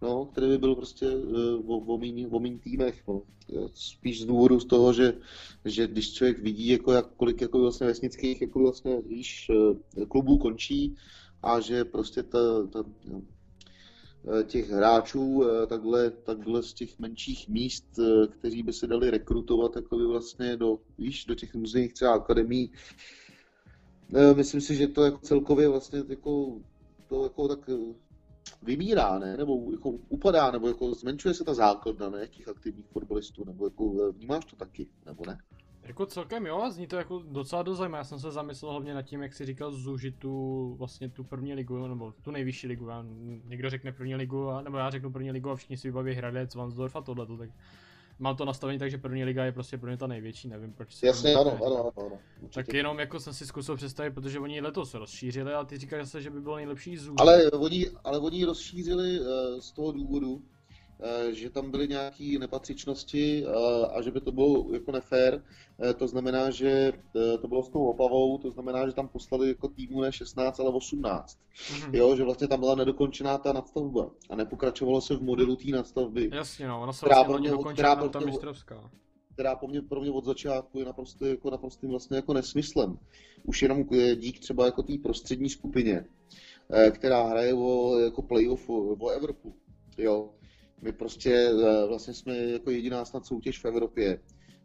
no, 0.01 0.25
který 0.25 0.47
by 0.47 0.57
byl 0.57 0.75
prostě 0.75 1.05
eh, 1.05 1.55
o, 1.67 1.97
míň 2.39 2.59
týmech. 2.59 3.07
No. 3.07 3.21
Spíš 3.73 4.21
z 4.21 4.25
důvodu 4.25 4.59
z 4.59 4.65
toho, 4.65 4.93
že, 4.93 5.13
že 5.65 5.87
když 5.87 6.13
člověk 6.13 6.39
vidí, 6.39 6.67
jako 6.67 6.91
jak, 6.91 7.07
kolik 7.17 7.41
jako 7.41 7.59
vlastně 7.59 7.87
vesnických 7.87 8.41
jako 8.41 8.59
vlastně, 8.59 9.01
víš, 9.01 9.51
klubů 10.07 10.37
končí 10.37 10.95
a 11.43 11.59
že 11.59 11.85
prostě 11.85 12.23
ta, 12.23 12.67
ta 12.67 12.83
těch 14.43 14.69
hráčů 14.69 15.43
eh, 15.43 15.67
takhle, 15.67 16.11
takhle 16.11 16.63
z 16.63 16.73
těch 16.73 16.99
menších 16.99 17.49
míst, 17.49 17.99
eh, 17.99 18.27
kteří 18.27 18.63
by 18.63 18.73
se 18.73 18.87
dali 18.87 19.09
rekrutovat 19.09 19.75
jako 19.75 19.97
by 19.97 20.05
vlastně 20.05 20.57
do, 20.57 20.79
víš, 20.97 21.25
do 21.25 21.35
těch 21.35 21.55
různých 21.55 21.93
třeba 21.93 22.13
akademí. 22.13 22.71
Myslím 24.35 24.61
si, 24.61 24.75
že 24.75 24.87
to 24.87 25.03
jako 25.03 25.17
celkově 25.17 25.67
vlastně 25.67 26.03
jako, 26.07 26.59
to 27.07 27.23
jako 27.23 27.47
tak 27.47 27.69
vymírá, 28.63 29.19
ne? 29.19 29.37
nebo 29.37 29.71
jako 29.71 29.89
upadá, 29.89 30.51
nebo 30.51 30.67
jako 30.67 30.93
zmenšuje 30.93 31.33
se 31.33 31.43
ta 31.43 31.53
základna 31.53 32.09
ne? 32.09 32.27
těch 32.27 32.47
aktivních 32.47 32.87
fotbalistů, 32.87 33.45
nebo 33.45 33.65
jako 33.65 34.11
vnímáš 34.11 34.45
to 34.45 34.55
taky, 34.55 34.87
nebo 35.05 35.23
ne? 35.27 35.37
Jako 35.87 36.05
celkem 36.05 36.45
jo, 36.45 36.71
zní 36.71 36.87
to 36.87 36.95
jako 36.95 37.23
docela 37.27 37.63
dost 37.63 37.77
zajímavé. 37.77 37.99
Já 37.99 38.03
jsem 38.03 38.19
se 38.19 38.31
zamyslel 38.31 38.71
hlavně 38.71 38.93
nad 38.93 39.01
tím, 39.01 39.21
jak 39.21 39.33
si 39.33 39.45
říkal, 39.45 39.71
zúžit 39.71 40.15
tu 40.15 40.75
vlastně 40.79 41.09
tu 41.09 41.23
první 41.23 41.53
ligu, 41.53 41.87
nebo 41.87 42.13
tu 42.21 42.31
nejvyšší 42.31 42.67
ligu. 42.67 42.87
Já, 42.87 43.05
někdo 43.45 43.69
řekne 43.69 43.91
první 43.91 44.15
ligu, 44.15 44.49
a, 44.49 44.61
nebo 44.61 44.77
já 44.77 44.89
řeknu 44.89 45.11
první 45.11 45.31
ligu 45.31 45.49
a 45.49 45.55
všichni 45.55 45.77
si 45.77 45.87
vybaví 45.87 46.13
Hradec, 46.13 46.55
Vansdorf 46.55 46.95
a 46.95 47.01
tohle, 47.01 47.37
tak 47.37 47.49
mám 48.19 48.35
to 48.35 48.45
nastavení 48.45 48.79
tak, 48.79 48.91
že 48.91 48.97
první 48.97 49.23
liga 49.23 49.45
je 49.45 49.51
prostě 49.51 49.77
pro 49.77 49.87
mě 49.87 49.97
ta 49.97 50.07
největší, 50.07 50.47
nevím 50.47 50.73
proč 50.73 50.95
si 50.95 51.05
Jasně, 51.05 51.35
ano, 51.35 51.59
ano, 51.65 51.79
ano, 51.79 51.91
ano. 51.97 52.19
Tak 52.53 52.73
jenom 52.73 52.99
jako 52.99 53.19
jsem 53.19 53.33
si 53.33 53.47
zkusil 53.47 53.75
představit, 53.75 54.11
protože 54.11 54.39
oni 54.39 54.61
letos 54.61 54.93
rozšířili 54.93 55.53
a 55.53 55.63
ty 55.63 55.77
říkáš 55.77 55.99
zase, 55.99 56.21
že 56.21 56.29
by 56.29 56.41
bylo 56.41 56.55
nejlepší 56.55 56.97
zúžit. 56.97 57.21
Ale 57.21 57.51
oni, 57.51 57.87
ale 58.03 58.19
oni 58.19 58.45
rozšířili 58.45 59.19
uh, 59.19 59.25
z 59.59 59.71
toho 59.71 59.91
důvodu, 59.91 60.41
že 61.31 61.49
tam 61.49 61.71
byly 61.71 61.87
nějaké 61.87 62.39
nepatřičnosti 62.39 63.45
eh, 63.45 63.87
a 63.87 64.01
že 64.01 64.11
by 64.11 64.21
to 64.21 64.31
bylo 64.31 64.73
jako 64.73 64.91
nefér. 64.91 65.43
Eh, 65.79 65.93
to 65.93 66.07
znamená, 66.07 66.49
že 66.49 66.93
to 67.41 67.47
bylo 67.47 67.63
s 67.63 67.69
tou 67.69 67.85
Opavou, 67.85 68.37
to 68.37 68.51
znamená, 68.51 68.87
že 68.87 68.93
tam 68.93 69.07
poslali 69.07 69.47
jako 69.47 69.67
týmu 69.67 70.01
ne 70.01 70.11
16, 70.11 70.59
ale 70.59 70.69
18. 70.69 71.39
Mm-hmm. 71.57 71.95
Jo, 71.95 72.15
že 72.15 72.23
vlastně 72.23 72.47
tam 72.47 72.59
byla 72.59 72.75
nedokončená 72.75 73.37
ta 73.37 73.53
nadstavba 73.53 74.11
a 74.29 74.35
nepokračovalo 74.35 75.01
se 75.01 75.15
v 75.15 75.21
modelu 75.21 75.55
té 75.55 75.71
nadstavby. 75.71 76.29
Jasně, 76.33 76.67
no, 76.67 76.81
ona 76.81 76.93
se 76.93 77.05
vlastně 77.05 77.27
vlastně 77.27 77.49
dokončila 77.49 78.09
ta 78.09 78.19
mistrovská 78.19 78.91
která 79.33 79.55
po 79.55 79.67
mě, 79.67 79.81
pro 79.81 80.01
mě 80.01 80.11
od 80.11 80.25
začátku 80.25 80.79
je 80.79 80.85
naprosto, 80.85 81.25
jako 81.25 81.49
naprostým 81.49 81.89
vlastně 81.89 82.15
jako 82.15 82.33
nesmyslem. 82.33 82.99
Už 83.43 83.61
jenom 83.61 83.83
dík 84.15 84.39
třeba 84.39 84.65
jako 84.65 84.83
té 84.83 84.93
prostřední 85.03 85.49
skupině, 85.49 86.05
která 86.91 87.23
hraje 87.23 87.53
o 87.53 87.99
jako 87.99 88.21
playoff 88.21 88.69
o 88.69 89.09
Evropu. 89.09 89.55
Jo, 89.97 90.29
my 90.81 90.91
prostě 90.91 91.33
eh, 91.33 91.87
vlastně 91.87 92.13
jsme 92.13 92.37
jako 92.37 92.71
jediná 92.71 93.05
snad 93.05 93.25
soutěž 93.25 93.59
v 93.59 93.65
Evropě, 93.65 94.19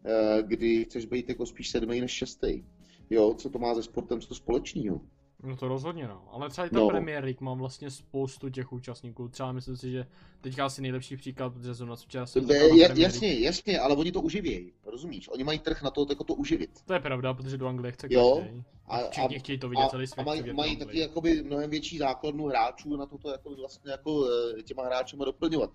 eh, 0.04 0.42
kdy 0.42 0.84
chceš 0.84 1.06
být 1.06 1.28
jako 1.28 1.46
spíš 1.46 1.70
sedmý 1.70 2.00
než 2.00 2.10
šestý. 2.10 2.64
Jo, 3.10 3.34
co 3.34 3.50
to 3.50 3.58
má 3.58 3.74
se 3.74 3.82
sportem 3.82 4.20
co 4.20 4.34
společného? 4.34 5.00
No 5.44 5.56
to 5.56 5.68
rozhodně 5.68 6.08
no, 6.08 6.22
ale 6.30 6.50
třeba 6.50 6.66
i 6.66 6.70
ta 6.70 6.78
no. 6.78 6.88
Premier 6.88 7.24
League 7.24 7.40
má 7.40 7.54
vlastně 7.54 7.90
spoustu 7.90 8.48
těch 8.48 8.72
účastníků, 8.72 9.28
třeba 9.28 9.52
myslím 9.52 9.76
si, 9.76 9.90
že 9.90 10.06
teďka 10.40 10.66
asi 10.66 10.82
nejlepší 10.82 11.16
příklad, 11.16 11.52
protože 11.52 11.74
jsem 11.74 11.88
na 11.88 11.96
včera 11.96 12.26
jsem 12.26 12.50
je, 12.50 13.00
Jasně, 13.00 13.40
jasně, 13.40 13.78
ale 13.80 13.96
oni 13.96 14.12
to 14.12 14.20
uživějí, 14.20 14.72
rozumíš, 14.84 15.28
oni 15.28 15.44
mají 15.44 15.58
trh 15.58 15.82
na 15.82 15.90
to, 15.90 16.06
jako 16.10 16.24
to 16.24 16.34
uživit. 16.34 16.70
To 16.86 16.94
je 16.94 17.00
pravda, 17.00 17.34
protože 17.34 17.58
do 17.58 17.66
Anglie 17.66 17.92
chce 17.92 18.06
jo, 18.10 18.36
každý. 18.42 18.62
A, 18.86 19.10
Všichni 19.10 19.36
a, 19.36 19.38
chtějí 19.38 19.58
to 19.58 19.68
vidět 19.68 19.82
a, 19.82 19.88
celý 19.88 20.06
svět. 20.06 20.22
A 20.22 20.24
mají, 20.24 20.52
mají 20.52 20.76
taky 20.76 20.98
jakoby 20.98 21.42
mnohem 21.42 21.70
větší 21.70 21.98
základnu 21.98 22.46
hráčů 22.46 22.96
na 22.96 23.06
toto 23.06 23.30
jako 23.30 23.54
vlastně 23.54 23.90
jako 23.90 24.26
eh, 24.58 24.62
těma 24.62 24.84
hráčema 24.84 25.24
doplňovat 25.24 25.70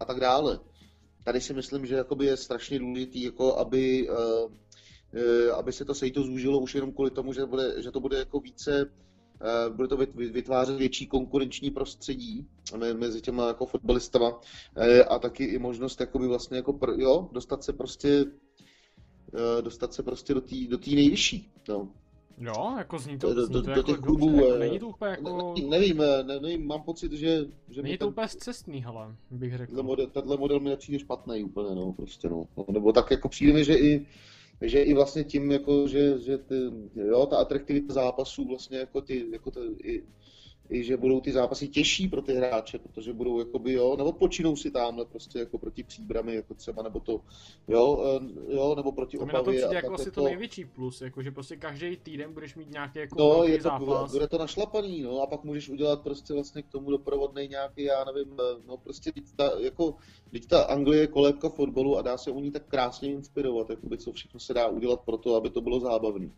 a 0.00 0.04
tak 0.04 0.20
dále. 0.20 0.60
Tady 1.24 1.40
si 1.40 1.54
myslím, 1.54 1.86
že 1.86 1.94
jakoby 1.94 2.26
je 2.26 2.36
strašně 2.36 2.78
důležité, 2.78 3.18
jako 3.18 3.56
aby, 3.56 4.08
uh, 4.10 4.16
uh, 4.16 5.54
aby 5.54 5.72
se 5.72 5.84
to 5.84 5.94
sejto 5.94 6.22
zúžilo 6.22 6.60
už 6.60 6.74
jenom 6.74 6.92
kvůli 6.92 7.10
tomu, 7.10 7.32
že, 7.32 7.46
bude, 7.46 7.82
že 7.82 7.90
to 7.90 8.00
bude 8.00 8.18
jako 8.18 8.40
více 8.40 8.84
uh, 8.84 9.76
bude 9.76 9.88
to 9.88 9.96
vytvářet 10.16 10.76
větší 10.76 11.06
konkurenční 11.06 11.70
prostředí 11.70 12.48
mezi 12.94 13.20
těma 13.20 13.46
jako 13.46 13.66
fotbalistama 13.66 14.40
a 15.08 15.18
taky 15.18 15.44
i 15.44 15.58
možnost 15.58 16.00
jakoby 16.00 16.26
vlastně 16.26 16.56
jako 16.56 16.72
pr, 16.72 16.90
jo, 16.96 17.28
dostat 17.32 17.64
se 17.64 17.72
prostě 17.72 18.24
dostat 19.60 19.94
se 19.94 20.02
prostě 20.02 20.34
do 20.34 20.40
té 20.40 20.56
do 20.68 20.78
nejvyšší. 20.86 21.52
No. 21.68 21.88
Jo, 22.40 22.74
jako 22.78 22.98
zní 22.98 23.18
to, 23.18 23.34
do, 23.34 23.46
zní 23.46 23.52
to 23.52 23.60
do, 23.62 23.70
jako 23.70 23.82
do 23.82 23.92
těch 23.92 24.00
klubů. 24.00 24.30
Dobře, 24.30 24.44
jako 24.44 24.58
není 24.58 24.78
to 24.78 24.88
úplně 24.88 25.10
jako... 25.10 25.54
Ne, 25.60 25.68
nevím, 25.68 25.96
ne, 25.98 26.40
nevím, 26.40 26.66
mám 26.66 26.82
pocit, 26.82 27.12
že... 27.12 27.46
že 27.70 27.82
není 27.82 27.98
to 27.98 28.04
ten, 28.04 28.08
úplně 28.12 28.28
zcestný, 28.28 28.84
hele, 28.84 29.14
bych 29.30 29.56
řekl. 29.56 29.70
Tenhle 29.70 29.82
model, 29.82 30.06
tenhle 30.06 30.36
model 30.36 30.60
mi 30.60 30.70
nepřijde 30.70 30.98
špatný 30.98 31.44
úplně, 31.44 31.74
no, 31.74 31.92
prostě, 31.92 32.28
no. 32.28 32.46
Nebo 32.70 32.92
tak 32.92 33.10
jako 33.10 33.28
přijde 33.28 33.52
mi, 33.52 33.64
že 33.64 33.78
i, 33.78 34.06
že 34.60 34.82
i 34.82 34.94
vlastně 34.94 35.24
tím, 35.24 35.50
jako, 35.52 35.88
že, 35.88 36.18
že 36.18 36.38
ty, 36.38 36.54
jo, 36.94 37.26
ta 37.26 37.36
atraktivita 37.36 37.94
zápasů 37.94 38.48
vlastně 38.48 38.78
jako 38.78 39.00
ty, 39.00 39.26
jako 39.32 39.50
ty, 39.50 39.60
i, 39.82 40.02
i 40.70 40.84
že 40.84 40.96
budou 40.96 41.20
ty 41.20 41.32
zápasy 41.32 41.68
těžší 41.68 42.08
pro 42.08 42.22
ty 42.22 42.34
hráče, 42.34 42.78
protože 42.78 43.12
budou 43.12 43.38
jakoby, 43.38 43.72
jo, 43.72 43.96
nebo 43.96 44.12
počinou 44.12 44.56
si 44.56 44.70
tamhle 44.70 45.04
prostě 45.04 45.38
jako 45.38 45.58
proti 45.58 45.82
příbrami, 45.82 46.34
jako 46.34 46.54
třeba, 46.54 46.82
nebo 46.82 47.00
to, 47.00 47.20
jo, 47.68 48.04
eh, 48.48 48.54
jo 48.54 48.74
nebo 48.76 48.92
proti 48.92 49.16
to 49.18 49.22
Opavě. 49.22 49.44
To 49.44 49.50
mi 49.50 49.56
na 49.56 49.62
to 49.62 49.66
přijde 49.66 49.76
jako 49.76 49.94
asi 49.94 50.10
to... 50.10 50.20
to 50.20 50.24
největší 50.24 50.64
plus, 50.64 51.00
jako 51.00 51.22
že 51.22 51.30
prostě 51.30 51.56
každý 51.56 51.96
týden 51.96 52.32
budeš 52.32 52.54
mít 52.54 52.70
nějaký 52.70 52.98
jako 52.98 53.18
no, 53.18 53.44
je 53.44 53.56
to, 53.56 53.62
zápas. 53.62 54.12
Bude 54.12 54.28
to 54.28 54.38
našlapaný, 54.38 55.02
no, 55.02 55.20
a 55.20 55.26
pak 55.26 55.44
můžeš 55.44 55.68
udělat 55.68 56.02
prostě 56.02 56.34
vlastně 56.34 56.62
k 56.62 56.68
tomu 56.68 56.90
doprovodný 56.90 57.48
nějaký, 57.48 57.82
já 57.82 58.04
nevím, 58.04 58.36
eh, 58.40 58.62
no 58.66 58.76
prostě 58.76 59.12
ta, 59.36 59.50
jako, 59.60 59.94
teď 60.30 60.46
ta 60.46 60.62
Anglie 60.62 61.00
je 61.00 61.06
kolébka 61.06 61.48
fotbalu 61.48 61.98
a 61.98 62.02
dá 62.02 62.18
se 62.18 62.30
u 62.30 62.40
ní 62.40 62.50
tak 62.50 62.66
krásně 62.68 63.12
inspirovat, 63.12 63.70
jakoby, 63.70 63.98
co 63.98 64.12
všechno 64.12 64.40
se 64.40 64.54
dá 64.54 64.68
udělat 64.68 65.00
pro 65.00 65.16
to, 65.16 65.34
aby 65.34 65.50
to 65.50 65.60
bylo 65.60 65.80
zábavné. 65.80 66.30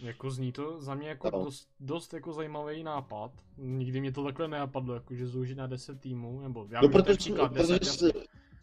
Jako 0.00 0.30
zní 0.30 0.52
to 0.52 0.80
za 0.80 0.94
mě 0.94 1.08
jako 1.08 1.30
dost, 1.30 1.68
dost 1.80 2.14
jako 2.14 2.32
zajímavý 2.32 2.82
nápad. 2.82 3.30
Nikdy 3.56 4.00
mě 4.00 4.12
to 4.12 4.24
takhle 4.24 4.48
nenapadlo, 4.48 4.94
jako 4.94 5.14
že 5.14 5.26
zúžit 5.26 5.58
na 5.58 5.66
10 5.66 6.00
týmů, 6.00 6.40
nebo 6.40 6.66
já 6.70 6.80
no, 6.80 6.88
protože, 6.88 7.16
příklad 7.16 7.52
10, 7.52 7.78
protože, 7.78 8.12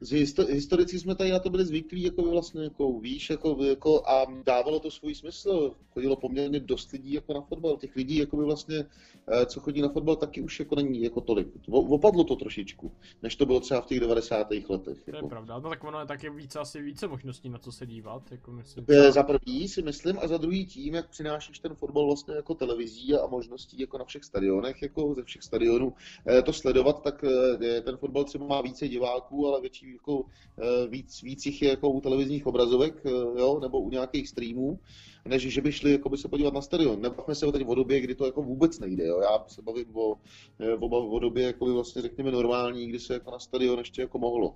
z 0.04 0.12
historici 0.50 1.00
jsme 1.00 1.16
tady 1.16 1.32
na 1.32 1.40
to 1.40 1.50
byli 1.50 1.66
zvyklí, 1.66 2.04
jako 2.04 2.22
vlastně, 2.22 2.64
jako 2.64 3.00
víš, 3.00 3.30
jako, 3.30 3.58
jako, 3.64 4.08
a 4.08 4.26
dávalo 4.46 4.80
to 4.80 4.92
svůj 4.92 5.16
smysl. 5.16 5.76
Chodilo 5.94 6.16
poměrně 6.16 6.60
dost 6.60 6.92
lidí 6.92 7.14
jako 7.14 7.34
na 7.34 7.42
fotbal. 7.42 7.78
Těch 7.78 7.96
lidí, 7.96 8.18
jako 8.18 8.38
by 8.38 8.44
vlastně, 8.44 8.86
eh, 9.28 9.46
co 9.46 9.60
chodí 9.60 9.82
na 9.82 9.90
fotbal, 9.90 10.16
taky 10.16 10.42
už 10.42 10.60
jako 10.60 10.76
není 10.76 11.04
jako 11.04 11.22
tolik. 11.22 11.48
Opadlo 11.72 12.24
to 12.24 12.36
trošičku, 12.36 12.92
než 13.22 13.36
to 13.36 13.46
bylo 13.46 13.60
třeba 13.60 13.82
v 13.82 13.86
těch 13.86 14.00
90. 14.00 14.48
letech. 14.70 15.04
To 15.04 15.12
jako. 15.12 15.26
je 15.26 15.30
pravda, 15.30 15.60
no 15.60 15.70
tak 15.70 15.84
ono 15.84 16.00
je 16.00 16.06
taky 16.06 16.30
více, 16.30 16.60
asi 16.60 16.82
více 16.82 17.08
možností 17.08 17.50
na 17.50 17.58
co 17.58 17.72
se 17.72 17.86
dívat. 17.86 18.32
Jako 18.32 18.52
myslím. 18.52 18.86
Za 19.10 19.24
prvý 19.24 19.68
si 19.68 19.82
myslím 19.82 20.20
a 20.20 20.28
za 20.28 20.38
druhý 20.38 20.66
tím, 20.66 20.96
jak 20.96 21.10
přinášíš 21.10 21.60
ten 21.60 21.76
fotbal 21.76 22.06
vlastně 22.06 22.36
jako 22.36 22.54
televizí 22.54 23.16
a 23.16 23.28
možností 23.28 23.82
jako 23.82 23.98
na 23.98 24.06
všech 24.06 24.24
stadionech, 24.24 24.82
jako 24.82 25.14
ze 25.16 25.24
všech 25.24 25.44
stadionů 25.44 25.94
eh, 26.28 26.42
to 26.42 26.54
sledovat, 26.54 27.04
tak 27.04 27.24
eh, 27.24 27.82
ten 27.82 27.98
fotbal 27.98 28.24
třeba 28.24 28.48
má 28.48 28.62
více 28.62 28.88
diváků, 28.88 29.48
ale 29.48 29.62
větší 29.62 29.93
jako 29.94 30.26
eh, 30.58 30.88
víc, 30.88 31.22
víc 31.22 31.46
jich 31.46 31.62
je 31.62 31.70
jako 31.70 31.90
u 31.90 32.02
televizních 32.02 32.48
obrazovek, 32.48 33.02
eh, 33.06 33.10
jo, 33.40 33.60
nebo 33.62 33.80
u 33.80 33.90
nějakých 33.90 34.30
streamů, 34.30 34.80
než 35.26 35.42
že 35.42 35.62
by 35.62 35.72
šli 35.72 35.92
jako 35.92 36.10
by 36.10 36.18
se 36.18 36.28
podívat 36.28 36.54
na 36.54 36.62
stadion. 36.62 37.02
Nebavme 37.02 37.36
se 37.36 37.46
o 37.46 37.52
teď 37.52 37.68
o 37.68 37.76
době, 37.76 38.00
kdy 38.00 38.16
to 38.16 38.26
jako 38.26 38.42
vůbec 38.42 38.80
nejde, 38.80 39.06
jo. 39.06 39.20
Já 39.22 39.44
se 39.48 39.62
bavím 39.62 39.96
o, 39.98 40.16
eh, 40.60 40.74
o, 40.74 40.88
o 40.88 41.20
době, 41.20 41.46
jako 41.46 41.66
by 41.66 41.72
vlastně 41.72 42.02
řekněme 42.02 42.32
normální, 42.32 42.88
kdy 42.88 43.00
se 43.00 43.14
jako 43.14 43.32
na 43.32 43.40
stadion 43.40 43.80
ještě 43.80 44.02
jako 44.02 44.20
mohlo. 44.20 44.56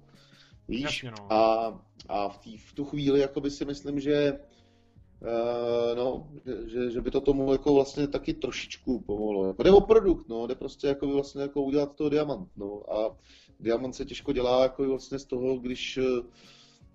Víš? 0.67 0.83
Jasně, 0.83 1.11
no. 1.11 1.33
A, 1.33 1.81
a 2.09 2.29
v, 2.29 2.37
tý, 2.37 2.57
v 2.57 2.73
tu 2.73 2.85
chvíli 2.85 3.19
jako 3.19 3.41
by 3.41 3.51
si 3.51 3.65
myslím, 3.65 3.99
že 3.99 4.39
no, 5.95 6.27
že, 6.65 6.91
že, 6.91 7.01
by 7.01 7.11
to 7.11 7.21
tomu 7.21 7.51
jako 7.51 7.73
vlastně 7.73 8.07
taky 8.07 8.33
trošičku 8.33 8.99
pomohlo. 8.99 9.47
Jako 9.47 9.63
jde 9.63 9.71
o 9.71 9.81
produkt, 9.81 10.29
no, 10.29 10.47
jde 10.47 10.55
prostě 10.55 10.87
jako 10.87 11.07
vlastně 11.07 11.41
jako 11.41 11.61
udělat 11.61 11.95
to 11.95 12.09
diamant, 12.09 12.49
no, 12.57 12.93
a 12.93 13.17
diamant 13.59 13.95
se 13.95 14.05
těžko 14.05 14.33
dělá 14.33 14.63
jako 14.63 14.83
vlastně 14.83 15.19
z 15.19 15.25
toho, 15.25 15.57
když 15.57 15.99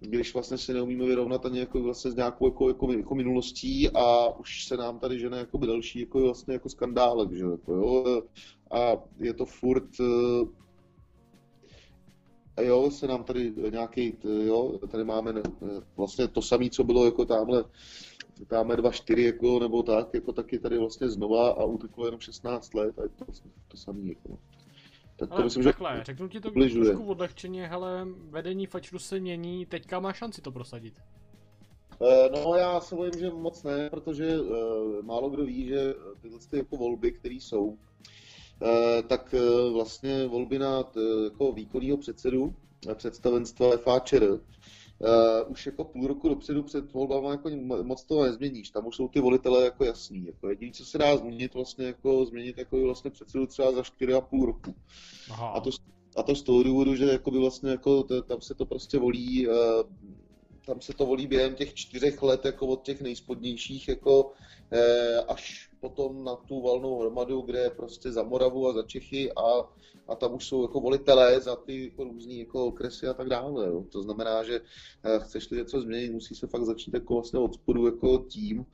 když 0.00 0.34
vlastně 0.34 0.58
si 0.58 0.74
neumíme 0.74 1.04
vyrovnat 1.04 1.46
ani 1.46 1.58
jako 1.58 1.82
vlastně 1.82 2.10
s 2.10 2.14
nějakou 2.14 2.46
jako, 2.46 2.68
jako, 2.68 2.92
jako 2.92 3.14
minulostí 3.14 3.90
a 3.90 4.28
už 4.28 4.64
se 4.64 4.76
nám 4.76 4.98
tady 4.98 5.18
žene 5.18 5.38
jako 5.38 5.58
další 5.58 6.00
jako 6.00 6.20
vlastně 6.20 6.54
jako 6.54 6.68
skandálek, 6.68 7.32
že 7.32 7.44
jako, 7.44 7.74
jo, 7.74 8.22
a 8.70 8.92
je 9.18 9.34
to 9.34 9.46
furt 9.46 9.88
a 12.56 12.62
jo, 12.62 12.90
se 12.90 13.06
nám 13.06 13.24
tady 13.24 13.52
nějaký, 13.70 14.16
jo, 14.44 14.78
tady 14.90 15.04
máme 15.04 15.32
vlastně 15.96 16.28
to 16.28 16.42
samé, 16.42 16.70
co 16.70 16.84
bylo 16.84 17.04
jako 17.04 17.24
tamhle, 17.24 17.64
tamhle 18.46 18.76
2-4, 18.76 19.18
jako, 19.18 19.58
nebo 19.58 19.82
tak, 19.82 20.14
jako 20.14 20.32
taky 20.32 20.58
tady 20.58 20.78
vlastně 20.78 21.08
znova 21.08 21.50
a 21.50 21.64
uteklo 21.64 22.06
jenom 22.06 22.20
16 22.20 22.74
let 22.74 22.98
a 22.98 23.02
je 23.02 23.08
to 23.08 23.24
vlastně 23.24 23.50
to 23.68 23.76
samé, 23.76 24.08
jako. 24.08 24.38
Tak 25.16 25.28
to 25.28 25.34
ale 25.34 25.44
myslím, 25.44 25.64
takhle, 25.64 25.96
že 25.96 26.04
řeknu 26.04 26.28
ti 26.28 26.40
to 26.40 26.50
bližuje. 26.50 26.84
trošku 26.84 27.04
odlehčeně, 27.04 27.66
hele, 27.66 28.06
vedení 28.30 28.66
Fačru 28.66 28.98
se 28.98 29.20
mění, 29.20 29.66
teďka 29.66 30.00
má 30.00 30.12
šanci 30.12 30.42
to 30.42 30.52
prosadit. 30.52 30.94
Eh, 32.02 32.28
no 32.30 32.54
já 32.54 32.80
se 32.80 32.94
bojím, 32.94 33.12
že 33.18 33.30
moc 33.30 33.62
ne, 33.62 33.90
protože 33.90 34.40
uh, 34.40 35.02
málo 35.02 35.30
kdo 35.30 35.44
ví, 35.44 35.66
že 35.66 35.94
tyhle 36.20 36.38
ty 36.50 36.56
jako 36.56 36.76
volby, 36.76 37.12
které 37.12 37.34
jsou, 37.34 37.64
uh, 37.64 37.76
tak 39.06 39.34
uh, 39.34 39.72
vlastně 39.72 40.26
volby 40.26 40.58
na 40.58 40.84
jako 41.24 41.52
výkonného 41.52 41.96
předsedu 41.96 42.54
představenstva 42.94 43.76
FAČR 43.76 44.40
uh, 45.02 45.52
už 45.52 45.66
jako 45.66 45.84
půl 45.84 46.06
roku 46.06 46.28
dopředu 46.28 46.62
před 46.62 46.92
volbama 46.92 47.30
jako 47.30 47.50
moc 47.82 48.04
toho 48.04 48.24
nezměníš. 48.24 48.70
Tam 48.70 48.86
už 48.86 48.96
jsou 48.96 49.08
ty 49.08 49.20
volitelé 49.20 49.64
jako 49.64 49.84
jasný. 49.84 50.26
Jako 50.26 50.48
jediné, 50.48 50.72
co 50.72 50.84
se 50.84 50.98
dá 50.98 51.16
změnit, 51.16 51.54
vlastně 51.54 51.86
jako 51.86 52.24
změnit 52.24 52.58
jako 52.58 52.80
vlastně 52.80 53.10
předsedu 53.10 53.46
třeba 53.46 53.72
za 53.72 53.82
4,5 53.82 54.46
roku. 54.46 54.74
Aha. 55.30 55.48
A 55.48 55.60
to, 55.60 55.70
a 56.16 56.22
to 56.22 56.34
z 56.34 56.42
toho 56.42 56.62
důvodu, 56.62 56.96
že 56.96 57.04
jako 57.04 57.30
by 57.30 57.38
vlastně 57.38 57.70
jako 57.70 58.02
tam 58.02 58.40
se 58.40 58.54
to 58.54 58.66
prostě 58.66 58.98
volí, 58.98 59.48
uh, 59.48 59.54
tam 60.66 60.80
se 60.80 60.92
to 60.92 61.06
volí 61.06 61.26
během 61.26 61.54
těch 61.54 61.74
čtyřech 61.74 62.22
let 62.22 62.44
jako 62.44 62.66
od 62.66 62.82
těch 62.82 63.00
nejspodnějších 63.00 63.88
jako 63.88 64.24
uh, 64.24 64.30
až 65.28 65.70
potom 65.80 66.24
na 66.24 66.36
tu 66.36 66.62
valnou 66.62 66.98
hromadu, 66.98 67.40
kde 67.40 67.58
je 67.58 67.70
prostě 67.70 68.12
za 68.12 68.22
Moravu 68.22 68.68
a 68.68 68.72
za 68.72 68.82
Čechy 68.82 69.32
a 69.32 69.68
a 70.08 70.14
tam 70.14 70.34
už 70.34 70.46
jsou 70.46 70.62
jako 70.62 70.80
volitelé 70.80 71.40
za 71.40 71.56
ty 71.56 71.84
jako 71.84 72.04
různý 72.04 72.38
jako 72.38 72.66
okresy 72.66 73.06
a 73.06 73.14
tak 73.14 73.28
dále. 73.28 73.66
Jo. 73.66 73.84
To 73.92 74.02
znamená, 74.02 74.42
že 74.42 74.60
eh, 75.04 75.20
chceš 75.20 75.48
něco 75.48 75.80
změnit, 75.80 76.12
musí 76.12 76.34
se 76.34 76.46
fakt 76.46 76.64
začít 76.64 76.94
jako 76.94 77.14
vlastně 77.14 77.38
od 77.38 77.54
spodu 77.54 77.86
jako 77.86 78.18
tím, 78.18 78.66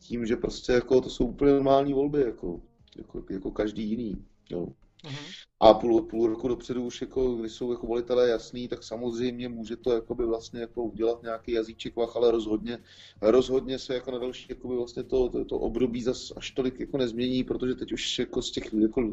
tím, 0.00 0.26
že 0.26 0.36
prostě 0.36 0.72
jako 0.72 1.00
to 1.00 1.10
jsou 1.10 1.26
úplně 1.26 1.52
normální 1.52 1.92
volby, 1.92 2.20
jako, 2.20 2.60
jako, 2.96 3.22
jako 3.30 3.50
každý 3.50 3.90
jiný. 3.90 4.24
Jo. 4.50 4.68
Uh-huh. 5.04 5.44
A 5.60 5.74
půl, 5.74 6.02
půl 6.02 6.26
roku 6.26 6.48
dopředu 6.48 6.84
už 6.84 7.00
jako, 7.00 7.34
když 7.34 7.52
jsou 7.52 7.72
jako 7.72 7.86
volitelé 7.86 8.28
jasný, 8.28 8.68
tak 8.68 8.82
samozřejmě 8.82 9.48
může 9.48 9.76
to 9.76 9.92
jakoby 9.92 10.26
vlastně 10.26 10.60
jako 10.60 10.82
udělat 10.82 11.22
nějaký 11.22 11.52
jazyček 11.52 11.96
vach, 11.96 12.16
ale 12.16 12.30
rozhodně, 12.30 12.78
rozhodně 13.22 13.78
se 13.78 13.94
jako 13.94 14.10
na 14.10 14.18
další 14.18 14.46
jakoby 14.48 14.76
vlastně 14.76 15.02
to, 15.02 15.28
to, 15.28 15.44
to 15.44 15.58
období 15.58 16.02
zas 16.02 16.32
až 16.36 16.50
tolik 16.50 16.80
jako 16.80 16.98
nezmění, 16.98 17.44
protože 17.44 17.74
teď 17.74 17.92
už 17.92 18.18
jako 18.18 18.42
z 18.42 18.50
těch, 18.50 18.74
jako, 18.74 19.10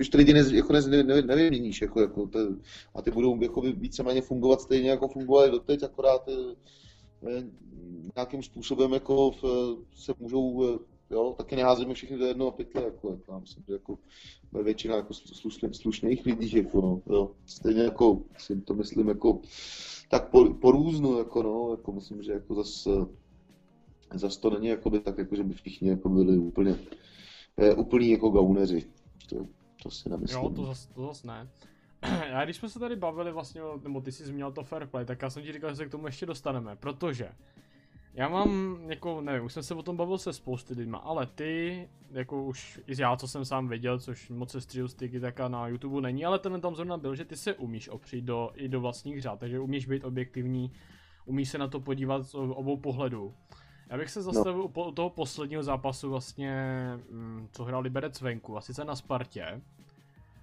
už 0.00 0.08
ty 0.08 0.16
lidi 0.16 0.32
ne, 0.32 0.44
jako 0.52 0.72
ne, 0.72 1.02
ne, 1.02 1.22
nevyměníš, 1.22 1.82
jako, 1.82 2.00
jako 2.00 2.26
to, 2.26 2.38
a 2.94 3.02
ty 3.02 3.10
budou 3.10 3.42
jako 3.42 3.60
víceméně 3.60 4.22
fungovat 4.22 4.60
stejně 4.60 4.90
jako 4.90 5.08
fungovali 5.08 5.50
doteď, 5.50 5.82
akorát 5.82 6.28
eh, 6.28 7.42
nějakým 8.16 8.42
způsobem 8.42 8.92
jako 8.92 9.30
se 9.94 10.12
můžou 10.18 10.78
jo, 11.10 11.34
taky 11.38 11.56
neházíme 11.56 11.94
všechny 11.94 12.18
do 12.18 12.26
jednoho 12.26 12.50
pytle, 12.52 12.82
jako, 12.82 13.10
jako 13.10 13.32
já 13.32 13.38
myslím, 13.38 13.64
že 13.66 13.72
jako 13.72 13.98
většina 14.62 14.96
jako 14.96 15.14
slušných, 15.14 15.76
slušných 15.76 16.26
lidí, 16.26 16.56
jako, 16.56 16.80
no, 16.80 17.02
jo, 17.16 17.30
stejně 17.46 17.82
jako 17.82 18.22
si 18.38 18.60
to 18.60 18.74
myslím 18.74 19.08
jako 19.08 19.40
tak 20.10 20.30
po, 20.30 20.54
po 20.54 20.70
různu, 20.70 21.18
jako, 21.18 21.42
no, 21.42 21.70
jako 21.70 21.92
myslím, 21.92 22.22
že 22.22 22.32
jako 22.32 22.54
zas, 22.54 22.88
zas 24.14 24.36
to 24.36 24.50
není 24.50 24.66
jako 24.66 24.90
by 24.90 25.00
tak, 25.00 25.18
jako, 25.18 25.36
že 25.36 25.44
by 25.44 25.54
všichni 25.54 25.88
jako 25.88 26.08
byli 26.08 26.38
úplně, 26.38 26.78
eh, 27.56 27.74
úplní 27.74 28.10
jako 28.10 28.30
gauneři, 28.30 28.84
to, 29.28 29.46
to 29.82 29.90
si 29.90 30.08
nemyslím. 30.08 30.42
Jo, 30.42 30.50
to 30.50 30.64
zas, 30.64 30.86
to 30.86 31.06
zas 31.06 31.24
ne. 31.24 31.48
Já 32.30 32.44
když 32.44 32.56
jsme 32.56 32.68
se 32.68 32.78
tady 32.78 32.96
bavili 32.96 33.32
vlastně, 33.32 33.60
nebo 33.82 34.00
ty 34.00 34.12
jsi 34.12 34.24
zmínil 34.24 34.52
to 34.52 34.64
fair 34.64 34.86
play, 34.86 35.04
tak 35.04 35.22
já 35.22 35.30
jsem 35.30 35.42
ti 35.42 35.52
říkal, 35.52 35.70
že 35.70 35.76
se 35.76 35.86
k 35.86 35.90
tomu 35.90 36.06
ještě 36.06 36.26
dostaneme, 36.26 36.76
protože 36.76 37.28
já 38.18 38.28
mám, 38.28 38.78
jako, 38.86 39.20
nevím, 39.20 39.44
už 39.44 39.52
jsem 39.52 39.62
se 39.62 39.74
o 39.74 39.82
tom 39.82 39.96
bavil 39.96 40.18
se 40.18 40.32
spousty 40.32 40.74
lidma, 40.74 40.98
ale 40.98 41.26
ty, 41.26 41.88
jako 42.10 42.44
už 42.44 42.80
i 42.86 43.02
já, 43.02 43.16
co 43.16 43.28
jsem 43.28 43.44
sám 43.44 43.68
viděl, 43.68 43.98
což 43.98 44.28
moc 44.28 44.50
se 44.50 44.60
stříl 44.60 44.88
styky 44.88 45.20
taká 45.20 45.48
na 45.48 45.68
YouTube 45.68 46.00
není, 46.00 46.24
ale 46.24 46.38
ten 46.38 46.60
tam 46.60 46.74
zrovna 46.74 46.96
byl, 46.96 47.14
že 47.14 47.24
ty 47.24 47.36
se 47.36 47.54
umíš 47.54 47.88
opřít 47.88 48.24
do, 48.24 48.50
i 48.54 48.68
do 48.68 48.80
vlastních 48.80 49.22
řád, 49.22 49.38
takže 49.38 49.60
umíš 49.60 49.86
být 49.86 50.04
objektivní, 50.04 50.72
umíš 51.24 51.48
se 51.48 51.58
na 51.58 51.68
to 51.68 51.80
podívat 51.80 52.22
z 52.22 52.34
obou 52.34 52.76
pohledů. 52.76 53.34
Já 53.90 53.98
bych 53.98 54.10
se 54.10 54.22
zastavil 54.22 54.70
no. 54.76 54.88
u 54.88 54.92
toho 54.92 55.10
posledního 55.10 55.62
zápasu 55.62 56.10
vlastně, 56.10 56.52
mm, 57.10 57.48
co 57.52 57.64
hrál 57.64 57.82
Liberec 57.82 58.20
venku, 58.20 58.56
a 58.56 58.60
sice 58.60 58.84
na 58.84 58.96
Spartě. 58.96 59.62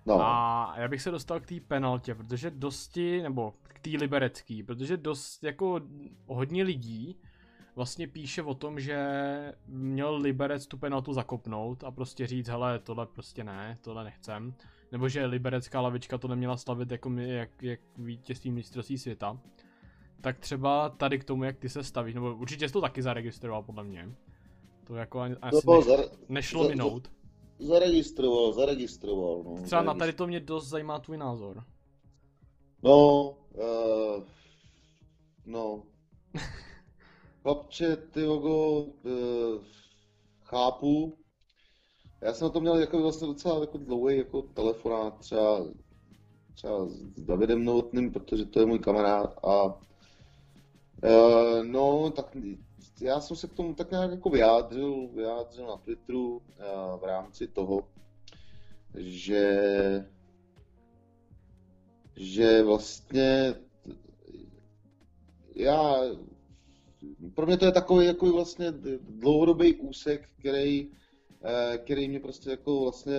No. 0.06 0.22
A 0.22 0.74
já 0.78 0.88
bych 0.88 1.02
se 1.02 1.12
dostal 1.12 1.40
k 1.40 1.46
té 1.46 1.60
penaltě, 1.60 2.16
protože 2.16 2.52
dosti, 2.52 3.22
nebo 3.22 3.54
k 3.64 3.80
té 3.80 3.90
liberecký, 3.90 4.64
protože 4.64 4.98
dost 4.98 5.44
jako 5.44 5.82
hodně 6.28 6.64
lidí 6.64 7.18
vlastně 7.76 8.08
píše 8.08 8.44
o 8.44 8.54
tom, 8.54 8.80
že 8.80 8.98
měl 9.68 10.16
Liberec 10.16 10.68
tu 10.68 10.78
penaltu 10.78 11.14
zakopnout 11.14 11.84
a 11.84 11.92
prostě 11.92 12.28
říct, 12.28 12.48
hele, 12.48 12.80
tohle 12.80 13.06
prostě 13.06 13.44
ne, 13.44 13.78
tohle 13.82 14.04
nechcem. 14.04 14.54
Nebo 14.92 15.10
že 15.10 15.26
liberecká 15.26 15.82
lavička 15.82 16.18
to 16.18 16.28
neměla 16.28 16.58
slavit 16.58 16.92
jako 16.92 17.10
my, 17.10 17.30
jak, 17.30 17.64
jak 17.64 17.80
vítězství 17.98 18.52
mistrovství 18.52 18.98
světa. 18.98 19.40
Tak 20.22 20.40
třeba 20.40 20.90
tady 20.90 21.20
k 21.20 21.24
tomu, 21.24 21.44
jak 21.44 21.58
ty 21.58 21.70
se 21.70 21.84
stavíš, 21.84 22.16
nebo 22.16 22.36
určitě 22.36 22.68
jsi 22.68 22.74
to 22.74 22.82
taky 22.82 23.02
zaregistroval 23.02 23.64
podle 23.64 23.84
mě. 23.84 24.16
To 24.84 24.96
jako 24.96 25.20
ani, 25.20 25.36
asi 25.42 25.68
no, 25.68 25.76
neš, 25.76 25.86
zare, 25.86 26.04
nešlo 26.30 26.64
za, 26.64 26.70
minout. 26.70 27.12
Zaregistroval, 27.60 28.54
zaregistroval, 28.54 29.44
no. 29.44 29.64
Třeba 29.64 29.84
na 29.84 29.94
tady 29.94 30.14
to 30.14 30.28
mě 30.28 30.40
dost 30.40 30.68
zajímá 30.68 31.00
tvůj 31.00 31.18
názor. 31.18 31.64
No, 32.84 33.30
uh, 33.30 34.24
no, 35.46 35.84
Chlapče, 37.46 37.96
ty 37.96 38.24
logo, 38.26 38.86
e, 39.06 39.10
chápu. 40.44 41.18
Já 42.22 42.34
jsem 42.34 42.46
na 42.46 42.50
to 42.50 42.60
měl 42.60 42.80
jako 42.80 43.02
vlastně 43.02 43.28
docela 43.28 43.60
jako 43.60 43.78
dlouhý 43.78 44.18
jako 44.18 44.42
telefonát 44.42 45.20
třeba, 45.20 45.66
třeba 46.54 46.86
s 46.88 47.24
Davidem 47.24 47.66
Novotným, 47.66 48.12
protože 48.12 48.46
to 48.46 48.60
je 48.60 48.66
můj 48.66 48.80
kamarád 48.80 49.46
a 49.46 49.80
e, 51.04 51.64
no, 51.64 52.12
tak 52.12 52.38
já 53.02 53.20
jsem 53.20 53.38
se 53.38 53.48
k 53.48 53.54
tomu 53.54 53.74
tak 53.74 53.92
nějak 53.92 54.12
jako 54.12 54.30
vyjádřil, 54.30 55.08
vyjádřil 55.08 55.68
na 55.68 55.78
Twitteru 55.78 56.42
e, 56.58 56.64
v 56.98 57.04
rámci 57.04 57.48
toho, 57.48 57.88
že 58.96 60.10
že 62.16 62.64
vlastně 62.64 63.56
já 65.56 65.96
pro 67.34 67.46
mě 67.46 67.58
to 67.58 67.66
je 67.66 67.72
takový 67.72 68.06
jako 68.06 68.32
vlastně 68.32 68.74
dlouhodobý 69.10 69.76
úsek, 69.76 70.30
který, 70.40 70.88
eh, 71.44 71.78
který 71.78 72.10
mě 72.10 72.20
prostě 72.20 72.50
jako 72.50 72.82
vlastně, 72.82 73.18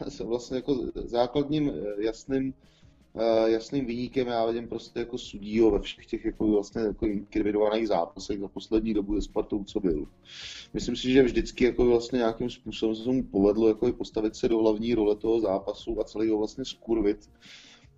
eh, 0.00 0.24
vlastně 0.24 0.56
jako 0.56 0.78
základním 0.94 1.70
eh, 1.70 2.04
jasným 2.04 2.54
jasným 3.46 3.86
výnikem 3.86 4.26
já 4.26 4.46
vidím 4.46 4.68
prostě 4.68 4.98
jako 4.98 5.18
sudího 5.18 5.70
ve 5.70 5.80
všech 5.80 6.06
těch 6.06 6.24
jako 6.24 6.46
vlastně 6.46 6.82
jako 6.82 7.06
inkriminovaných 7.06 7.88
zápasech 7.88 8.40
za 8.40 8.48
poslední 8.48 8.94
dobu 8.94 9.14
ze 9.14 9.22
Spartou, 9.22 9.64
co 9.64 9.80
byl. 9.80 10.06
Myslím 10.74 10.96
si, 10.96 11.10
že 11.10 11.22
vždycky 11.22 11.64
jako 11.64 11.84
vlastně 11.84 12.16
nějakým 12.16 12.50
způsobem 12.50 12.96
se 12.96 13.08
mu 13.10 13.22
povedlo 13.22 13.68
jako 13.68 13.92
postavit 13.92 14.36
se 14.36 14.48
do 14.48 14.58
hlavní 14.58 14.94
role 14.94 15.16
toho 15.16 15.40
zápasu 15.40 16.00
a 16.00 16.04
celý 16.04 16.30
ho 16.30 16.38
vlastně 16.38 16.64
skurvit 16.64 17.30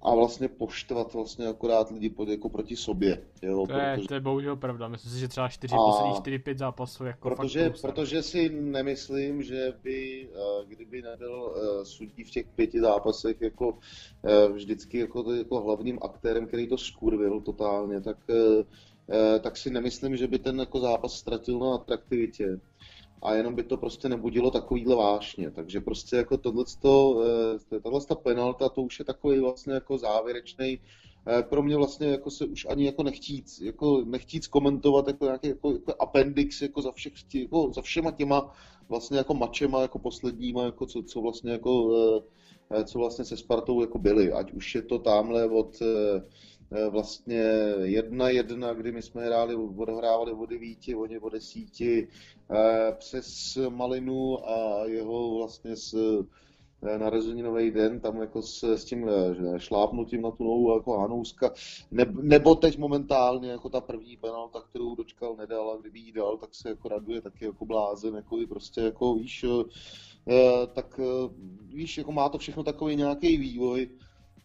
a 0.03 0.15
vlastně 0.15 0.49
poštvat 0.49 1.15
vlastně 1.15 1.47
akorát 1.47 1.91
lidi 1.91 2.11
pod, 2.11 2.29
jako 2.29 2.49
proti 2.49 2.77
sobě. 2.77 3.23
Jo, 3.43 3.67
to, 3.67 3.73
je, 3.73 3.93
protože... 3.95 4.09
to 4.09 4.15
je 4.15 4.21
bohužel 4.21 4.57
pravda, 4.57 4.89
myslím 4.89 5.13
si, 5.13 5.19
že 5.19 5.29
třeba 5.29 5.49
4, 5.49 5.75
a... 5.75 5.77
posledních 5.77 6.41
4-5 6.41 6.57
zápasů 6.57 7.05
jako 7.05 7.31
protože, 7.31 7.71
fakt 7.71 7.81
protože 7.81 8.23
si 8.23 8.49
nemyslím, 8.49 9.43
že 9.43 9.73
by, 9.83 10.29
eh, 10.35 10.65
kdyby 10.67 11.03
nebyl 11.03 11.55
eh, 11.57 11.85
sudí 11.85 12.25
v 12.25 12.31
těch 12.31 12.47
pěti 12.47 12.81
zápasech 12.81 13.41
jako 13.41 13.79
eh, 14.25 14.49
vždycky 14.49 14.99
jako, 14.99 15.33
jako 15.33 15.61
hlavním 15.61 15.99
aktérem, 16.03 16.47
který 16.47 16.69
to 16.69 16.79
skurvil 16.79 17.41
totálně, 17.41 18.01
tak, 18.01 18.17
tak 19.41 19.57
si 19.57 19.71
nemyslím, 19.71 20.17
že 20.17 20.27
by 20.27 20.39
ten 20.39 20.61
jako 20.61 20.81
zápas 20.81 21.13
ztratil 21.13 21.59
na 21.59 21.75
atraktivitě 21.75 22.61
a 23.23 23.35
jenom 23.35 23.55
by 23.55 23.63
to 23.63 23.77
prostě 23.77 24.09
nebudilo 24.09 24.51
takovýhle 24.51 24.97
vášně. 24.97 25.51
Takže 25.51 25.81
prostě 25.81 26.17
jako 26.17 26.37
tohleto, 26.37 27.25
eh, 27.77 27.81
tahle 27.81 28.01
ta 28.01 28.15
penalta, 28.15 28.69
to 28.69 28.83
už 28.83 28.99
je 28.99 29.05
takový 29.05 29.41
vlastně 29.41 29.75
jako 29.75 29.99
závěrečný 29.99 30.81
eh, 31.27 31.43
pro 31.43 31.63
mě 31.63 31.77
vlastně 31.77 32.07
jako 32.07 32.31
se 32.31 32.47
už 32.47 32.67
ani 32.71 32.87
jako 32.87 33.03
nechtít, 33.03 33.45
jako 33.61 34.05
nechtít 34.05 34.47
komentovat 34.47 35.07
jako 35.07 35.25
nějaký 35.25 35.49
jako, 35.49 35.73
jako 35.73 35.95
appendix 35.99 36.63
jako 36.63 36.83
za, 36.83 36.93
všech, 36.93 37.13
jako 37.35 37.71
za 37.75 37.83
všema 37.83 38.11
těma 38.11 38.53
vlastně 38.89 39.19
jako 39.19 39.35
mačema 39.35 39.83
jako 39.83 39.99
posledníma, 39.99 40.65
jako 40.65 40.87
co, 40.87 41.03
co 41.03 41.21
vlastně 41.21 41.53
jako 41.53 41.97
eh, 42.71 42.85
co 42.85 42.99
vlastně 42.99 43.25
se 43.25 43.37
Spartou 43.37 43.81
jako 43.81 43.99
byli, 43.99 44.33
ať 44.33 44.53
už 44.53 44.75
je 44.75 44.83
to 44.83 44.99
tamhle 44.99 45.51
od 45.51 45.83
vlastně 46.91 47.43
jedna 47.83 48.29
jedna, 48.29 48.75
kdy 48.75 48.93
my 48.93 49.03
jsme 49.03 49.27
hráli, 49.27 49.55
odhrávali 49.55 50.33
o 50.33 50.47
devíti, 50.47 50.95
oni 50.95 51.19
o 51.19 51.29
desíti, 51.29 52.09
eh, 52.51 52.93
přes 52.99 53.59
Malinu 53.69 54.49
a 54.49 54.85
jeho 54.85 55.37
vlastně 55.39 55.77
s 55.77 55.95
eh, 55.95 56.99
narozeninový 56.99 57.71
den, 57.71 58.01
tam 58.01 58.21
jako 58.21 58.43
s, 58.43 58.63
s 58.63 58.85
tím 58.85 59.11
šlápnutím 59.57 60.23
na 60.23 60.31
tu 60.31 60.45
novou 60.45 60.75
jako 60.77 60.99
Hanouska, 60.99 61.53
ne, 61.91 62.07
nebo 62.21 62.55
teď 62.55 62.79
momentálně 62.79 63.51
jako 63.51 63.69
ta 63.69 63.81
první 63.81 64.17
penalta, 64.17 64.61
kterou 64.61 64.95
dočkal 64.95 65.37
nedal 65.37 65.71
a 65.71 65.81
kdyby 65.81 65.99
jí 65.99 66.13
dal, 66.13 66.37
tak 66.37 66.55
se 66.55 66.69
jako 66.69 66.89
raduje 66.89 67.21
taky 67.21 67.45
jako 67.45 67.65
blázen, 67.67 68.15
jako 68.15 68.39
i 68.39 68.47
prostě 68.47 68.81
jako 68.81 69.15
víš, 69.15 69.45
tak 70.75 71.01
víš, 71.69 71.99
jako 71.99 72.13
má 72.13 72.29
to 72.29 72.39
všechno 72.39 72.63
takový 72.63 72.97
nějaký 72.97 73.37
vývoj, 73.37 73.89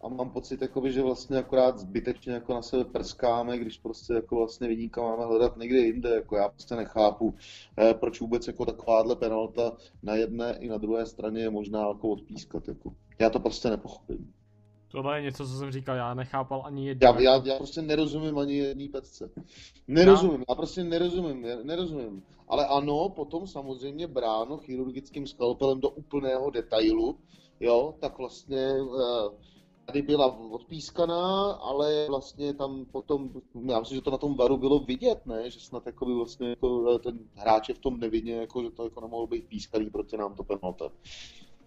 a 0.00 0.08
mám 0.08 0.30
pocit, 0.30 0.62
jakoby, 0.62 0.92
že 0.92 1.02
vlastně 1.02 1.38
akorát 1.38 1.78
zbytečně 1.78 2.32
jako 2.32 2.54
na 2.54 2.62
sebe 2.62 2.84
prskáme, 2.84 3.58
když 3.58 3.78
prostě 3.78 4.12
jako 4.12 4.36
vlastně 4.36 4.68
vyníka 4.68 5.02
máme 5.02 5.24
hledat 5.24 5.56
někde 5.56 5.78
jinde, 5.78 6.10
jako 6.10 6.36
já 6.36 6.48
prostě 6.48 6.74
nechápu, 6.76 7.34
eh, 7.78 7.94
proč 7.94 8.20
vůbec 8.20 8.46
jako 8.46 8.66
takováhle 8.66 9.16
penalta 9.16 9.72
na 10.02 10.14
jedné 10.14 10.58
i 10.58 10.68
na 10.68 10.78
druhé 10.78 11.06
straně 11.06 11.40
je 11.40 11.50
možná 11.50 11.88
jako 11.88 12.08
odpískat, 12.08 12.68
jako. 12.68 12.92
Já 13.18 13.30
to 13.30 13.40
prostě 13.40 13.70
nepochopím. 13.70 14.32
Tohle 14.90 15.18
je 15.18 15.22
něco, 15.22 15.46
co 15.46 15.52
jsem 15.58 15.70
říkal, 15.70 15.96
já 15.96 16.14
nechápal 16.14 16.62
ani 16.64 16.86
jednu. 16.86 17.06
Já, 17.06 17.20
já, 17.20 17.42
já 17.44 17.56
prostě 17.56 17.82
nerozumím 17.82 18.38
ani 18.38 18.54
jedný 18.54 18.88
pecce. 18.88 19.30
Nerozumím, 19.88 20.40
já? 20.40 20.44
já 20.48 20.54
prostě 20.54 20.84
nerozumím, 20.84 21.46
nerozumím. 21.62 22.22
Ale 22.48 22.66
ano, 22.66 23.08
potom 23.08 23.46
samozřejmě 23.46 24.06
bráno 24.06 24.56
chirurgickým 24.56 25.26
skalpelem 25.26 25.80
do 25.80 25.90
úplného 25.90 26.50
detailu, 26.50 27.18
jo, 27.60 27.94
tak 28.00 28.18
vlastně 28.18 28.72
uh, 28.82 29.32
tady 29.88 30.02
byla 30.02 30.38
odpískaná, 30.50 31.52
ale 31.52 32.06
vlastně 32.08 32.54
tam 32.54 32.84
potom, 32.84 33.30
já 33.64 33.80
myslím, 33.80 33.96
že 33.96 34.02
to 34.02 34.10
na 34.10 34.18
tom 34.18 34.34
varu 34.34 34.56
bylo 34.56 34.78
vidět, 34.78 35.26
ne? 35.26 35.50
že 35.50 35.60
snad 35.60 35.86
jako 35.86 36.06
by 36.06 36.14
vlastně 36.14 36.48
jako 36.48 36.98
ten 36.98 37.18
hráč 37.34 37.68
je 37.68 37.74
v 37.74 37.78
tom 37.78 38.00
nevidně, 38.00 38.34
jako, 38.34 38.62
že 38.62 38.70
to 38.70 38.84
jako 38.84 39.00
nemohlo 39.00 39.26
být 39.26 39.46
pískaný 39.48 39.90
proti 39.90 40.16
nám 40.16 40.34
to 40.34 40.44
penalta. 40.44 40.90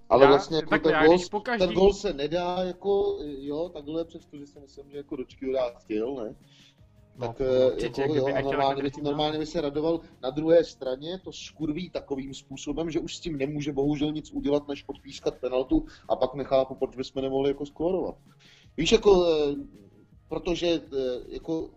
Ale 0.10 0.24
já, 0.24 0.30
vlastně 0.30 0.58
jako 0.58 0.80
ten, 0.80 1.06
gol, 1.06 1.18
pokaždý... 1.32 1.66
ten 1.66 1.76
gol 1.76 1.94
se 1.94 2.14
nedá 2.14 2.64
jako, 2.64 3.18
jo, 3.22 3.70
takhle, 3.70 4.06
přestože 4.06 4.48
si 4.48 4.60
myslím, 4.60 4.92
že 4.92 4.98
jako 4.98 5.16
dočky 5.16 5.54
chtěl, 5.78 6.16
ne? 6.16 6.36
No, 7.16 7.28
tak 7.28 7.40
no, 7.40 7.46
určitě, 7.74 8.02
jako, 8.02 8.16
jo, 8.16 8.26
a 8.36 8.42
normálně, 8.42 8.84
by, 8.84 8.92
normálně 9.02 9.40
by 9.40 9.46
se 9.46 9.62
radoval. 9.62 10.00
Na 10.24 10.30
druhé 10.30 10.64
straně 10.64 11.20
to 11.24 11.32
skurví 11.34 11.90
takovým 11.90 12.34
způsobem, 12.34 12.92
že 12.92 13.00
už 13.00 13.16
s 13.16 13.20
tím 13.20 13.38
nemůže 13.38 13.72
bohužel 13.72 14.12
nic 14.12 14.32
udělat, 14.32 14.68
než 14.68 14.84
odpískat 14.88 15.38
penaltu 15.38 15.86
a 16.10 16.16
pak 16.16 16.34
nechápu, 16.34 16.76
proč 16.76 16.96
bychom 16.96 17.22
nemohli 17.24 17.50
jako 17.50 17.66
skórovat. 17.66 18.16
Víš, 18.78 18.92
jako, 18.92 19.26
eh, 19.26 19.56
protože 20.30 20.82
jako, 21.30 21.70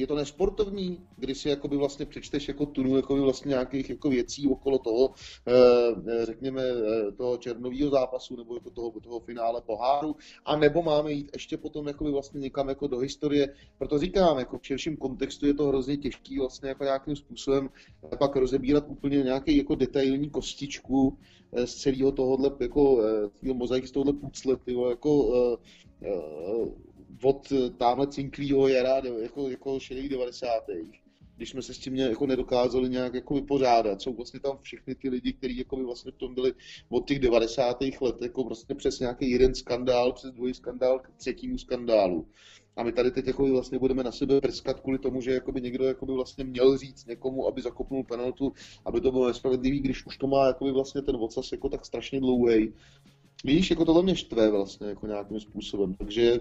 je 0.00 0.06
to 0.06 0.14
nesportovní, 0.14 1.00
kdy 1.16 1.34
si 1.34 1.48
jakoby 1.48 1.76
vlastně 1.76 2.06
přečteš 2.06 2.48
jako 2.48 2.66
tunu 2.66 2.96
jakoby 2.96 3.20
vlastně 3.20 3.48
nějakých 3.48 3.90
jako 3.90 4.10
věcí 4.10 4.48
okolo 4.48 4.78
toho, 4.78 5.14
eh, 5.46 6.26
řekněme, 6.26 6.62
eh, 6.62 7.12
toho 7.12 7.36
černového 7.36 7.90
zápasu 7.90 8.36
nebo 8.36 8.54
jako 8.54 8.70
toho, 8.70 9.00
toho 9.00 9.20
finále 9.20 9.60
poháru, 9.60 10.16
a 10.44 10.56
nebo 10.56 10.82
máme 10.82 11.12
jít 11.12 11.30
ještě 11.32 11.56
potom 11.56 11.86
jakoby 11.86 12.10
vlastně 12.10 12.40
někam 12.40 12.68
jako 12.68 12.86
do 12.86 12.98
historie, 12.98 13.54
proto 13.78 13.98
říkám, 13.98 14.38
jako 14.38 14.58
v 14.58 14.66
širším 14.66 14.96
kontextu 14.96 15.46
je 15.46 15.54
to 15.54 15.66
hrozně 15.66 15.96
těžký 15.96 16.38
vlastně 16.38 16.68
jako 16.68 16.84
nějakým 16.84 17.16
způsobem 17.16 17.70
pak 18.18 18.36
rozebírat 18.36 18.84
úplně 18.88 19.22
nějaký 19.22 19.56
jako 19.56 19.74
detailní 19.74 20.30
kostičku 20.30 21.18
eh, 21.52 21.66
z 21.66 21.74
celého 21.74 22.12
tohohle 22.12 22.50
jako 22.60 23.02
mozaik 23.42 23.86
z 23.86 23.90
tohohle 23.90 24.12
pucle, 24.12 24.56
jako 24.88 25.08
od 27.22 27.52
eh, 27.52 27.70
tamhle 27.70 28.06
cinklýho 28.06 28.68
jara, 28.68 29.02
jako, 29.22 29.48
jako 29.48 29.80
šedých 29.80 30.08
90. 30.08 30.64
když 31.36 31.50
jsme 31.50 31.62
se 31.62 31.74
s 31.74 31.78
tím 31.78 31.96
jako 31.96 32.26
nedokázali 32.26 32.88
nějak 32.88 33.14
jako 33.14 33.34
vypořádat. 33.34 34.02
Jsou 34.02 34.14
vlastně 34.14 34.40
tam 34.40 34.58
všechny 34.62 34.94
ty 34.94 35.08
lidi, 35.08 35.32
kteří 35.32 35.58
jako 35.58 35.76
by 35.76 35.84
vlastně 35.84 36.12
v 36.12 36.16
tom 36.16 36.34
byli 36.34 36.52
od 36.88 37.08
těch 37.08 37.18
90. 37.18 37.78
let, 38.00 38.22
jako 38.22 38.44
vlastně 38.44 38.74
přes 38.74 39.00
nějaký 39.00 39.30
jeden 39.30 39.54
skandál, 39.54 40.12
přes 40.12 40.30
druhý 40.30 40.54
skandál 40.54 40.98
k 40.98 41.10
třetímu 41.16 41.58
skandálu. 41.58 42.26
A 42.76 42.82
my 42.82 42.92
tady 42.92 43.10
teď 43.10 43.26
jako 43.26 43.46
vlastně 43.46 43.78
budeme 43.78 44.04
na 44.04 44.12
sebe 44.12 44.40
prskat 44.40 44.80
kvůli 44.80 44.98
tomu, 44.98 45.20
že 45.20 45.32
jako 45.32 45.52
by 45.52 45.60
někdo 45.60 45.84
jako 45.84 46.06
by 46.06 46.12
vlastně 46.12 46.44
měl 46.44 46.78
říct 46.78 47.06
někomu, 47.06 47.46
aby 47.46 47.62
zakopnul 47.62 48.04
penaltu, 48.04 48.52
aby 48.84 49.00
to 49.00 49.12
bylo 49.12 49.26
nespravedlivý, 49.26 49.80
když 49.80 50.06
už 50.06 50.16
to 50.16 50.26
má 50.26 50.46
jako 50.46 50.64
by 50.64 50.72
vlastně 50.72 51.02
ten 51.02 51.16
ocas 51.16 51.52
jako 51.52 51.68
tak 51.68 51.86
strašně 51.86 52.20
dlouhý. 52.20 52.72
Víš, 53.44 53.70
jako 53.70 53.84
tohle 53.84 54.02
mě 54.02 54.16
štve 54.16 54.50
vlastně 54.50 54.86
jako 54.86 55.06
nějakým 55.06 55.40
způsobem. 55.40 55.94
Takže 55.94 56.40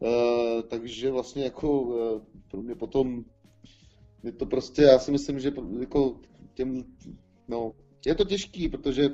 Uh, 0.00 0.62
takže 0.62 1.10
vlastně 1.10 1.44
jako 1.44 1.80
uh, 1.80 2.22
pro 2.50 2.62
mě 2.62 2.74
potom 2.74 3.24
je 4.22 4.32
to 4.32 4.46
prostě, 4.46 4.82
já 4.82 4.98
si 4.98 5.12
myslím, 5.12 5.40
že 5.40 5.52
jako 5.80 6.20
těm, 6.54 6.84
no, 7.48 7.72
je 8.06 8.14
to 8.14 8.24
těžký, 8.24 8.68
protože 8.68 9.08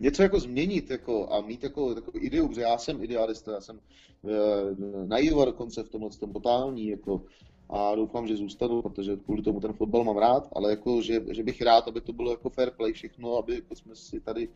něco 0.00 0.22
jako 0.22 0.40
změnit 0.40 0.90
jako, 0.90 1.32
a 1.32 1.40
mít 1.40 1.62
jako, 1.62 1.94
jako 1.94 2.12
ideu, 2.14 2.48
protože 2.48 2.60
já 2.60 2.78
jsem 2.78 3.02
idealista, 3.02 3.52
já 3.52 3.60
jsem 3.60 3.80
uh, 4.22 5.06
naivor 5.06 5.46
dokonce 5.46 5.82
v 5.82 5.88
tomhle 5.88 6.10
tom 6.10 6.32
totální, 6.32 6.88
jako, 6.88 7.24
a 7.72 7.94
doufám, 7.94 8.26
že 8.26 8.36
zůstanu, 8.36 8.82
protože 8.82 9.16
kvůli 9.16 9.42
tomu 9.42 9.60
ten 9.60 9.72
fotbal 9.72 10.04
mám 10.04 10.16
rád, 10.16 10.48
ale 10.52 10.70
jako, 10.70 11.02
že, 11.02 11.20
že 11.30 11.42
bych 11.42 11.62
rád, 11.62 11.88
aby 11.88 12.00
to 12.00 12.12
bylo 12.12 12.30
jako 12.30 12.50
fair 12.50 12.70
play 12.70 12.92
všechno, 12.92 13.36
aby 13.36 13.54
jako 13.54 13.74
jsme 13.76 13.96
si 13.96 14.20
tady, 14.20 14.48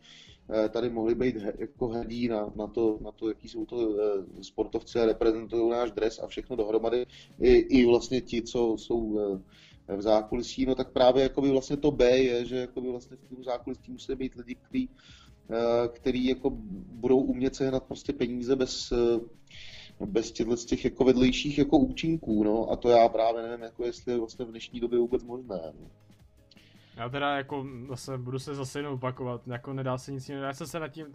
eh, 0.49 0.69
tady 0.69 0.89
mohli 0.89 1.15
být 1.15 1.35
jako 1.59 1.87
hrdí 1.87 2.27
na, 2.27 2.53
na, 2.55 2.67
to, 2.67 2.97
na 3.01 3.11
to, 3.11 3.29
jaký 3.29 3.49
jsou 3.49 3.65
to 3.65 3.89
eh, 3.89 4.43
sportovci 4.43 4.99
a 4.99 5.05
reprezentují 5.05 5.69
náš 5.69 5.91
dres 5.91 6.19
a 6.19 6.27
všechno 6.27 6.55
dohromady. 6.55 7.05
I, 7.41 7.51
i 7.53 7.85
vlastně 7.85 8.21
ti, 8.21 8.41
co 8.41 8.75
jsou 8.77 9.19
eh, 9.89 9.95
v 9.97 10.01
zákulisí, 10.01 10.65
no 10.65 10.75
tak 10.75 10.91
právě 10.91 11.23
jakoby 11.23 11.49
vlastně 11.49 11.77
to 11.77 11.91
B 11.91 12.17
je, 12.17 12.45
že 12.45 12.55
jakoby 12.57 12.91
vlastně 12.91 13.17
v 13.17 13.35
tom 13.35 13.43
zákulisí 13.43 13.91
musí 13.91 14.15
být 14.15 14.35
lidi, 14.35 14.55
kteří 14.55 14.89
který 15.93 16.25
jako 16.25 16.49
budou 16.91 17.19
umět 17.19 17.55
sehnat 17.55 17.83
prostě 17.83 18.13
peníze 18.13 18.55
bez 18.55 18.93
bez 20.05 20.31
těchto 20.31 20.57
z 20.57 20.65
těch 20.65 20.85
jako 20.85 21.03
vedlejších 21.03 21.57
jako 21.57 21.77
účinků, 21.77 22.43
no, 22.43 22.71
a 22.71 22.75
to 22.75 22.89
já 22.89 23.09
právě 23.09 23.43
nevím, 23.43 23.63
jako 23.63 23.85
jestli 23.85 24.11
je 24.11 24.17
vlastně 24.17 24.45
v 24.45 24.49
dnešní 24.49 24.79
době 24.79 24.99
vůbec 24.99 25.23
možné. 25.23 25.59
No. 25.81 25.89
Já 26.95 27.09
teda 27.09 27.37
jako 27.37 27.65
zase 27.89 28.17
budu 28.17 28.39
se 28.39 28.55
zase 28.55 28.79
jenom 28.79 28.93
opakovat, 28.93 29.47
jako 29.47 29.73
nedá 29.73 29.97
se 29.97 30.11
nic 30.11 30.29
jiného, 30.29 30.45
já 30.45 30.53
jsem 30.53 30.67
se 30.67 30.79
nad 30.79 30.87
tím, 30.87 31.05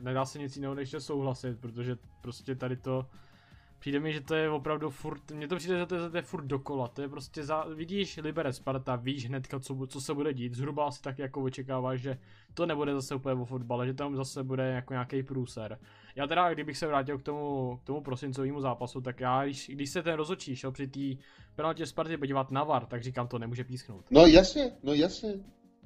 nedá 0.00 0.24
se 0.24 0.38
nic 0.38 0.56
jiného 0.56 0.74
než 0.74 0.94
souhlasit, 0.98 1.60
protože 1.60 1.96
prostě 2.22 2.54
tady 2.54 2.76
to, 2.76 3.06
Přijde 3.80 4.00
mi, 4.00 4.12
že 4.12 4.20
to 4.20 4.34
je 4.34 4.50
opravdu 4.50 4.90
furt, 4.90 5.30
mně 5.30 5.48
to 5.48 5.56
přijde, 5.56 5.78
že 5.78 5.86
to 5.86 5.94
je, 5.94 6.10
to 6.10 6.16
je 6.16 6.22
furt 6.22 6.44
dokola, 6.44 6.88
to 6.88 7.02
je 7.02 7.08
prostě 7.08 7.44
za, 7.44 7.64
vidíš 7.64 8.16
Liberec 8.16 8.56
Sparta, 8.56 8.96
víš 8.96 9.26
hnedka, 9.26 9.60
co, 9.60 9.86
co 9.86 10.00
se 10.00 10.14
bude 10.14 10.34
dít, 10.34 10.54
zhruba 10.54 10.86
asi 10.86 11.02
tak 11.02 11.18
jako 11.18 11.42
očekáváš, 11.42 12.00
že 12.00 12.18
to 12.54 12.66
nebude 12.66 12.94
zase 12.94 13.14
úplně 13.14 13.34
o 13.34 13.44
fotbale, 13.44 13.86
že 13.86 13.94
tam 13.94 14.16
zase 14.16 14.42
bude 14.42 14.66
jako 14.66 14.92
nějaký 14.92 15.22
průser. 15.22 15.78
Já 16.16 16.26
teda, 16.26 16.54
kdybych 16.54 16.78
se 16.78 16.86
vrátil 16.86 17.18
k 17.18 17.22
tomu, 17.22 17.76
k 17.76 17.86
tomu 17.86 18.00
prosincovému 18.00 18.60
zápasu, 18.60 19.00
tak 19.00 19.20
já, 19.20 19.44
když, 19.44 19.68
když 19.68 19.90
se 19.90 20.02
ten 20.02 20.14
rozhodčí 20.14 20.56
šel 20.56 20.72
při 20.72 20.86
té 20.86 21.22
penaltě 21.56 21.86
Sparty 21.86 22.16
podívat 22.16 22.50
na 22.50 22.64
VAR, 22.64 22.86
tak 22.86 23.02
říkám, 23.02 23.28
to 23.28 23.38
nemůže 23.38 23.64
písknout. 23.64 24.04
No 24.10 24.26
jasně, 24.26 24.72
no 24.82 24.92
jasně. 24.92 25.34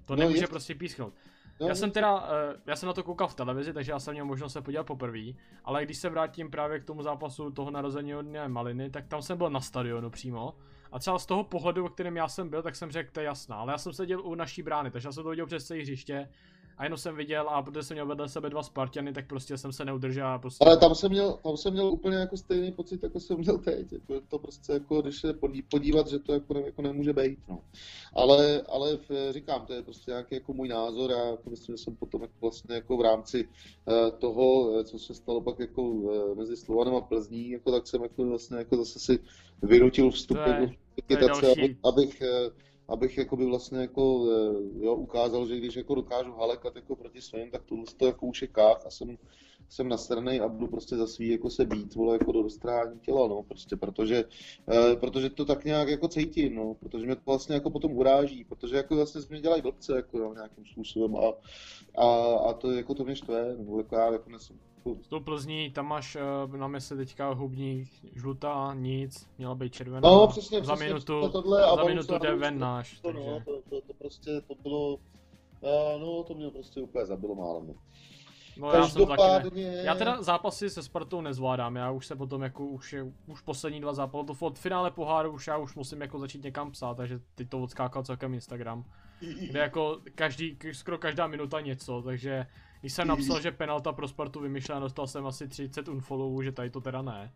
To 0.07 0.17
nemůže 0.17 0.43
no, 0.43 0.49
prostě 0.49 0.75
písknout. 0.75 1.15
No, 1.61 1.69
já 1.69 1.75
jsem 1.75 1.91
teda, 1.91 2.29
eh, 2.29 2.61
já 2.67 2.77
jsem 2.77 2.87
na 2.87 2.93
to 2.93 3.03
koukal 3.03 3.29
v 3.29 3.35
televizi, 3.35 3.73
takže 3.73 3.93
já 3.93 3.99
jsem 3.99 4.15
měl 4.15 4.25
možnost 4.25 4.53
se 4.53 4.63
podívat 4.63 4.85
poprvé, 4.85 5.21
ale 5.65 5.85
když 5.85 5.99
se 5.99 6.09
vrátím 6.09 6.51
právě 6.51 6.81
k 6.81 6.85
tomu 6.85 7.03
zápasu 7.03 7.51
toho 7.51 7.71
narození 7.71 8.13
dne 8.23 8.49
Maliny, 8.49 8.91
tak 8.91 9.07
tam 9.07 9.23
jsem 9.23 9.39
byl 9.39 9.51
na 9.51 9.61
stadionu 9.61 10.11
přímo. 10.11 10.55
A 10.93 10.99
třeba 10.99 11.19
z 11.19 11.27
toho 11.27 11.45
pohledu, 11.45 11.87
o 11.87 11.89
kterém 11.89 12.17
já 12.17 12.29
jsem 12.29 12.49
byl, 12.49 12.63
tak 12.63 12.77
jsem 12.77 12.91
řekl, 12.91 13.11
to 13.13 13.21
je 13.21 13.27
jasná, 13.27 13.57
ale 13.57 13.73
já 13.73 13.79
jsem 13.79 13.93
seděl 13.93 14.21
u 14.21 14.35
naší 14.35 14.63
brány, 14.63 14.91
takže 14.91 15.09
já 15.09 15.13
jsem 15.13 15.23
to 15.23 15.31
viděl 15.31 15.47
přes 15.47 15.67
celé 15.67 15.81
hřiště 15.81 16.29
a 16.79 16.85
jenom 16.85 16.99
jsem 16.99 17.17
viděl 17.17 17.49
a 17.49 17.63
protože 17.63 17.83
jsem 17.83 17.95
měl 17.95 18.07
vedle 18.07 18.29
sebe 18.29 18.51
dva 18.51 18.63
Spartiany, 18.63 19.13
tak 19.13 19.27
prostě 19.27 19.59
jsem 19.59 19.73
se 19.73 19.85
neudržel 19.85 20.27
a 20.27 20.39
prostě... 20.39 20.65
Ale 20.65 20.77
tam 20.77 20.95
jsem 20.95 21.11
měl, 21.11 21.33
tam 21.33 21.57
jsem 21.57 21.73
měl 21.73 21.87
úplně 21.87 22.17
jako 22.17 22.37
stejný 22.37 22.73
pocit, 22.73 23.03
jako 23.03 23.21
jsem 23.21 23.39
měl 23.39 23.59
teď, 23.59 23.93
jako 23.93 24.21
to 24.29 24.39
prostě 24.39 24.73
jako, 24.73 25.03
když 25.03 25.21
se 25.21 25.35
podívat, 25.71 26.09
že 26.09 26.19
to 26.19 26.33
jako, 26.33 26.55
ne, 26.55 26.61
jako 26.61 26.83
nemůže 26.83 27.13
být, 27.13 27.39
no. 27.49 27.61
Ale, 28.15 28.63
ale 28.69 28.97
v, 28.97 29.33
říkám, 29.33 29.67
to 29.67 29.73
je 29.73 29.83
prostě 29.83 30.11
nějaký 30.11 30.35
jako 30.35 30.53
můj 30.53 30.69
názor 30.69 31.13
a 31.13 31.25
jako 31.25 31.51
myslím, 31.51 31.77
že 31.77 31.83
jsem 31.83 31.97
potom 31.97 32.23
jako 32.23 32.35
vlastně 32.41 32.75
jako 32.75 32.97
v 32.97 33.03
rámci 33.03 33.49
uh, 33.49 34.19
toho, 34.19 34.79
eh, 34.79 34.85
co 34.85 34.99
se 34.99 35.15
stalo 35.15 35.41
pak 35.41 35.59
jako 35.59 35.83
uh, 35.83 36.37
mezi 36.37 36.57
Slovanem 36.57 36.95
a 36.95 37.01
Plzní, 37.01 37.51
jako 37.51 37.73
tak 37.73 37.87
jsem 37.87 38.03
jako 38.03 38.25
vlastně 38.25 38.57
jako 38.57 38.77
zase 38.77 38.99
si 38.99 39.19
vynutil 39.63 40.11
vstup 40.11 40.37
jako 40.37 40.73
abych, 41.03 41.77
abych 41.85 42.23
uh, 42.23 42.53
abych 42.89 43.19
jakoby 43.19 43.45
vlastně 43.45 43.79
jako, 43.79 44.27
eh, 44.31 44.85
jo, 44.85 44.95
ukázal, 44.95 45.47
že 45.47 45.57
když 45.57 45.77
jako 45.77 45.95
dokážu 45.95 46.33
halekat 46.33 46.77
jako 46.77 46.97
proti 46.97 47.21
svým, 47.23 47.51
tak 47.51 47.65
tohle 47.65 47.85
to 47.97 48.07
jako 48.07 48.27
už 48.27 48.43
je 48.43 48.49
kách 48.49 48.87
a 48.87 48.91
jsem, 48.91 49.19
jsem 49.69 49.89
nasranej 49.89 50.41
a 50.41 50.49
budu 50.49 50.67
prostě 50.67 50.97
za 50.97 51.07
svý 51.07 51.29
jako 51.29 51.51
se 51.51 51.65
být, 51.65 51.95
vole, 51.95 52.15
jako 52.15 52.33
do 52.33 52.43
roztrhání 52.43 53.01
těla, 53.01 53.29
no, 53.29 53.43
prostě, 53.43 53.77
protože, 53.77 54.25
eh, 54.69 54.97
protože 54.97 55.31
to 55.31 55.45
tak 55.45 55.65
nějak 55.65 55.89
jako 55.89 56.09
cítím, 56.09 56.55
no, 56.55 56.75
protože 56.75 57.07
mě 57.07 57.17
to 57.17 57.23
vlastně 57.27 57.55
jako 57.55 57.71
potom 57.71 57.93
uráží, 57.93 58.45
protože 58.45 58.77
jako 58.77 58.97
vlastně 58.97 59.21
mě 59.31 59.41
dělají 59.41 59.63
blbce, 59.63 59.97
jako 59.97 60.19
jo, 60.19 60.35
nějakým 60.35 60.67
způsobem 60.67 61.17
a, 61.17 61.33
a, 62.03 62.37
a 62.37 62.53
to 62.53 62.71
jako 62.71 62.95
to 62.95 63.05
mě 63.05 63.17
štve, 63.17 63.55
nebo 63.59 63.79
jako 63.79 63.97
já 63.97 64.13
jako 64.13 64.31
nesem, 64.31 64.59
s 65.03 65.09
tou 65.09 65.21
Plzní, 65.21 65.71
tam 65.71 65.87
máš 65.87 66.17
uh, 66.47 66.57
na 66.57 66.69
měse 66.69 66.97
teďka 66.97 67.33
hubní 67.33 67.85
žlutá, 68.15 68.75
nic, 68.75 69.29
měla 69.39 69.55
být 69.55 69.73
červená. 69.73 70.01
No, 70.11 70.27
přesně, 70.27 70.65
za 70.65 70.73
přesně, 70.73 70.87
minutu, 70.87 71.29
tohle, 71.29 71.65
a 71.65 71.77
za 71.77 71.85
minutu 71.85 72.19
jde 72.19 72.35
ven 72.35 72.59
náš. 72.59 73.01
To, 73.01 73.13
takže... 73.13 73.31
no, 73.31 73.41
to, 73.41 73.63
to, 73.71 73.81
to, 73.81 73.95
prostě, 73.95 74.41
to 74.41 74.55
bylo, 74.63 74.95
uh, 74.95 76.01
no, 76.01 76.23
to 76.23 76.35
mě 76.35 76.51
prostě 76.51 76.81
úplně 76.81 77.07
zabilo 77.07 77.35
málem. 77.35 77.75
No 78.57 78.71
já 78.71 78.89
jsem 78.89 79.07
taky 79.07 79.51
ne. 79.55 79.63
Já 79.63 79.95
teda 79.95 80.23
zápasy 80.23 80.71
se 80.71 80.83
Spartou 80.83 81.21
nezvládám, 81.21 81.77
já 81.77 81.91
už 81.91 82.07
se 82.07 82.17
potom 82.17 82.43
jako 82.43 82.67
už 82.67 82.93
je, 82.93 83.13
už 83.27 83.41
poslední 83.41 83.81
dva 83.81 83.93
zápasy, 83.93 84.27
to 84.27 84.47
od 84.47 84.59
finále 84.59 84.91
poháru 84.91 85.31
už 85.31 85.47
já 85.47 85.57
už 85.57 85.75
musím 85.75 86.01
jako 86.01 86.19
začít 86.19 86.43
někam 86.43 86.71
psát, 86.71 86.97
takže 86.97 87.21
teď 87.35 87.49
to 87.49 87.63
odskákal 87.63 88.03
celkem 88.03 88.35
Instagram. 88.35 88.85
Kde 89.51 89.61
jako 89.61 90.01
každý, 90.15 90.59
skoro 90.73 90.99
každá 90.99 91.27
minuta 91.27 91.61
něco, 91.61 92.03
takže 92.03 92.47
když 92.85 92.93
jsem 92.93 93.09
napsal, 93.09 93.41
že 93.41 93.53
penalta 93.53 93.93
pro 93.93 94.09
Spartu 94.09 94.41
vymyšlená, 94.41 94.81
dostal 94.81 95.07
jsem 95.07 95.27
asi 95.27 95.49
30 95.49 95.89
unfollowů, 95.89 96.43
že 96.43 96.53
tady 96.53 96.71
to 96.71 96.81
teda 96.81 97.03
ne. 97.03 97.33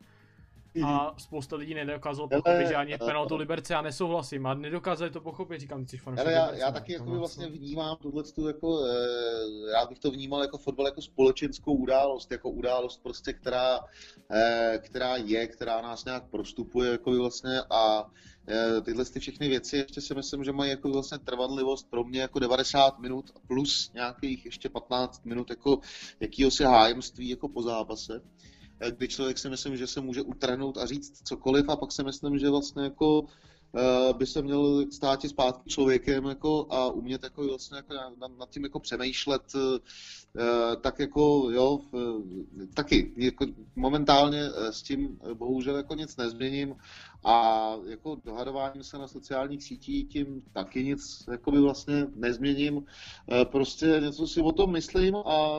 A 0.84 1.14
spousta 1.18 1.56
lidí 1.56 1.74
nedokázalo 1.74 2.28
pochopit, 2.28 2.68
že 2.68 2.74
ani 2.74 2.98
penaltu 2.98 3.36
Liberce 3.36 3.72
já 3.72 3.82
nesouhlasím. 3.82 4.46
A 4.46 4.54
nedokázali 4.54 5.10
to 5.10 5.20
pochopit, 5.20 5.60
říkám, 5.60 5.84
ty 5.84 5.90
jsi 5.90 5.96
fanoušek 5.96 6.26
já, 6.26 6.54
já 6.54 6.70
taky 6.72 6.92
jako 6.92 7.04
vlastně 7.04 7.46
vnímám 7.46 7.96
tuhle 7.96 8.24
jako, 8.46 8.84
eh, 8.84 9.72
rád 9.72 9.88
bych 9.88 9.98
to 9.98 10.10
vnímal 10.10 10.42
jako 10.42 10.58
fotbal 10.58 10.86
jako 10.86 11.02
společenskou 11.02 11.74
událost, 11.74 12.32
jako 12.32 12.50
událost 12.50 13.02
prostě, 13.02 13.32
která, 13.32 13.80
eh, 14.30 14.78
která 14.82 15.16
je, 15.16 15.46
která 15.46 15.80
nás 15.80 16.04
nějak 16.04 16.24
prostupuje 16.30 16.90
jako 16.90 17.10
vlastně 17.10 17.60
a 17.70 18.10
Eh, 18.50 18.80
tyhle 18.80 19.04
ty 19.04 19.20
všechny 19.20 19.48
věci 19.48 19.76
ještě 19.76 20.00
si 20.00 20.14
myslím, 20.14 20.44
že 20.44 20.52
mají 20.52 20.70
jako 20.70 20.90
vlastně 20.90 21.18
trvanlivost 21.18 21.90
pro 21.90 22.04
mě 22.04 22.20
jako 22.20 22.38
90 22.38 22.98
minut 22.98 23.30
plus 23.46 23.90
nějakých 23.94 24.44
ještě 24.44 24.68
15 24.68 25.24
minut 25.24 25.50
jako 25.50 25.80
jakýhosi 26.20 26.64
hájemství 26.64 27.28
jako 27.28 27.48
po 27.48 27.62
zápase. 27.62 28.14
eh, 28.14 28.57
kdy 28.90 29.08
člověk 29.08 29.38
si 29.38 29.50
myslím, 29.50 29.76
že 29.76 29.86
se 29.86 30.00
může 30.00 30.22
utrhnout 30.22 30.78
a 30.78 30.86
říct 30.86 31.22
cokoliv 31.24 31.68
a 31.68 31.76
pak 31.76 31.92
si 31.92 32.04
myslím, 32.04 32.38
že 32.38 32.50
vlastně 32.50 32.82
jako 32.82 33.24
by 34.18 34.26
se 34.26 34.42
měl 34.42 34.84
stát 34.92 35.22
zpátky 35.22 35.70
člověkem 35.70 36.24
jako, 36.24 36.66
a 36.70 36.90
umět 36.90 37.22
jako 37.22 37.46
vlastně 37.48 37.76
jako 37.76 37.94
nad, 38.38 38.50
tím 38.50 38.64
jako 38.64 38.80
přemýšlet 38.80 39.42
tak 40.80 40.98
jako 40.98 41.48
jo, 41.50 41.80
taky 42.74 43.12
jako 43.16 43.46
momentálně 43.76 44.42
s 44.70 44.82
tím 44.82 45.18
bohužel 45.34 45.76
jako 45.76 45.94
nic 45.94 46.16
nezměním 46.16 46.76
a 47.24 47.70
jako 47.86 48.20
dohadováním 48.24 48.82
se 48.82 48.98
na 48.98 49.08
sociálních 49.08 49.64
sítích 49.64 50.08
tím 50.08 50.42
taky 50.52 50.84
nic 50.84 51.24
jako 51.30 51.50
by 51.50 51.60
vlastně 51.60 52.06
nezměním. 52.14 52.84
Prostě 53.44 54.00
něco 54.00 54.26
si 54.26 54.40
o 54.40 54.52
tom 54.52 54.72
myslím 54.72 55.16
a 55.16 55.58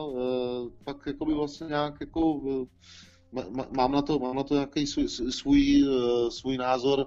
pak 0.84 1.06
jako 1.06 1.24
by 1.24 1.34
vlastně 1.34 1.66
nějak 1.66 2.00
jako 2.00 2.40
mám 3.70 3.92
na 3.92 4.02
to, 4.02 4.18
mám 4.18 4.36
na 4.36 4.42
to 4.42 4.54
nějaký 4.54 4.86
svůj, 4.86 5.08
svůj, 5.08 5.84
eh, 5.88 6.30
svůj 6.30 6.56
názor 6.56 7.06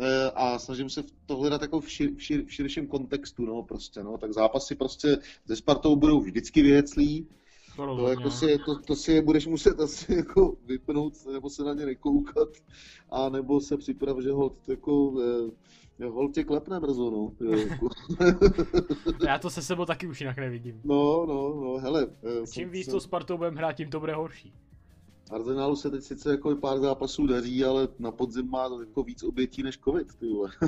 eh, 0.00 0.30
a 0.30 0.58
snažím 0.58 0.90
se 0.90 1.02
to 1.26 1.36
hledat 1.36 1.62
jako 1.62 1.80
v, 1.80 1.90
šir, 1.90 2.14
v, 2.16 2.22
šir, 2.22 2.44
v 2.44 2.52
širším 2.52 2.86
kontextu, 2.86 3.44
no, 3.44 3.62
prostě, 3.62 4.02
no, 4.02 4.18
tak 4.18 4.32
zápasy 4.32 4.74
prostě 4.74 5.18
ze 5.46 5.56
Spartou 5.56 5.96
budou 5.96 6.20
vždycky 6.20 6.62
věclí, 6.62 7.26
to, 7.76 7.96
to, 7.96 8.08
jako 8.08 8.30
si, 8.30 8.58
to, 8.58 8.78
to 8.78 8.96
si 8.96 9.12
je 9.12 9.22
budeš 9.22 9.46
muset 9.46 9.80
asi 9.80 10.14
jako 10.14 10.56
vypnout, 10.66 11.26
nebo 11.32 11.50
se 11.50 11.64
na 11.64 11.74
ně 11.74 11.86
nekoukat, 11.86 12.48
a 13.10 13.28
nebo 13.28 13.60
se 13.60 13.76
připrav, 13.76 14.18
že 14.22 14.32
ho 14.32 14.56
jako 14.68 15.14
eh, 16.00 16.06
hol 16.08 16.28
tě 16.28 16.44
klepne 16.44 16.80
brzo, 16.80 17.10
no. 17.10 17.50
Jako. 17.50 17.88
Já 19.26 19.38
to 19.38 19.50
se 19.50 19.62
sebou 19.62 19.84
taky 19.84 20.06
už 20.06 20.20
jinak 20.20 20.36
nevidím. 20.36 20.80
No, 20.84 21.26
no, 21.26 21.60
no, 21.60 21.78
hele. 21.78 22.06
Čím 22.52 22.70
víc 22.70 22.90
to 22.90 23.00
Spartou 23.00 23.36
budeme 23.36 23.56
hrát, 23.56 23.72
tím 23.72 23.90
to 23.90 24.00
bude 24.00 24.14
horší. 24.14 24.54
Arsenalu 25.32 25.76
se 25.76 25.90
teď 25.90 26.02
sice 26.02 26.30
jako 26.30 26.56
pár 26.56 26.80
zápasů 26.80 27.26
daří, 27.26 27.64
ale 27.64 27.88
na 27.98 28.12
podzim 28.12 28.50
má 28.50 28.70
jako 28.80 29.02
víc 29.02 29.22
obětí 29.22 29.62
než 29.62 29.78
covid, 29.78 30.14
ty 30.14 30.28
vole. 30.28 30.50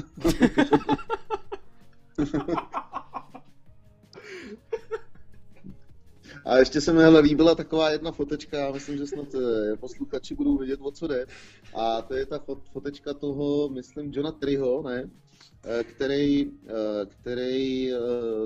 A 6.45 6.59
ještě 6.59 6.81
se 6.81 6.93
mi 6.93 7.03
hele 7.03 7.21
líbila 7.21 7.55
taková 7.55 7.91
jedna 7.91 8.13
fotečka, 8.13 8.59
já 8.59 8.73
myslím, 8.73 8.97
že 8.97 9.07
snad 9.07 9.35
eh, 9.35 9.77
posluchači 9.77 10.35
budou 10.35 10.59
vědět, 10.59 10.81
o 10.83 10.91
co 10.91 11.07
jde. 11.07 11.27
A 11.75 12.03
to 12.03 12.15
je 12.15 12.27
ta 12.27 12.41
fotečka 12.73 13.15
toho, 13.15 13.69
myslím, 13.69 14.13
Johna 14.13 14.33
Triho, 14.33 14.83
ne? 14.83 15.11
Eh, 15.65 15.85
který, 15.85 16.53
eh, 16.67 17.07
který 17.07 17.91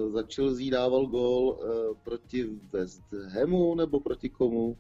začal 0.08 0.54
zídával 0.54 1.06
gol 1.06 1.58
proti 2.04 2.50
West 2.72 3.02
Hamu 3.12 3.74
nebo 3.74 4.00
proti 4.00 4.28
komu? 4.28 4.76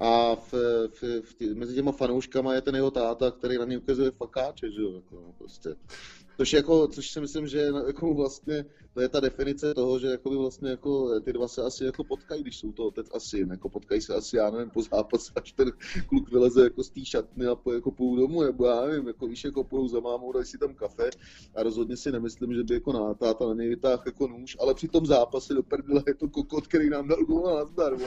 A 0.00 0.34
v, 0.36 0.52
v, 0.88 1.02
v, 1.22 1.54
mezi 1.54 1.74
těma 1.74 1.92
fanouškama 1.92 2.54
je 2.54 2.60
ten 2.60 2.74
jeho 2.74 2.90
táta, 2.90 3.30
který 3.30 3.58
na 3.58 3.64
něj 3.64 3.78
ukazuje 3.78 4.10
fakáče, 4.10 4.70
že 4.70 4.82
jo, 4.82 4.94
jako, 4.94 5.14
no, 5.14 5.32
prostě. 5.38 5.76
Což, 6.40 6.52
jako, 6.52 6.88
což 6.88 7.10
si 7.10 7.20
myslím, 7.20 7.46
že 7.46 7.58
jako 7.86 8.14
vlastně 8.14 8.64
to 8.94 9.00
je 9.00 9.08
ta 9.08 9.20
definice 9.20 9.74
toho, 9.74 9.98
že 9.98 10.06
jakoby 10.06 10.36
vlastně 10.36 10.70
jako 10.70 11.20
ty 11.20 11.32
dva 11.32 11.48
se 11.48 11.62
asi 11.62 11.84
jako 11.84 12.04
potkají, 12.04 12.42
když 12.42 12.58
jsou 12.58 12.72
to 12.72 12.86
otec 12.86 13.06
a 13.14 13.20
syn, 13.20 13.50
jako 13.50 13.68
potkají 13.68 14.00
se 14.00 14.14
asi, 14.14 14.36
já 14.36 14.50
nevím, 14.50 14.70
po 14.70 14.82
zápase, 14.82 15.32
až 15.36 15.52
ten 15.52 15.72
kluk 16.08 16.30
vyleze 16.30 16.62
jako 16.62 16.82
z 16.82 16.90
té 16.90 17.04
šatny 17.04 17.46
a 17.46 17.54
po, 17.54 17.72
jako 17.72 17.90
půl 17.90 18.16
domů, 18.16 18.42
nebo 18.42 18.66
já 18.66 18.86
nevím, 18.86 19.06
jako 19.06 19.26
víš, 19.26 19.44
jako 19.44 19.64
půjdou 19.64 19.88
za 19.88 20.00
mámou, 20.00 20.32
dají 20.32 20.46
si 20.46 20.58
tam 20.58 20.74
kafe 20.74 21.10
a 21.54 21.62
rozhodně 21.62 21.96
si 21.96 22.12
nemyslím, 22.12 22.54
že 22.54 22.64
by 22.64 22.74
jako 22.74 22.92
na 22.92 23.14
táta 23.14 23.46
na 23.46 23.54
něj 23.54 23.68
vytáhl 23.68 24.02
jako 24.06 24.28
nůž, 24.28 24.56
ale 24.60 24.74
při 24.74 24.88
tom 24.88 25.06
zápase 25.06 25.54
do 25.54 25.62
prdela 25.62 26.02
je 26.06 26.14
to 26.14 26.28
kokot, 26.28 26.66
který 26.66 26.90
nám 26.90 27.08
dal 27.08 27.24
gól 27.24 27.54
na 27.56 27.64
zdar, 27.64 27.98
no. 27.98 28.06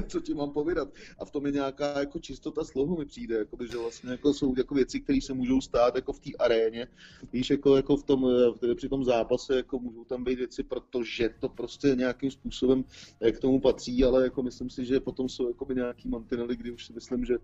co 0.08 0.20
ti 0.20 0.34
mám 0.34 0.50
povídat. 0.50 0.88
A 1.18 1.24
v 1.24 1.30
tom 1.30 1.46
je 1.46 1.52
nějaká 1.52 1.98
jako 1.98 2.18
čistota 2.18 2.64
slohu 2.64 2.96
mi 2.96 3.04
přijde, 3.04 3.36
jako 3.36 3.56
že 3.70 3.78
vlastně 3.78 4.10
jako 4.10 4.34
jsou 4.34 4.54
jako 4.56 4.74
věci, 4.74 5.00
které 5.00 5.20
se 5.20 5.34
můžou 5.34 5.60
stát 5.60 5.94
jako 5.94 6.12
v 6.12 6.20
té 6.20 6.30
aréně, 6.38 6.88
víš, 7.32 7.55
jako, 7.56 7.76
jako 7.76 7.96
v 7.96 8.02
tom, 8.02 8.26
při 8.74 8.88
tom 8.88 9.04
zápase 9.04 9.56
jako 9.56 9.78
můžou 9.78 10.04
tam 10.04 10.24
být 10.24 10.38
věci, 10.38 10.62
protože 10.62 11.30
to 11.40 11.48
prostě 11.48 11.88
nějakým 11.88 12.30
způsobem 12.30 12.84
eh, 13.20 13.32
k 13.32 13.40
tomu 13.40 13.60
patří, 13.60 14.04
ale 14.04 14.24
jako 14.24 14.42
myslím 14.42 14.70
si, 14.70 14.84
že 14.84 15.00
potom 15.00 15.28
jsou 15.28 15.48
jako 15.48 15.66
nějaký 15.72 16.08
mantinely, 16.08 16.56
kdy 16.56 16.70
už 16.70 16.86
si 16.86 16.92
myslím, 16.92 17.24
že, 17.24 17.36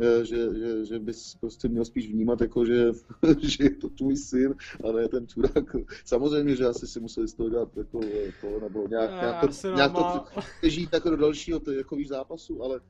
eh, 0.00 0.24
že, 0.24 0.36
že, 0.58 0.84
že 0.84 0.98
bys 0.98 1.34
prostě 1.34 1.68
měl 1.68 1.84
spíš 1.84 2.10
vnímat, 2.12 2.40
jako 2.40 2.64
že, 2.64 2.92
že 3.38 3.64
je 3.64 3.70
to 3.70 3.88
tvůj 3.88 4.16
syn 4.16 4.54
a 4.88 4.92
ne 4.92 5.08
ten 5.08 5.26
čurák. 5.28 5.76
Samozřejmě, 6.04 6.56
že 6.56 6.66
asi 6.66 6.86
si 6.86 7.00
museli 7.00 7.28
z 7.28 7.34
toho 7.34 7.50
dělat 7.50 7.76
jako 7.76 8.00
eh, 8.04 8.32
to, 8.40 8.60
nebo 8.60 8.88
nějak, 8.88 9.10
nějak 9.10 9.40
to, 9.40 9.68
nějak 9.74 9.92
to 9.92 10.24
přežít 10.58 10.92
jako 10.92 11.10
do 11.10 11.16
dalšího 11.16 11.60
jako 11.76 11.96
víš, 11.96 12.08
zápasu, 12.08 12.62
ale 12.62 12.80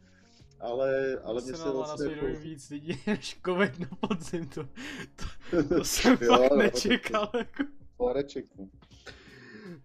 ale, 0.61 1.19
ale 1.25 1.43
mě 1.43 1.57
se 1.57 1.71
vlastně... 1.71 2.07
Na 2.07 2.13
jako... 2.13 2.41
víc 2.41 2.71
lidí 2.71 3.01
než 3.07 3.41
covid 3.47 3.79
na 3.79 3.89
podzim, 4.01 4.49
to, 4.49 4.69
to, 5.51 5.63
to 5.69 5.85
jsem 5.85 6.17
fakt 6.17 6.51
no, 6.51 6.57
nečekal. 6.57 7.31
Jako. 7.39 7.63
No. 8.59 8.69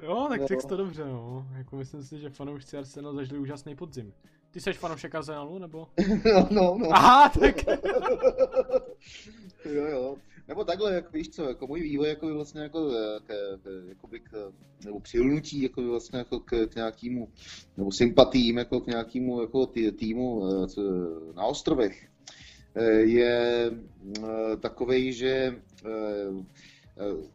Jo, 0.03 0.25
tak 0.29 0.41
no. 0.41 0.47
řekl 0.47 0.67
to 0.67 0.77
dobře, 0.77 1.05
no. 1.05 1.47
Jako 1.57 1.75
myslím 1.75 2.03
si, 2.03 2.19
že 2.19 2.29
fanoušci 2.29 2.77
Arsenal 2.77 3.15
zažili 3.15 3.39
úžasný 3.39 3.75
podzim. 3.75 4.13
Ty 4.51 4.61
jsi 4.61 4.73
fanoušek 4.73 5.15
Arsenalu, 5.15 5.59
nebo? 5.59 5.87
no, 6.25 6.47
no, 6.51 6.77
no. 6.77 6.89
Aha, 6.91 7.29
tak. 7.29 7.55
jo, 9.65 9.85
jo. 9.85 10.15
Nebo 10.47 10.63
takhle, 10.63 10.93
jako 10.93 11.11
víš 11.11 11.29
co, 11.29 11.43
jako 11.43 11.67
můj 11.67 11.81
vývoj 11.81 12.09
jako 12.09 12.25
by 12.25 12.33
vlastně 12.33 12.61
jako, 12.61 12.91
eh, 12.91 13.19
k, 13.19 13.57
k, 13.63 13.89
jako 13.89 14.07
by 14.07 14.19
k, 14.19 14.53
nebo 14.85 14.99
přilnutí 14.99 15.61
jako 15.61 15.81
by 15.81 15.87
vlastně 15.87 16.19
jako 16.19 16.39
k, 16.39 16.67
k 16.67 16.75
nějakému, 16.75 17.29
nebo 17.77 17.91
sympatím 17.91 18.57
jako 18.57 18.81
k 18.81 18.87
nějakému 18.87 19.41
jako 19.41 19.65
tý, 19.65 19.91
týmu 19.91 20.43
eh, 20.47 20.67
co, 20.67 20.81
na 21.35 21.45
ostrovech 21.45 22.07
eh, 22.75 22.91
je 22.91 23.71
takovej, 24.59 25.13
že 25.13 25.61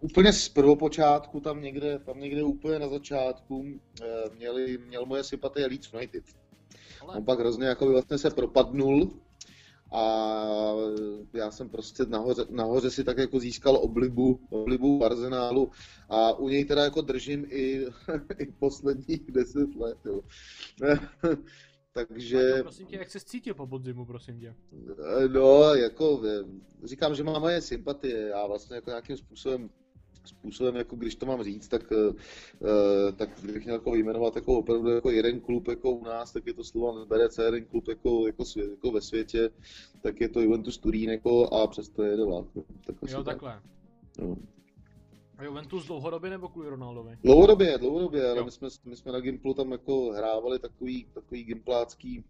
úplně 0.00 0.32
z 0.32 0.48
prvopočátku, 0.48 1.40
tam 1.40 1.62
někde, 1.62 1.98
tam 1.98 2.20
někde 2.20 2.42
úplně 2.42 2.78
na 2.78 2.88
začátku, 2.88 3.64
měli, 4.36 4.78
měl 4.78 5.06
moje 5.06 5.24
sympatie 5.24 5.66
Leeds 5.66 5.92
United. 5.92 6.24
Ale... 7.00 7.16
On 7.16 7.24
pak 7.24 7.38
hrozně 7.38 7.66
jako 7.66 7.90
vlastně 7.90 8.18
se 8.18 8.30
propadnul 8.30 9.10
a 9.92 10.74
já 11.32 11.50
jsem 11.50 11.68
prostě 11.68 12.06
nahoře, 12.06 12.44
nahoře 12.50 12.90
si 12.90 13.04
tak 13.04 13.18
jako 13.18 13.40
získal 13.40 13.76
oblibu, 13.76 14.40
oblibu 14.50 15.04
Arsenálu 15.04 15.70
a 16.08 16.32
u 16.32 16.48
něj 16.48 16.64
teda 16.64 16.84
jako 16.84 17.00
držím 17.00 17.46
i, 17.48 17.86
i 18.38 18.46
posledních 18.58 19.30
deset 19.30 19.76
let. 19.76 19.98
Jo. 20.04 20.20
Takže... 21.92 22.54
No, 22.56 22.62
prosím 22.62 22.86
tě, 22.86 22.96
jak 22.96 23.10
se 23.10 23.20
cítil 23.20 23.54
po 23.54 23.66
podzimu, 23.66 24.06
prosím 24.06 24.40
tě? 24.40 24.54
No, 25.32 25.74
jako 25.74 26.22
říkám, 26.84 27.14
že 27.14 27.24
má 27.24 27.38
moje 27.38 27.60
sympatie. 27.60 28.28
Já 28.28 28.46
vlastně 28.46 28.76
jako 28.76 28.90
nějakým 28.90 29.16
způsobem 29.16 29.70
způsobem, 30.28 30.76
jako 30.76 30.96
když 30.96 31.14
to 31.14 31.26
mám 31.26 31.42
říct, 31.42 31.68
tak, 31.68 31.90
uh, 31.90 32.14
tak 33.16 33.28
bych 33.42 33.64
měl 33.64 33.76
jako 33.76 33.94
jmenovat 33.94 34.36
jako 34.36 34.58
opravdu 34.58 34.90
jako 34.90 35.10
jeden 35.10 35.40
klub 35.40 35.68
jako 35.68 35.90
u 35.90 36.04
nás, 36.04 36.32
tak 36.32 36.46
je 36.46 36.54
to 36.54 36.64
Slovan 36.64 37.00
Liberec, 37.00 37.38
jeden 37.38 37.64
klub 37.64 37.88
jako, 37.88 38.26
jako, 38.26 38.44
svět, 38.44 38.70
jako 38.70 38.90
ve 38.90 39.00
světě, 39.00 39.50
tak 40.00 40.20
je 40.20 40.28
to 40.28 40.40
Juventus 40.40 40.78
Turín 40.78 41.10
jako 41.10 41.54
a 41.54 41.66
přesto 41.66 42.02
jede 42.02 42.24
vlák. 42.24 42.46
Tak 42.86 42.96
jo, 43.08 43.24
takhle. 43.24 43.62
No. 44.18 44.36
A 45.38 45.44
Juventus 45.44 45.86
dlouhodobě 45.86 46.30
nebo 46.30 46.48
kvůli 46.48 46.68
Ronaldovi? 46.68 47.18
Dlouhodobě, 47.24 47.78
dlouhodobě, 47.78 48.30
ale 48.30 48.44
my 48.44 48.50
jsme, 48.50 48.68
my 48.84 48.96
jsme 48.96 49.12
na 49.12 49.20
Gimplu 49.20 49.54
tam 49.54 49.72
jako 49.72 50.10
hrávali 50.10 50.58
takový, 50.58 51.06
takový 51.14 51.44
gimplácký 51.44 52.24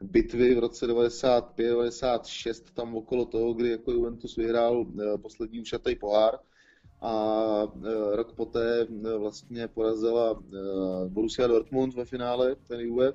bitvy 0.00 0.54
v 0.54 0.58
roce 0.58 0.86
95-96 0.86 2.64
tam 2.74 2.96
okolo 2.96 3.24
toho, 3.24 3.54
kdy 3.54 3.70
jako 3.70 3.92
Juventus 3.92 4.36
vyhrál 4.36 4.86
eh, 4.86 5.18
poslední 5.18 5.60
ušatý 5.60 5.94
pohár 5.94 6.38
a 7.00 7.62
eh, 7.84 8.16
rok 8.16 8.32
poté 8.32 8.80
eh, 8.82 9.18
vlastně 9.18 9.68
porazila 9.68 10.42
Borussia 11.08 11.48
Dortmund 11.48 11.94
ve 11.94 12.04
finále, 12.04 12.56
ten 12.68 12.80
Juve, 12.80 13.12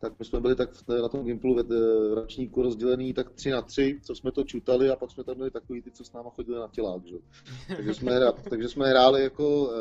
tak 0.00 0.18
my 0.18 0.24
jsme 0.24 0.40
byli 0.40 0.56
tak 0.56 0.70
na 0.88 1.08
tom 1.08 1.24
Gimplu 1.24 1.54
v 1.54 2.14
ročníku 2.14 2.62
rozdělený 2.62 3.14
tak 3.14 3.30
3 3.30 3.50
na 3.50 3.62
3, 3.62 4.00
co 4.02 4.14
jsme 4.14 4.32
to 4.32 4.44
čutali 4.44 4.90
a 4.90 4.96
pak 4.96 5.10
jsme 5.10 5.24
tam 5.24 5.36
byli 5.36 5.50
takový 5.50 5.82
ty, 5.82 5.90
co 5.90 6.04
s 6.04 6.12
náma 6.12 6.30
chodili 6.30 6.58
na 6.58 6.68
tělák, 6.68 7.06
že? 7.06 7.16
Takže 7.76 7.94
jsme, 7.94 8.20
takže 8.50 8.68
jsme 8.68 8.88
hráli 8.88 9.22
jako, 9.22 9.72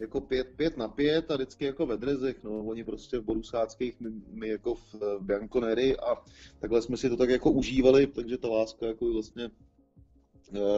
jako 0.00 0.20
pět, 0.20 0.48
pět 0.56 0.76
na 0.76 0.88
pět 0.88 1.30
a 1.30 1.34
vždycky 1.34 1.64
jako 1.64 1.86
ve 1.86 1.96
drezech, 1.96 2.44
no, 2.44 2.50
oni 2.50 2.84
prostě 2.84 3.18
v 3.18 3.24
borusáckých, 3.24 4.00
my, 4.00 4.10
my 4.30 4.48
jako 4.48 4.74
v, 4.74 4.94
Bianconeri 5.20 5.96
a 5.96 6.16
takhle 6.58 6.82
jsme 6.82 6.96
si 6.96 7.08
to 7.08 7.16
tak 7.16 7.30
jako 7.30 7.50
užívali, 7.50 8.06
takže 8.06 8.38
ta 8.38 8.48
láska 8.48 8.86
jako 8.86 9.12
vlastně 9.12 9.50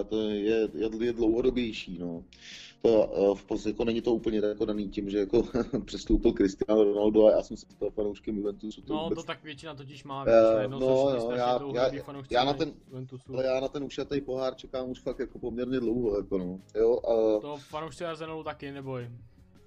to 0.09 0.21
je, 0.21 0.69
je, 0.75 0.91
je 1.01 1.13
dlouhodobější, 1.13 1.99
no 1.99 2.25
to 2.83 3.11
eh, 3.13 3.35
v 3.35 3.45
podstatě 3.45 3.71
jako 3.71 3.85
není 3.85 4.01
to 4.01 4.15
úplně 4.15 4.39
jako 4.39 4.65
daný 4.65 4.89
tím, 4.89 5.11
že 5.11 5.19
jako 5.19 5.43
přestoupil 5.85 6.33
Cristiano 6.33 6.85
Ronaldo 6.85 7.27
a 7.27 7.31
já 7.31 7.43
jsem 7.43 7.57
se 7.57 7.67
stal 7.71 7.91
fanouškem 7.91 8.37
Juventusu. 8.37 8.83
To 8.83 8.95
no, 8.95 9.03
vůbec... 9.03 9.17
to 9.17 9.23
tak 9.23 9.45
většina 9.45 9.75
totiž 9.75 10.05
má, 10.05 10.23
uh, 10.23 10.29
no, 10.71 10.79
no, 10.79 11.31
já, 11.37 11.61
já, 11.75 11.91
já, 12.31 12.45
na 12.45 12.55
ten, 12.55 12.73
ale 13.35 13.45
já 13.45 13.61
na 13.61 13.69
ten 13.69 13.85
ušatý 13.85 14.21
pohár 14.21 14.55
čekám 14.55 14.91
už 14.91 15.01
fakt 15.01 15.19
jako 15.19 15.39
poměrně 15.39 15.81
dlouho, 15.81 16.17
jako 16.17 16.39
no. 16.39 16.61
Jo, 16.75 16.99
a... 16.99 17.41
To 17.41 17.57
fanoušci 17.57 18.05
Arsenalu 18.05 18.45
taky 18.45 18.73
neboj. 18.73 19.09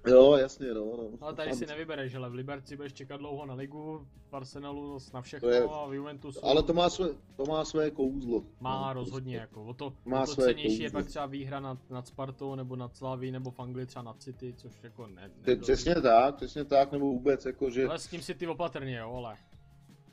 Jo, 0.06 0.36
jasně, 0.36 0.74
no. 0.74 0.84
no. 0.84 1.10
Ale 1.20 1.34
tady 1.34 1.54
si 1.54 1.66
nevybereš, 1.66 2.14
ale 2.14 2.30
v 2.30 2.34
Liberci 2.34 2.76
budeš 2.76 2.92
čekat 2.92 3.16
dlouho 3.16 3.46
na 3.46 3.54
ligu, 3.54 4.06
v 4.30 4.34
Arsenalu 4.34 4.98
na 5.14 5.22
všechno 5.22 5.48
je, 5.48 5.62
a 5.62 5.86
v 5.86 5.94
Juventusu. 5.94 6.44
Ale 6.44 6.62
to 6.62 6.72
má 6.72 6.90
své, 6.90 7.08
to 7.36 7.44
má 7.44 7.64
své 7.64 7.90
kouzlo. 7.90 8.44
Má 8.60 8.86
no, 8.86 8.92
rozhodně, 8.92 9.38
prostě. 9.38 9.58
jako. 9.58 9.64
O 9.64 9.74
to, 9.74 9.92
má 10.04 10.22
o 10.22 10.26
to 10.26 10.34
cenější 10.34 10.68
kouzlo. 10.68 10.84
je 10.84 10.90
pak 10.90 11.06
třeba 11.06 11.26
výhra 11.26 11.60
nad, 11.60 11.78
nad 11.90 12.06
Spartou, 12.06 12.54
nebo 12.54 12.76
nad 12.76 12.96
Slaví, 12.96 13.30
nebo 13.30 13.50
v 13.50 13.60
Anglii 13.60 13.86
třeba 13.86 14.02
nad 14.02 14.22
City, 14.22 14.54
což 14.56 14.72
jako 14.82 15.06
ne. 15.06 15.30
ne 15.46 15.56
přesně 15.56 15.94
tak, 15.94 16.34
přesně 16.34 16.64
tak, 16.64 16.92
nebo 16.92 17.06
vůbec 17.06 17.46
jako, 17.46 17.70
že... 17.70 17.88
Ale 17.88 17.98
s 17.98 18.06
tím 18.06 18.20
City 18.20 18.46
opatrně, 18.46 18.96
jo, 18.96 19.14
ale 19.16 19.36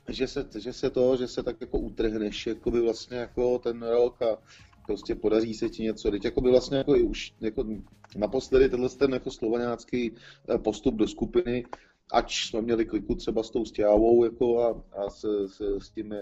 že 0.08 0.28
se, 0.28 0.46
že 0.58 0.72
se 0.72 0.90
to, 0.90 1.16
že 1.16 1.28
se 1.28 1.42
tak 1.42 1.60
jako 1.60 1.78
utrhneš, 1.78 2.46
jako 2.46 2.70
by 2.70 2.80
vlastně 2.80 3.16
jako 3.16 3.58
ten 3.58 3.82
rok 3.82 4.22
a 4.22 4.38
prostě 4.86 5.14
podaří 5.14 5.54
se 5.54 5.68
ti 5.68 5.82
něco. 5.82 6.10
Teď 6.10 6.24
jako 6.24 6.40
by 6.40 6.50
vlastně 6.50 6.78
jako 6.78 6.92
už 6.92 7.34
jako 7.40 7.64
naposledy 8.16 8.68
tenhle 8.68 8.88
ten 8.88 9.12
jako 9.12 9.30
slovenácký 9.30 10.12
eh, 10.54 10.58
postup 10.58 10.94
do 10.94 11.08
skupiny, 11.08 11.64
ač 12.12 12.48
jsme 12.48 12.62
měli 12.62 12.84
kliku 12.84 13.14
třeba 13.14 13.42
s 13.42 13.50
tou 13.50 13.64
stěhavou 13.64 14.24
jako 14.24 14.62
a, 14.62 14.82
a 15.02 15.10
s, 15.10 15.46
s, 15.46 15.60
s 15.78 15.90
tím, 15.90 16.12
eh, 16.12 16.20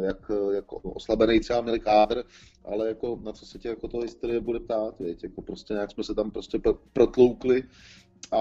jak, 0.00 0.30
jako 0.54 0.76
oslabený 0.76 1.40
třeba 1.40 1.60
měli 1.60 1.80
kádr, 1.80 2.24
ale 2.64 2.88
jako 2.88 3.18
na 3.22 3.32
co 3.32 3.46
se 3.46 3.58
tě 3.58 3.68
jako 3.68 3.88
to 3.88 3.98
historie 4.00 4.40
bude 4.40 4.60
ptát, 4.60 4.98
věď? 4.98 5.22
jako 5.22 5.42
prostě 5.42 5.74
nějak 5.74 5.90
jsme 5.90 6.04
se 6.04 6.14
tam 6.14 6.30
prostě 6.30 6.60
protloukli 6.92 7.62
a 8.32 8.40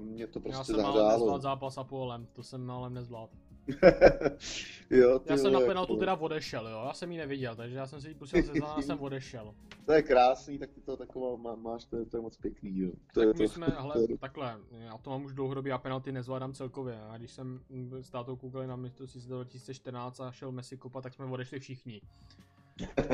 mě 0.00 0.26
to 0.26 0.40
prostě 0.40 0.58
Já 0.58 0.64
jsem 0.64 0.76
zahrálo. 0.76 1.38
zápas 1.38 1.78
a 1.78 1.84
polem, 1.84 2.26
to 2.32 2.42
jsem 2.42 2.64
málem 2.66 2.94
nezvládl. 2.94 3.32
jo, 4.90 5.20
já 5.26 5.36
jsem 5.36 5.52
na 5.52 5.60
penaltu 5.60 5.96
teda 5.96 6.14
odešel, 6.14 6.68
jo, 6.68 6.84
já 6.86 6.92
jsem 6.92 7.12
ji 7.12 7.18
neviděl, 7.18 7.56
takže 7.56 7.76
já 7.76 7.86
jsem 7.86 8.00
si 8.00 8.08
ji 8.08 8.14
pustil 8.14 8.42
se 8.42 8.52
a 8.60 8.82
jsem 8.82 9.00
odešel. 9.00 9.54
To 9.86 9.92
je 9.92 10.02
krásný, 10.02 10.58
tak 10.58 10.70
ty 10.70 10.80
to 10.80 10.96
taková 10.96 11.36
má, 11.36 11.54
máš, 11.54 11.84
to 11.84 11.96
je, 11.96 12.04
to 12.04 12.16
je 12.16 12.20
moc 12.20 12.36
pěkný, 12.36 12.78
jo. 12.78 12.90
To 13.14 13.20
tak 13.20 13.28
je 13.28 13.32
my 13.32 13.48
to, 13.48 13.52
jsme, 13.52 13.66
hele, 13.66 13.94
takhle, 14.20 14.58
já 14.70 14.98
to 14.98 15.10
mám 15.10 15.24
už 15.24 15.32
dlouhodobě, 15.32 15.70
já 15.70 15.78
penalty 15.78 16.12
nezvládám 16.12 16.52
celkově, 16.52 17.00
a 17.08 17.16
když 17.16 17.30
jsem 17.30 17.60
s 18.00 18.10
tátou 18.10 18.36
koukali 18.36 18.66
na 18.66 18.76
mistrovství 18.76 19.20
2014 19.20 20.20
a 20.20 20.32
šel 20.32 20.52
Messi 20.52 20.76
kopa, 20.76 21.00
tak 21.00 21.14
jsme 21.14 21.24
odešli 21.24 21.60
všichni. 21.60 22.00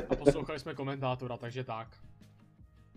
A 0.09 0.17
poslouchali 0.17 0.59
jsme 0.59 0.75
komentátora, 0.75 1.37
takže 1.37 1.65
tak. 1.65 1.97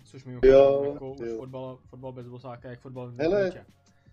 Což 0.03 0.25
mi 0.25 0.34
jo, 0.43 0.91
jako 0.93 1.15
jo. 1.23 1.38
fotbal, 1.38 1.80
fotbal 1.85 2.11
bez 2.11 2.27
bosáka, 2.27 2.69
jak 2.69 2.80
fotbal 2.80 3.11
v 3.11 3.19
Hele, 3.19 3.65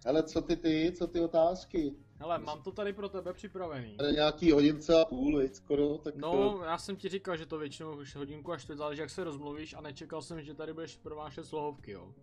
ale 0.07 0.23
co 0.23 0.43
ty 0.43 0.57
ty, 0.57 0.93
co 0.99 1.07
ty 1.07 1.21
otázky? 1.21 1.95
Hele, 2.17 2.39
mám 2.39 2.63
to 2.63 2.73
tady 2.73 2.93
pro 2.93 3.09
tebe 3.09 3.33
připravený. 3.33 3.97
Tady 3.97 4.13
nějaký 4.13 4.53
hodince 4.53 5.01
a 5.01 5.05
půl, 5.05 5.37
veď, 5.37 5.55
skoro, 5.55 5.99
tak 5.99 6.17
No, 6.17 6.31
to... 6.31 6.65
já 6.65 6.79
jsem 6.79 6.97
ti 6.97 7.09
říkal, 7.09 7.37
že 7.37 7.47
to 7.47 7.59
většinou 7.59 7.97
už 7.97 8.17
hodinku 8.17 8.53
až 8.53 8.65
to 8.65 8.77
záleží, 8.77 9.01
jak 9.01 9.11
se 9.11 9.25
rozmluvíš 9.25 9.75
a 9.75 9.81
nečekal 9.81 10.23
jsem, 10.23 10.43
že 10.43 10.55
tady 10.55 10.73
budeš 10.73 10.97
provášet 10.97 11.45
slohovky, 11.47 11.91
jo. 11.91 12.15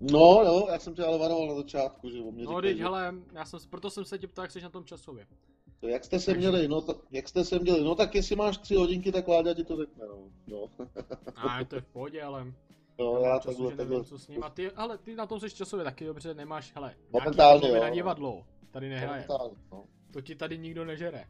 No, 0.00 0.42
jo, 0.44 0.66
já 0.72 0.78
jsem 0.78 0.94
tě 0.94 1.04
ale 1.04 1.18
varoval 1.18 1.48
na 1.48 1.54
začátku, 1.54 2.10
že 2.10 2.20
o 2.20 2.32
mě 2.32 2.44
No, 2.44 2.62
teď, 2.62 2.76
že... 2.76 2.82
hele, 2.82 3.14
já 3.32 3.44
jsem, 3.44 3.60
proto 3.70 3.90
jsem 3.90 4.04
se 4.04 4.18
tě 4.18 4.28
ptal, 4.28 4.44
jak 4.44 4.50
jsi 4.52 4.60
na 4.60 4.70
tom 4.70 4.84
časově. 4.84 5.26
To 5.80 5.88
jak 5.88 6.04
jste 6.04 6.20
se 6.20 6.34
měli, 6.34 6.68
no, 6.68 6.80
to, 6.80 7.00
jak 7.10 7.28
jste 7.28 7.44
se 7.44 7.58
měli, 7.58 7.84
no 7.84 7.94
tak 7.94 8.14
jestli 8.14 8.36
máš 8.36 8.58
tři 8.58 8.74
hodinky, 8.74 9.12
tak 9.12 9.28
Láďa 9.28 9.54
ti 9.54 9.64
to 9.64 9.76
řekne, 9.76 10.06
no. 10.06 10.30
no. 10.46 10.86
A 11.36 11.64
to 11.64 11.74
je 11.74 11.80
v 11.80 11.86
pohodě, 11.86 12.22
ale 12.22 12.52
No, 13.04 13.20
já 13.20 13.38
času, 13.38 13.64
takhle, 13.64 13.76
takhle. 13.76 14.04
co 14.04 14.18
s 14.18 14.28
ním. 14.28 14.44
A 14.44 14.50
ty, 14.50 14.70
ale 14.70 14.98
ty 14.98 15.14
na 15.14 15.26
tom 15.26 15.40
jsi 15.40 15.50
časově 15.50 15.84
taky 15.84 16.04
dobře, 16.06 16.34
nemáš, 16.34 16.72
hele, 16.74 16.94
momentálně 17.12 17.68
jo. 17.68 17.80
na 17.80 17.90
divadlo, 17.90 18.44
tady 18.70 18.88
nehraje. 18.88 19.26
No. 19.72 19.84
To 20.10 20.20
ti 20.20 20.34
tady 20.34 20.58
nikdo 20.58 20.84
nežere. 20.84 21.24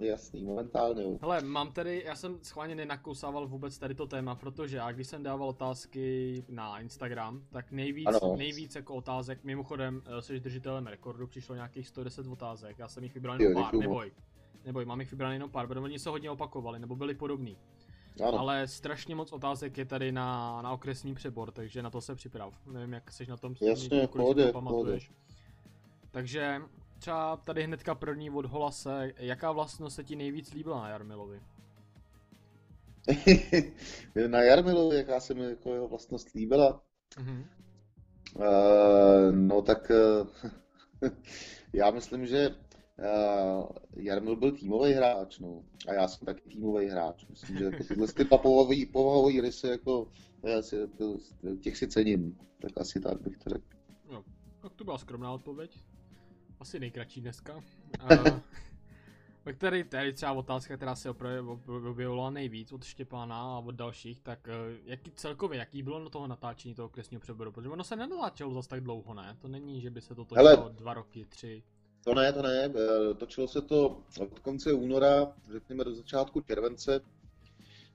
Jasný, 0.00 0.44
momentálně 0.44 1.02
jo. 1.02 1.18
Hele, 1.20 1.42
mám 1.42 1.72
tady, 1.72 2.02
já 2.06 2.16
jsem 2.16 2.38
schválně 2.42 2.74
nenakousával 2.74 3.46
vůbec 3.46 3.78
tady 3.78 3.94
to 3.94 4.06
téma, 4.06 4.34
protože 4.34 4.76
já 4.76 4.92
když 4.92 5.06
jsem 5.06 5.22
dával 5.22 5.48
otázky 5.48 6.44
na 6.48 6.80
Instagram, 6.80 7.42
tak 7.50 7.72
nejvíc, 7.72 8.06
ano. 8.06 8.36
nejvíc 8.36 8.74
jako 8.74 8.94
otázek, 8.94 9.44
mimochodem 9.44 10.02
eh, 10.06 10.22
jsi 10.22 10.40
držitelem 10.40 10.86
rekordu, 10.86 11.26
přišlo 11.26 11.54
nějakých 11.54 11.88
110 11.88 12.26
otázek, 12.26 12.78
já 12.78 12.88
jsem 12.88 13.04
jich 13.04 13.14
vybral 13.14 13.42
jenom 13.42 13.62
pár, 13.62 13.74
neboj. 13.74 14.12
Neboj, 14.64 14.84
mám 14.84 15.00
jich 15.00 15.10
vybral 15.10 15.32
jenom 15.32 15.50
pár, 15.50 15.66
protože 15.66 15.80
oni 15.80 15.98
se 15.98 16.10
hodně 16.10 16.30
opakovali, 16.30 16.78
nebo 16.78 16.96
byli 16.96 17.14
podobní. 17.14 17.58
Ano. 18.24 18.38
Ale 18.38 18.68
strašně 18.68 19.14
moc 19.14 19.32
otázek 19.32 19.78
je 19.78 19.84
tady 19.84 20.12
na, 20.12 20.62
na 20.62 20.72
okresní 20.72 21.14
přebor, 21.14 21.50
takže 21.50 21.82
na 21.82 21.90
to 21.90 22.00
se 22.00 22.14
připrav. 22.14 22.54
Nevím, 22.66 22.92
jak 22.92 23.12
jsi 23.12 23.26
na 23.26 23.36
tom 23.36 23.54
Jasně, 23.60 24.06
pohodě, 24.06 24.52
pamatuješ. 24.52 25.08
Pohodě. 25.08 25.26
Takže 26.10 26.62
třeba 26.98 27.36
tady 27.36 27.62
hnedka 27.62 27.94
první 27.94 28.30
od 28.30 28.46
Holase, 28.46 29.12
jaká 29.16 29.52
vlastnost 29.52 29.96
se 29.96 30.04
ti 30.04 30.16
nejvíc 30.16 30.52
líbila 30.52 30.82
na 30.82 30.88
Jarmilovi? 30.88 31.40
na 34.26 34.42
Jarmilovi, 34.42 34.96
jaká 34.96 35.20
se 35.20 35.34
mi 35.34 35.44
jako 35.44 35.74
jeho 35.74 35.88
vlastnost 35.88 36.34
líbila? 36.34 36.82
Mm-hmm. 37.16 37.44
Uh, 38.34 39.34
no 39.34 39.62
tak 39.62 39.90
uh, 41.02 41.10
já 41.72 41.90
myslím, 41.90 42.26
že 42.26 42.50
Jarmil 43.96 44.36
byl 44.36 44.52
týmový 44.52 44.92
hráč, 44.92 45.38
no. 45.38 45.64
A 45.88 45.92
já 45.92 46.08
jsem 46.08 46.26
taky 46.26 46.48
týmový 46.48 46.86
hráč. 46.86 47.26
Myslím, 47.30 47.58
že 47.58 47.64
jako 47.64 47.84
tyhle 47.84 48.06
ty 48.06 48.24
povahové, 48.24 48.76
povahové 48.92 49.40
rysy, 49.40 49.68
jako, 49.68 50.08
já 50.42 50.62
si, 50.62 50.76
jako, 50.76 51.16
těch 51.60 51.76
si 51.76 51.88
cením. 51.88 52.38
Tak 52.60 52.72
asi 52.76 53.00
tak 53.00 53.20
bych 53.20 53.38
to 53.38 53.50
řekl. 53.50 53.64
No, 54.10 54.24
tak 54.60 54.74
to 54.74 54.84
byla 54.84 54.98
skromná 54.98 55.32
odpověď. 55.32 55.82
Asi 56.60 56.80
nejkratší 56.80 57.20
dneska. 57.20 57.56
Uh, 57.56 57.60
pak 59.44 59.56
tady, 59.56 59.84
tady 59.84 60.12
třeba 60.12 60.32
otázka, 60.32 60.76
která 60.76 60.94
se 60.94 61.10
objevila 61.10 62.30
nejvíc 62.30 62.72
od 62.72 62.84
Štěpána 62.84 63.42
a 63.42 63.58
od 63.58 63.74
dalších, 63.74 64.20
tak 64.20 64.46
uh, 64.46 64.76
jaký 64.84 65.10
celkově, 65.10 65.58
jaký 65.58 65.82
bylo 65.82 66.04
na 66.04 66.10
toho 66.10 66.26
natáčení 66.26 66.74
toho 66.74 66.88
kresního 66.88 67.20
přeboru? 67.20 67.52
Protože 67.52 67.68
ono 67.68 67.84
se 67.84 67.96
nenatáčelo 67.96 68.54
zase 68.54 68.68
tak 68.68 68.80
dlouho, 68.80 69.14
ne? 69.14 69.36
To 69.40 69.48
není, 69.48 69.80
že 69.80 69.90
by 69.90 70.00
se 70.00 70.14
to 70.14 70.24
točilo 70.24 70.48
Hele, 70.48 70.72
dva 70.72 70.94
roky, 70.94 71.24
tři. 71.24 71.62
To 72.06 72.14
ne, 72.14 72.32
to 72.32 72.42
ne. 72.42 72.64
Eh, 72.64 73.14
točilo 73.14 73.48
se 73.48 73.60
to 73.60 74.02
od 74.20 74.38
konce 74.38 74.72
února, 74.72 75.32
řekněme 75.52 75.84
do 75.84 75.94
začátku 75.94 76.40
července. 76.40 77.00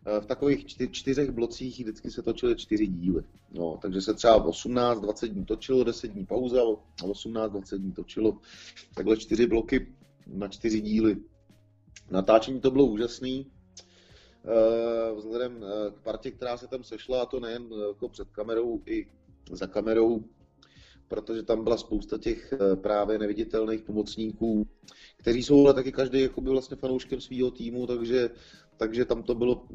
Eh, 0.06 0.20
v 0.20 0.26
takových 0.26 0.66
čtyřech 0.92 1.32
blocích 1.32 1.80
vždycky 1.80 2.12
se 2.12 2.22
točily 2.22 2.56
čtyři 2.56 2.88
díly. 2.88 3.24
No, 3.52 3.80
takže 3.82 4.02
se 4.02 4.14
třeba 4.14 4.46
18-20 4.46 5.28
dní 5.28 5.46
točilo, 5.46 5.84
10 5.84 6.08
dní 6.08 6.26
pauza, 6.26 6.62
18-20 7.04 7.78
dní 7.78 7.92
točilo. 7.92 8.38
Takhle 8.96 9.18
čtyři 9.18 9.48
bloky 9.48 9.88
na 10.28 10.48
čtyři 10.48 10.82
díly. 10.82 11.18
Natáčení 12.10 12.62
to 12.62 12.72
bylo 12.72 12.86
úžasný. 12.86 13.48
Eh, 14.46 15.14
vzhledem 15.16 15.66
k 15.96 16.04
partě, 16.04 16.32
která 16.32 16.58
se 16.58 16.68
tam 16.68 16.84
sešla, 16.84 17.22
a 17.22 17.26
to 17.26 17.40
nejen 17.40 17.70
jako 17.88 18.10
před 18.10 18.30
kamerou, 18.32 18.82
i 18.86 19.08
za 19.52 19.68
kamerou, 19.68 20.24
protože 21.12 21.44
tam 21.44 21.64
byla 21.64 21.78
spousta 21.78 22.18
těch 22.18 22.54
eh, 22.54 22.76
právě 22.76 23.20
neviditelných 23.20 23.82
pomocníků, 23.82 24.68
kteří 25.18 25.44
jsou 25.44 25.66
ale 25.66 25.74
taky 25.74 25.92
každý 25.92 26.22
jakoby 26.22 26.50
vlastně 26.50 26.78
fanouškem 26.78 27.22
svého 27.22 27.52
týmu, 27.52 27.88
takže, 27.88 28.30
takže 28.78 29.06
tam, 29.06 29.24
to 29.24 29.36
bylo, 29.36 29.68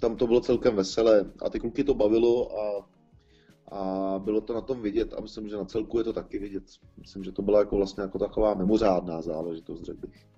tam 0.00 0.16
to 0.16 0.26
bylo 0.26 0.40
celkem 0.40 0.76
veselé 0.76 1.32
a 1.44 1.50
ty 1.50 1.60
kluky 1.60 1.84
to 1.84 1.94
bavilo 1.94 2.58
a, 2.60 2.88
a 3.76 4.18
bylo 4.18 4.40
to 4.40 4.54
na 4.54 4.60
tom 4.60 4.82
vidět 4.82 5.14
a 5.14 5.20
myslím, 5.20 5.48
že 5.48 5.56
na 5.56 5.64
celku 5.64 5.98
je 5.98 6.04
to 6.04 6.12
taky 6.12 6.38
vidět. 6.38 6.64
Myslím, 6.96 7.24
že 7.24 7.32
to 7.32 7.42
byla 7.42 7.58
jako 7.58 7.76
vlastně 7.76 8.02
jako 8.02 8.18
taková 8.18 8.54
mimořádná 8.54 9.22
záležitost, 9.22 9.82
řekl 9.82 10.06
bych. 10.06 10.37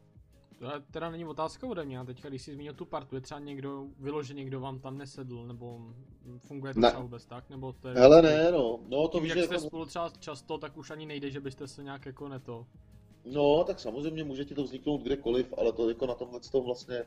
To 0.60 0.66
teda 0.90 1.10
není 1.10 1.24
otázka 1.24 1.66
ode 1.66 1.84
mě, 1.84 1.98
a 1.98 2.04
teďka 2.04 2.28
když 2.28 2.42
jsi 2.42 2.52
zmínil 2.52 2.74
tu 2.74 2.84
partu, 2.84 3.14
je 3.14 3.20
třeba 3.20 3.40
někdo, 3.40 3.86
vyloženě 3.98 4.38
někdo 4.38 4.60
vám 4.60 4.78
tam 4.78 4.98
nesedl, 4.98 5.46
nebo 5.46 5.80
funguje 6.38 6.74
to 6.74 6.80
ne. 6.80 6.88
třeba 6.88 7.02
vůbec 7.02 7.26
tak, 7.26 7.50
nebo 7.50 7.72
to 7.72 7.88
je... 7.88 7.94
Hele 7.94 8.22
ne, 8.22 8.52
no, 8.52 8.80
no 8.88 9.08
to 9.08 9.20
víš, 9.20 9.34
jak 9.34 9.44
jste 9.44 9.54
jako... 9.54 9.66
spolu 9.66 9.86
třeba 9.86 10.10
často, 10.18 10.58
tak 10.58 10.76
už 10.76 10.90
ani 10.90 11.06
nejde, 11.06 11.30
že 11.30 11.40
byste 11.40 11.68
se 11.68 11.82
nějak 11.82 12.06
jako 12.06 12.28
neto... 12.28 12.66
No, 13.24 13.64
tak 13.64 13.80
samozřejmě 13.80 14.24
může 14.24 14.44
ti 14.44 14.54
to 14.54 14.64
vzniknout 14.64 15.02
kdekoliv, 15.02 15.54
ale 15.58 15.72
to 15.72 15.88
jako 15.88 16.06
na 16.06 16.14
tomhle 16.14 16.40
to 16.40 16.62
vlastně, 16.62 17.04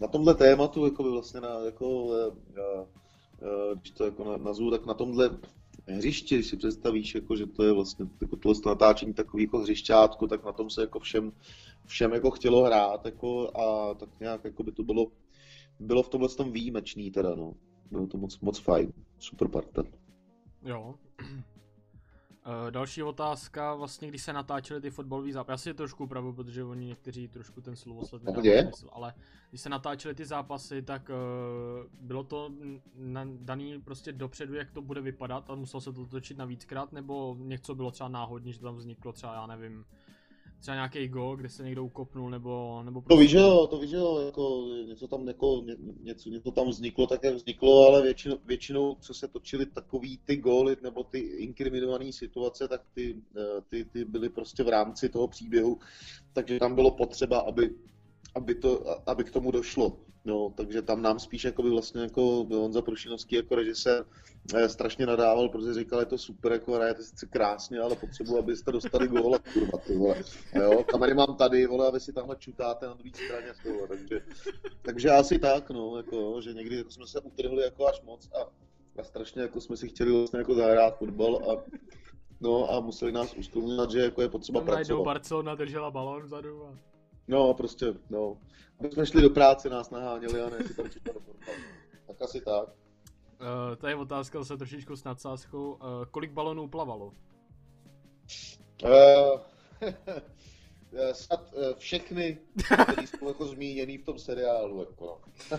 na 0.00 0.08
tomhle 0.08 0.34
tématu, 0.34 0.84
jako 0.84 1.02
by 1.02 1.10
vlastně 1.10 1.40
na, 1.40 1.58
jako, 1.58 2.04
uh, 2.04 2.14
uh, 2.14 3.78
když 3.80 3.90
to 3.90 4.04
jako 4.04 4.36
nazvu, 4.36 4.70
tak 4.70 4.86
na 4.86 4.94
tomhle 4.94 5.30
hřiště, 5.86 6.34
když 6.34 6.46
si 6.46 6.56
představíš, 6.56 7.14
jako, 7.14 7.36
že 7.36 7.46
to 7.46 7.62
je 7.62 7.72
vlastně 7.72 8.06
jako 8.20 8.36
tohle 8.36 8.60
natáčení 8.66 9.14
takový 9.14 9.42
jako 9.42 9.58
hřišťátko, 9.58 10.26
tak 10.26 10.44
na 10.44 10.52
tom 10.52 10.70
se 10.70 10.80
jako 10.80 11.00
všem, 11.00 11.32
všem 11.86 12.12
jako 12.12 12.30
chtělo 12.30 12.64
hrát 12.64 13.04
jako, 13.04 13.56
a 13.56 13.94
tak 13.94 14.20
nějak 14.20 14.44
jako 14.44 14.62
by 14.62 14.72
to 14.72 14.82
bylo, 14.82 15.06
bylo 15.80 16.02
v 16.02 16.08
tomhle 16.08 16.28
tom 16.28 16.52
výjimečný 16.52 17.10
teda, 17.10 17.34
no. 17.34 17.52
Bylo 17.90 18.06
to 18.06 18.18
moc, 18.18 18.40
moc 18.40 18.58
fajn, 18.58 18.92
super 19.18 19.48
parta. 19.48 19.82
Jo. 20.62 20.94
Uh, 22.46 22.66
další 22.70 23.02
otázka, 23.02 23.74
vlastně 23.74 24.08
když 24.08 24.22
se 24.22 24.32
natáčely 24.32 24.80
ty 24.80 24.90
fotbalové 24.90 25.32
zápasy, 25.32 25.52
já 25.52 25.56
si 25.56 25.68
je 25.68 25.74
trošku 25.74 26.04
upravu, 26.04 26.32
protože 26.32 26.64
oni 26.64 26.86
někteří 26.86 27.28
trošku 27.28 27.60
ten 27.60 27.76
slovosled 27.76 28.22
nedávají 28.22 28.70
ale 28.92 29.14
když 29.50 29.60
se 29.60 29.68
natáčely 29.68 30.14
ty 30.14 30.24
zápasy, 30.24 30.82
tak 30.82 31.10
uh, 31.10 31.90
bylo 32.00 32.24
to 32.24 32.50
na, 32.94 33.24
daný 33.24 33.80
prostě 33.80 34.12
dopředu, 34.12 34.54
jak 34.54 34.70
to 34.70 34.82
bude 34.82 35.00
vypadat 35.00 35.50
a 35.50 35.54
muselo 35.54 35.80
se 35.80 35.92
to 35.92 36.06
točit 36.06 36.38
navíckrát, 36.38 36.92
nebo 36.92 37.36
něco 37.38 37.74
bylo 37.74 37.90
třeba 37.90 38.08
náhodně, 38.08 38.52
že 38.52 38.60
tam 38.60 38.76
vzniklo 38.76 39.12
třeba, 39.12 39.34
já 39.34 39.46
nevím, 39.46 39.84
třeba 40.64 40.74
nějaký 40.74 41.08
gol, 41.08 41.36
kde 41.36 41.48
se 41.48 41.62
někdo 41.62 41.84
ukopnul, 41.84 42.30
nebo... 42.30 42.82
nebo. 42.84 43.02
To 43.08 43.16
víš, 43.16 43.32
jo, 43.32 43.66
to 43.66 43.78
víš, 43.78 43.90
jo, 43.90 44.22
jako 44.26 44.66
něco 44.86 45.08
tam, 45.08 45.28
jako, 45.28 45.62
ně, 45.64 45.76
něco, 46.00 46.28
něco 46.28 46.50
tam 46.50 46.68
vzniklo, 46.68 47.06
tak 47.06 47.24
jak 47.24 47.34
vzniklo, 47.34 47.86
ale 47.86 48.02
většinou, 48.02 48.36
většinou, 48.44 48.96
co 49.00 49.14
se 49.14 49.28
točily 49.28 49.66
takový 49.66 50.18
ty 50.24 50.36
góly, 50.36 50.76
nebo 50.82 51.04
ty 51.04 51.18
inkriminované 51.18 52.12
situace, 52.12 52.68
tak 52.68 52.80
ty, 52.94 53.16
eh, 53.36 53.60
ty, 53.68 53.84
ty 53.84 54.04
byly 54.04 54.28
prostě 54.28 54.62
v 54.62 54.68
rámci 54.68 55.08
toho 55.08 55.28
příběhu, 55.28 55.78
takže 56.32 56.58
tam 56.58 56.74
bylo 56.74 56.90
potřeba, 56.90 57.38
aby, 57.38 57.70
aby, 58.34 58.54
to, 58.54 58.84
aby 59.08 59.24
k 59.24 59.30
tomu 59.30 59.50
došlo. 59.50 60.03
No, 60.26 60.52
takže 60.56 60.82
tam 60.82 61.02
nám 61.02 61.18
spíš 61.18 61.44
jako 61.44 61.62
by 61.62 61.70
vlastně 61.70 62.02
jako 62.02 62.22
Honza 62.44 62.82
Prušinovský 62.82 63.36
jako 63.36 63.54
režisér 63.54 64.04
eh, 64.54 64.68
strašně 64.68 65.06
nadával, 65.06 65.48
protože 65.48 65.74
říkal, 65.74 66.00
je 66.00 66.06
to 66.06 66.18
super, 66.18 66.52
jako 66.52 66.72
hrajete 66.72 67.02
sice 67.02 67.26
krásně, 67.26 67.80
ale 67.80 67.96
potřebuji, 67.96 68.38
abyste 68.38 68.72
dostali 68.72 69.08
góla, 69.08 69.38
kurva, 69.52 69.78
ty 69.86 69.96
vole. 69.96 70.22
Jo, 70.54 70.84
kamery 70.84 71.14
mám 71.14 71.36
tady, 71.36 71.66
vole, 71.66 71.88
a 71.88 71.90
vy 71.90 72.00
si 72.00 72.12
tamhle 72.12 72.36
čutáte 72.36 72.86
na 72.86 72.94
druhé 72.94 73.10
straně, 73.14 73.52
vole, 73.64 73.88
takže, 73.88 74.20
takže 74.82 75.10
asi 75.10 75.38
tak, 75.38 75.70
no, 75.70 75.96
jako, 75.96 76.40
že 76.40 76.52
někdy 76.52 76.76
jako 76.76 76.90
jsme 76.90 77.06
se 77.06 77.20
utrhli 77.20 77.62
jako 77.62 77.86
až 77.86 78.02
moc 78.02 78.30
a, 78.32 78.50
a 79.00 79.04
strašně 79.04 79.42
jako 79.42 79.60
jsme 79.60 79.76
si 79.76 79.88
chtěli 79.88 80.12
vlastně 80.12 80.38
jako 80.38 80.54
zahrát 80.54 80.98
fotbal 80.98 81.36
a 81.50 81.64
No 82.40 82.70
a 82.70 82.80
museli 82.80 83.12
nás 83.12 83.34
usklonit, 83.34 83.90
že 83.90 84.00
jako 84.00 84.22
je 84.22 84.28
potřeba 84.28 84.60
Tam 84.60 84.66
pracovat. 84.66 85.04
Barcelona 85.04 85.54
držela 85.54 85.90
balón 85.90 86.22
vzadu 86.22 86.66
a... 86.66 86.93
No, 87.28 87.54
prostě, 87.54 87.86
no. 88.10 88.36
My 88.82 88.90
jsme 88.90 89.06
šli 89.06 89.22
do 89.22 89.30
práce, 89.30 89.68
nás 89.68 89.90
naháněli 89.90 90.40
a 90.40 90.50
ne 90.50 90.64
si 90.64 90.74
tam 90.74 90.90
čítali 90.90 91.18
Tak 92.06 92.22
asi 92.22 92.40
tak. 92.40 92.68
Uh, 93.40 93.76
to 93.76 93.86
je 93.86 93.96
otázka 93.96 94.38
zase 94.38 94.56
trošičku 94.56 94.96
s 94.96 95.04
nadsázkou. 95.04 95.72
Uh, 95.72 96.04
kolik 96.10 96.32
balonů 96.32 96.68
plavalo? 96.68 97.12
Uh, 98.84 99.40
snad 101.12 101.52
uh, 101.52 101.62
všechny, 101.78 102.38
které 102.64 103.06
jsou 103.06 103.28
jako 103.28 103.46
zmíněný 103.46 103.98
v 103.98 104.04
tom 104.04 104.18
seriálu. 104.18 104.80
Jako 104.80 105.20
no. 105.50 105.58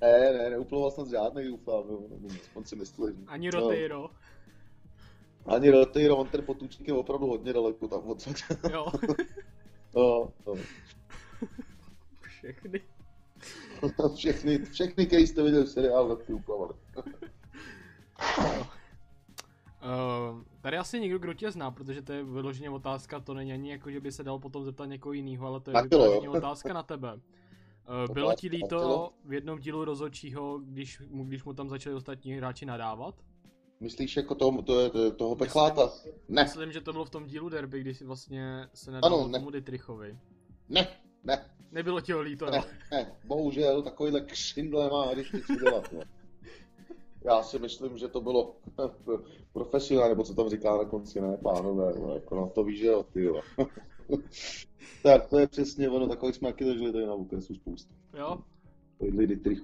ne, 0.00 0.32
ne, 0.32 0.50
neuploval 0.50 0.90
snad 0.90 1.08
žádný, 1.08 1.48
doufám. 1.48 1.84
On 2.54 2.64
si 2.64 2.76
myslí. 2.76 3.04
Ani 3.26 3.50
Roteiro. 3.50 4.10
No. 5.46 5.54
Ani 5.54 5.70
Roteiro, 5.70 6.16
on 6.16 6.28
ten 6.28 6.44
potůčník 6.44 6.88
je 6.88 6.94
opravdu 6.94 7.26
hodně 7.26 7.52
daleko 7.52 7.88
tam 7.88 8.08
odsud. 8.08 8.36
jo. 8.72 8.86
no, 9.94 10.32
no. 10.46 10.54
Všechny. 12.20 12.80
všechny, 14.16 14.58
všechny, 14.58 15.06
který 15.06 15.26
jste 15.26 15.42
viděli 15.42 15.64
v 15.64 15.68
seriálu, 15.68 16.16
tak 16.16 16.26
ty 16.26 16.32
uplavali. 16.32 16.74
Uh, 19.82 20.42
tady 20.60 20.76
asi 20.76 21.00
někdo, 21.00 21.18
kdo 21.18 21.34
tě 21.34 21.50
zná, 21.50 21.70
protože 21.70 22.02
to 22.02 22.12
je 22.12 22.24
vyloženě 22.24 22.70
otázka, 22.70 23.20
to 23.20 23.34
není 23.34 23.52
ani 23.52 23.70
jako, 23.70 23.90
že 23.90 24.00
by 24.00 24.12
se 24.12 24.24
dal 24.24 24.38
potom 24.38 24.64
zeptat 24.64 24.86
někoho 24.86 25.12
jiného, 25.12 25.46
ale 25.46 25.60
to 25.60 25.70
je 25.70 25.76
vyloženě 25.90 26.28
otázka 26.28 26.72
na 26.72 26.82
tebe. 26.82 27.14
Uh, 27.14 28.14
bylo 28.14 28.34
ti 28.34 28.48
líto 28.48 29.12
v 29.24 29.32
jednom 29.32 29.58
dílu 29.58 29.84
rozhodčího, 29.84 30.58
když 30.58 31.00
mu, 31.08 31.24
když 31.24 31.44
mu 31.44 31.54
tam 31.54 31.68
začali 31.68 31.94
ostatní 31.96 32.32
hráči 32.32 32.66
nadávat? 32.66 33.14
Myslíš 33.82 34.16
jako 34.16 34.34
to, 34.34 34.62
to, 34.62 34.90
to, 34.90 35.10
toho 35.10 35.36
pechláta? 35.36 35.84
Myslím, 35.84 36.12
ne. 36.28 36.42
Myslím, 36.42 36.72
že 36.72 36.80
to 36.80 36.92
bylo 36.92 37.04
v 37.04 37.10
tom 37.10 37.26
dílu 37.26 37.48
derby, 37.48 37.80
když 37.80 38.02
vlastně 38.02 38.68
se 38.74 38.90
nadal 38.90 39.14
ano, 39.14 39.28
ne. 39.28 39.38
tomu 39.38 39.50
Dietrichovi. 39.50 40.18
Ne, 40.68 40.88
ne. 41.24 41.50
Nebylo 41.72 42.00
ti 42.00 42.12
ho 42.12 42.20
líto, 42.20 42.50
ne, 42.50 42.62
ne, 42.90 43.12
bohužel, 43.24 43.82
takovýhle 43.82 44.20
křindle 44.20 44.90
má, 44.90 45.14
když 45.14 45.32
něco 45.32 45.54
dělat. 45.54 45.92
No. 45.92 46.00
Já 47.24 47.42
si 47.42 47.58
myslím, 47.58 47.98
že 47.98 48.08
to 48.08 48.20
bylo 48.20 48.56
profesionálně, 49.52 50.08
nebo 50.08 50.24
co 50.24 50.34
tam 50.34 50.48
říká 50.48 50.76
na 50.76 50.84
konci, 50.84 51.20
ne, 51.20 51.36
pánové, 51.36 51.92
no, 52.00 52.14
jako 52.14 52.34
no, 52.34 52.50
to 52.54 52.64
víš, 52.64 52.78
že 52.78 52.86
jo, 52.86 53.02
ty 53.02 53.24
jo. 53.24 53.40
tak 55.02 55.28
to 55.28 55.38
je 55.38 55.48
přesně 55.48 55.90
ono, 55.90 56.08
takových 56.08 56.36
jsme 56.36 56.48
taky 56.48 56.64
zažili 56.64 56.92
tady 56.92 57.06
na 57.06 57.14
Vukresu 57.14 57.54
spoustu. 57.54 57.94
Jo? 58.18 58.38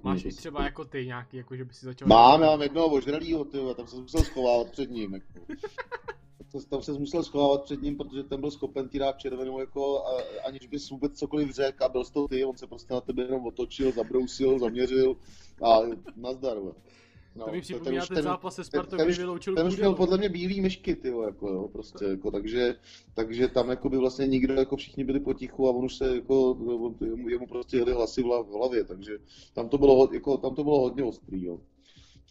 Máš 0.02 0.24
i 0.24 0.28
třeba 0.28 0.64
jako 0.64 0.84
ty 0.84 1.06
nějaký, 1.06 1.36
jako 1.36 1.56
že 1.56 1.64
by 1.64 1.74
si 1.74 1.86
začal... 1.86 2.08
Mám, 2.08 2.42
já 2.42 2.46
mám 2.50 2.62
jednoho 2.62 2.88
ožralýho, 2.88 3.44
ty 3.44 3.58
tam 3.76 3.86
jsem 3.86 4.00
musel 4.00 4.22
schovávat 4.22 4.70
před 4.70 4.90
ním, 4.90 5.14
jako 5.14 5.26
tam 6.68 6.82
se 6.82 6.92
musel 6.92 7.24
schovávat 7.24 7.62
před 7.62 7.82
ním, 7.82 7.96
protože 7.96 8.22
ten 8.22 8.40
byl 8.40 8.50
schopen 8.50 8.88
ti 8.88 8.98
dát 8.98 9.18
červenou, 9.18 9.60
jako, 9.60 10.06
a, 10.06 10.10
aniž 10.46 10.66
bys 10.66 10.90
vůbec 10.90 11.18
cokoliv 11.18 11.50
řekl 11.50 11.84
a 11.84 11.88
byl 11.88 12.04
z 12.04 12.10
toho 12.10 12.28
ty, 12.28 12.44
on 12.44 12.56
se 12.56 12.66
prostě 12.66 12.94
na 12.94 13.00
tebe 13.00 13.22
jenom 13.22 13.46
otočil, 13.46 13.92
zabrousil, 13.92 14.58
zaměřil 14.58 15.16
a 15.64 15.78
nazdar. 16.16 16.56
No, 17.38 17.44
to 17.44 17.52
mi 17.52 17.60
připomíná 17.60 18.06
ten, 18.06 18.14
ten 18.14 18.24
zápas 18.24 18.54
se 18.54 18.64
Spartou, 18.64 18.96
kdy 18.96 19.12
vyloučil 19.12 19.54
Ten 19.54 19.66
už 19.66 19.76
měl 19.76 19.94
podle 19.94 20.18
mě 20.18 20.28
bílý 20.28 20.60
myšky, 20.60 20.96
ty 20.96 21.08
jako 21.08 21.48
jo, 21.48 21.68
prostě, 21.68 22.04
jako, 22.04 22.30
takže, 22.30 22.74
takže 23.14 23.48
tam 23.48 23.70
jako 23.70 23.88
by 23.88 23.96
vlastně 23.96 24.26
nikdo, 24.26 24.54
jako 24.54 24.76
všichni 24.76 25.04
byli 25.04 25.20
potichu 25.20 25.68
a 25.68 25.70
on 25.70 25.84
už 25.84 25.96
se 25.96 26.14
jako, 26.16 26.58
jemu 27.28 27.46
prostě 27.46 27.76
jeli 27.76 27.92
hlasy 27.92 28.22
v 28.22 28.56
hlavě, 28.56 28.84
takže 28.84 29.18
tam 29.52 29.68
to 29.68 29.78
bylo, 29.78 30.08
jako, 30.12 30.36
tam 30.36 30.54
to 30.54 30.64
bylo 30.64 30.80
hodně 30.80 31.04
ostrý, 31.04 31.44
jo. 31.44 31.60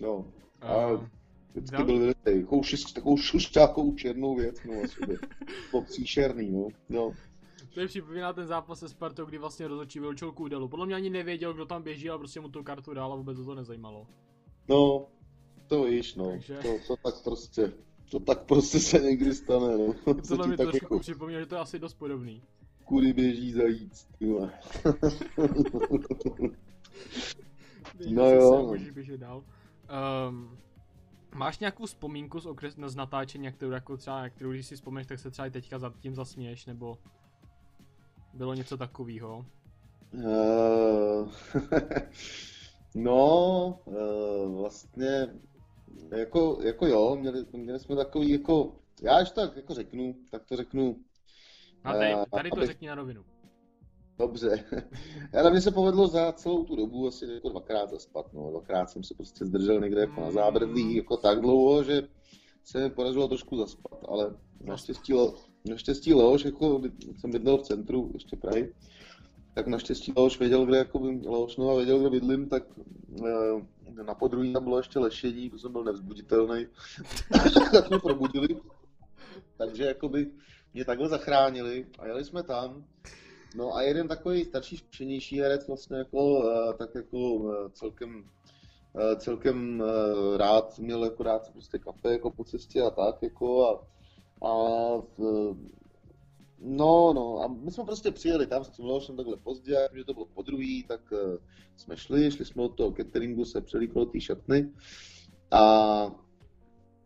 No. 0.02 0.32
A, 0.62 0.92
uh, 0.92 1.06
Vždycky 1.54 1.84
byl 1.84 2.00
vylitej. 2.00 2.42
Takovou, 2.42 2.64
šist, 2.64 2.94
takovou 2.94 3.18
šušťákovou 3.18 3.96
černou 3.96 4.36
věc, 4.36 4.58
no 4.66 4.74
asi 4.84 5.20
to 5.72 5.82
příšerný, 5.92 6.52
no. 6.52 6.68
no. 6.90 7.12
To 7.74 7.80
je 7.80 7.88
připomíná 7.88 8.34
ten 8.34 8.48
zápas 8.48 8.80
se 8.80 8.90
Spartou, 8.90 9.26
kdy 9.26 9.38
vlastně 9.38 9.68
rozhodčí 9.68 10.00
vyloučil 10.00 10.32
Kůdelu. 10.32 10.68
Podle 10.68 10.86
mě 10.86 10.96
ani 10.96 11.10
nevěděl, 11.10 11.54
kdo 11.54 11.66
tam 11.66 11.84
běží, 11.84 12.10
ale 12.10 12.20
prostě 12.20 12.40
mu 12.40 12.50
tu 12.50 12.64
kartu 12.64 12.94
dál 12.94 13.14
a 13.14 13.16
vůbec 13.16 13.38
to 13.38 13.56
nezajímalo. 13.56 14.08
No, 14.70 15.08
to 15.68 15.84
víš, 15.84 16.16
no. 16.16 16.30
Takže... 16.30 16.58
To, 16.58 16.70
to 16.88 16.96
tak 16.96 17.24
prostě, 17.24 17.74
to 18.12 18.20
tak 18.20 18.46
prostě 18.46 18.80
se 18.80 19.00
někdy 19.00 19.36
stane, 19.36 19.78
no. 19.78 19.94
Tohle 20.28 20.48
mi 20.48 20.58
trošku 20.58 20.86
jako... 20.86 21.00
připomíná, 21.00 21.40
že 21.40 21.46
to 21.46 21.56
je 21.56 21.62
asi 21.62 21.80
dost 21.80 21.94
podobný. 21.94 22.42
Kudy 22.84 23.14
běží 23.14 23.52
zajíc, 23.54 24.08
tyhle. 24.20 24.52
no 28.10 28.30
jo. 28.30 28.68
Můžeš 28.68 28.92
běžet 28.92 29.18
dál. 29.18 29.44
Um, 30.30 30.58
Máš 31.36 31.60
nějakou 31.60 31.86
vzpomínku 31.86 32.40
z, 32.40 32.46
okres, 32.46 32.76
z 32.86 32.96
natáčení, 32.96 33.52
kterou 33.52 33.72
jako 33.72 33.98
třeba, 33.98 34.30
kterou 34.30 34.52
když 34.52 34.68
si 34.68 34.76
vzpomeneš, 34.76 35.08
tak 35.08 35.20
se 35.20 35.32
třeba 35.32 35.48
i 35.48 35.52
teďka 35.52 35.80
za 35.80 35.94
tím 36.00 36.16
zasměješ, 36.16 36.66
nebo 36.66 36.98
bylo 38.34 38.54
něco 38.54 38.78
takového? 38.78 39.46
Uh, 40.14 41.32
no, 42.96 43.80
uh, 43.86 44.58
vlastně, 44.58 45.28
jako, 46.18 46.60
jako 46.64 46.88
jo, 46.88 47.18
měli, 47.20 47.46
měli 47.54 47.80
jsme 47.80 47.96
takový 47.96 48.32
jako, 48.32 48.76
já 49.02 49.18
až 49.18 49.32
tak 49.32 49.56
jako 49.56 49.74
řeknu, 49.74 50.16
tak 50.32 50.46
to 50.46 50.56
řeknu. 50.56 50.96
A 51.84 51.94
tady, 51.94 52.16
tady 52.32 52.50
to 52.50 52.66
řekni 52.66 52.88
na 52.88 52.96
rovinu. 52.96 53.26
Dobře. 54.20 54.64
Ale 55.40 55.52
mně 55.52 55.62
se 55.62 55.72
povedlo 55.72 56.08
za 56.08 56.32
celou 56.32 56.64
tu 56.64 56.76
dobu 56.76 57.08
asi 57.08 57.26
jako 57.26 57.50
dvakrát 57.50 57.90
zaspat. 57.90 58.34
No. 58.34 58.50
Dvakrát 58.50 58.90
jsem 58.90 59.04
se 59.04 59.14
prostě 59.14 59.46
zdržel 59.46 59.80
někde 59.80 60.02
jako 60.02 60.22
na 60.22 60.32
zábradlí 60.32 60.96
jako 60.96 61.18
tak 61.18 61.42
dlouho, 61.42 61.84
že 61.84 62.02
se 62.64 62.80
mi 62.80 62.90
podařilo 62.90 63.28
trošku 63.28 63.58
zaspat, 63.58 64.00
ale 64.08 64.36
naštěstí, 64.62 65.14
naštěstí 65.70 66.14
Leoš, 66.14 66.46
jako 66.46 66.82
jsem 67.20 67.32
bydlel 67.32 67.58
v 67.58 67.64
centru 67.64 68.12
ještě 68.14 68.36
Prahy, 68.36 68.74
tak 69.58 69.68
naštěstí 69.68 70.14
Leoš 70.18 70.40
věděl, 70.40 70.66
kde 70.66 70.78
jako 70.78 71.00
Leoš 71.26 71.58
Nova 71.58 71.76
věděl, 71.76 72.00
kde 72.00 72.10
bydlím, 72.10 72.50
tak 72.50 72.64
e, 73.98 74.04
na 74.04 74.14
podruhý 74.14 74.54
tam 74.54 74.64
bylo 74.64 74.78
ještě 74.78 75.00
lešení, 75.00 75.50
to 75.50 75.60
jsem 75.60 75.72
byl 75.72 75.84
nevzbuditelný, 75.84 76.68
tak 77.72 77.90
mě 77.90 78.00
probudili. 78.00 78.48
Takže 79.58 79.84
jakoby 79.84 80.32
mě 80.74 80.86
takhle 80.86 81.10
zachránili 81.10 81.86
a 82.00 82.08
jeli 82.08 82.26
jsme 82.26 82.44
tam 82.44 82.86
No 83.56 83.76
a 83.76 83.82
jeden 83.82 84.08
takový 84.08 84.46
starší, 84.46 84.78
zkušenější 84.78 85.40
herec 85.40 85.68
vlastně 85.68 85.98
jako, 85.98 86.50
eh, 86.50 86.74
tak 86.74 86.96
jako 86.96 87.52
eh, 87.52 87.70
celkem 87.70 88.30
celkem 89.18 89.84
rád, 90.38 90.80
měl 90.80 91.04
jako 91.04 91.24
rád 91.24 91.52
prostě 91.52 91.80
kafe 91.80 92.12
jako 92.12 92.32
po 92.32 92.44
cestě 92.44 92.82
a 92.82 92.90
tak 92.90 93.24
jako 93.24 93.70
a, 93.70 93.88
a 94.48 94.52
No, 96.60 97.14
no, 97.14 97.42
a 97.44 97.48
my 97.48 97.72
jsme 97.72 97.84
prostě 97.84 98.12
přijeli 98.12 98.48
tam, 98.48 98.64
jsem 98.64 98.86
jsem 99.00 99.18
takhle 99.18 99.38
pozdě, 99.38 99.90
že 99.94 100.04
to 100.04 100.14
bylo 100.14 100.26
po 100.26 100.42
druhý, 100.42 100.84
tak 100.84 101.02
jsme 101.76 101.98
šli, 101.98 102.32
šli 102.32 102.46
jsme 102.46 102.64
od 102.64 102.76
toho 102.76 102.92
cateringu 102.92 103.46
se 103.46 103.62
přelíklo 103.62 104.06
té 104.06 104.22
šatny 104.22 104.70
a 105.52 106.12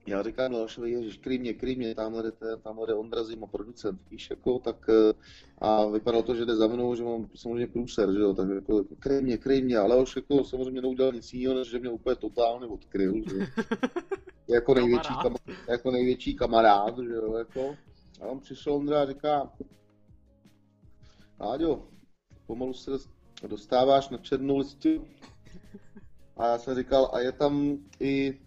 já 0.08 0.24
říkám 0.24 0.52
Milošovi, 0.52 0.92
ježiš, 0.92 1.18
krymě, 1.18 1.54
krymě, 1.54 1.96
tamhle 1.96 2.24
jde, 2.24 2.58
tamhle 2.64 2.88
jde 2.88 2.94
Ondra 2.94 3.24
Zima, 3.24 3.48
producent, 3.48 4.02
víš, 4.12 4.30
jako, 4.30 4.60
tak 4.60 4.90
eh, 4.90 5.14
a 5.58 5.86
vypadalo 5.86 6.24
to, 6.24 6.36
že 6.36 6.46
jde 6.46 6.56
za 6.56 6.68
mnou, 6.68 6.96
že 6.96 7.04
mám 7.04 7.30
samozřejmě 7.36 7.68
průser, 7.68 8.14
že 8.14 8.20
jo, 8.20 8.34
tak 8.34 8.50
jako, 8.50 8.78
jako 8.78 8.96
krymě, 9.00 9.38
krymě, 9.38 9.78
ale 9.78 10.02
už 10.02 10.16
jako 10.16 10.44
samozřejmě 10.44 10.82
neudělal 10.82 11.14
nic 11.14 11.34
jiného, 11.34 11.60
než 11.60 11.70
že 11.70 11.80
mě 11.80 11.90
úplně 11.90 12.16
totálně 12.16 12.68
odkryl, 12.68 13.14
že 13.30 13.48
jako 14.48 14.74
největší, 14.74 15.14
kamarád. 15.22 15.70
jako 15.70 15.92
největší 15.92 16.36
kamarád, 16.36 17.00
že 17.00 17.14
jo, 17.14 17.36
jako. 17.38 17.76
A 18.22 18.26
on 18.26 18.40
přišel 18.40 18.74
Ondra 18.74 19.02
a 19.02 19.06
říká, 19.06 19.52
Áďo, 21.40 21.88
pomalu 22.48 22.74
se 22.74 22.92
dostáváš 23.48 24.10
na 24.10 24.18
černou 24.18 24.58
listu. 24.58 25.08
A 26.38 26.48
já 26.48 26.58
jsem 26.58 26.76
říkal, 26.76 27.10
a 27.14 27.20
je 27.20 27.32
tam 27.32 27.78
i 28.00 28.42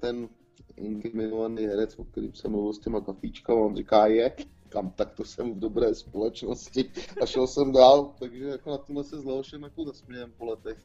ten 0.00 0.28
inkriminovaný 0.76 1.66
herec, 1.66 1.98
o 1.98 2.04
kterým 2.04 2.34
jsem 2.34 2.50
mluvil 2.50 2.72
s 2.72 2.78
těma 2.78 3.00
kafíčkama, 3.00 3.60
on 3.60 3.76
říká 3.76 4.06
je. 4.06 4.36
kam 4.68 4.90
tak 4.90 5.14
to 5.14 5.24
jsem 5.24 5.54
v 5.54 5.58
dobré 5.58 5.94
společnosti 5.94 6.92
a 7.22 7.26
šel 7.26 7.46
jsem 7.46 7.72
dál, 7.72 8.14
takže 8.18 8.44
jako 8.44 8.70
na 8.70 8.78
tomhle 8.78 9.04
se 9.04 9.20
s 9.20 9.24
Leošem 9.24 9.62
jako 9.62 9.84
zasmějem 9.84 10.32
po 10.38 10.44
letech, 10.44 10.78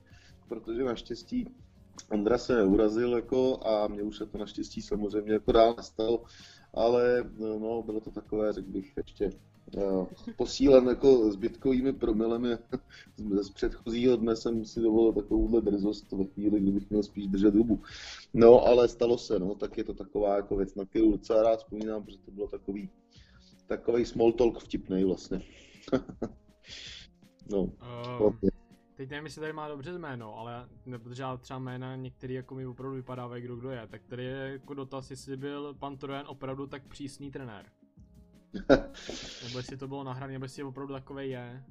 protože 0.48 0.84
naštěstí 0.84 1.56
Ondra 2.12 2.38
se 2.38 2.64
urazil 2.64 3.16
jako 3.16 3.68
a 3.68 3.88
mě 3.88 4.04
už 4.04 4.18
se 4.18 4.26
to 4.26 4.38
naštěstí 4.38 4.82
samozřejmě 4.82 5.34
jako 5.34 5.52
dál 5.52 5.74
nestalo, 5.78 6.24
ale 6.74 7.24
no, 7.40 7.84
bylo 7.84 8.00
to 8.00 8.12
takové, 8.12 8.54
řekl 8.54 8.70
bych, 8.70 8.94
ještě 8.98 9.30
uh, 9.78 10.08
posílen 10.38 10.88
jako 10.88 11.32
zbytkovými 11.32 11.94
promilemi 11.94 12.50
z 13.42 13.50
předchozího 13.50 14.16
dne 14.16 14.36
jsem 14.36 14.66
si 14.66 14.82
dovolil 14.82 15.14
takovouhle 15.14 15.62
drzost 15.62 16.12
ve 16.12 16.26
chvíli, 16.26 16.60
kdybych 16.60 16.90
měl 16.90 17.04
spíš 17.04 17.28
držet 17.28 17.56
hubu. 17.56 17.82
No, 18.34 18.66
ale 18.66 18.88
stalo 18.88 19.18
se, 19.18 19.40
no, 19.40 19.56
tak 19.56 19.78
je 19.78 19.84
to 19.84 19.94
taková 19.94 20.36
jako 20.36 20.56
věc, 20.56 20.76
na 20.76 20.86
kterou 20.86 21.12
docela 21.12 21.44
rád 21.44 21.58
vzpomínám, 21.58 22.04
protože 22.04 22.18
to 22.18 22.32
bylo 22.32 22.48
takový, 22.48 22.90
takový 23.68 24.06
small 24.06 24.32
talk 24.32 24.60
vtipný 24.60 25.04
vlastně. 25.04 25.42
no, 27.52 27.62
um, 27.62 28.40
Teď 28.96 29.10
nevím, 29.10 29.26
jestli 29.26 29.42
tady 29.42 29.54
má 29.54 29.68
dobře 29.68 29.92
jméno, 29.92 30.38
ale 30.38 30.70
protože 30.98 31.24
já 31.24 31.38
třeba 31.38 31.60
jména 31.60 31.96
některý 31.96 32.34
jako 32.34 32.56
mi 32.56 32.66
opravdu 32.66 32.96
vypadávají, 32.96 33.44
kdo 33.44 33.56
kdo 33.56 33.72
je. 33.72 33.88
Tak 33.88 34.02
tady 34.06 34.24
je 34.24 34.52
jako 34.52 34.74
dotaz, 34.74 35.12
jestli 35.12 35.38
byl 35.38 35.74
pan 35.74 35.98
Trojan 35.98 36.26
opravdu 36.28 36.68
tak 36.68 36.88
přísný 36.88 37.32
trenér. 37.32 37.66
nebo 39.44 39.58
jestli 39.58 39.78
to 39.78 39.88
bylo 39.88 40.04
nahrané, 40.04 40.34
nebo 40.34 40.46
jestli 40.46 40.64
opravdu 40.64 40.94
takový 40.94 41.30
je. 41.30 41.64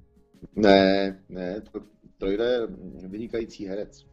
Ne, 0.55 1.23
ne, 1.29 1.61
to, 1.61 1.81
to 2.17 2.25
je 2.25 2.67
vynikající 3.07 3.65
herec. 3.65 4.05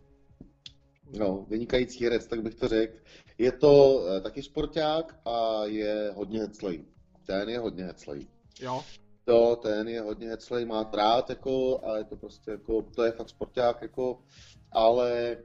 No, 1.18 1.46
vynikající 1.48 2.04
herec, 2.04 2.26
tak 2.26 2.42
bych 2.42 2.54
to 2.54 2.68
řekl. 2.68 2.96
Je 3.38 3.52
to 3.52 4.04
eh, 4.08 4.20
taky 4.20 4.42
sporták 4.42 5.20
a 5.24 5.64
je 5.64 6.12
hodně 6.14 6.40
heclej. 6.40 6.84
Ten 7.26 7.48
je 7.48 7.58
hodně 7.58 7.84
heclej. 7.84 8.26
Jo. 8.60 8.82
To, 9.24 9.56
ten 9.56 9.88
je 9.88 10.00
hodně 10.00 10.28
heclej, 10.28 10.64
má 10.64 10.90
rád, 10.92 11.30
jako, 11.30 11.80
a 11.84 11.98
je 11.98 12.04
to 12.04 12.16
prostě 12.16 12.50
jako, 12.50 12.82
to 12.82 13.04
je 13.04 13.12
fakt 13.12 13.28
sporták, 13.28 13.82
jako, 13.82 14.22
ale, 14.72 15.36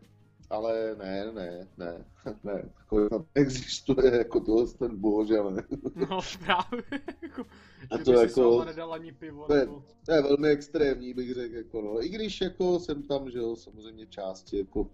ale 0.49 0.95
ne, 0.95 1.31
ne, 1.31 1.67
ne, 1.77 2.05
ne, 2.43 2.69
takový 2.77 3.09
tam 3.09 3.25
existuje, 3.35 4.17
jako 4.17 4.39
tohle 4.39 4.67
ten 4.67 4.99
bohužel 4.99 5.51
ne. 5.51 5.63
No 5.95 6.19
právě, 6.45 6.83
jako, 7.21 7.45
a 7.91 7.97
to 7.97 8.11
jako, 8.11 8.65
nedal 8.65 8.93
ani 8.93 9.11
pivo, 9.11 9.47
to, 9.47 9.55
je, 9.55 9.67
to 10.05 10.11
je 10.11 10.21
velmi 10.21 10.47
extrémní, 10.47 11.13
bych 11.13 11.33
řekl, 11.33 11.55
jako 11.55 11.81
no. 11.81 12.05
I 12.05 12.09
když 12.09 12.41
jako 12.41 12.79
jsem 12.79 13.03
tam, 13.03 13.31
že 13.31 13.37
jo, 13.37 13.55
samozřejmě 13.55 14.07
části, 14.07 14.57
jako 14.57 14.89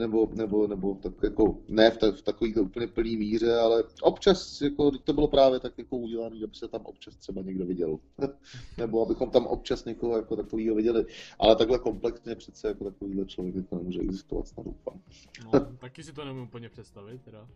nebo, 0.00 0.28
nebo, 0.34 0.66
nebo 0.66 0.94
tak 0.94 1.12
jako, 1.22 1.58
ne 1.68 1.90
v, 1.90 2.02
v 2.02 2.22
takový 2.22 2.54
úplně 2.54 2.86
plný 2.86 3.16
míře, 3.16 3.56
ale 3.56 3.84
občas, 4.02 4.60
jako, 4.60 4.90
to 4.90 5.12
bylo 5.12 5.28
právě 5.28 5.60
tak 5.60 5.78
jako 5.78 5.96
udělané, 5.96 6.36
aby 6.44 6.54
se 6.54 6.68
tam 6.68 6.80
občas 6.84 7.16
třeba 7.16 7.42
někdo 7.42 7.66
viděl. 7.66 7.98
nebo 8.78 9.02
abychom 9.06 9.30
tam 9.30 9.46
občas 9.46 9.84
někoho 9.84 10.16
jako 10.16 10.36
takovýho 10.36 10.74
viděli. 10.74 11.06
Ale 11.38 11.56
takhle 11.56 11.78
komplexně 11.78 12.34
přece 12.34 12.68
jako 12.68 12.84
takovýhle 12.84 13.24
člověk 13.24 13.54
jako 13.54 13.76
nemůže 13.76 14.00
existovat, 14.00 14.48
snad 14.48 14.66
doufám. 14.66 15.00
no, 15.44 15.60
taky 15.78 16.02
si 16.02 16.12
to 16.12 16.24
nemůžu 16.24 16.44
úplně 16.44 16.68
představit, 16.68 17.22
teda. 17.22 17.48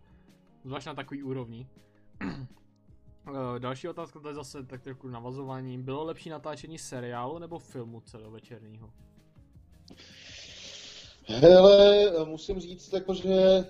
Zvlášť 0.65 0.87
na 0.87 0.95
takový 0.95 1.23
úrovni. 1.23 1.67
Eh, 3.29 3.61
další 3.61 3.89
otázka, 3.89 4.21
to 4.21 4.29
je 4.29 4.35
zase 4.35 4.63
tak 4.63 4.83
trochu 4.83 5.09
navazování. 5.09 5.79
Bylo 5.79 6.05
lepší 6.05 6.31
natáčení 6.31 6.79
seriálu 6.79 7.39
nebo 7.39 7.59
filmu 7.59 8.01
celovečerního? 8.01 8.91
Hele, 11.29 12.11
musím 12.25 12.61
říct, 12.61 12.93
jako, 12.93 13.15
že 13.15 13.65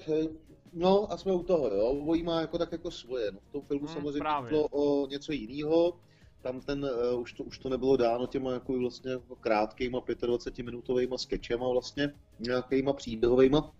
no 0.72 1.12
a 1.12 1.16
jsme 1.16 1.32
u 1.32 1.42
toho, 1.42 1.68
jo, 1.68 1.86
obojí 1.86 2.22
má 2.22 2.40
jako 2.40 2.58
tak 2.58 2.72
jako 2.72 2.90
svoje, 2.90 3.32
no 3.32 3.38
v 3.40 3.52
tom 3.52 3.62
filmu 3.62 3.86
hmm, 3.86 3.94
samozřejmě 3.94 4.48
šlo 4.48 4.68
o 4.68 5.06
něco 5.06 5.32
jiného, 5.32 6.00
tam 6.42 6.60
ten, 6.60 6.84
uh, 6.84 7.20
už, 7.20 7.32
to, 7.32 7.44
už 7.44 7.58
to 7.58 7.68
nebylo 7.68 7.96
dáno 7.96 8.26
těma 8.26 8.52
jako 8.52 8.72
vlastně 8.72 9.10
jako 9.10 9.36
krátkýma 9.36 10.02
25 10.26 10.64
minutovými 10.64 11.14
sketchema 11.16 11.68
vlastně, 11.68 12.14
nějakýma 12.38 12.92
příběhovýma, 12.92 13.72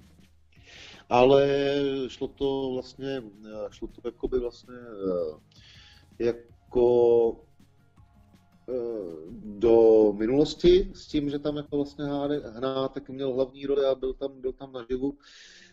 ale 1.08 1.48
šlo 2.08 2.28
to 2.28 2.70
vlastně, 2.72 3.22
eh, 3.46 3.68
šlo 3.70 3.88
to 3.88 4.08
jako 4.08 4.28
by 4.28 4.38
vlastně 4.38 4.74
uh, 4.74 5.40
jako 6.18 7.47
do 9.44 10.12
minulosti 10.18 10.90
s 10.94 11.06
tím, 11.06 11.30
že 11.30 11.38
tam 11.38 11.56
jako 11.56 11.76
vlastně 11.76 12.04
tak 12.88 13.08
měl 13.08 13.32
hlavní 13.32 13.66
roli 13.66 13.84
a 13.84 13.94
byl 13.94 14.14
tam, 14.14 14.40
byl 14.40 14.52
tam 14.52 14.72
naživu, 14.72 15.18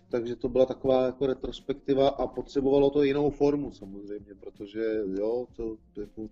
takže 0.09 0.35
to 0.35 0.49
byla 0.49 0.65
taková 0.65 1.05
jako 1.05 1.27
retrospektiva 1.27 2.09
a 2.09 2.27
potřebovalo 2.27 2.89
to 2.89 3.03
jinou 3.03 3.29
formu 3.29 3.71
samozřejmě, 3.71 4.35
protože 4.39 5.01
jo, 5.19 5.47
to, 5.55 5.77
jako, 5.97 6.27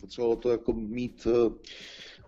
potřebovalo 0.00 0.36
to 0.36 0.50
jako 0.50 0.72
mít 0.72 1.26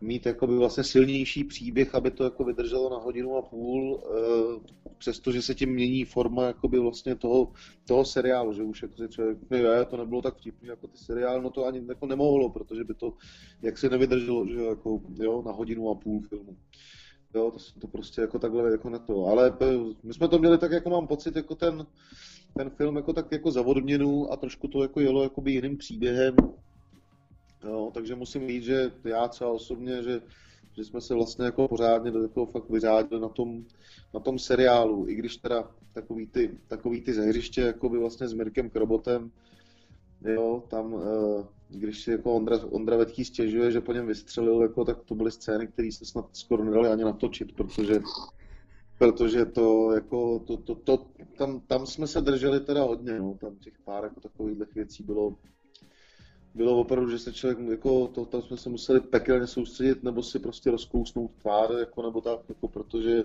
mít 0.01 0.27
jakoby 0.27 0.57
vlastně 0.57 0.85
silnější 0.85 1.45
příběh, 1.45 1.95
aby 1.95 2.11
to 2.11 2.25
jako 2.25 2.45
vydrželo 2.45 2.91
na 2.91 2.97
hodinu 2.97 3.37
a 3.37 3.43
půl, 3.43 4.01
eh, 4.05 4.73
přestože 4.99 5.43
se 5.43 5.55
tím 5.55 5.71
mění 5.71 6.05
forma 6.05 6.47
jakoby 6.47 6.79
vlastně 6.79 7.15
toho, 7.15 7.53
toho 7.85 8.05
seriálu, 8.05 8.53
že 8.53 8.63
už 8.63 8.83
jako 8.83 8.95
si 8.97 9.09
člověk 9.09 9.39
je, 9.51 9.85
to 9.85 9.97
nebylo 9.97 10.23
tak 10.23 10.37
vtipný 10.37 10.69
jako 10.69 10.87
ty 10.87 10.99
seriály, 10.99 11.43
no 11.43 11.51
to 11.51 11.67
ani 11.67 11.83
jako 11.89 12.07
nemohlo, 12.07 12.51
protože 12.51 12.85
by 12.85 12.95
to 12.95 13.13
jak 13.63 13.79
se 13.79 13.89
nevydrželo, 13.89 14.47
že 14.47 14.63
jako, 14.63 15.01
jo, 15.15 15.43
na 15.47 15.53
hodinu 15.53 15.91
a 15.91 15.95
půl 15.95 16.21
filmu. 16.21 16.57
Jo, 17.35 17.51
to, 17.51 17.81
to 17.81 17.87
prostě 17.87 18.21
jako 18.21 18.39
takhle 18.39 18.71
jako 18.71 18.91
na 18.91 18.99
to. 18.99 19.27
Ale 19.27 19.57
eh, 19.61 19.67
my 20.03 20.15
jsme 20.15 20.29
to 20.29 20.39
měli 20.39 20.59
tak, 20.59 20.73
jako 20.73 20.91
mám 20.91 21.07
pocit, 21.07 21.37
jako 21.37 21.55
ten, 21.55 21.87
ten 22.57 22.71
film 22.71 22.97
jako 22.97 23.13
tak 23.13 23.33
jako 23.33 23.51
zavodměnu 23.51 24.33
a 24.33 24.37
trošku 24.37 24.69
to 24.69 24.83
jako 24.83 25.01
jelo 25.01 25.23
jakoby 25.23 25.53
jiným 25.53 25.77
příběhem, 25.77 26.35
Jo, 27.65 27.91
takže 27.95 28.15
musím 28.15 28.49
říct, 28.49 28.65
že 28.65 28.93
já 29.05 29.29
třeba 29.29 29.51
osobně, 29.51 30.03
že, 30.03 30.21
že 30.77 30.85
jsme 30.85 31.01
se 31.01 31.15
vlastně 31.15 31.45
jako 31.45 31.69
pořádně 31.69 32.11
do 32.11 32.29
toho 32.29 32.47
fakt 32.47 32.71
vyřádili 32.71 33.21
na 33.21 33.29
tom, 33.29 33.65
na 34.15 34.21
tom 34.21 34.39
seriálu, 34.39 35.09
i 35.09 35.15
když 35.15 35.37
teda 35.37 35.71
takový 35.93 36.27
ty, 36.27 36.59
takový 36.69 37.01
ty 37.01 37.15
zahřiště 37.15 37.61
jako 37.61 37.89
by 37.89 37.99
vlastně 37.99 38.29
s 38.29 38.33
Mirkem 38.33 38.71
Krobotem, 38.71 39.31
jo, 40.25 40.65
tam, 40.69 40.95
eh, 41.03 41.45
když 41.69 42.03
si 42.03 42.11
jako 42.11 42.35
Ondra, 42.35 42.59
Ondra 42.71 42.97
Vetký 42.97 43.25
stěžuje, 43.25 43.71
že 43.73 43.81
po 43.81 43.93
něm 43.93 44.07
vystřelil, 44.07 44.63
jako, 44.63 44.85
tak 44.85 45.03
to 45.05 45.15
byly 45.15 45.31
scény, 45.31 45.67
které 45.67 45.93
se 45.93 46.05
snad 46.05 46.29
skoro 46.33 46.65
nedali 46.65 46.89
ani 46.89 47.05
natočit, 47.05 47.53
protože 47.57 48.01
protože 48.99 49.47
to, 49.47 49.93
jako, 49.95 50.39
to, 50.39 50.57
to, 50.57 50.75
to, 50.75 51.07
tam, 51.39 51.61
tam 51.61 51.87
jsme 51.87 52.07
se 52.07 52.21
drželi 52.21 52.61
teda 52.61 52.83
hodně, 52.83 53.19
no, 53.19 53.35
tam 53.41 53.57
těch 53.57 53.79
pár 53.85 54.05
jako 54.05 54.21
takových 54.21 54.75
věcí 54.75 55.03
bylo, 55.03 55.37
bylo 56.59 56.81
opravdu, 56.81 57.11
že 57.11 57.19
se 57.19 57.33
člověk, 57.33 57.59
jako 57.59 58.09
to, 58.09 58.25
tam 58.25 58.43
jsme 58.43 58.57
se 58.57 58.69
museli 58.69 59.01
pekelně 59.01 59.47
soustředit, 59.47 60.03
nebo 60.03 60.23
si 60.23 60.39
prostě 60.39 60.71
rozkousnout 60.71 61.31
tvár, 61.43 61.73
jako, 61.73 62.03
nebo 62.03 62.21
tak, 62.21 62.41
jako, 62.49 62.69
protože, 62.69 63.25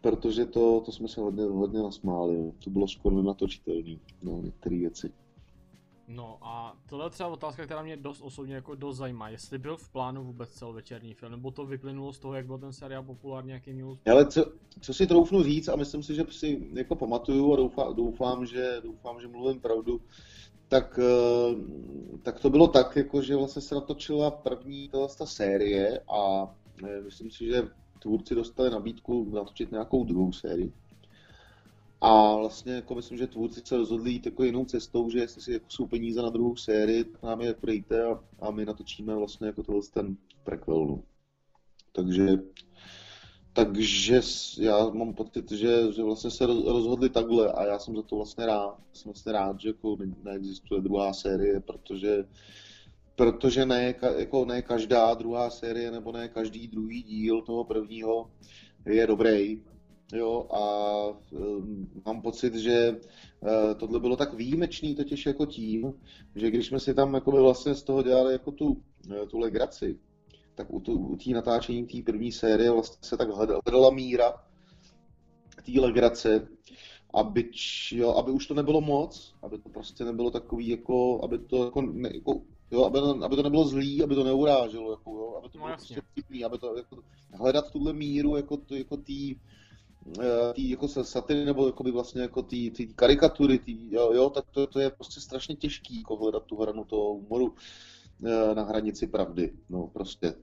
protože 0.00 0.46
to, 0.46 0.80
to 0.80 0.92
jsme 0.92 1.08
se 1.08 1.20
hodně, 1.20 1.44
hodně 1.44 1.82
nasmáli, 1.82 2.34
jo. 2.34 2.52
to 2.64 2.70
bylo 2.70 2.88
skoro 2.88 3.16
nenatočitelné, 3.16 3.96
no, 4.22 4.40
některé 4.42 4.78
věci. 4.78 5.12
No 6.08 6.38
a 6.42 6.76
tohle 6.86 7.06
je 7.06 7.10
třeba 7.10 7.28
otázka, 7.28 7.64
která 7.64 7.82
mě 7.82 7.96
dost 7.96 8.20
osobně 8.20 8.54
jako 8.54 8.74
dost 8.74 8.96
zajímá. 8.96 9.28
Jestli 9.28 9.58
byl 9.58 9.76
v 9.76 9.88
plánu 9.88 10.24
vůbec 10.24 10.50
celovečerní 10.50 11.14
film, 11.14 11.32
nebo 11.32 11.50
to 11.50 11.66
vyplynulo 11.66 12.12
z 12.12 12.18
toho, 12.18 12.34
jak 12.34 12.46
byl 12.46 12.58
ten 12.58 12.72
seriál 12.72 13.02
populární, 13.02 13.50
jaký 13.50 13.72
měl 13.72 13.98
Ale 14.10 14.26
co, 14.26 14.52
co 14.80 14.94
si 14.94 15.06
troufnu 15.06 15.42
říct, 15.42 15.68
a 15.68 15.76
myslím 15.76 16.02
si, 16.02 16.14
že 16.14 16.24
si 16.30 16.68
jako 16.72 16.96
pamatuju 16.96 17.52
a 17.52 17.56
doufám, 17.56 17.96
doufám, 17.96 18.46
že, 18.46 18.80
doufám, 18.82 19.20
že 19.20 19.28
mluvím 19.28 19.60
pravdu, 19.60 20.00
tak, 20.72 20.98
eh, 20.98 21.54
tak 22.22 22.40
to 22.40 22.50
bylo 22.50 22.68
tak, 22.68 22.96
jako, 22.96 23.22
že 23.22 23.36
vlastně 23.36 23.62
se 23.62 23.74
natočila 23.74 24.30
první 24.30 24.90
ta 25.18 25.26
série 25.26 26.00
a 26.08 26.54
eh, 26.88 27.00
myslím 27.00 27.30
si, 27.30 27.46
že 27.46 27.68
tvůrci 27.98 28.34
dostali 28.34 28.70
nabídku 28.70 29.30
natočit 29.34 29.70
nějakou 29.72 30.04
druhou 30.04 30.32
sérii. 30.32 30.72
A 32.00 32.36
vlastně 32.36 32.72
jako 32.72 32.94
myslím, 32.94 33.18
že 33.18 33.26
tvůrci 33.26 33.62
se 33.64 33.76
rozhodli 33.76 34.10
jít 34.10 34.26
jako 34.26 34.44
jinou 34.44 34.64
cestou, 34.64 35.10
že 35.10 35.18
jestli 35.18 35.42
si 35.42 35.52
jako 35.52 35.66
jsou 35.68 35.86
peníze 35.86 36.22
na 36.22 36.30
druhou 36.30 36.56
sérii, 36.56 37.04
tak 37.04 37.22
nám 37.22 37.40
je 37.40 37.54
dejte 37.62 38.04
a, 38.04 38.20
a 38.40 38.50
my 38.50 38.66
natočíme 38.66 39.14
vlastně 39.14 39.46
jako 39.46 39.62
tohle 39.62 39.82
ten 39.94 40.16
prequel. 40.44 40.86
No. 40.86 41.02
Takže 41.92 42.26
takže 43.52 44.20
já 44.58 44.88
mám 44.88 45.14
pocit, 45.14 45.50
že, 45.50 45.92
že 45.92 46.02
vlastně 46.02 46.30
se 46.30 46.46
rozhodli 46.46 47.10
takhle 47.10 47.52
a 47.52 47.64
já 47.64 47.78
jsem 47.78 47.96
za 47.96 48.02
to 48.02 48.16
vlastně 48.16 48.46
rád. 48.46 48.78
Jsem 48.92 49.12
vlastně 49.12 49.32
rád, 49.32 49.60
že 49.60 49.68
jako 49.68 49.96
neexistuje 50.24 50.80
druhá 50.80 51.12
série, 51.12 51.60
protože, 51.60 52.24
protože 53.16 53.66
ne, 53.66 53.94
jako 54.18 54.44
ne 54.44 54.62
každá 54.62 55.14
druhá 55.14 55.50
série 55.50 55.90
nebo 55.90 56.12
ne 56.12 56.28
každý 56.28 56.68
druhý 56.68 57.02
díl 57.02 57.42
toho 57.42 57.64
prvního 57.64 58.30
je 58.86 59.06
dobrý. 59.06 59.62
Jo, 60.14 60.46
a 60.50 61.06
um, 61.30 61.90
mám 62.06 62.22
pocit, 62.22 62.54
že 62.54 62.90
uh, 63.40 63.74
tohle 63.76 64.00
bylo 64.00 64.16
tak 64.16 64.34
výjimečný 64.34 64.94
totiž 64.94 65.26
jako 65.26 65.46
tím, 65.46 65.94
že 66.34 66.50
když 66.50 66.66
jsme 66.66 66.80
si 66.80 66.94
tam 66.94 67.14
jako 67.14 67.30
vlastně 67.30 67.74
z 67.74 67.82
toho 67.82 68.02
dělali 68.02 68.32
jako 68.32 68.50
tu, 68.50 68.66
uh, 68.66 69.26
tu 69.30 69.38
legraci, 69.38 69.98
tak 70.54 70.74
u, 70.74 70.80
tu, 70.80 70.92
u 70.92 71.16
té 71.16 71.30
natáčení 71.30 71.86
té 71.86 72.02
první 72.02 72.32
série 72.32 72.70
vlastně 72.70 73.08
se 73.08 73.16
tak 73.16 73.28
hledala 73.30 73.90
míra 73.90 74.32
té 75.66 75.80
legrace 75.80 76.48
aby, 77.14 77.50
jo, 77.92 78.14
aby 78.14 78.32
už 78.32 78.46
to 78.46 78.54
nebylo 78.54 78.80
moc, 78.80 79.34
aby 79.42 79.58
to 79.58 79.68
prostě 79.68 80.04
nebylo 80.04 80.30
takový 80.30 80.68
jako, 80.68 81.20
aby 81.24 81.38
to 81.38 81.64
jako, 81.64 81.82
ne, 81.82 82.10
jako 82.14 82.42
jo, 82.70 82.84
aby, 82.84 82.98
aby 83.24 83.36
to 83.36 83.42
nebylo 83.42 83.64
zlý, 83.64 84.02
aby 84.02 84.14
to 84.14 84.24
neuráželo, 84.24 84.90
jako, 84.90 85.10
jo, 85.10 85.34
aby 85.38 85.48
to 85.48 85.58
no, 85.58 85.64
bylo 85.64 85.76
prostě 85.76 86.00
vtipný, 86.12 86.44
aby 86.44 86.58
to 86.58 86.76
jako, 86.76 86.96
hledat 87.32 87.70
tuhle 87.70 87.92
míru 87.92 88.36
jako, 88.36 88.58
jako 88.70 88.96
tý, 88.96 89.36
eh, 90.20 90.52
tý 90.52 90.70
jako 90.70 90.88
satiry, 90.88 91.44
nebo 91.44 91.66
jako 91.66 91.82
by 91.82 91.90
vlastně 91.90 92.22
jako 92.22 92.42
tý, 92.42 92.70
tý 92.70 92.94
karikatury, 92.94 93.58
tý, 93.58 93.92
jo, 93.92 94.12
jo, 94.12 94.30
tak 94.30 94.44
to, 94.50 94.66
to, 94.66 94.80
je 94.80 94.90
prostě 94.90 95.20
strašně 95.20 95.56
těžký, 95.56 95.98
jako 95.98 96.16
hledat 96.16 96.44
tu 96.44 96.56
hranu 96.56 96.84
toho 96.84 97.14
humoru 97.14 97.54
na 98.54 98.62
hranici 98.62 99.06
pravdy, 99.06 99.52
no 99.68 99.86
prostě. 99.86 100.34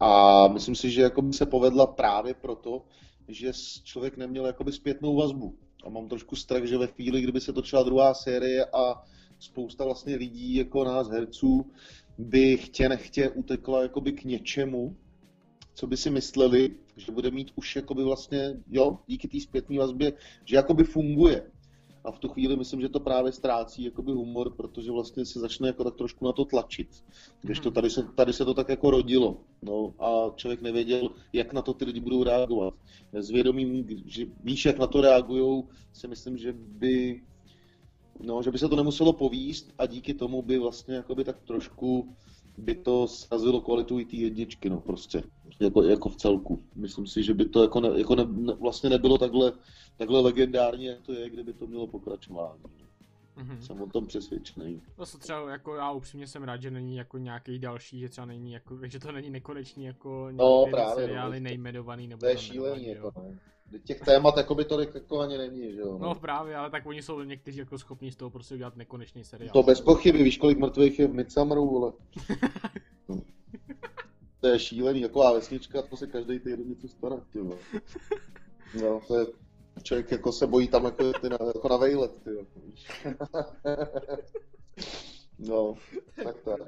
A 0.00 0.48
myslím 0.48 0.74
si, 0.74 0.90
že 0.90 1.02
jako 1.02 1.22
by 1.22 1.32
se 1.32 1.46
povedla 1.46 1.86
právě 1.86 2.34
proto, 2.34 2.84
že 3.28 3.52
člověk 3.82 4.16
neměl 4.16 4.46
jakoby 4.46 4.72
zpětnou 4.72 5.16
vazbu. 5.16 5.54
A 5.84 5.90
mám 5.90 6.08
trošku 6.08 6.36
strach, 6.36 6.64
že 6.64 6.78
ve 6.78 6.86
chvíli, 6.86 7.20
kdyby 7.20 7.40
se 7.40 7.52
točila 7.52 7.82
druhá 7.82 8.14
série 8.14 8.64
a 8.64 9.02
spousta 9.38 9.84
vlastně 9.84 10.16
lidí 10.16 10.54
jako 10.54 10.84
nás 10.84 11.08
herců 11.08 11.70
by 12.18 12.56
chtě 12.56 12.88
nechtě 12.88 13.30
utekla 13.30 13.82
jakoby 13.82 14.12
k 14.12 14.24
něčemu, 14.24 14.96
co 15.74 15.86
by 15.86 15.96
si 15.96 16.10
mysleli, 16.10 16.74
že 16.96 17.12
bude 17.12 17.30
mít 17.30 17.52
už 17.54 17.76
jakoby 17.76 18.04
vlastně, 18.04 18.56
jo, 18.70 18.98
díky 19.06 19.28
té 19.28 19.40
zpětné 19.40 19.78
vazbě, 19.78 20.12
že 20.44 20.56
jakoby 20.56 20.84
funguje. 20.84 21.50
A 22.06 22.12
v 22.12 22.18
tu 22.18 22.28
chvíli 22.28 22.56
myslím, 22.56 22.80
že 22.80 22.88
to 22.88 23.00
právě 23.00 23.32
ztrácí 23.32 23.84
jakoby 23.84 24.12
humor, 24.12 24.54
protože 24.56 24.92
vlastně 24.92 25.24
se 25.24 25.40
začne 25.40 25.68
jako 25.68 25.84
tak 25.84 25.94
trošku 25.94 26.24
na 26.24 26.32
to 26.32 26.44
tlačit. 26.44 27.04
Když 27.40 27.60
to 27.60 27.68
mhm. 27.68 27.74
tady 27.74 27.90
se, 27.90 28.02
tady 28.02 28.32
se 28.32 28.44
to 28.44 28.54
tak 28.54 28.68
jako 28.68 28.90
rodilo. 28.90 29.40
No, 29.62 29.94
a 29.98 30.30
člověk 30.36 30.62
nevěděl, 30.62 31.10
jak 31.32 31.52
na 31.52 31.62
to 31.62 31.74
ty 31.74 31.84
lidi 31.84 32.00
budou 32.00 32.24
reagovat. 32.24 32.74
S 33.12 33.30
vědomím, 33.30 33.86
že 34.06 34.26
víš, 34.44 34.64
jak 34.64 34.78
na 34.78 34.86
to 34.86 35.00
reagují, 35.00 35.64
si 35.92 36.08
myslím, 36.08 36.38
že 36.38 36.52
by, 36.52 37.22
no, 38.20 38.42
že 38.42 38.50
by 38.50 38.58
se 38.58 38.68
to 38.68 38.76
nemuselo 38.76 39.12
povíst 39.12 39.74
a 39.78 39.86
díky 39.86 40.14
tomu 40.14 40.42
by 40.42 40.58
vlastně 40.58 40.94
jakoby 40.94 41.24
tak 41.24 41.40
trošku 41.40 42.16
by 42.58 42.74
to 42.74 43.08
srazilo 43.08 43.60
kvalitu 43.60 44.00
i 44.00 44.04
té 44.04 44.16
jedničky, 44.16 44.70
no 44.70 44.80
prostě, 44.80 45.22
jako, 45.60 45.82
jako 45.82 46.08
v 46.08 46.16
celku. 46.16 46.62
Myslím 46.74 47.06
si, 47.06 47.22
že 47.22 47.34
by 47.34 47.44
to 47.44 47.62
jako, 47.62 47.80
ne, 47.80 47.88
jako 47.98 48.14
ne, 48.14 48.24
ne, 48.28 48.52
vlastně 48.52 48.90
nebylo 48.90 49.18
takhle, 49.18 49.52
takhle 49.96 50.20
legendární, 50.20 50.84
jak 50.84 51.00
to 51.02 51.12
je, 51.12 51.30
kdyby 51.30 51.52
to 51.52 51.66
mělo 51.66 51.86
pokračování. 51.86 52.62
Mm-hmm. 53.36 53.58
Jsem 53.58 53.82
o 53.82 53.86
tom 53.86 54.06
přesvědčený. 54.06 54.82
Zase 54.98 55.18
třeba 55.18 55.50
jako 55.50 55.74
já 55.74 55.92
upřímně 55.92 56.26
jsem 56.26 56.42
rád, 56.42 56.62
že 56.62 56.70
není 56.70 56.96
jako 56.96 57.18
nějaký 57.18 57.58
další, 57.58 58.00
že 58.00 58.08
třeba 58.08 58.24
není 58.26 58.52
jako, 58.52 58.78
že 58.86 58.98
to 58.98 59.12
není 59.12 59.30
nekonečný 59.30 59.84
jako 59.84 60.28
no, 60.32 60.66
právě, 60.70 60.94
no, 60.94 60.94
seriály 60.94 61.40
no, 61.40 61.44
nejmenovaný 61.44 62.08
nebo 62.08 62.20
To 62.20 62.26
je 62.26 62.38
šílený 62.38 62.86
jako 62.86 63.12
no. 63.16 63.34
Těch 63.84 64.00
témat 64.00 64.36
jako 64.36 64.54
by 64.54 64.64
tolik 64.64 64.94
jako 64.94 65.20
ani 65.20 65.38
není, 65.38 65.72
že 65.72 65.80
jo. 65.80 65.98
No. 65.98 66.08
no 66.08 66.14
právě, 66.14 66.56
ale 66.56 66.70
tak 66.70 66.86
oni 66.86 67.02
jsou 67.02 67.22
někteří 67.22 67.58
jako 67.58 67.78
schopni 67.78 68.12
z 68.12 68.16
toho 68.16 68.30
prostě 68.30 68.54
udělat 68.54 68.76
nekonečný 68.76 69.24
seriál. 69.24 69.52
To 69.52 69.62
bez 69.62 69.80
pochyby, 69.80 70.22
víš 70.22 70.38
kolik 70.38 70.58
mrtvých 70.58 70.98
je 70.98 71.06
v 71.06 71.14
Midsummeru, 71.14 71.66
vole. 71.66 71.92
to 74.40 74.46
je 74.46 74.58
šílený, 74.58 75.02
taková 75.02 75.32
vesnička, 75.32 75.82
to 75.82 75.96
se 75.96 76.06
každý 76.06 76.38
týden 76.38 76.68
něco 76.68 76.88
stará, 76.88 77.16
ty 77.32 77.38
No, 78.82 79.00
to 79.08 79.18
je, 79.18 79.26
člověk 79.82 80.10
jako 80.12 80.32
se 80.32 80.46
bojí 80.46 80.68
tam 80.68 80.84
jako, 80.84 81.12
ty 81.12 81.28
na, 81.28 81.38
jako 81.54 81.68
na 81.68 81.76
vejlet, 81.76 82.22
ty 82.22 82.30
víš. 82.66 82.88
no, 85.38 85.74
tak 86.24 86.36
tak. 86.44 86.60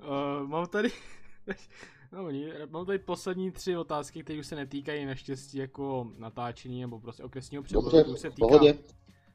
uh, 0.00 0.46
mám 0.48 0.66
tady 0.66 0.90
No, 2.14 2.28
mám 2.70 2.86
tady 2.86 2.98
poslední 2.98 3.50
tři 3.50 3.76
otázky, 3.76 4.22
které 4.22 4.38
už 4.38 4.46
se 4.46 4.56
netýkají 4.56 5.06
naštěstí 5.06 5.58
jako 5.58 6.12
natáčení 6.18 6.80
nebo 6.80 7.00
prostě 7.00 7.22
okresního 7.22 7.62
přeboru. 7.62 7.96
Dobře, 7.96 8.16
se 8.16 8.30
týká, 8.30 8.46
pohodě. 8.46 8.78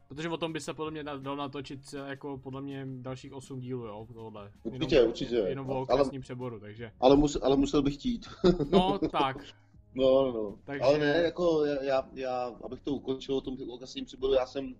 Protože 0.07 0.29
o 0.29 0.37
tom 0.37 0.53
by 0.53 0.61
se 0.61 0.73
podle 0.73 0.91
mě 0.91 1.03
dal 1.03 1.35
natočit 1.35 1.79
jako 2.07 2.37
podle 2.37 2.61
mě 2.61 2.87
dalších 2.87 3.33
8 3.33 3.59
dílů, 3.59 3.85
jo, 3.85 4.07
tohle. 4.13 4.51
Určitě, 4.63 4.95
jenom, 4.95 5.09
určitě. 5.09 5.35
Jenom 5.35 5.69
o 5.69 5.81
okresním 5.81 6.19
ale, 6.19 6.21
přeboru, 6.21 6.59
takže. 6.59 6.91
Ale, 6.99 7.15
mus, 7.15 7.37
ale 7.41 7.55
musel 7.55 7.81
bych 7.81 7.93
chtít. 7.93 8.27
no, 8.71 8.99
tak. 9.11 9.37
No, 9.95 10.23
no, 10.23 10.31
no. 10.31 10.55
Takže... 10.63 10.83
Ale 10.83 10.97
ne, 10.97 11.21
jako 11.23 11.65
já, 11.65 12.07
já, 12.13 12.55
abych 12.63 12.81
to 12.81 12.93
ukončil 12.93 13.35
o 13.35 13.41
tom 13.41 13.57
okresním 13.69 14.05
přeboru, 14.05 14.33
já 14.33 14.45
jsem 14.45 14.75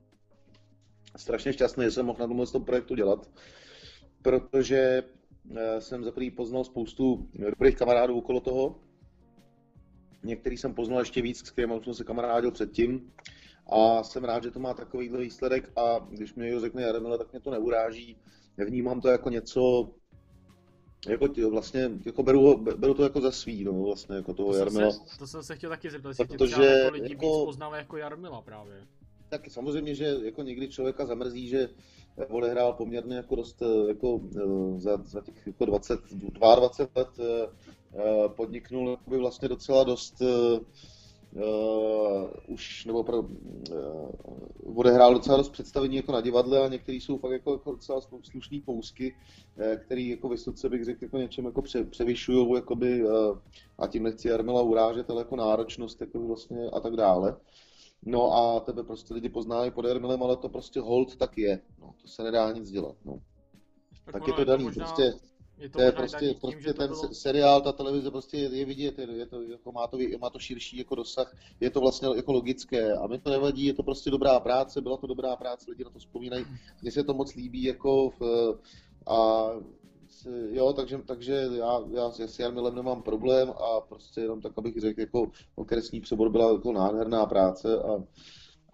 strašně 1.16 1.54
šťastný, 1.54 1.86
že 1.86 1.92
jsem 1.92 2.06
mohl 2.06 2.20
na 2.20 2.28
tomhle 2.28 2.48
tom 2.48 2.66
projektu 2.66 2.96
dělat, 2.96 3.30
protože 4.22 5.04
Eh, 5.04 5.19
jsem 5.80 6.04
za 6.04 6.12
prvý 6.12 6.32
poznal 6.32 6.64
spoustu 6.64 7.30
dobrých 7.34 7.76
kamarádů 7.76 8.18
okolo 8.18 8.40
toho. 8.40 8.80
Některý 10.24 10.58
jsem 10.58 10.74
poznal 10.74 11.00
ještě 11.00 11.22
víc, 11.22 11.38
s 11.38 11.52
kterými 11.52 11.74
jsem 11.84 11.94
se 11.94 12.04
kamarádil 12.04 12.52
předtím. 12.52 13.12
A 13.72 14.04
jsem 14.04 14.24
rád, 14.24 14.44
že 14.44 14.52
to 14.52 14.60
má 14.60 14.74
takovýhle 14.74 15.20
výsledek 15.20 15.72
a 15.76 16.08
když 16.10 16.36
mi 16.36 16.54
ho 16.54 16.60
řekne 16.60 16.82
Jaremile, 16.82 17.18
tak 17.18 17.32
mě 17.32 17.40
to 17.42 17.52
neuráží. 17.52 18.18
Vnímám 18.58 19.02
to 19.02 19.08
jako 19.08 19.30
něco, 19.30 19.92
jako 21.08 21.28
tě, 21.28 21.46
vlastně, 21.46 21.92
jako 22.06 22.24
beru, 22.24 22.58
beru 22.58 22.94
to 22.94 23.04
jako 23.04 23.22
za 23.22 23.32
svý, 23.32 23.64
no, 23.64 23.74
vlastně, 23.74 24.16
jako 24.16 24.34
toho 24.34 24.52
to 24.52 24.58
Jarmila. 24.58 24.92
Se, 24.92 25.18
to 25.20 25.28
jsem 25.28 25.44
se 25.44 25.56
chtěl 25.56 25.70
taky 25.70 25.90
zeptat, 25.90 26.10
jestli 26.10 26.28
tě 26.28 26.38
třeba 26.38 26.66
jako 26.66 26.94
lidi 26.94 27.14
jako, 27.14 27.26
víc 27.26 27.46
poznává 27.46 27.78
jako 27.78 27.98
Jarmila 27.98 28.42
právě. 28.42 28.88
Tak 29.30 29.50
samozřejmě, 29.50 29.96
že 29.96 30.16
jako 30.24 30.44
někdy 30.44 30.68
člověka 30.68 31.06
zamrzí, 31.06 31.48
že 31.48 31.70
odehrál 32.30 32.74
poměrně 32.74 33.16
jako 33.16 33.36
dost 33.36 33.62
eh, 33.62 33.88
jako 33.88 34.22
eh, 34.38 34.80
za, 34.80 34.98
za 35.04 35.22
těch 35.22 35.48
jako 35.48 35.66
20, 35.66 36.00
22 36.12 36.88
let 36.96 37.10
eh, 37.20 38.30
podniknul 38.30 38.98
by 39.08 39.18
vlastně 39.18 39.48
docela 39.48 39.84
dost 39.84 40.22
Uh, 41.36 42.30
už, 42.48 42.86
nebo 42.86 43.04
pro, 43.04 43.22
uh, 43.22 43.30
odehrál 44.76 45.14
docela 45.14 45.38
dost 45.38 45.50
představení 45.50 45.96
jako 45.96 46.12
na 46.12 46.22
divadle 46.22 46.60
a 46.66 46.68
některý 46.68 47.02
jsou 47.02 47.18
fakt 47.18 47.32
jako, 47.32 47.52
jako 47.52 47.72
docela 47.72 48.02
slušný 48.32 48.62
pousky, 48.62 49.16
uh, 49.58 49.76
který 49.76 50.10
jako 50.10 50.30
vysoce 50.30 50.70
bych 50.70 50.86
řekl 50.86 51.04
jako 51.04 51.18
něčem 51.18 51.46
jako 51.46 51.62
pře, 51.62 51.84
převyšují 51.84 52.56
jakoby, 52.56 53.04
uh, 53.04 53.38
a 53.80 53.88
tím 53.88 54.04
nechci 54.04 54.28
Jarmila 54.28 54.62
urážet, 54.62 55.10
ale 55.10 55.22
jako 55.22 55.36
náročnost 55.36 56.02
jako 56.02 56.28
vlastně 56.28 56.70
a 56.74 56.80
tak 56.80 56.96
dále. 56.96 57.36
No 58.06 58.34
a 58.34 58.60
tebe 58.60 58.84
prostě 58.84 59.14
lidi 59.14 59.30
poznávají 59.30 59.72
pod 59.72 59.86
Ermilem, 59.86 60.24
ale 60.24 60.38
to 60.38 60.50
prostě 60.50 60.80
hold 60.80 61.16
tak 61.16 61.38
je. 61.38 61.62
No, 61.82 61.94
to 62.02 62.08
se 62.08 62.24
nedá 62.24 62.52
nic 62.52 62.72
dělat. 62.72 62.96
No. 63.06 63.20
Tak, 64.06 64.14
tak 64.14 64.28
je 64.28 64.34
to 64.34 64.44
daný, 64.44 64.64
možná... 64.64 64.86
prostě 64.86 65.14
je 65.60 65.70
to, 65.70 65.78
to 65.78 65.84
je 65.84 65.92
prostě, 65.92 66.26
tím, 66.28 66.40
prostě 66.40 66.74
ten 66.74 66.88
bylo... 66.88 67.14
seriál, 67.14 67.62
ta 67.62 67.72
televize 67.72 68.12
prostě 68.12 68.38
je, 68.38 68.58
je 68.58 68.66
vidět, 68.66 69.00
je, 69.00 69.12
je 69.12 69.26
to, 69.26 69.42
jako 69.42 69.72
má, 69.72 69.88
to, 69.88 69.98
má 70.22 70.30
to 70.30 70.40
širší 70.40 70.78
jako 70.78 70.96
dosah, 70.96 71.38
je 71.60 71.70
to 71.70 71.80
vlastně 71.80 72.08
jako 72.16 72.32
logické 72.32 72.94
a 72.94 73.08
mi 73.08 73.20
to 73.20 73.30
nevadí, 73.30 73.66
je 73.66 73.74
to 73.74 73.84
prostě 73.84 74.10
dobrá 74.10 74.40
práce, 74.40 74.82
byla 74.82 74.98
to 74.98 75.08
dobrá 75.08 75.36
práce, 75.36 75.72
lidi 75.72 75.84
na 75.84 75.90
to 75.90 76.00
vzpomínají, 76.00 76.46
mně 76.82 76.92
se 76.92 77.04
to 77.04 77.14
moc 77.14 77.36
líbí 77.36 77.64
jako 77.64 78.10
v, 78.10 78.22
a 79.08 79.50
jo, 80.50 80.74
takže, 80.74 80.98
takže 81.06 81.48
já, 81.52 81.82
já 81.92 82.12
s 82.12 82.40
Jarmilem 82.40 82.76
nemám 82.76 83.02
problém 83.02 83.50
a 83.50 83.82
prostě 83.82 84.22
jenom 84.22 84.42
tak, 84.42 84.54
abych 84.58 84.82
řekl, 84.82 85.00
jako 85.00 85.32
okresní 85.56 86.02
přebor 86.02 86.30
byla 86.30 86.52
jako 86.52 86.72
nádherná 86.72 87.26
práce 87.26 87.80
a, 87.80 88.04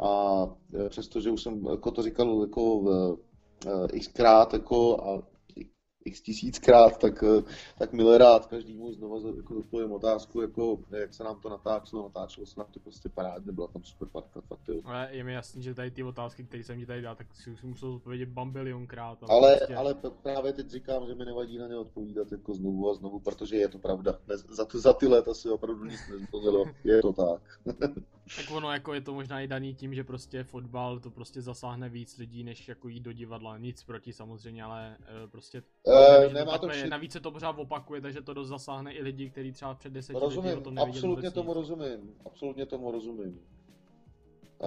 a 0.05 0.45
přestože 0.89 1.31
už 1.31 1.43
jsem 1.43 1.65
jako 1.65 1.91
to 1.91 2.01
říkal 2.01 2.41
jako 2.41 2.83
xkrát 3.99 4.53
jako 4.53 5.03
a 5.03 5.34
x 6.05 6.21
tisíckrát, 6.21 6.97
tak, 6.97 7.23
eh, 7.23 7.43
tak 7.77 7.93
milé 7.93 8.17
rád 8.17 8.45
každému 8.45 8.93
znovu 8.93 9.37
jako 9.37 9.53
zodpovím 9.53 9.91
otázku, 9.91 10.41
jako, 10.41 10.79
jak 10.91 11.13
se 11.13 11.23
nám 11.23 11.39
to 11.39 11.49
natáčelo, 11.49 12.03
natáčelo 12.03 12.45
se 12.45 12.59
nám 12.59 12.67
to 12.71 12.79
prostě 12.79 13.09
parádně, 13.09 13.51
byla 13.51 13.67
tam 13.67 13.83
super 13.83 14.07
parta, 14.07 14.41
fakt 14.41 14.67
jo. 14.67 14.81
Ale 14.85 15.09
je 15.11 15.23
mi 15.23 15.33
jasný, 15.33 15.63
že 15.63 15.73
tady 15.73 15.91
ty 15.91 16.03
otázky, 16.03 16.43
které 16.43 16.63
jsem 16.63 16.79
ti 16.79 16.85
tady 16.85 17.01
dal, 17.01 17.15
tak 17.15 17.27
si, 17.35 17.55
musel 17.63 17.89
odpovědět 17.89 18.29
bambilionkrát. 18.29 19.17
Ale, 19.29 19.57
prostě... 19.57 19.75
ale 19.75 19.95
právě 20.21 20.53
teď 20.53 20.69
říkám, 20.69 21.07
že 21.07 21.15
mi 21.15 21.25
nevadí 21.25 21.57
na 21.57 21.67
ně 21.67 21.77
odpovídat 21.77 22.31
jako 22.31 22.53
znovu 22.53 22.89
a 22.89 22.93
znovu, 22.93 23.19
protože 23.19 23.55
je 23.55 23.67
to 23.67 23.79
pravda. 23.79 24.19
Ne, 24.27 24.37
za, 24.37 24.67
za 24.73 24.93
ty 24.93 25.07
léta 25.07 25.33
si 25.33 25.49
opravdu 25.49 25.85
nic 25.85 25.99
nezměnilo, 26.11 26.65
je 26.83 27.01
to 27.01 27.13
tak. 27.13 27.41
tak 28.35 28.51
ono 28.51 28.71
jako 28.71 28.93
je 28.93 29.01
to 29.01 29.13
možná 29.13 29.41
i 29.41 29.47
daný 29.47 29.75
tím, 29.75 29.93
že 29.95 30.03
prostě 30.03 30.43
fotbal 30.43 30.99
to 30.99 31.11
prostě 31.11 31.41
zasáhne 31.41 31.89
víc 31.89 32.17
lidí, 32.17 32.43
než 32.43 32.67
jako 32.67 32.87
jít 32.87 32.99
do 32.99 33.13
divadla. 33.13 33.57
Nic 33.57 33.83
proti 33.83 34.13
samozřejmě, 34.13 34.63
ale 34.63 34.97
uh, 34.99 35.29
prostě 35.29 35.63
uh, 35.83 36.33
nemá 36.33 36.57
to 36.57 36.67
vši... 36.67 36.89
Navíc 36.89 37.11
se 37.11 37.19
to 37.19 37.31
pořád 37.31 37.59
opakuje, 37.59 38.01
takže 38.01 38.21
to 38.21 38.33
dost 38.33 38.47
zasáhne 38.47 38.93
i 38.93 39.03
lidi, 39.03 39.29
kteří 39.29 39.51
třeba 39.51 39.73
před 39.75 39.93
deseti 39.93 40.19
rozumím, 40.19 40.49
lety 40.49 40.61
o 40.61 40.63
tom 40.63 40.79
Absolutně 40.79 41.31
tomu 41.31 41.49
nic. 41.49 41.55
rozumím, 41.55 42.13
absolutně 42.25 42.65
tomu 42.65 42.91
rozumím. 42.91 43.39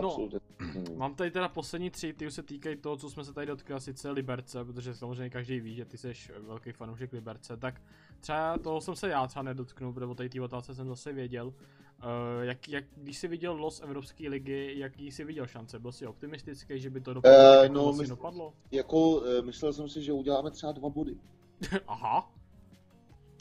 No, 0.00 0.08
absolutně. 0.08 0.40
No, 0.88 0.96
mám 0.96 1.14
tady 1.14 1.30
teda 1.30 1.48
poslední 1.48 1.90
tři, 1.90 2.12
ty 2.12 2.26
už 2.26 2.34
se 2.34 2.42
týkají 2.42 2.76
toho, 2.76 2.96
co 2.96 3.10
jsme 3.10 3.24
se 3.24 3.32
tady 3.32 3.46
dotkli, 3.46 3.80
sice 3.80 4.10
Liberce, 4.10 4.64
protože 4.64 4.94
samozřejmě 4.94 5.30
každý 5.30 5.60
ví, 5.60 5.74
že 5.74 5.84
ty 5.84 5.98
jsi 5.98 6.12
velký 6.38 6.72
fanoušek 6.72 7.12
Liberce, 7.12 7.56
tak 7.56 7.82
třeba 8.20 8.58
toho 8.58 8.80
jsem 8.80 8.96
se 8.96 9.08
já 9.08 9.26
třeba 9.26 9.42
nedotknul, 9.42 9.92
protože 9.92 10.06
o 10.06 10.14
té 10.14 10.40
otázce 10.40 10.74
jsem 10.74 10.88
zase 10.88 11.12
věděl. 11.12 11.46
Uh, 11.46 12.42
jak, 12.42 12.68
jak, 12.68 12.84
když 12.96 13.18
jsi 13.18 13.28
viděl 13.28 13.52
los 13.52 13.80
Evropské 13.80 14.28
ligy, 14.28 14.78
jaký 14.78 15.12
jsi 15.12 15.24
viděl 15.24 15.46
šance? 15.46 15.78
Byl 15.78 15.92
jsi 15.92 16.06
optimistický, 16.06 16.80
že 16.80 16.90
by 16.90 17.00
to 17.00 17.14
dopadlo, 17.14 17.38
uh, 17.38 17.74
no, 17.74 17.84
to 17.84 17.92
mysl, 17.92 18.10
dopadlo? 18.10 18.54
Jako, 18.70 19.10
uh, 19.10 19.24
myslel 19.42 19.72
jsem 19.72 19.88
si, 19.88 20.02
že 20.02 20.12
uděláme 20.12 20.50
třeba 20.50 20.72
dva 20.72 20.88
body. 20.88 21.16
Aha. 21.86 22.32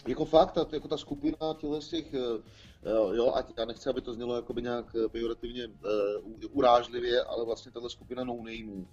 Jako 0.08 0.26
fakt, 0.26 0.52
ta, 0.52 0.66
jako 0.74 0.88
ta 0.88 0.98
skupina 0.98 1.38
těchto 1.54 1.80
těch, 1.80 2.14
jo, 3.16 3.34
a 3.36 3.44
já 3.58 3.66
nechci, 3.66 3.90
aby 3.90 4.02
to 4.02 4.14
znělo 4.14 4.36
jakoby 4.36 4.62
nějak 4.62 4.96
pejorativně 5.12 5.68
uh, 5.68 5.74
urážlivě, 6.52 7.24
ale 7.24 7.46
vlastně 7.46 7.72
tato 7.72 7.90
skupina 7.90 8.24
no 8.24 8.38
nameů 8.38 8.88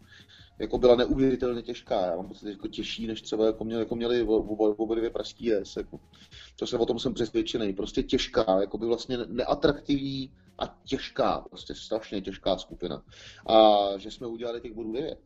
jako 0.58 0.78
byla 0.78 0.96
neuvěřitelně 0.96 1.62
těžká. 1.62 2.00
Já 2.00 2.16
mám 2.16 2.28
pocit, 2.28 2.48
jako 2.48 2.68
těžší, 2.68 3.06
než 3.06 3.22
třeba 3.22 3.46
jako 3.46 3.64
měli, 3.64 3.80
jako 3.80 3.96
měli 3.96 4.22
obě 4.22 4.96
dvě 4.96 5.10
pražský 5.10 5.44
jes. 5.44 5.76
Jako. 5.76 6.00
To 6.56 6.66
se 6.66 6.78
o 6.78 6.86
tom 6.86 6.98
jsem 6.98 7.14
přesvědčený. 7.14 7.72
Prostě 7.72 8.02
těžká, 8.02 8.60
jako 8.60 8.78
by 8.78 8.86
vlastně 8.86 9.18
neatraktivní 9.26 10.32
a 10.58 10.78
těžká, 10.84 11.40
prostě 11.50 11.74
strašně 11.74 12.20
těžká 12.20 12.56
skupina. 12.56 13.02
A 13.46 13.78
že 13.96 14.10
jsme 14.10 14.26
udělali 14.26 14.60
těch 14.60 14.72
bodů 14.72 14.92
9. 14.92 15.18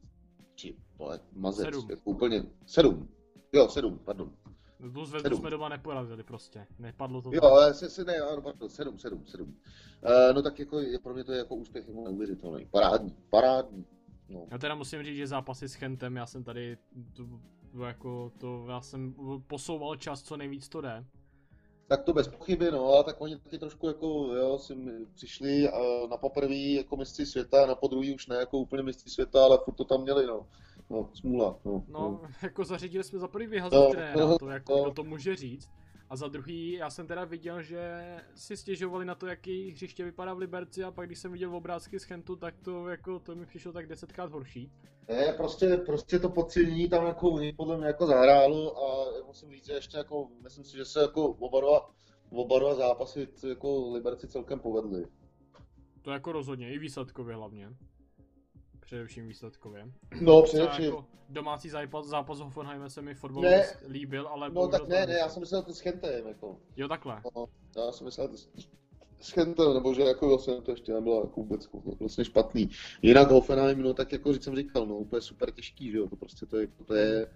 Či, 0.54 0.76
vole, 0.98 1.20
mazec, 1.32 1.64
sedm. 1.64 1.86
Jako 1.90 2.10
úplně, 2.10 2.42
sedm. 2.66 3.08
Jo, 3.52 3.68
sedm, 3.68 3.98
pardon. 4.04 4.32
No 4.80 5.06
zvednu 5.06 5.36
jsme 5.36 5.50
doma 5.50 5.68
neporazili 5.68 6.22
prostě, 6.22 6.66
nepadlo 6.78 7.22
to. 7.22 7.30
Jo, 7.32 7.42
ale 7.42 7.74
se, 7.74 7.90
se 7.90 8.04
ne, 8.04 8.16
ano, 8.16 8.42
pardon, 8.42 8.68
sedm, 8.68 8.98
sedm, 8.98 9.26
sedm. 9.26 9.48
Uh, 9.48 10.34
no 10.34 10.42
tak 10.42 10.58
jako, 10.58 10.78
je, 10.78 10.98
pro 10.98 11.14
mě 11.14 11.24
to 11.24 11.32
je 11.32 11.38
jako 11.38 11.54
úspěch 11.54 11.88
jako 11.88 12.00
neuvěřitelný. 12.00 12.66
Parádní, 12.70 13.16
parádní. 13.30 13.86
No. 14.28 14.46
Já 14.50 14.58
teda 14.58 14.74
musím 14.74 15.02
říct, 15.02 15.16
že 15.16 15.26
zápasy 15.26 15.68
s 15.68 15.74
Chentem, 15.74 16.16
já 16.16 16.26
jsem 16.26 16.44
tady, 16.44 16.76
to, 17.12 17.26
to 17.72 17.84
jako, 17.84 18.32
to, 18.38 18.66
já 18.68 18.80
jsem 18.80 19.14
posouval 19.46 19.96
čas, 19.96 20.22
co 20.22 20.36
nejvíc 20.36 20.68
to 20.68 20.80
jde. 20.80 21.04
Tak 21.86 22.02
to 22.02 22.12
bez 22.12 22.28
pochyby, 22.28 22.70
no, 22.70 22.84
ale 22.84 23.04
tak 23.04 23.20
oni 23.20 23.38
taky 23.38 23.58
trošku 23.58 23.86
jako, 23.86 24.06
jo, 24.34 24.58
si 24.58 24.74
přišli 25.14 25.68
na 26.10 26.16
poprvé 26.16 26.54
jako 26.54 26.96
mistři 26.96 27.26
světa, 27.26 27.66
na 27.66 27.74
podruhý 27.74 28.14
už 28.14 28.26
ne 28.26 28.36
jako 28.36 28.58
úplně 28.58 28.82
mistři 28.82 29.10
světa, 29.10 29.44
ale 29.44 29.58
furt 29.64 29.74
to 29.74 29.84
tam 29.84 30.02
měli, 30.02 30.26
no. 30.26 30.46
No, 30.90 31.10
smůla, 31.14 31.58
no. 31.64 31.84
No, 31.88 32.00
no. 32.00 32.20
jako 32.42 32.64
zařídili 32.64 33.04
jsme 33.04 33.18
za 33.18 33.28
prvý 33.28 33.46
vyhazit 33.46 33.78
no, 33.78 33.90
trenéra, 33.90 34.26
no, 34.26 34.38
to 34.38 34.48
jako, 34.48 34.76
no. 34.76 34.82
kdo 34.82 34.90
to 34.90 35.04
může 35.04 35.36
říct. 35.36 35.70
A 36.10 36.16
za 36.16 36.28
druhý, 36.28 36.72
já 36.72 36.90
jsem 36.90 37.06
teda 37.06 37.24
viděl, 37.24 37.62
že 37.62 38.02
si 38.34 38.56
stěžovali 38.56 39.04
na 39.04 39.14
to, 39.14 39.26
jaký 39.26 39.70
hřiště 39.70 40.04
vypadá 40.04 40.34
v 40.34 40.38
Liberci 40.38 40.84
a 40.84 40.90
pak 40.90 41.06
když 41.06 41.18
jsem 41.18 41.32
viděl 41.32 41.56
obrázky 41.56 42.00
z 42.00 42.04
Chentu, 42.04 42.36
tak 42.36 42.54
to 42.58 42.88
jako, 42.88 43.18
to 43.18 43.34
mi 43.34 43.46
přišlo 43.46 43.72
tak 43.72 43.86
desetkrát 43.86 44.32
horší. 44.32 44.72
Ne, 45.08 45.32
prostě, 45.36 45.76
prostě 45.76 46.18
to 46.18 46.28
podcenění 46.28 46.88
tam 46.88 47.06
jako 47.06 47.38
podle 47.56 47.76
mě 47.76 47.86
jako 47.86 48.06
zahrálo 48.06 48.84
a 48.84 49.06
musím 49.26 49.50
říct, 49.50 49.66
že 49.66 49.72
ještě 49.72 49.96
jako, 49.96 50.28
myslím 50.42 50.64
si, 50.64 50.76
že 50.76 50.84
se 50.84 51.00
jako 51.00 51.26
oba 51.28 51.60
dva, 51.60 51.90
oba 52.30 52.58
dva 52.58 52.74
zápasy 52.74 53.28
jako 53.48 53.90
Liberci 53.92 54.28
celkem 54.28 54.60
povedly. 54.60 55.06
To 56.02 56.10
jako 56.10 56.32
rozhodně, 56.32 56.72
i 56.74 56.78
výsledkově 56.78 57.34
hlavně. 57.34 57.68
Především 58.88 59.28
výsledkově. 59.28 59.92
No, 60.20 60.42
především. 60.42 60.84
Jako 60.84 61.04
domácí 61.28 61.68
zápas, 61.68 62.06
zápas 62.06 62.38
Hoffenheime 62.38 62.90
se 62.90 63.02
mi 63.02 63.14
fotbal 63.14 63.44
líbil, 63.88 64.28
ale... 64.28 64.50
No 64.50 64.68
tak 64.68 64.88
ne, 64.88 65.06
ne, 65.06 65.12
já 65.12 65.28
jsem 65.28 65.40
myslel 65.40 65.62
to 65.62 65.74
s 65.74 65.80
Chentem, 65.80 66.26
jako. 66.26 66.56
Jo, 66.76 66.88
takhle. 66.88 67.22
No, 67.36 67.46
já 67.76 67.92
jsem 67.92 68.04
myslel 68.04 68.28
to 68.28 68.36
s 69.20 69.30
Chentem, 69.30 69.74
nebo 69.74 69.94
že 69.94 70.02
jako 70.02 70.28
vlastně 70.28 70.62
to 70.62 70.70
ještě 70.70 70.92
nebylo 70.92 71.20
jako 71.20 71.40
vůbec 71.40 71.68
vlastně 72.00 72.24
špatný. 72.24 72.70
Jinak 73.02 73.30
Hoffenheim, 73.30 73.82
no 73.82 73.94
tak 73.94 74.12
jako 74.12 74.34
jsem 74.34 74.56
říkal, 74.56 74.86
no 74.86 74.96
úplně 74.96 75.20
super 75.20 75.50
těžký, 75.50 75.90
že 75.90 75.98
jo, 75.98 76.08
to 76.08 76.16
prostě 76.16 76.46
to 76.46 76.56
je, 76.56 76.68
to 76.86 76.94
je, 76.94 77.26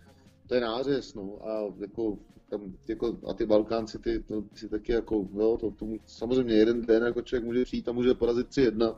to 0.47 0.55
je 0.55 0.61
nářez, 0.61 1.15
no 1.15 1.49
a 1.49 1.74
jako 1.81 2.19
tam, 2.53 2.77
jako, 2.89 3.19
a 3.29 3.35
ty 3.35 3.47
Balkánci, 3.47 3.99
ty, 3.99 4.23
to, 4.23 4.45
si 4.55 4.69
taky 4.69 4.93
jako, 4.93 5.29
jo, 5.35 5.59
to, 5.61 5.70
to, 5.70 5.87
samozřejmě 6.07 6.55
jeden 6.55 6.87
den 6.87 7.03
jako 7.03 7.23
člověk 7.23 7.45
může 7.45 7.65
přijít 7.65 7.89
a 7.89 7.93
může 7.93 8.15
porazit 8.15 8.49
3-1, 8.49 8.97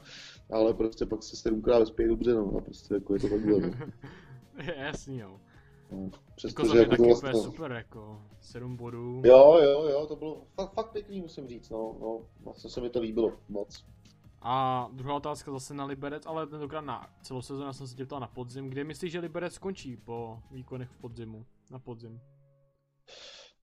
ale 0.51 0.75
prostě 0.75 1.07
pak 1.07 1.23
se 1.23 1.37
sedmkrát 1.37 1.79
vyspějí 1.79 2.09
dobře, 2.09 2.35
no, 2.35 2.57
a 2.59 2.61
prostě 2.61 2.95
jako 2.95 3.15
je 3.15 3.21
to 3.21 3.29
takhle, 3.29 3.61
no. 3.61 3.71
Jasný, 4.77 5.19
jo. 5.19 5.41
No, 5.93 6.11
přesto, 6.35 6.63
jako 6.63 6.69
za 6.69 6.75
mě 6.75 6.87
taky 6.87 7.03
vlastně, 7.03 7.35
super, 7.35 7.73
jako, 7.73 8.23
sedm 8.41 8.77
bodů. 8.77 9.23
Jo, 9.25 9.59
jo, 9.63 9.89
jo, 9.89 10.07
to 10.07 10.17
bylo 10.17 10.47
fakt, 10.55 10.73
fakt 10.73 10.93
pěkný, 10.93 11.21
musím 11.21 11.49
říct, 11.49 11.71
no, 11.71 11.97
no, 12.01 12.21
vlastně 12.45 12.71
se 12.71 12.81
mi 12.81 12.91
to 12.91 13.01
líbilo 13.01 13.33
moc. 13.49 13.85
A 14.47 14.89
druhá 14.93 15.17
otázka 15.17 15.53
zase 15.53 15.75
na 15.75 15.85
Liberec, 15.85 16.27
ale 16.27 16.47
tentokrát 16.47 16.81
na 16.81 17.11
celou 17.23 17.43
sezónu 17.43 17.73
jsem 17.73 17.87
se 17.87 17.95
tě 17.95 18.05
ptal 18.05 18.21
na 18.21 18.27
podzim. 18.27 18.71
Kde 18.71 18.85
myslíš, 18.85 19.13
že 19.13 19.21
Liberec 19.21 19.55
skončí 19.55 19.97
po 19.97 20.39
výkonech 20.51 20.89
v 20.89 20.97
podzimu? 20.97 21.47
Na 21.71 21.79
podzim. 21.79 22.21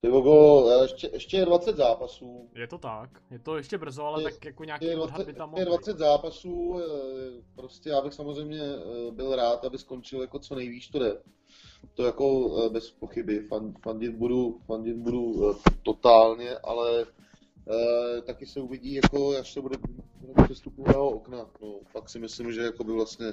Ty 0.04 0.10
Bogo, 0.10 0.70
ještě, 0.82 1.10
ještě 1.12 1.36
je 1.36 1.46
20 1.46 1.76
zápasů. 1.76 2.50
Je 2.54 2.66
to 2.66 2.78
tak, 2.78 3.10
je 3.30 3.38
to 3.38 3.56
ještě 3.56 3.78
brzo, 3.78 4.04
ale 4.04 4.22
je, 4.22 4.30
tak 4.30 4.44
jako 4.44 4.64
nějaký 4.64 4.86
je 4.86 4.96
20, 4.96 5.26
by 5.26 5.32
tam 5.32 5.50
mohl 5.50 5.60
Je 5.60 5.66
20 5.66 5.98
zápasů, 5.98 6.80
eh, 6.80 7.42
prostě 7.54 7.90
já 7.90 8.00
bych 8.00 8.14
samozřejmě 8.14 8.60
eh, 8.60 9.10
byl 9.10 9.36
rád, 9.36 9.64
aby 9.64 9.78
skončil 9.78 10.20
jako 10.20 10.38
co 10.38 10.54
nejvíc 10.54 10.88
to 10.88 10.98
jde. 10.98 11.22
To 11.94 12.04
jako 12.04 12.56
eh, 12.58 12.68
bez 12.68 12.90
pochyby, 12.90 13.48
fandit 13.82 14.14
budu, 14.14 14.60
fandit 14.66 14.96
budu 14.96 15.54
totálně, 15.82 16.58
ale 16.64 17.06
taky 18.26 18.46
se 18.46 18.60
uvidí, 18.60 18.94
jako 18.94 19.38
až 19.38 19.52
se 19.52 19.60
bude 19.60 19.76
přestupového 20.44 21.10
okna. 21.10 21.46
No, 21.62 21.80
pak 21.92 22.08
si 22.08 22.18
myslím, 22.18 22.52
že 22.52 22.60
jako 22.60 22.84
by 22.84 22.92
vlastně 22.92 23.32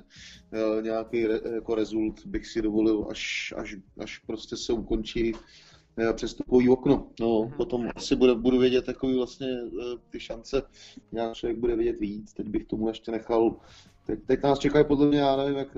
nějaký 0.82 1.28
re, 1.28 1.40
jako 1.54 1.76
rezult 1.76 2.26
bych 2.26 2.48
si 2.48 2.62
dovolil, 2.62 3.08
až, 3.10 3.54
až, 3.58 3.76
až 4.00 4.20
prostě 4.20 4.58
se 4.58 4.74
ukončí 4.74 5.34
uh, 6.08 6.14
přestupový 6.14 6.70
okno. 6.70 7.08
No, 7.20 7.28
mm-hmm. 7.28 7.58
potom 7.58 7.90
asi 7.96 8.16
bude, 8.16 8.36
budu 8.36 8.60
vědět 8.60 8.86
takový 8.86 9.16
vlastně 9.16 9.48
uh, 9.62 9.82
ty 10.10 10.20
šance, 10.20 10.62
nějak 11.12 11.34
člověk 11.34 11.60
bude 11.60 11.76
vědět 11.76 12.00
víc, 12.00 12.34
teď 12.34 12.48
bych 12.48 12.66
tomu 12.66 12.88
ještě 12.88 13.12
nechal 13.12 13.56
Teď, 14.10 14.20
teď 14.26 14.44
nás 14.44 14.60
čekají 14.60 14.86
podle 14.86 15.08
mě, 15.08 15.20
já 15.20 15.36
nevím, 15.36 15.58
jak, 15.58 15.78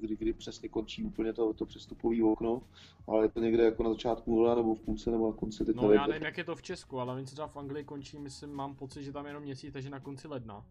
kdy, 0.00 0.16
kdy 0.16 0.32
přesně 0.32 0.68
končí 0.68 1.04
úplně 1.04 1.32
to, 1.32 1.52
to 1.52 1.66
přestupové 1.66 2.16
okno, 2.24 2.62
ale 3.08 3.24
je 3.24 3.28
to 3.28 3.40
někde 3.40 3.64
jako 3.64 3.82
na 3.82 3.90
začátku 3.90 4.36
února 4.36 4.54
nebo 4.54 4.74
v 4.74 4.80
půlce 4.80 5.10
nebo 5.10 5.26
na 5.26 5.32
konci. 5.32 5.64
Teď 5.64 5.76
no 5.76 5.92
já 5.92 6.06
nevím, 6.06 6.22
jak 6.22 6.38
je 6.38 6.44
to 6.44 6.56
v 6.56 6.62
Česku, 6.62 7.00
ale 7.00 7.16
vím, 7.16 7.24
třeba 7.24 7.46
v 7.46 7.56
Anglii 7.56 7.84
končí, 7.84 8.18
myslím, 8.18 8.50
mám 8.50 8.74
pocit, 8.74 9.02
že 9.02 9.12
tam 9.12 9.24
je 9.24 9.30
jenom 9.30 9.42
měsíc, 9.42 9.72
takže 9.72 9.90
na 9.90 10.00
konci 10.00 10.28
ledna. 10.28 10.64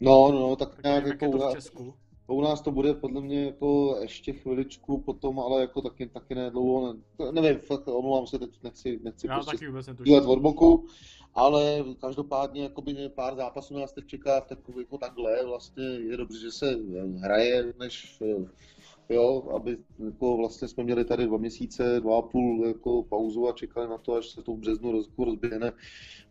No, 0.00 0.32
no, 0.32 0.40
no 0.40 0.56
tak, 0.56 0.74
tak 0.74 0.84
nějak 0.84 1.04
nevím, 1.04 1.12
jako 1.12 1.24
jak 1.24 1.34
je 1.34 1.38
to 1.38 1.48
v 1.48 1.52
Česku. 1.52 1.94
U 2.26 2.40
nás 2.40 2.60
to 2.60 2.70
bude 2.70 2.94
podle 2.94 3.20
mě 3.20 3.44
jako 3.44 3.96
ještě 4.00 4.32
chviličku 4.32 5.00
potom, 5.00 5.40
ale 5.40 5.60
jako 5.60 5.80
taky, 5.80 6.06
taky 6.06 6.34
ne 6.34 6.50
dlouho, 6.50 6.92
ne, 6.92 7.32
nevím, 7.32 7.60
fakt 7.60 7.88
omlouvám 7.88 8.26
se, 8.26 8.38
teď 8.38 8.50
nechci, 8.62 9.00
nechci 9.02 9.26
Já 9.26 9.34
prostě 9.34 9.50
taky 9.50 9.66
vůbec 9.66 10.26
od 10.26 10.38
boku, 10.38 10.86
ale 11.34 11.84
každopádně 12.00 12.62
jakoby 12.62 13.10
pár 13.14 13.36
zápasů 13.36 13.78
nás 13.78 13.92
teď 13.92 14.06
čeká 14.06 14.40
v 14.40 14.46
takový, 14.46 14.78
jako 14.78 14.98
takhle, 14.98 15.46
vlastně 15.46 15.84
je 15.84 16.16
dobře, 16.16 16.38
že 16.38 16.50
se 16.50 16.76
hraje, 17.20 17.72
než 17.78 18.22
jo, 19.08 19.48
aby 19.54 19.78
jako 20.04 20.36
vlastně 20.36 20.68
jsme 20.68 20.84
měli 20.84 21.04
tady 21.04 21.26
dva 21.26 21.38
měsíce, 21.38 22.00
dva 22.00 22.18
a 22.18 22.22
půl 22.22 22.66
jako 22.66 23.02
pauzu 23.02 23.48
a 23.48 23.52
čekali 23.52 23.88
na 23.88 23.98
to, 23.98 24.14
až 24.14 24.28
se 24.28 24.42
to 24.42 24.52
v 24.52 24.58
březnu 24.58 24.92
roz, 24.92 25.10
rozběhne, 25.18 25.72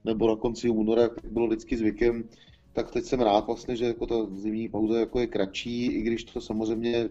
nebo 0.06 0.28
na 0.28 0.36
konci 0.36 0.70
února, 0.70 1.02
jak 1.02 1.26
bylo 1.26 1.48
vždycky 1.48 1.78
zvykem, 1.78 2.30
tak 2.74 2.92
teď 2.92 3.06
jsem 3.06 3.22
rád 3.22 3.48
vlastně, 3.48 3.76
že 3.76 3.86
jako 3.86 4.06
ta 4.06 4.16
zimní 4.36 4.70
pauza 4.70 5.00
jako 5.00 5.20
je 5.20 5.28
kratší, 5.28 5.86
i 5.86 6.02
když 6.02 6.24
to 6.24 6.42
samozřejmě 6.42 7.10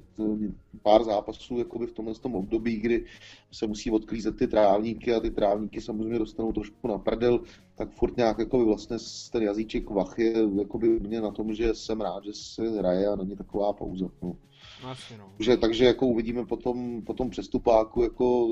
pár 0.83 1.05
zápasů 1.05 1.59
jakoby 1.59 1.87
v 1.87 1.93
tomhle 1.93 2.15
tom 2.15 2.35
období, 2.35 2.77
kdy 2.77 3.05
se 3.53 3.67
musí 3.67 3.91
odklízet 3.91 4.37
ty 4.37 4.47
trávníky 4.47 5.15
a 5.15 5.21
ty 5.21 5.31
trávníky 5.31 5.81
samozřejmě 5.81 6.19
dostanou 6.19 6.53
trošku 6.53 6.89
na 6.89 6.99
prdel, 6.99 7.41
tak 7.75 7.91
furt 7.91 8.17
nějak 8.17 8.39
jako 8.39 8.65
vlastně 8.65 8.97
ten 9.33 9.43
jazyček 9.43 9.91
vach 9.91 10.19
je 10.19 10.35
jakoby 10.59 11.01
mě 11.01 11.21
na 11.21 11.31
tom, 11.31 11.55
že 11.55 11.75
jsem 11.75 12.01
rád, 12.01 12.25
že 12.25 12.33
se 12.33 12.71
hraje 12.71 13.07
a 13.07 13.17
není 13.17 13.37
taková 13.37 13.73
pauza. 13.73 14.09
No. 14.23 14.37
Asi 14.85 15.17
no. 15.17 15.33
Takže, 15.37 15.57
takže 15.57 15.85
jako 15.85 16.07
uvidíme 16.07 16.47
potom, 16.47 17.03
potom 17.03 17.31
přestupáku, 17.31 18.03
jako 18.03 18.49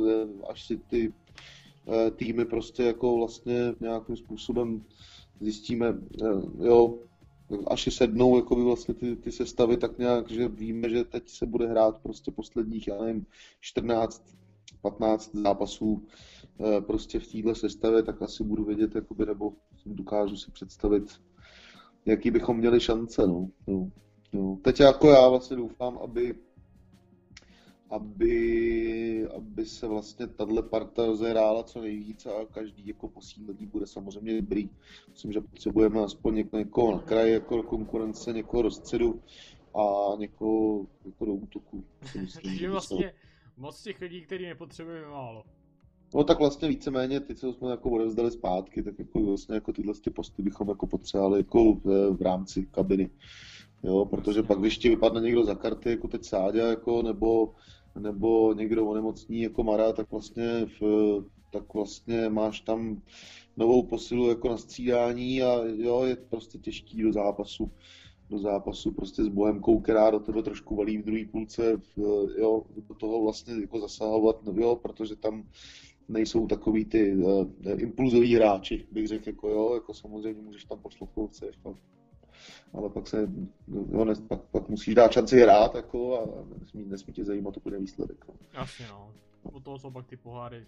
až 0.49 0.67
si 0.67 0.77
ty 0.77 1.13
eh, 1.89 2.11
týmy 2.11 2.45
prostě 2.45 2.83
jako 2.83 3.17
vlastně 3.17 3.55
nějakým 3.81 4.17
způsobem 4.17 4.85
zjistíme, 5.41 5.99
eh, 6.23 6.67
jo, 6.67 6.99
až 7.67 7.83
si 7.83 7.91
sednou 7.91 8.37
jako 8.37 8.57
by 8.57 8.63
vlastně 8.63 8.95
ty, 8.95 9.17
ty 9.17 9.33
sestavy 9.33 9.77
tak 9.77 9.99
nějak, 9.99 10.31
že 10.31 10.49
víme, 10.49 10.91
že 10.91 11.05
teď 11.05 11.29
se 11.29 11.47
bude 11.47 11.67
hrát 11.67 11.99
prostě 11.99 12.31
posledních, 12.31 12.89
já 12.89 13.03
nevím, 13.03 13.27
14, 13.61 14.23
15 14.83 15.31
zápasů 15.35 16.07
eh, 16.61 16.81
prostě 16.81 17.21
v 17.21 17.33
téhle 17.33 17.55
sestavě, 17.55 18.03
tak 18.03 18.23
asi 18.23 18.45
budu 18.45 18.65
vědět, 18.65 18.95
jakoby, 18.95 19.27
nebo 19.27 19.53
dokážu 19.87 20.37
si 20.37 20.51
představit, 20.51 21.21
jaký 22.07 22.31
bychom 22.31 22.57
měli 22.57 22.81
šance, 22.81 23.27
no. 23.27 23.49
no, 23.67 23.91
no. 24.33 24.59
Teď 24.63 24.81
jako 24.81 25.09
já 25.09 25.29
vlastně 25.29 25.57
doufám, 25.57 25.99
aby 25.99 26.35
aby, 27.91 29.29
aby 29.37 29.67
se 29.67 29.87
vlastně 29.87 30.27
tahle 30.27 30.63
parta 30.63 31.07
rozehrála 31.07 31.63
co 31.63 31.81
nejvíc 31.81 32.27
a 32.27 32.45
každý 32.51 32.89
jako 32.89 33.09
posílení 33.09 33.67
bude 33.67 33.87
samozřejmě 33.87 34.41
dobrý. 34.41 34.71
Myslím, 35.11 35.33
že 35.33 35.41
potřebujeme 35.41 36.01
aspoň 36.01 36.45
někoho 36.53 36.93
na 36.93 36.99
kraji 36.99 37.33
jako 37.33 37.63
konkurence, 37.63 38.33
někoho 38.33 38.63
do 38.63 38.71
středu 38.71 39.23
a 39.75 40.17
někoho 40.19 40.87
jako 41.05 41.25
do 41.25 41.35
útoku. 41.35 41.85
Takže 42.13 42.71
vlastně 42.71 43.15
moc 43.57 43.83
těch 43.83 44.01
lidí, 44.01 44.23
který 44.23 44.47
nepotřebujeme 44.47 45.09
málo. 45.09 45.45
No 46.15 46.25
tak 46.25 46.39
vlastně 46.39 46.69
víceméně 46.69 47.21
ty, 47.21 47.35
co 47.35 47.53
jsme 47.53 47.71
jako 47.71 47.91
odevzdali 47.91 48.31
zpátky, 48.31 48.83
tak 48.83 48.99
jako 48.99 49.23
vlastně 49.23 49.55
jako 49.55 49.73
tyhle 49.73 49.95
ty 49.95 50.11
posty 50.11 50.43
bychom 50.43 50.69
jako 50.69 50.87
potřebovali 50.87 51.41
jako 51.41 51.75
v, 51.75 52.11
v 52.11 52.23
rámci 52.23 52.67
kabiny. 52.67 53.11
Jo, 53.83 54.05
protože 54.05 54.43
pak 54.43 54.59
když 54.59 54.79
ti 54.79 54.89
vypadne 54.89 55.21
někdo 55.21 55.45
za 55.45 55.55
karty, 55.55 55.91
jako 55.91 56.09
teď 56.09 56.25
Sáďa, 56.25 56.67
jako, 56.69 57.03
nebo 57.03 57.55
nebo 57.99 58.55
někdo 58.55 58.87
onemocní 58.87 59.43
jako 59.43 59.63
Mara, 59.63 59.93
tak 59.93 60.11
vlastně 60.11 60.67
v, 60.81 60.83
tak 61.51 61.75
vlastně 61.75 62.29
máš 62.29 62.61
tam 62.61 63.03
novou 63.57 63.83
posilu 63.83 64.29
jako 64.29 64.49
na 64.49 64.57
střídání 64.57 65.43
a 65.43 65.65
jo, 65.65 66.05
je 66.05 66.17
prostě 66.17 66.59
těžký 66.59 67.03
do 67.03 67.13
zápasu 67.13 67.71
do 68.31 68.39
zápasu 68.39 68.93
prostě 68.93 69.25
s 69.25 69.29
Bohemkou, 69.29 69.81
která 69.81 70.11
do 70.11 70.21
tebe 70.21 70.43
trošku 70.43 70.77
valí 70.77 70.99
v 70.99 71.05
druhé 71.05 71.25
půlce, 71.31 71.81
jo, 72.39 72.63
do 72.89 72.95
toho 72.95 73.23
vlastně 73.23 73.55
jako 73.61 73.81
zasahovat, 73.81 74.45
no, 74.45 74.53
jo, 74.57 74.77
protože 74.77 75.17
tam 75.17 75.49
nejsou 76.09 76.47
takový 76.47 76.85
ty 76.85 77.17
uh, 77.17 77.47
impulzoví 77.79 78.35
hráči, 78.35 78.87
bych 78.93 79.09
řekl, 79.09 79.29
jako 79.29 79.49
jo, 79.49 79.75
jako 79.75 79.95
samozřejmě 79.95 80.43
můžeš 80.43 80.65
tam 80.65 80.81
koho 81.15 81.29
chceš, 81.29 81.59
no. 81.65 81.79
Ale 82.75 82.91
pak 82.91 83.09
se, 83.09 83.29
jo, 83.93 84.05
ne, 84.05 84.15
pak, 84.29 84.41
pak 84.43 84.69
musíš 84.69 84.95
dát 84.95 85.13
šanci 85.13 85.41
hrát, 85.41 85.75
jako, 85.75 86.21
a 86.21 86.45
nesmí, 86.59 86.85
nesmí 86.85 87.13
tě 87.13 87.25
zajímat 87.25 87.59
bude 87.59 87.79
výsledek. 87.79 88.25
No. 88.29 88.35
Jasně, 88.53 88.87
no. 88.89 89.13
U 89.53 89.61
toho 89.61 89.79
jsou 89.79 89.91
pak 89.91 90.07
ty 90.07 90.17
poháry, 90.17 90.67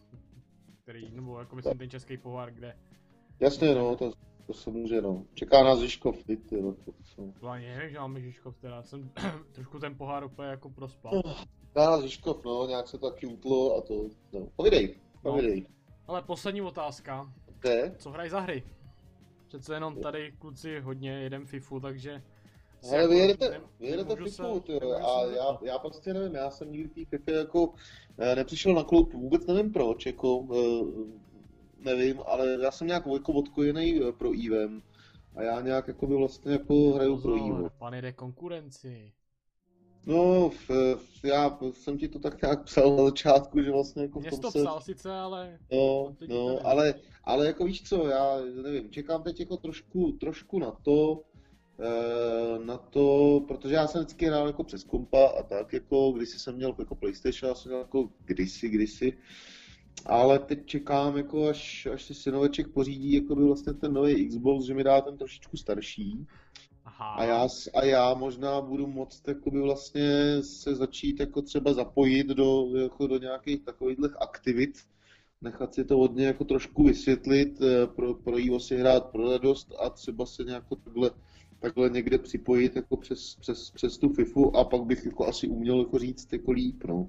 který, 0.83 1.11
nebo 1.11 1.39
jako 1.39 1.57
myslím 1.57 1.79
ten 1.79 1.91
český 1.91 2.17
pohár, 2.17 2.51
kde... 2.51 2.77
Jasně, 3.41 3.75
no, 3.75 3.97
to, 3.97 4.13
to 4.47 4.53
se 4.53 4.71
může, 4.71 5.03
no. 5.03 5.25
Čeká 5.35 5.65
nás 5.65 5.81
Žižkov, 5.81 6.25
ty, 6.25 6.37
ty, 6.37 6.63
no. 6.63 6.73
To, 6.73 6.93
to... 7.41 7.49
ani 7.49 7.67
nevím, 7.67 7.91
že 7.91 7.99
máme 7.99 8.21
Žižkov, 8.21 8.57
teda 8.57 8.83
jsem 8.83 9.11
trošku 9.53 9.79
ten 9.79 9.95
pohár 9.95 10.25
úplně 10.25 10.49
jako 10.49 10.71
prospal. 10.71 11.23
Čeká 11.69 11.91
nás 11.91 12.03
Žižkov, 12.03 12.45
no, 12.45 12.67
nějak 12.67 12.89
se 12.89 12.99
to 12.99 13.11
taky 13.11 13.27
utlo 13.27 13.77
a 13.77 13.81
to, 13.81 14.09
no, 14.33 14.49
povídej. 14.57 14.97
No. 15.25 15.39
Ale 16.07 16.23
poslední 16.23 16.63
otázka. 16.63 17.33
Je? 17.65 17.95
Co 17.99 18.11
hrají 18.11 18.31
za 18.31 18.41
hry? 18.41 18.63
Přece 19.51 19.75
jenom 19.75 19.97
tady 19.97 20.33
kluci 20.39 20.81
hodně 20.81 21.11
jedem 21.11 21.47
FIFU, 21.47 21.81
takže... 21.81 22.23
Ale 22.93 23.09
vy 23.09 23.17
jedete, 23.17 23.61
vy 23.81 23.87
jedete 23.87 24.17
FIFU, 24.17 24.63
se, 24.67 24.73
jo, 24.73 24.93
a 24.93 25.27
já, 25.27 25.59
já 25.63 25.79
prostě 25.79 26.15
nevím, 26.15 26.35
já 26.35 26.51
jsem 26.51 26.73
nikdy 26.73 26.89
tý 26.89 27.05
FIFA 27.05 27.31
jako 27.31 27.75
eh, 28.19 28.37
nepřišel 28.37 28.75
na 28.75 28.85
klub, 28.85 29.13
vůbec 29.13 29.47
nevím 29.47 29.73
proč, 29.73 30.07
jako 30.07 30.47
eh, 30.55 30.87
nevím, 31.79 32.21
ale 32.27 32.59
já 32.63 32.71
jsem 32.71 32.87
nějak 32.87 33.07
jako 33.13 33.33
odkojený 33.33 34.01
eh, 34.03 34.13
pro 34.13 34.31
EVM 34.33 34.83
a 35.37 35.43
já 35.43 35.61
nějak 35.61 35.89
jako 35.89 36.07
by 36.07 36.15
vlastně 36.15 36.53
jako 36.53 36.91
hraju 36.91 37.21
pro 37.21 37.35
EVM. 37.35 37.69
Pan 37.79 37.95
jde 37.95 38.13
konkurenci. 38.13 39.13
No, 40.07 40.51
já 41.25 41.59
jsem 41.73 41.99
ti 41.99 42.09
to 42.09 42.19
tak 42.19 42.43
nějak 42.43 42.65
psal 42.65 42.97
na 42.97 43.05
začátku, 43.05 43.63
že 43.63 43.71
vlastně 43.71 44.03
jako 44.03 44.21
v 44.21 44.31
tom 44.31 44.41
to 44.41 44.51
se... 44.51 44.61
psal 44.63 44.81
sice, 44.81 45.13
ale... 45.13 45.59
No, 45.73 46.17
no, 46.29 46.67
ale, 46.67 46.95
ale 47.25 47.47
jako 47.47 47.65
víš 47.65 47.83
co, 47.83 48.09
já 48.09 48.37
nevím, 48.63 48.91
čekám 48.91 49.23
teď 49.23 49.41
jako 49.41 49.57
trošku, 49.57 50.13
trošku 50.13 50.59
na 50.59 50.71
to, 50.71 51.23
eh, 51.81 52.65
na 52.65 52.77
to, 52.77 53.41
protože 53.49 53.75
já 53.75 53.87
jsem 53.87 54.01
vždycky 54.01 54.27
hrál 54.27 54.47
jako 54.47 54.65
přes 54.65 54.85
kompa 54.85 55.27
a 55.27 55.43
tak, 55.43 55.73
jako 55.73 56.13
když 56.13 56.29
jsem 56.29 56.57
měl 56.57 56.75
jako 56.79 56.95
PlayStation, 56.95 57.49
já 57.49 57.55
jsem 57.55 57.71
měl 57.71 57.81
jako 57.81 58.09
kdysi, 58.25 58.69
kdysi, 58.69 59.19
ale 60.07 60.39
teď 60.39 60.67
čekám, 60.67 61.17
jako 61.17 61.49
až, 61.49 61.89
až 61.93 62.03
si 62.03 62.15
synoveček 62.15 62.69
pořídí 62.69 63.13
jako 63.13 63.37
by 63.37 63.45
vlastně 63.45 63.73
ten 63.73 63.93
nový 63.93 64.29
Xbox, 64.29 64.65
že 64.65 64.75
mi 64.75 64.85
dá 64.85 65.01
ten 65.01 65.19
trošičku 65.19 65.57
starší. 65.57 66.27
Aha. 66.85 67.15
A, 67.15 67.25
já, 67.25 67.49
a 67.75 67.85
já 67.85 68.15
možná 68.15 68.61
budu 68.61 68.87
moct 68.87 69.29
jakoby 69.29 69.61
vlastně 69.61 70.43
se 70.43 70.75
začít 70.75 71.21
jako 71.21 71.43
třeba 71.43 71.73
zapojit 71.73 72.27
do, 72.27 72.67
jako 72.83 73.07
do 73.07 73.19
nějakých 73.19 73.65
takovýchhle 73.65 74.09
aktivit, 74.21 74.79
nechat 75.41 75.75
si 75.75 75.85
to 75.85 75.99
od 75.99 76.15
něj 76.15 76.27
jako 76.27 76.45
trošku 76.45 76.85
vysvětlit, 76.85 77.63
eh, 77.63 77.87
pro, 77.87 78.15
pro 78.15 78.39
jího 78.39 78.61
si 78.61 78.77
hrát 78.77 79.11
pro 79.11 79.31
radost 79.31 79.75
a 79.79 79.91
třeba 79.91 80.27
se 80.27 80.45
nějak 80.45 80.65
takhle, 80.85 81.11
takhle 81.61 81.91
někde 81.91 82.19
připojit 82.19 82.77
jako 82.77 82.97
přes, 82.97 83.37
přes, 83.41 83.71
přes 83.71 83.99
tu 83.99 84.09
FIFU 84.09 84.57
a 84.57 84.65
pak 84.65 84.83
bych 84.83 85.05
jako 85.05 85.27
asi 85.27 85.49
uměl 85.49 85.79
jako 85.79 85.99
říct 85.99 86.33
jako 86.33 86.53
líp, 86.53 86.85
no. 86.89 87.09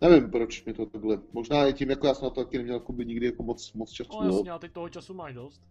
Nevím, 0.00 0.30
proč 0.30 0.64
mi 0.64 0.72
to 0.72 0.86
takhle, 0.86 1.18
možná 1.32 1.66
i 1.66 1.72
tím, 1.72 1.90
jako 1.90 2.06
já 2.06 2.14
jsem 2.14 2.24
na 2.24 2.30
to 2.30 2.44
taky 2.44 2.58
neměl 2.58 2.76
jako 2.76 2.92
by 2.92 3.06
nikdy 3.06 3.26
jako 3.26 3.42
moc, 3.42 3.72
moc 3.72 3.90
času. 3.90 4.22
No 4.22 4.26
jasně, 4.26 4.50
a 4.50 4.58
teď 4.58 4.72
toho 4.72 4.88
času 4.88 5.14
máš 5.14 5.34
dost. 5.34 5.62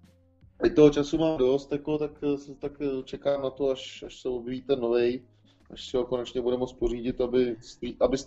Teď 0.61 0.75
toho 0.75 0.89
času 0.89 1.17
mám 1.17 1.37
dost, 1.37 1.71
jako, 1.71 1.97
tak, 1.97 2.11
tak 2.59 2.71
čekám 3.03 3.41
na 3.41 3.49
to, 3.49 3.69
až, 3.69 4.03
až 4.03 4.21
se 4.21 4.29
objeví 4.29 4.61
ten 4.61 4.79
novej, 4.79 5.23
až 5.69 5.89
si 5.89 5.97
ho 5.97 6.05
konečně 6.05 6.41
bude 6.41 6.57
moct 6.57 6.73
pořídit, 6.73 7.21
aby, 7.21 7.55
aby 7.99 8.17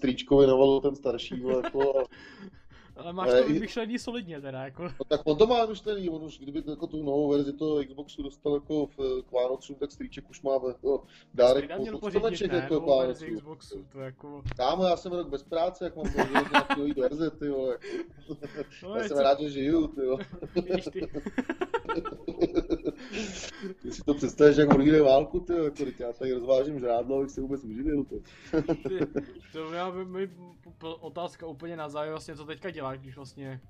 navalil 0.47 0.81
ten 0.81 0.95
starší. 0.95 1.43
Jako, 1.65 2.05
ale 3.01 3.13
máš 3.13 3.31
to 3.31 3.49
vymyšlení 3.49 3.99
solidně 3.99 4.41
teda, 4.41 4.65
jako. 4.65 4.83
No, 4.83 5.05
tak 5.09 5.21
on 5.25 5.37
to 5.37 5.47
má 5.47 5.65
vymyšlený, 5.65 6.09
on 6.09 6.25
už 6.25 6.39
kdyby 6.39 6.63
jako 6.71 6.87
tu 6.87 7.03
novou 7.03 7.29
verzi 7.29 7.53
toho 7.53 7.85
Xboxu 7.85 8.23
dostal 8.23 8.55
jako 8.55 8.87
v, 8.87 9.23
k 9.23 9.33
Vánocům, 9.33 9.77
tak 9.77 9.93
strýček 9.93 10.31
už 10.31 10.43
má 10.43 10.53
jako 10.69 11.05
dárek 11.35 11.71
po 12.01 12.11
pořídit, 12.11 12.53
jako 12.53 12.81
k 12.81 12.87
Vánocům. 12.87 13.37
Xboxu, 13.37 13.87
to 13.93 14.01
jako... 14.01 14.43
Kámo, 14.57 14.85
já 14.85 14.97
jsem 14.97 15.13
rok 15.13 15.29
bez 15.29 15.43
práce, 15.43 15.85
jak 15.85 15.97
mám 15.97 16.13
pořídit 16.13 16.53
nějaký 16.53 16.81
nový 16.81 16.93
verze, 16.93 17.31
ty 17.31 17.49
vole. 17.49 17.79
No, 18.83 18.97
já 18.97 19.03
jsem 19.03 19.17
co... 19.17 19.23
rád, 19.23 19.41
že 19.41 19.51
žiju, 19.51 19.87
ty 19.87 20.07
vole. 20.07 20.25
Ty 23.83 23.93
si 23.93 24.03
to 24.03 24.15
představíš, 24.15 24.57
jak 24.57 24.75
odvíde 24.75 25.03
válku, 25.03 25.41
ty 25.41 25.53
jako, 25.53 26.03
já 26.03 26.13
tady 26.13 26.33
rozvážím 26.33 26.79
žrádlo, 26.79 27.17
abych 27.17 27.31
se 27.31 27.41
vůbec 27.41 27.65
uživil, 27.65 28.05
ty. 28.05 28.23
to 29.53 29.73
já 29.73 29.91
mi 29.91 30.31
otázka 30.81 31.47
úplně 31.47 31.77
na 31.77 31.89
závěr, 31.89 32.13
vlastně 32.13 32.37
co 32.37 32.45
teďka 32.45 32.71
děláš, 32.71 32.99
když 32.99 33.17
vlastně 33.17 33.61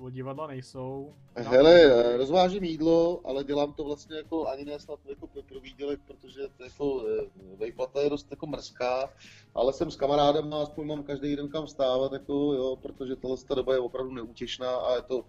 uh, 0.00 0.10
divadla 0.10 0.46
nejsou. 0.46 1.14
Hele, 1.36 1.80
eh, 1.82 2.16
rozvážím 2.16 2.64
jídlo, 2.64 3.20
ale 3.24 3.44
dělám 3.44 3.72
to 3.72 3.84
vlastně 3.84 4.16
jako 4.16 4.48
ani 4.48 4.64
ne 4.64 4.78
snad 4.78 4.98
jako 5.08 5.26
pro 5.48 5.60
výdělek, 5.60 6.00
protože 6.06 6.40
to 6.56 6.64
jako 6.64 7.04
eh, 7.08 7.56
vejplata 7.56 8.00
je 8.00 8.10
dost 8.10 8.26
jako 8.30 8.46
mrzká, 8.46 9.10
ale 9.54 9.72
jsem 9.72 9.90
s 9.90 9.96
kamarádem 9.96 10.54
a 10.54 10.62
aspoň 10.62 10.86
mám 10.86 11.02
každý 11.02 11.36
den 11.36 11.48
kam 11.48 11.66
vstávat, 11.66 12.12
jako 12.12 12.32
jo, 12.34 12.76
protože 12.82 13.16
tohle 13.16 13.36
doba 13.54 13.72
je 13.72 13.80
opravdu 13.80 14.14
neútěšná 14.14 14.76
a 14.76 14.94
je 14.94 15.02
to 15.02 15.24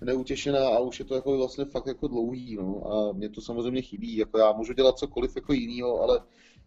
neutěšená 0.00 0.68
a 0.68 0.78
už 0.78 0.98
je 0.98 1.04
to 1.04 1.14
jako 1.14 1.36
vlastně 1.36 1.64
fakt 1.64 1.86
jako 1.86 2.08
dlouhý, 2.08 2.56
no. 2.56 2.92
A 2.92 3.12
mě 3.12 3.28
to 3.28 3.40
samozřejmě 3.40 3.82
chybí, 3.82 4.16
jako 4.16 4.38
já 4.38 4.52
můžu 4.52 4.72
dělat 4.72 4.98
cokoliv 4.98 5.36
jako 5.36 5.52
jinýho, 5.52 6.00
ale 6.00 6.20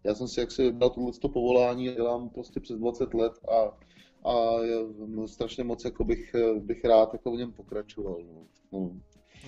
já 0.04 0.14
jsem 0.14 0.28
si 0.28 0.40
jaksi 0.40 0.72
dal 0.72 0.90
tohle 0.90 1.12
povolání 1.32 1.84
dělám 1.84 2.28
prostě 2.28 2.60
přes 2.60 2.78
20 2.78 3.14
let 3.14 3.32
a, 3.48 3.60
a 4.28 4.56
no, 5.06 5.28
strašně 5.28 5.64
moc 5.64 5.84
jako 5.84 6.04
bych, 6.04 6.34
bych 6.58 6.84
rád 6.84 7.12
jako 7.12 7.32
v 7.32 7.36
něm 7.36 7.52
pokračoval, 7.52 8.18
no. 8.26 8.46
No, 8.72 8.90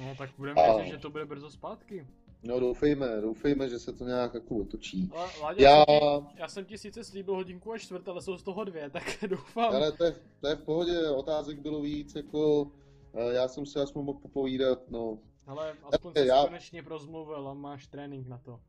no 0.00 0.14
tak 0.18 0.30
budeme 0.38 0.62
a... 0.62 0.76
věřit, 0.76 0.90
že 0.90 0.98
to 0.98 1.10
bude 1.10 1.24
brzo 1.24 1.50
zpátky. 1.50 2.06
No 2.46 2.60
doufejme, 2.60 3.20
doufejme, 3.20 3.68
že 3.68 3.78
se 3.78 3.92
to 3.92 4.04
nějak 4.04 4.34
jako 4.34 4.56
otočí. 4.56 5.10
Láďa, 5.42 5.68
já... 5.68 5.84
Jsem 5.84 6.26
ti, 6.26 6.40
já 6.40 6.48
jsem 6.48 6.64
ti 6.64 6.78
sice 6.78 7.04
slíbil 7.04 7.34
hodinku 7.34 7.72
a 7.72 7.78
čtvrt, 7.78 8.08
ale 8.08 8.22
jsou 8.22 8.36
z 8.36 8.42
toho 8.42 8.64
dvě, 8.64 8.90
tak 8.90 9.24
doufám. 9.26 9.74
Ale 9.74 9.92
to 9.92 10.04
je, 10.04 10.14
to 10.40 10.48
je 10.48 10.56
v 10.56 10.62
pohodě, 10.62 11.08
otázek 11.08 11.58
bylo 11.58 11.80
víc, 11.80 12.14
jako 12.14 12.70
já 13.20 13.48
jsem 13.48 13.66
si 13.66 13.78
aspoň 13.78 14.04
mohl 14.04 14.18
popovídat, 14.18 14.90
no. 14.90 15.18
Ale 15.46 15.74
aspoň 15.92 16.12
jsi 16.12 16.26
já... 16.26 16.44
konečně 16.44 16.82
prozmluvil 16.82 17.48
a 17.48 17.54
máš 17.54 17.86
trénink 17.86 18.26
na 18.26 18.38
to. 18.38 18.60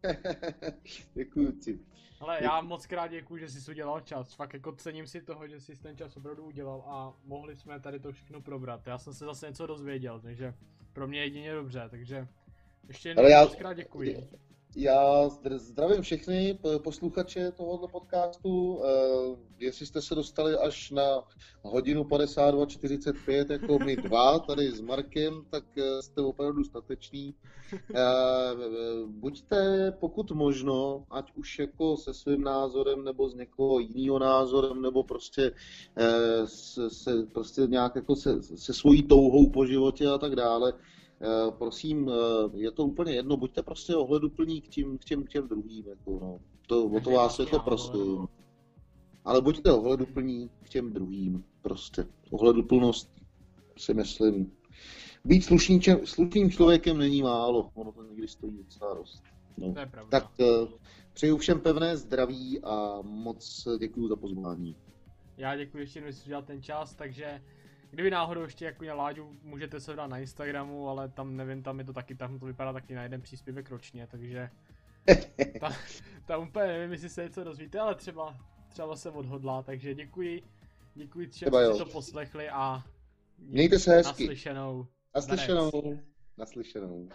děkuji 1.14 1.52
ti. 1.52 1.80
Ale 2.20 2.40
já 2.44 2.62
moc 2.62 2.86
krát 2.86 3.08
děkuji, 3.08 3.38
že 3.38 3.50
jsi 3.50 3.72
udělal 3.72 4.02
čas. 4.02 4.34
Fakt 4.34 4.54
jako 4.54 4.76
cením 4.76 5.08
si 5.08 5.22
toho, 5.22 5.48
že 5.48 5.60
jsi 5.60 5.76
ten 5.76 5.98
čas 5.98 6.18
opravdu 6.18 6.44
udělal 6.44 6.84
a 6.88 7.14
mohli 7.24 7.56
jsme 7.56 7.80
tady 7.80 8.00
to 8.00 8.12
všechno 8.12 8.42
probrat. 8.42 8.88
Já 8.88 8.98
jsem 8.98 9.14
se 9.14 9.26
zase 9.26 9.48
něco 9.48 9.68
dozvěděl, 9.68 10.20
takže 10.20 10.54
pro 10.94 11.08
mě 11.08 11.20
jedině 11.20 11.54
dobře, 11.54 11.88
takže 11.90 12.28
ještě 12.88 13.10
jednou 13.10 13.24
já... 13.24 13.42
moc 13.42 13.56
krát 13.56 13.74
děkuji. 13.74 14.30
Já 14.78 15.30
zdravím 15.56 16.02
všechny 16.02 16.60
posluchače 16.84 17.52
tohoto 17.52 17.88
podcastu. 17.88 18.82
Eh, 18.84 19.36
jestli 19.60 19.86
jste 19.86 20.02
se 20.02 20.16
dostali 20.16 20.58
až 20.58 20.92
na 20.92 21.24
hodinu 21.62 22.04
52.45 22.04 23.52
jako 23.52 23.80
my 23.80 23.96
dva 23.96 24.40
tady 24.40 24.72
s 24.72 24.82
Markem, 24.82 25.46
tak 25.50 25.64
eh, 25.78 26.02
jste 26.02 26.22
opravdu 26.22 26.64
stateční. 26.64 27.36
Eh, 27.74 28.02
buďte 29.08 29.92
pokud 30.00 30.32
možno, 30.32 31.06
ať 31.12 31.32
už 31.36 31.60
jako 31.60 31.98
se 31.98 32.14
svým 32.14 32.42
názorem 32.42 33.04
nebo 33.04 33.30
s 33.30 33.36
někoho 33.36 33.80
jiného 33.80 34.20
názorem, 34.20 34.82
nebo 34.82 35.04
prostě 35.04 35.52
se, 36.46 37.12
prostě 37.34 37.62
nějak 37.62 37.96
jako 37.96 38.16
se, 38.16 38.44
se 38.44 38.74
svojí 38.74 39.04
touhou 39.04 39.50
po 39.50 39.66
životě 39.66 40.08
a 40.08 40.18
tak 40.18 40.36
dále, 40.36 40.74
prosím, 41.58 42.10
eh, 42.10 42.58
je 42.58 42.72
to 42.72 42.86
úplně 42.86 43.14
jedno, 43.14 43.38
buďte 43.38 43.64
prostě 43.64 43.96
ohleduplní 43.96 44.62
k 44.62 44.68
těm, 44.68 44.98
k 44.98 45.06
těm, 45.06 45.24
k 45.24 45.30
těm 45.30 45.48
druhým, 45.48 45.88
jako 45.88 46.20
no. 46.22 46.40
To, 46.68 46.86
o 46.86 47.00
to 47.00 47.10
vás 47.10 47.40
je 47.40 47.46
to 47.46 47.60
prostě. 47.60 47.98
Ale 49.26 49.42
buďte 49.42 49.72
ohleduplní 49.72 50.50
k 50.64 50.70
těm 50.70 50.94
druhým, 50.94 51.44
prostě. 51.62 52.06
Ohleduplnost 52.32 53.14
si 53.78 53.94
myslím. 53.94 54.52
Být 55.26 55.42
slušný, 55.42 55.82
slušným 56.04 56.52
člověkem 56.52 56.98
není 56.98 57.22
málo, 57.22 57.72
ono 57.74 57.92
to 57.92 58.04
někdy 58.04 58.28
stojí 58.28 58.58
docela 58.58 58.94
dost. 58.94 59.24
No. 59.58 59.74
To 59.74 59.80
je 59.80 59.86
pravda. 59.86 60.20
Tak 60.20 60.32
uh, 60.40 60.70
přeju 61.14 61.38
všem 61.38 61.60
pevné 61.60 61.98
zdraví 61.98 62.60
a 62.64 63.02
moc 63.02 63.68
děkuji 63.80 64.08
za 64.08 64.16
pozvání. 64.16 64.76
Já 65.38 65.56
děkuji 65.56 65.78
ještě 65.78 66.00
jednou, 66.00 66.12
že 66.12 66.18
jsi 66.18 66.32
ten 66.46 66.62
čas, 66.62 66.96
takže 66.96 67.42
Kdyby 67.96 68.10
náhodou 68.12 68.42
ještě 68.42 68.66
jako 68.66 68.84
měl 68.84 68.98
Láďu, 68.98 69.38
můžete 69.44 69.80
se 69.80 69.96
dát 69.96 70.08
na 70.08 70.18
Instagramu, 70.18 70.90
ale 70.90 71.10
tam 71.10 71.36
nevím, 71.36 71.64
tam 71.64 71.80
je 71.80 71.86
to 71.86 71.94
taky, 71.94 72.16
tam 72.16 72.40
to 72.40 72.46
vypadá 72.46 72.74
taky 72.74 72.96
na 72.96 73.04
jeden 73.04 73.22
příspěvek 73.22 73.70
ročně, 73.70 74.08
takže 74.08 74.50
tam, 75.60 75.74
tam 76.26 76.48
úplně 76.48 76.68
nevím, 76.68 76.92
jestli 76.92 77.10
se 77.10 77.24
něco 77.24 77.44
dozvíte, 77.44 77.80
ale 77.80 77.96
třeba, 77.96 78.38
třeba 78.70 78.96
se 78.96 79.10
odhodlá, 79.10 79.64
takže 79.64 79.94
děkuji, 79.94 80.44
děkuji, 80.96 81.30
že 81.32 81.46
jste 81.46 81.78
to 81.78 81.86
poslechli 81.86 82.50
a 82.50 82.84
Mějte 83.40 83.80
se 83.80 83.92
hezky. 83.92 84.24
Naslyšenou. 84.24 84.88
Naslyšenou. 85.16 86.00
Naslyšenou. 86.38 87.10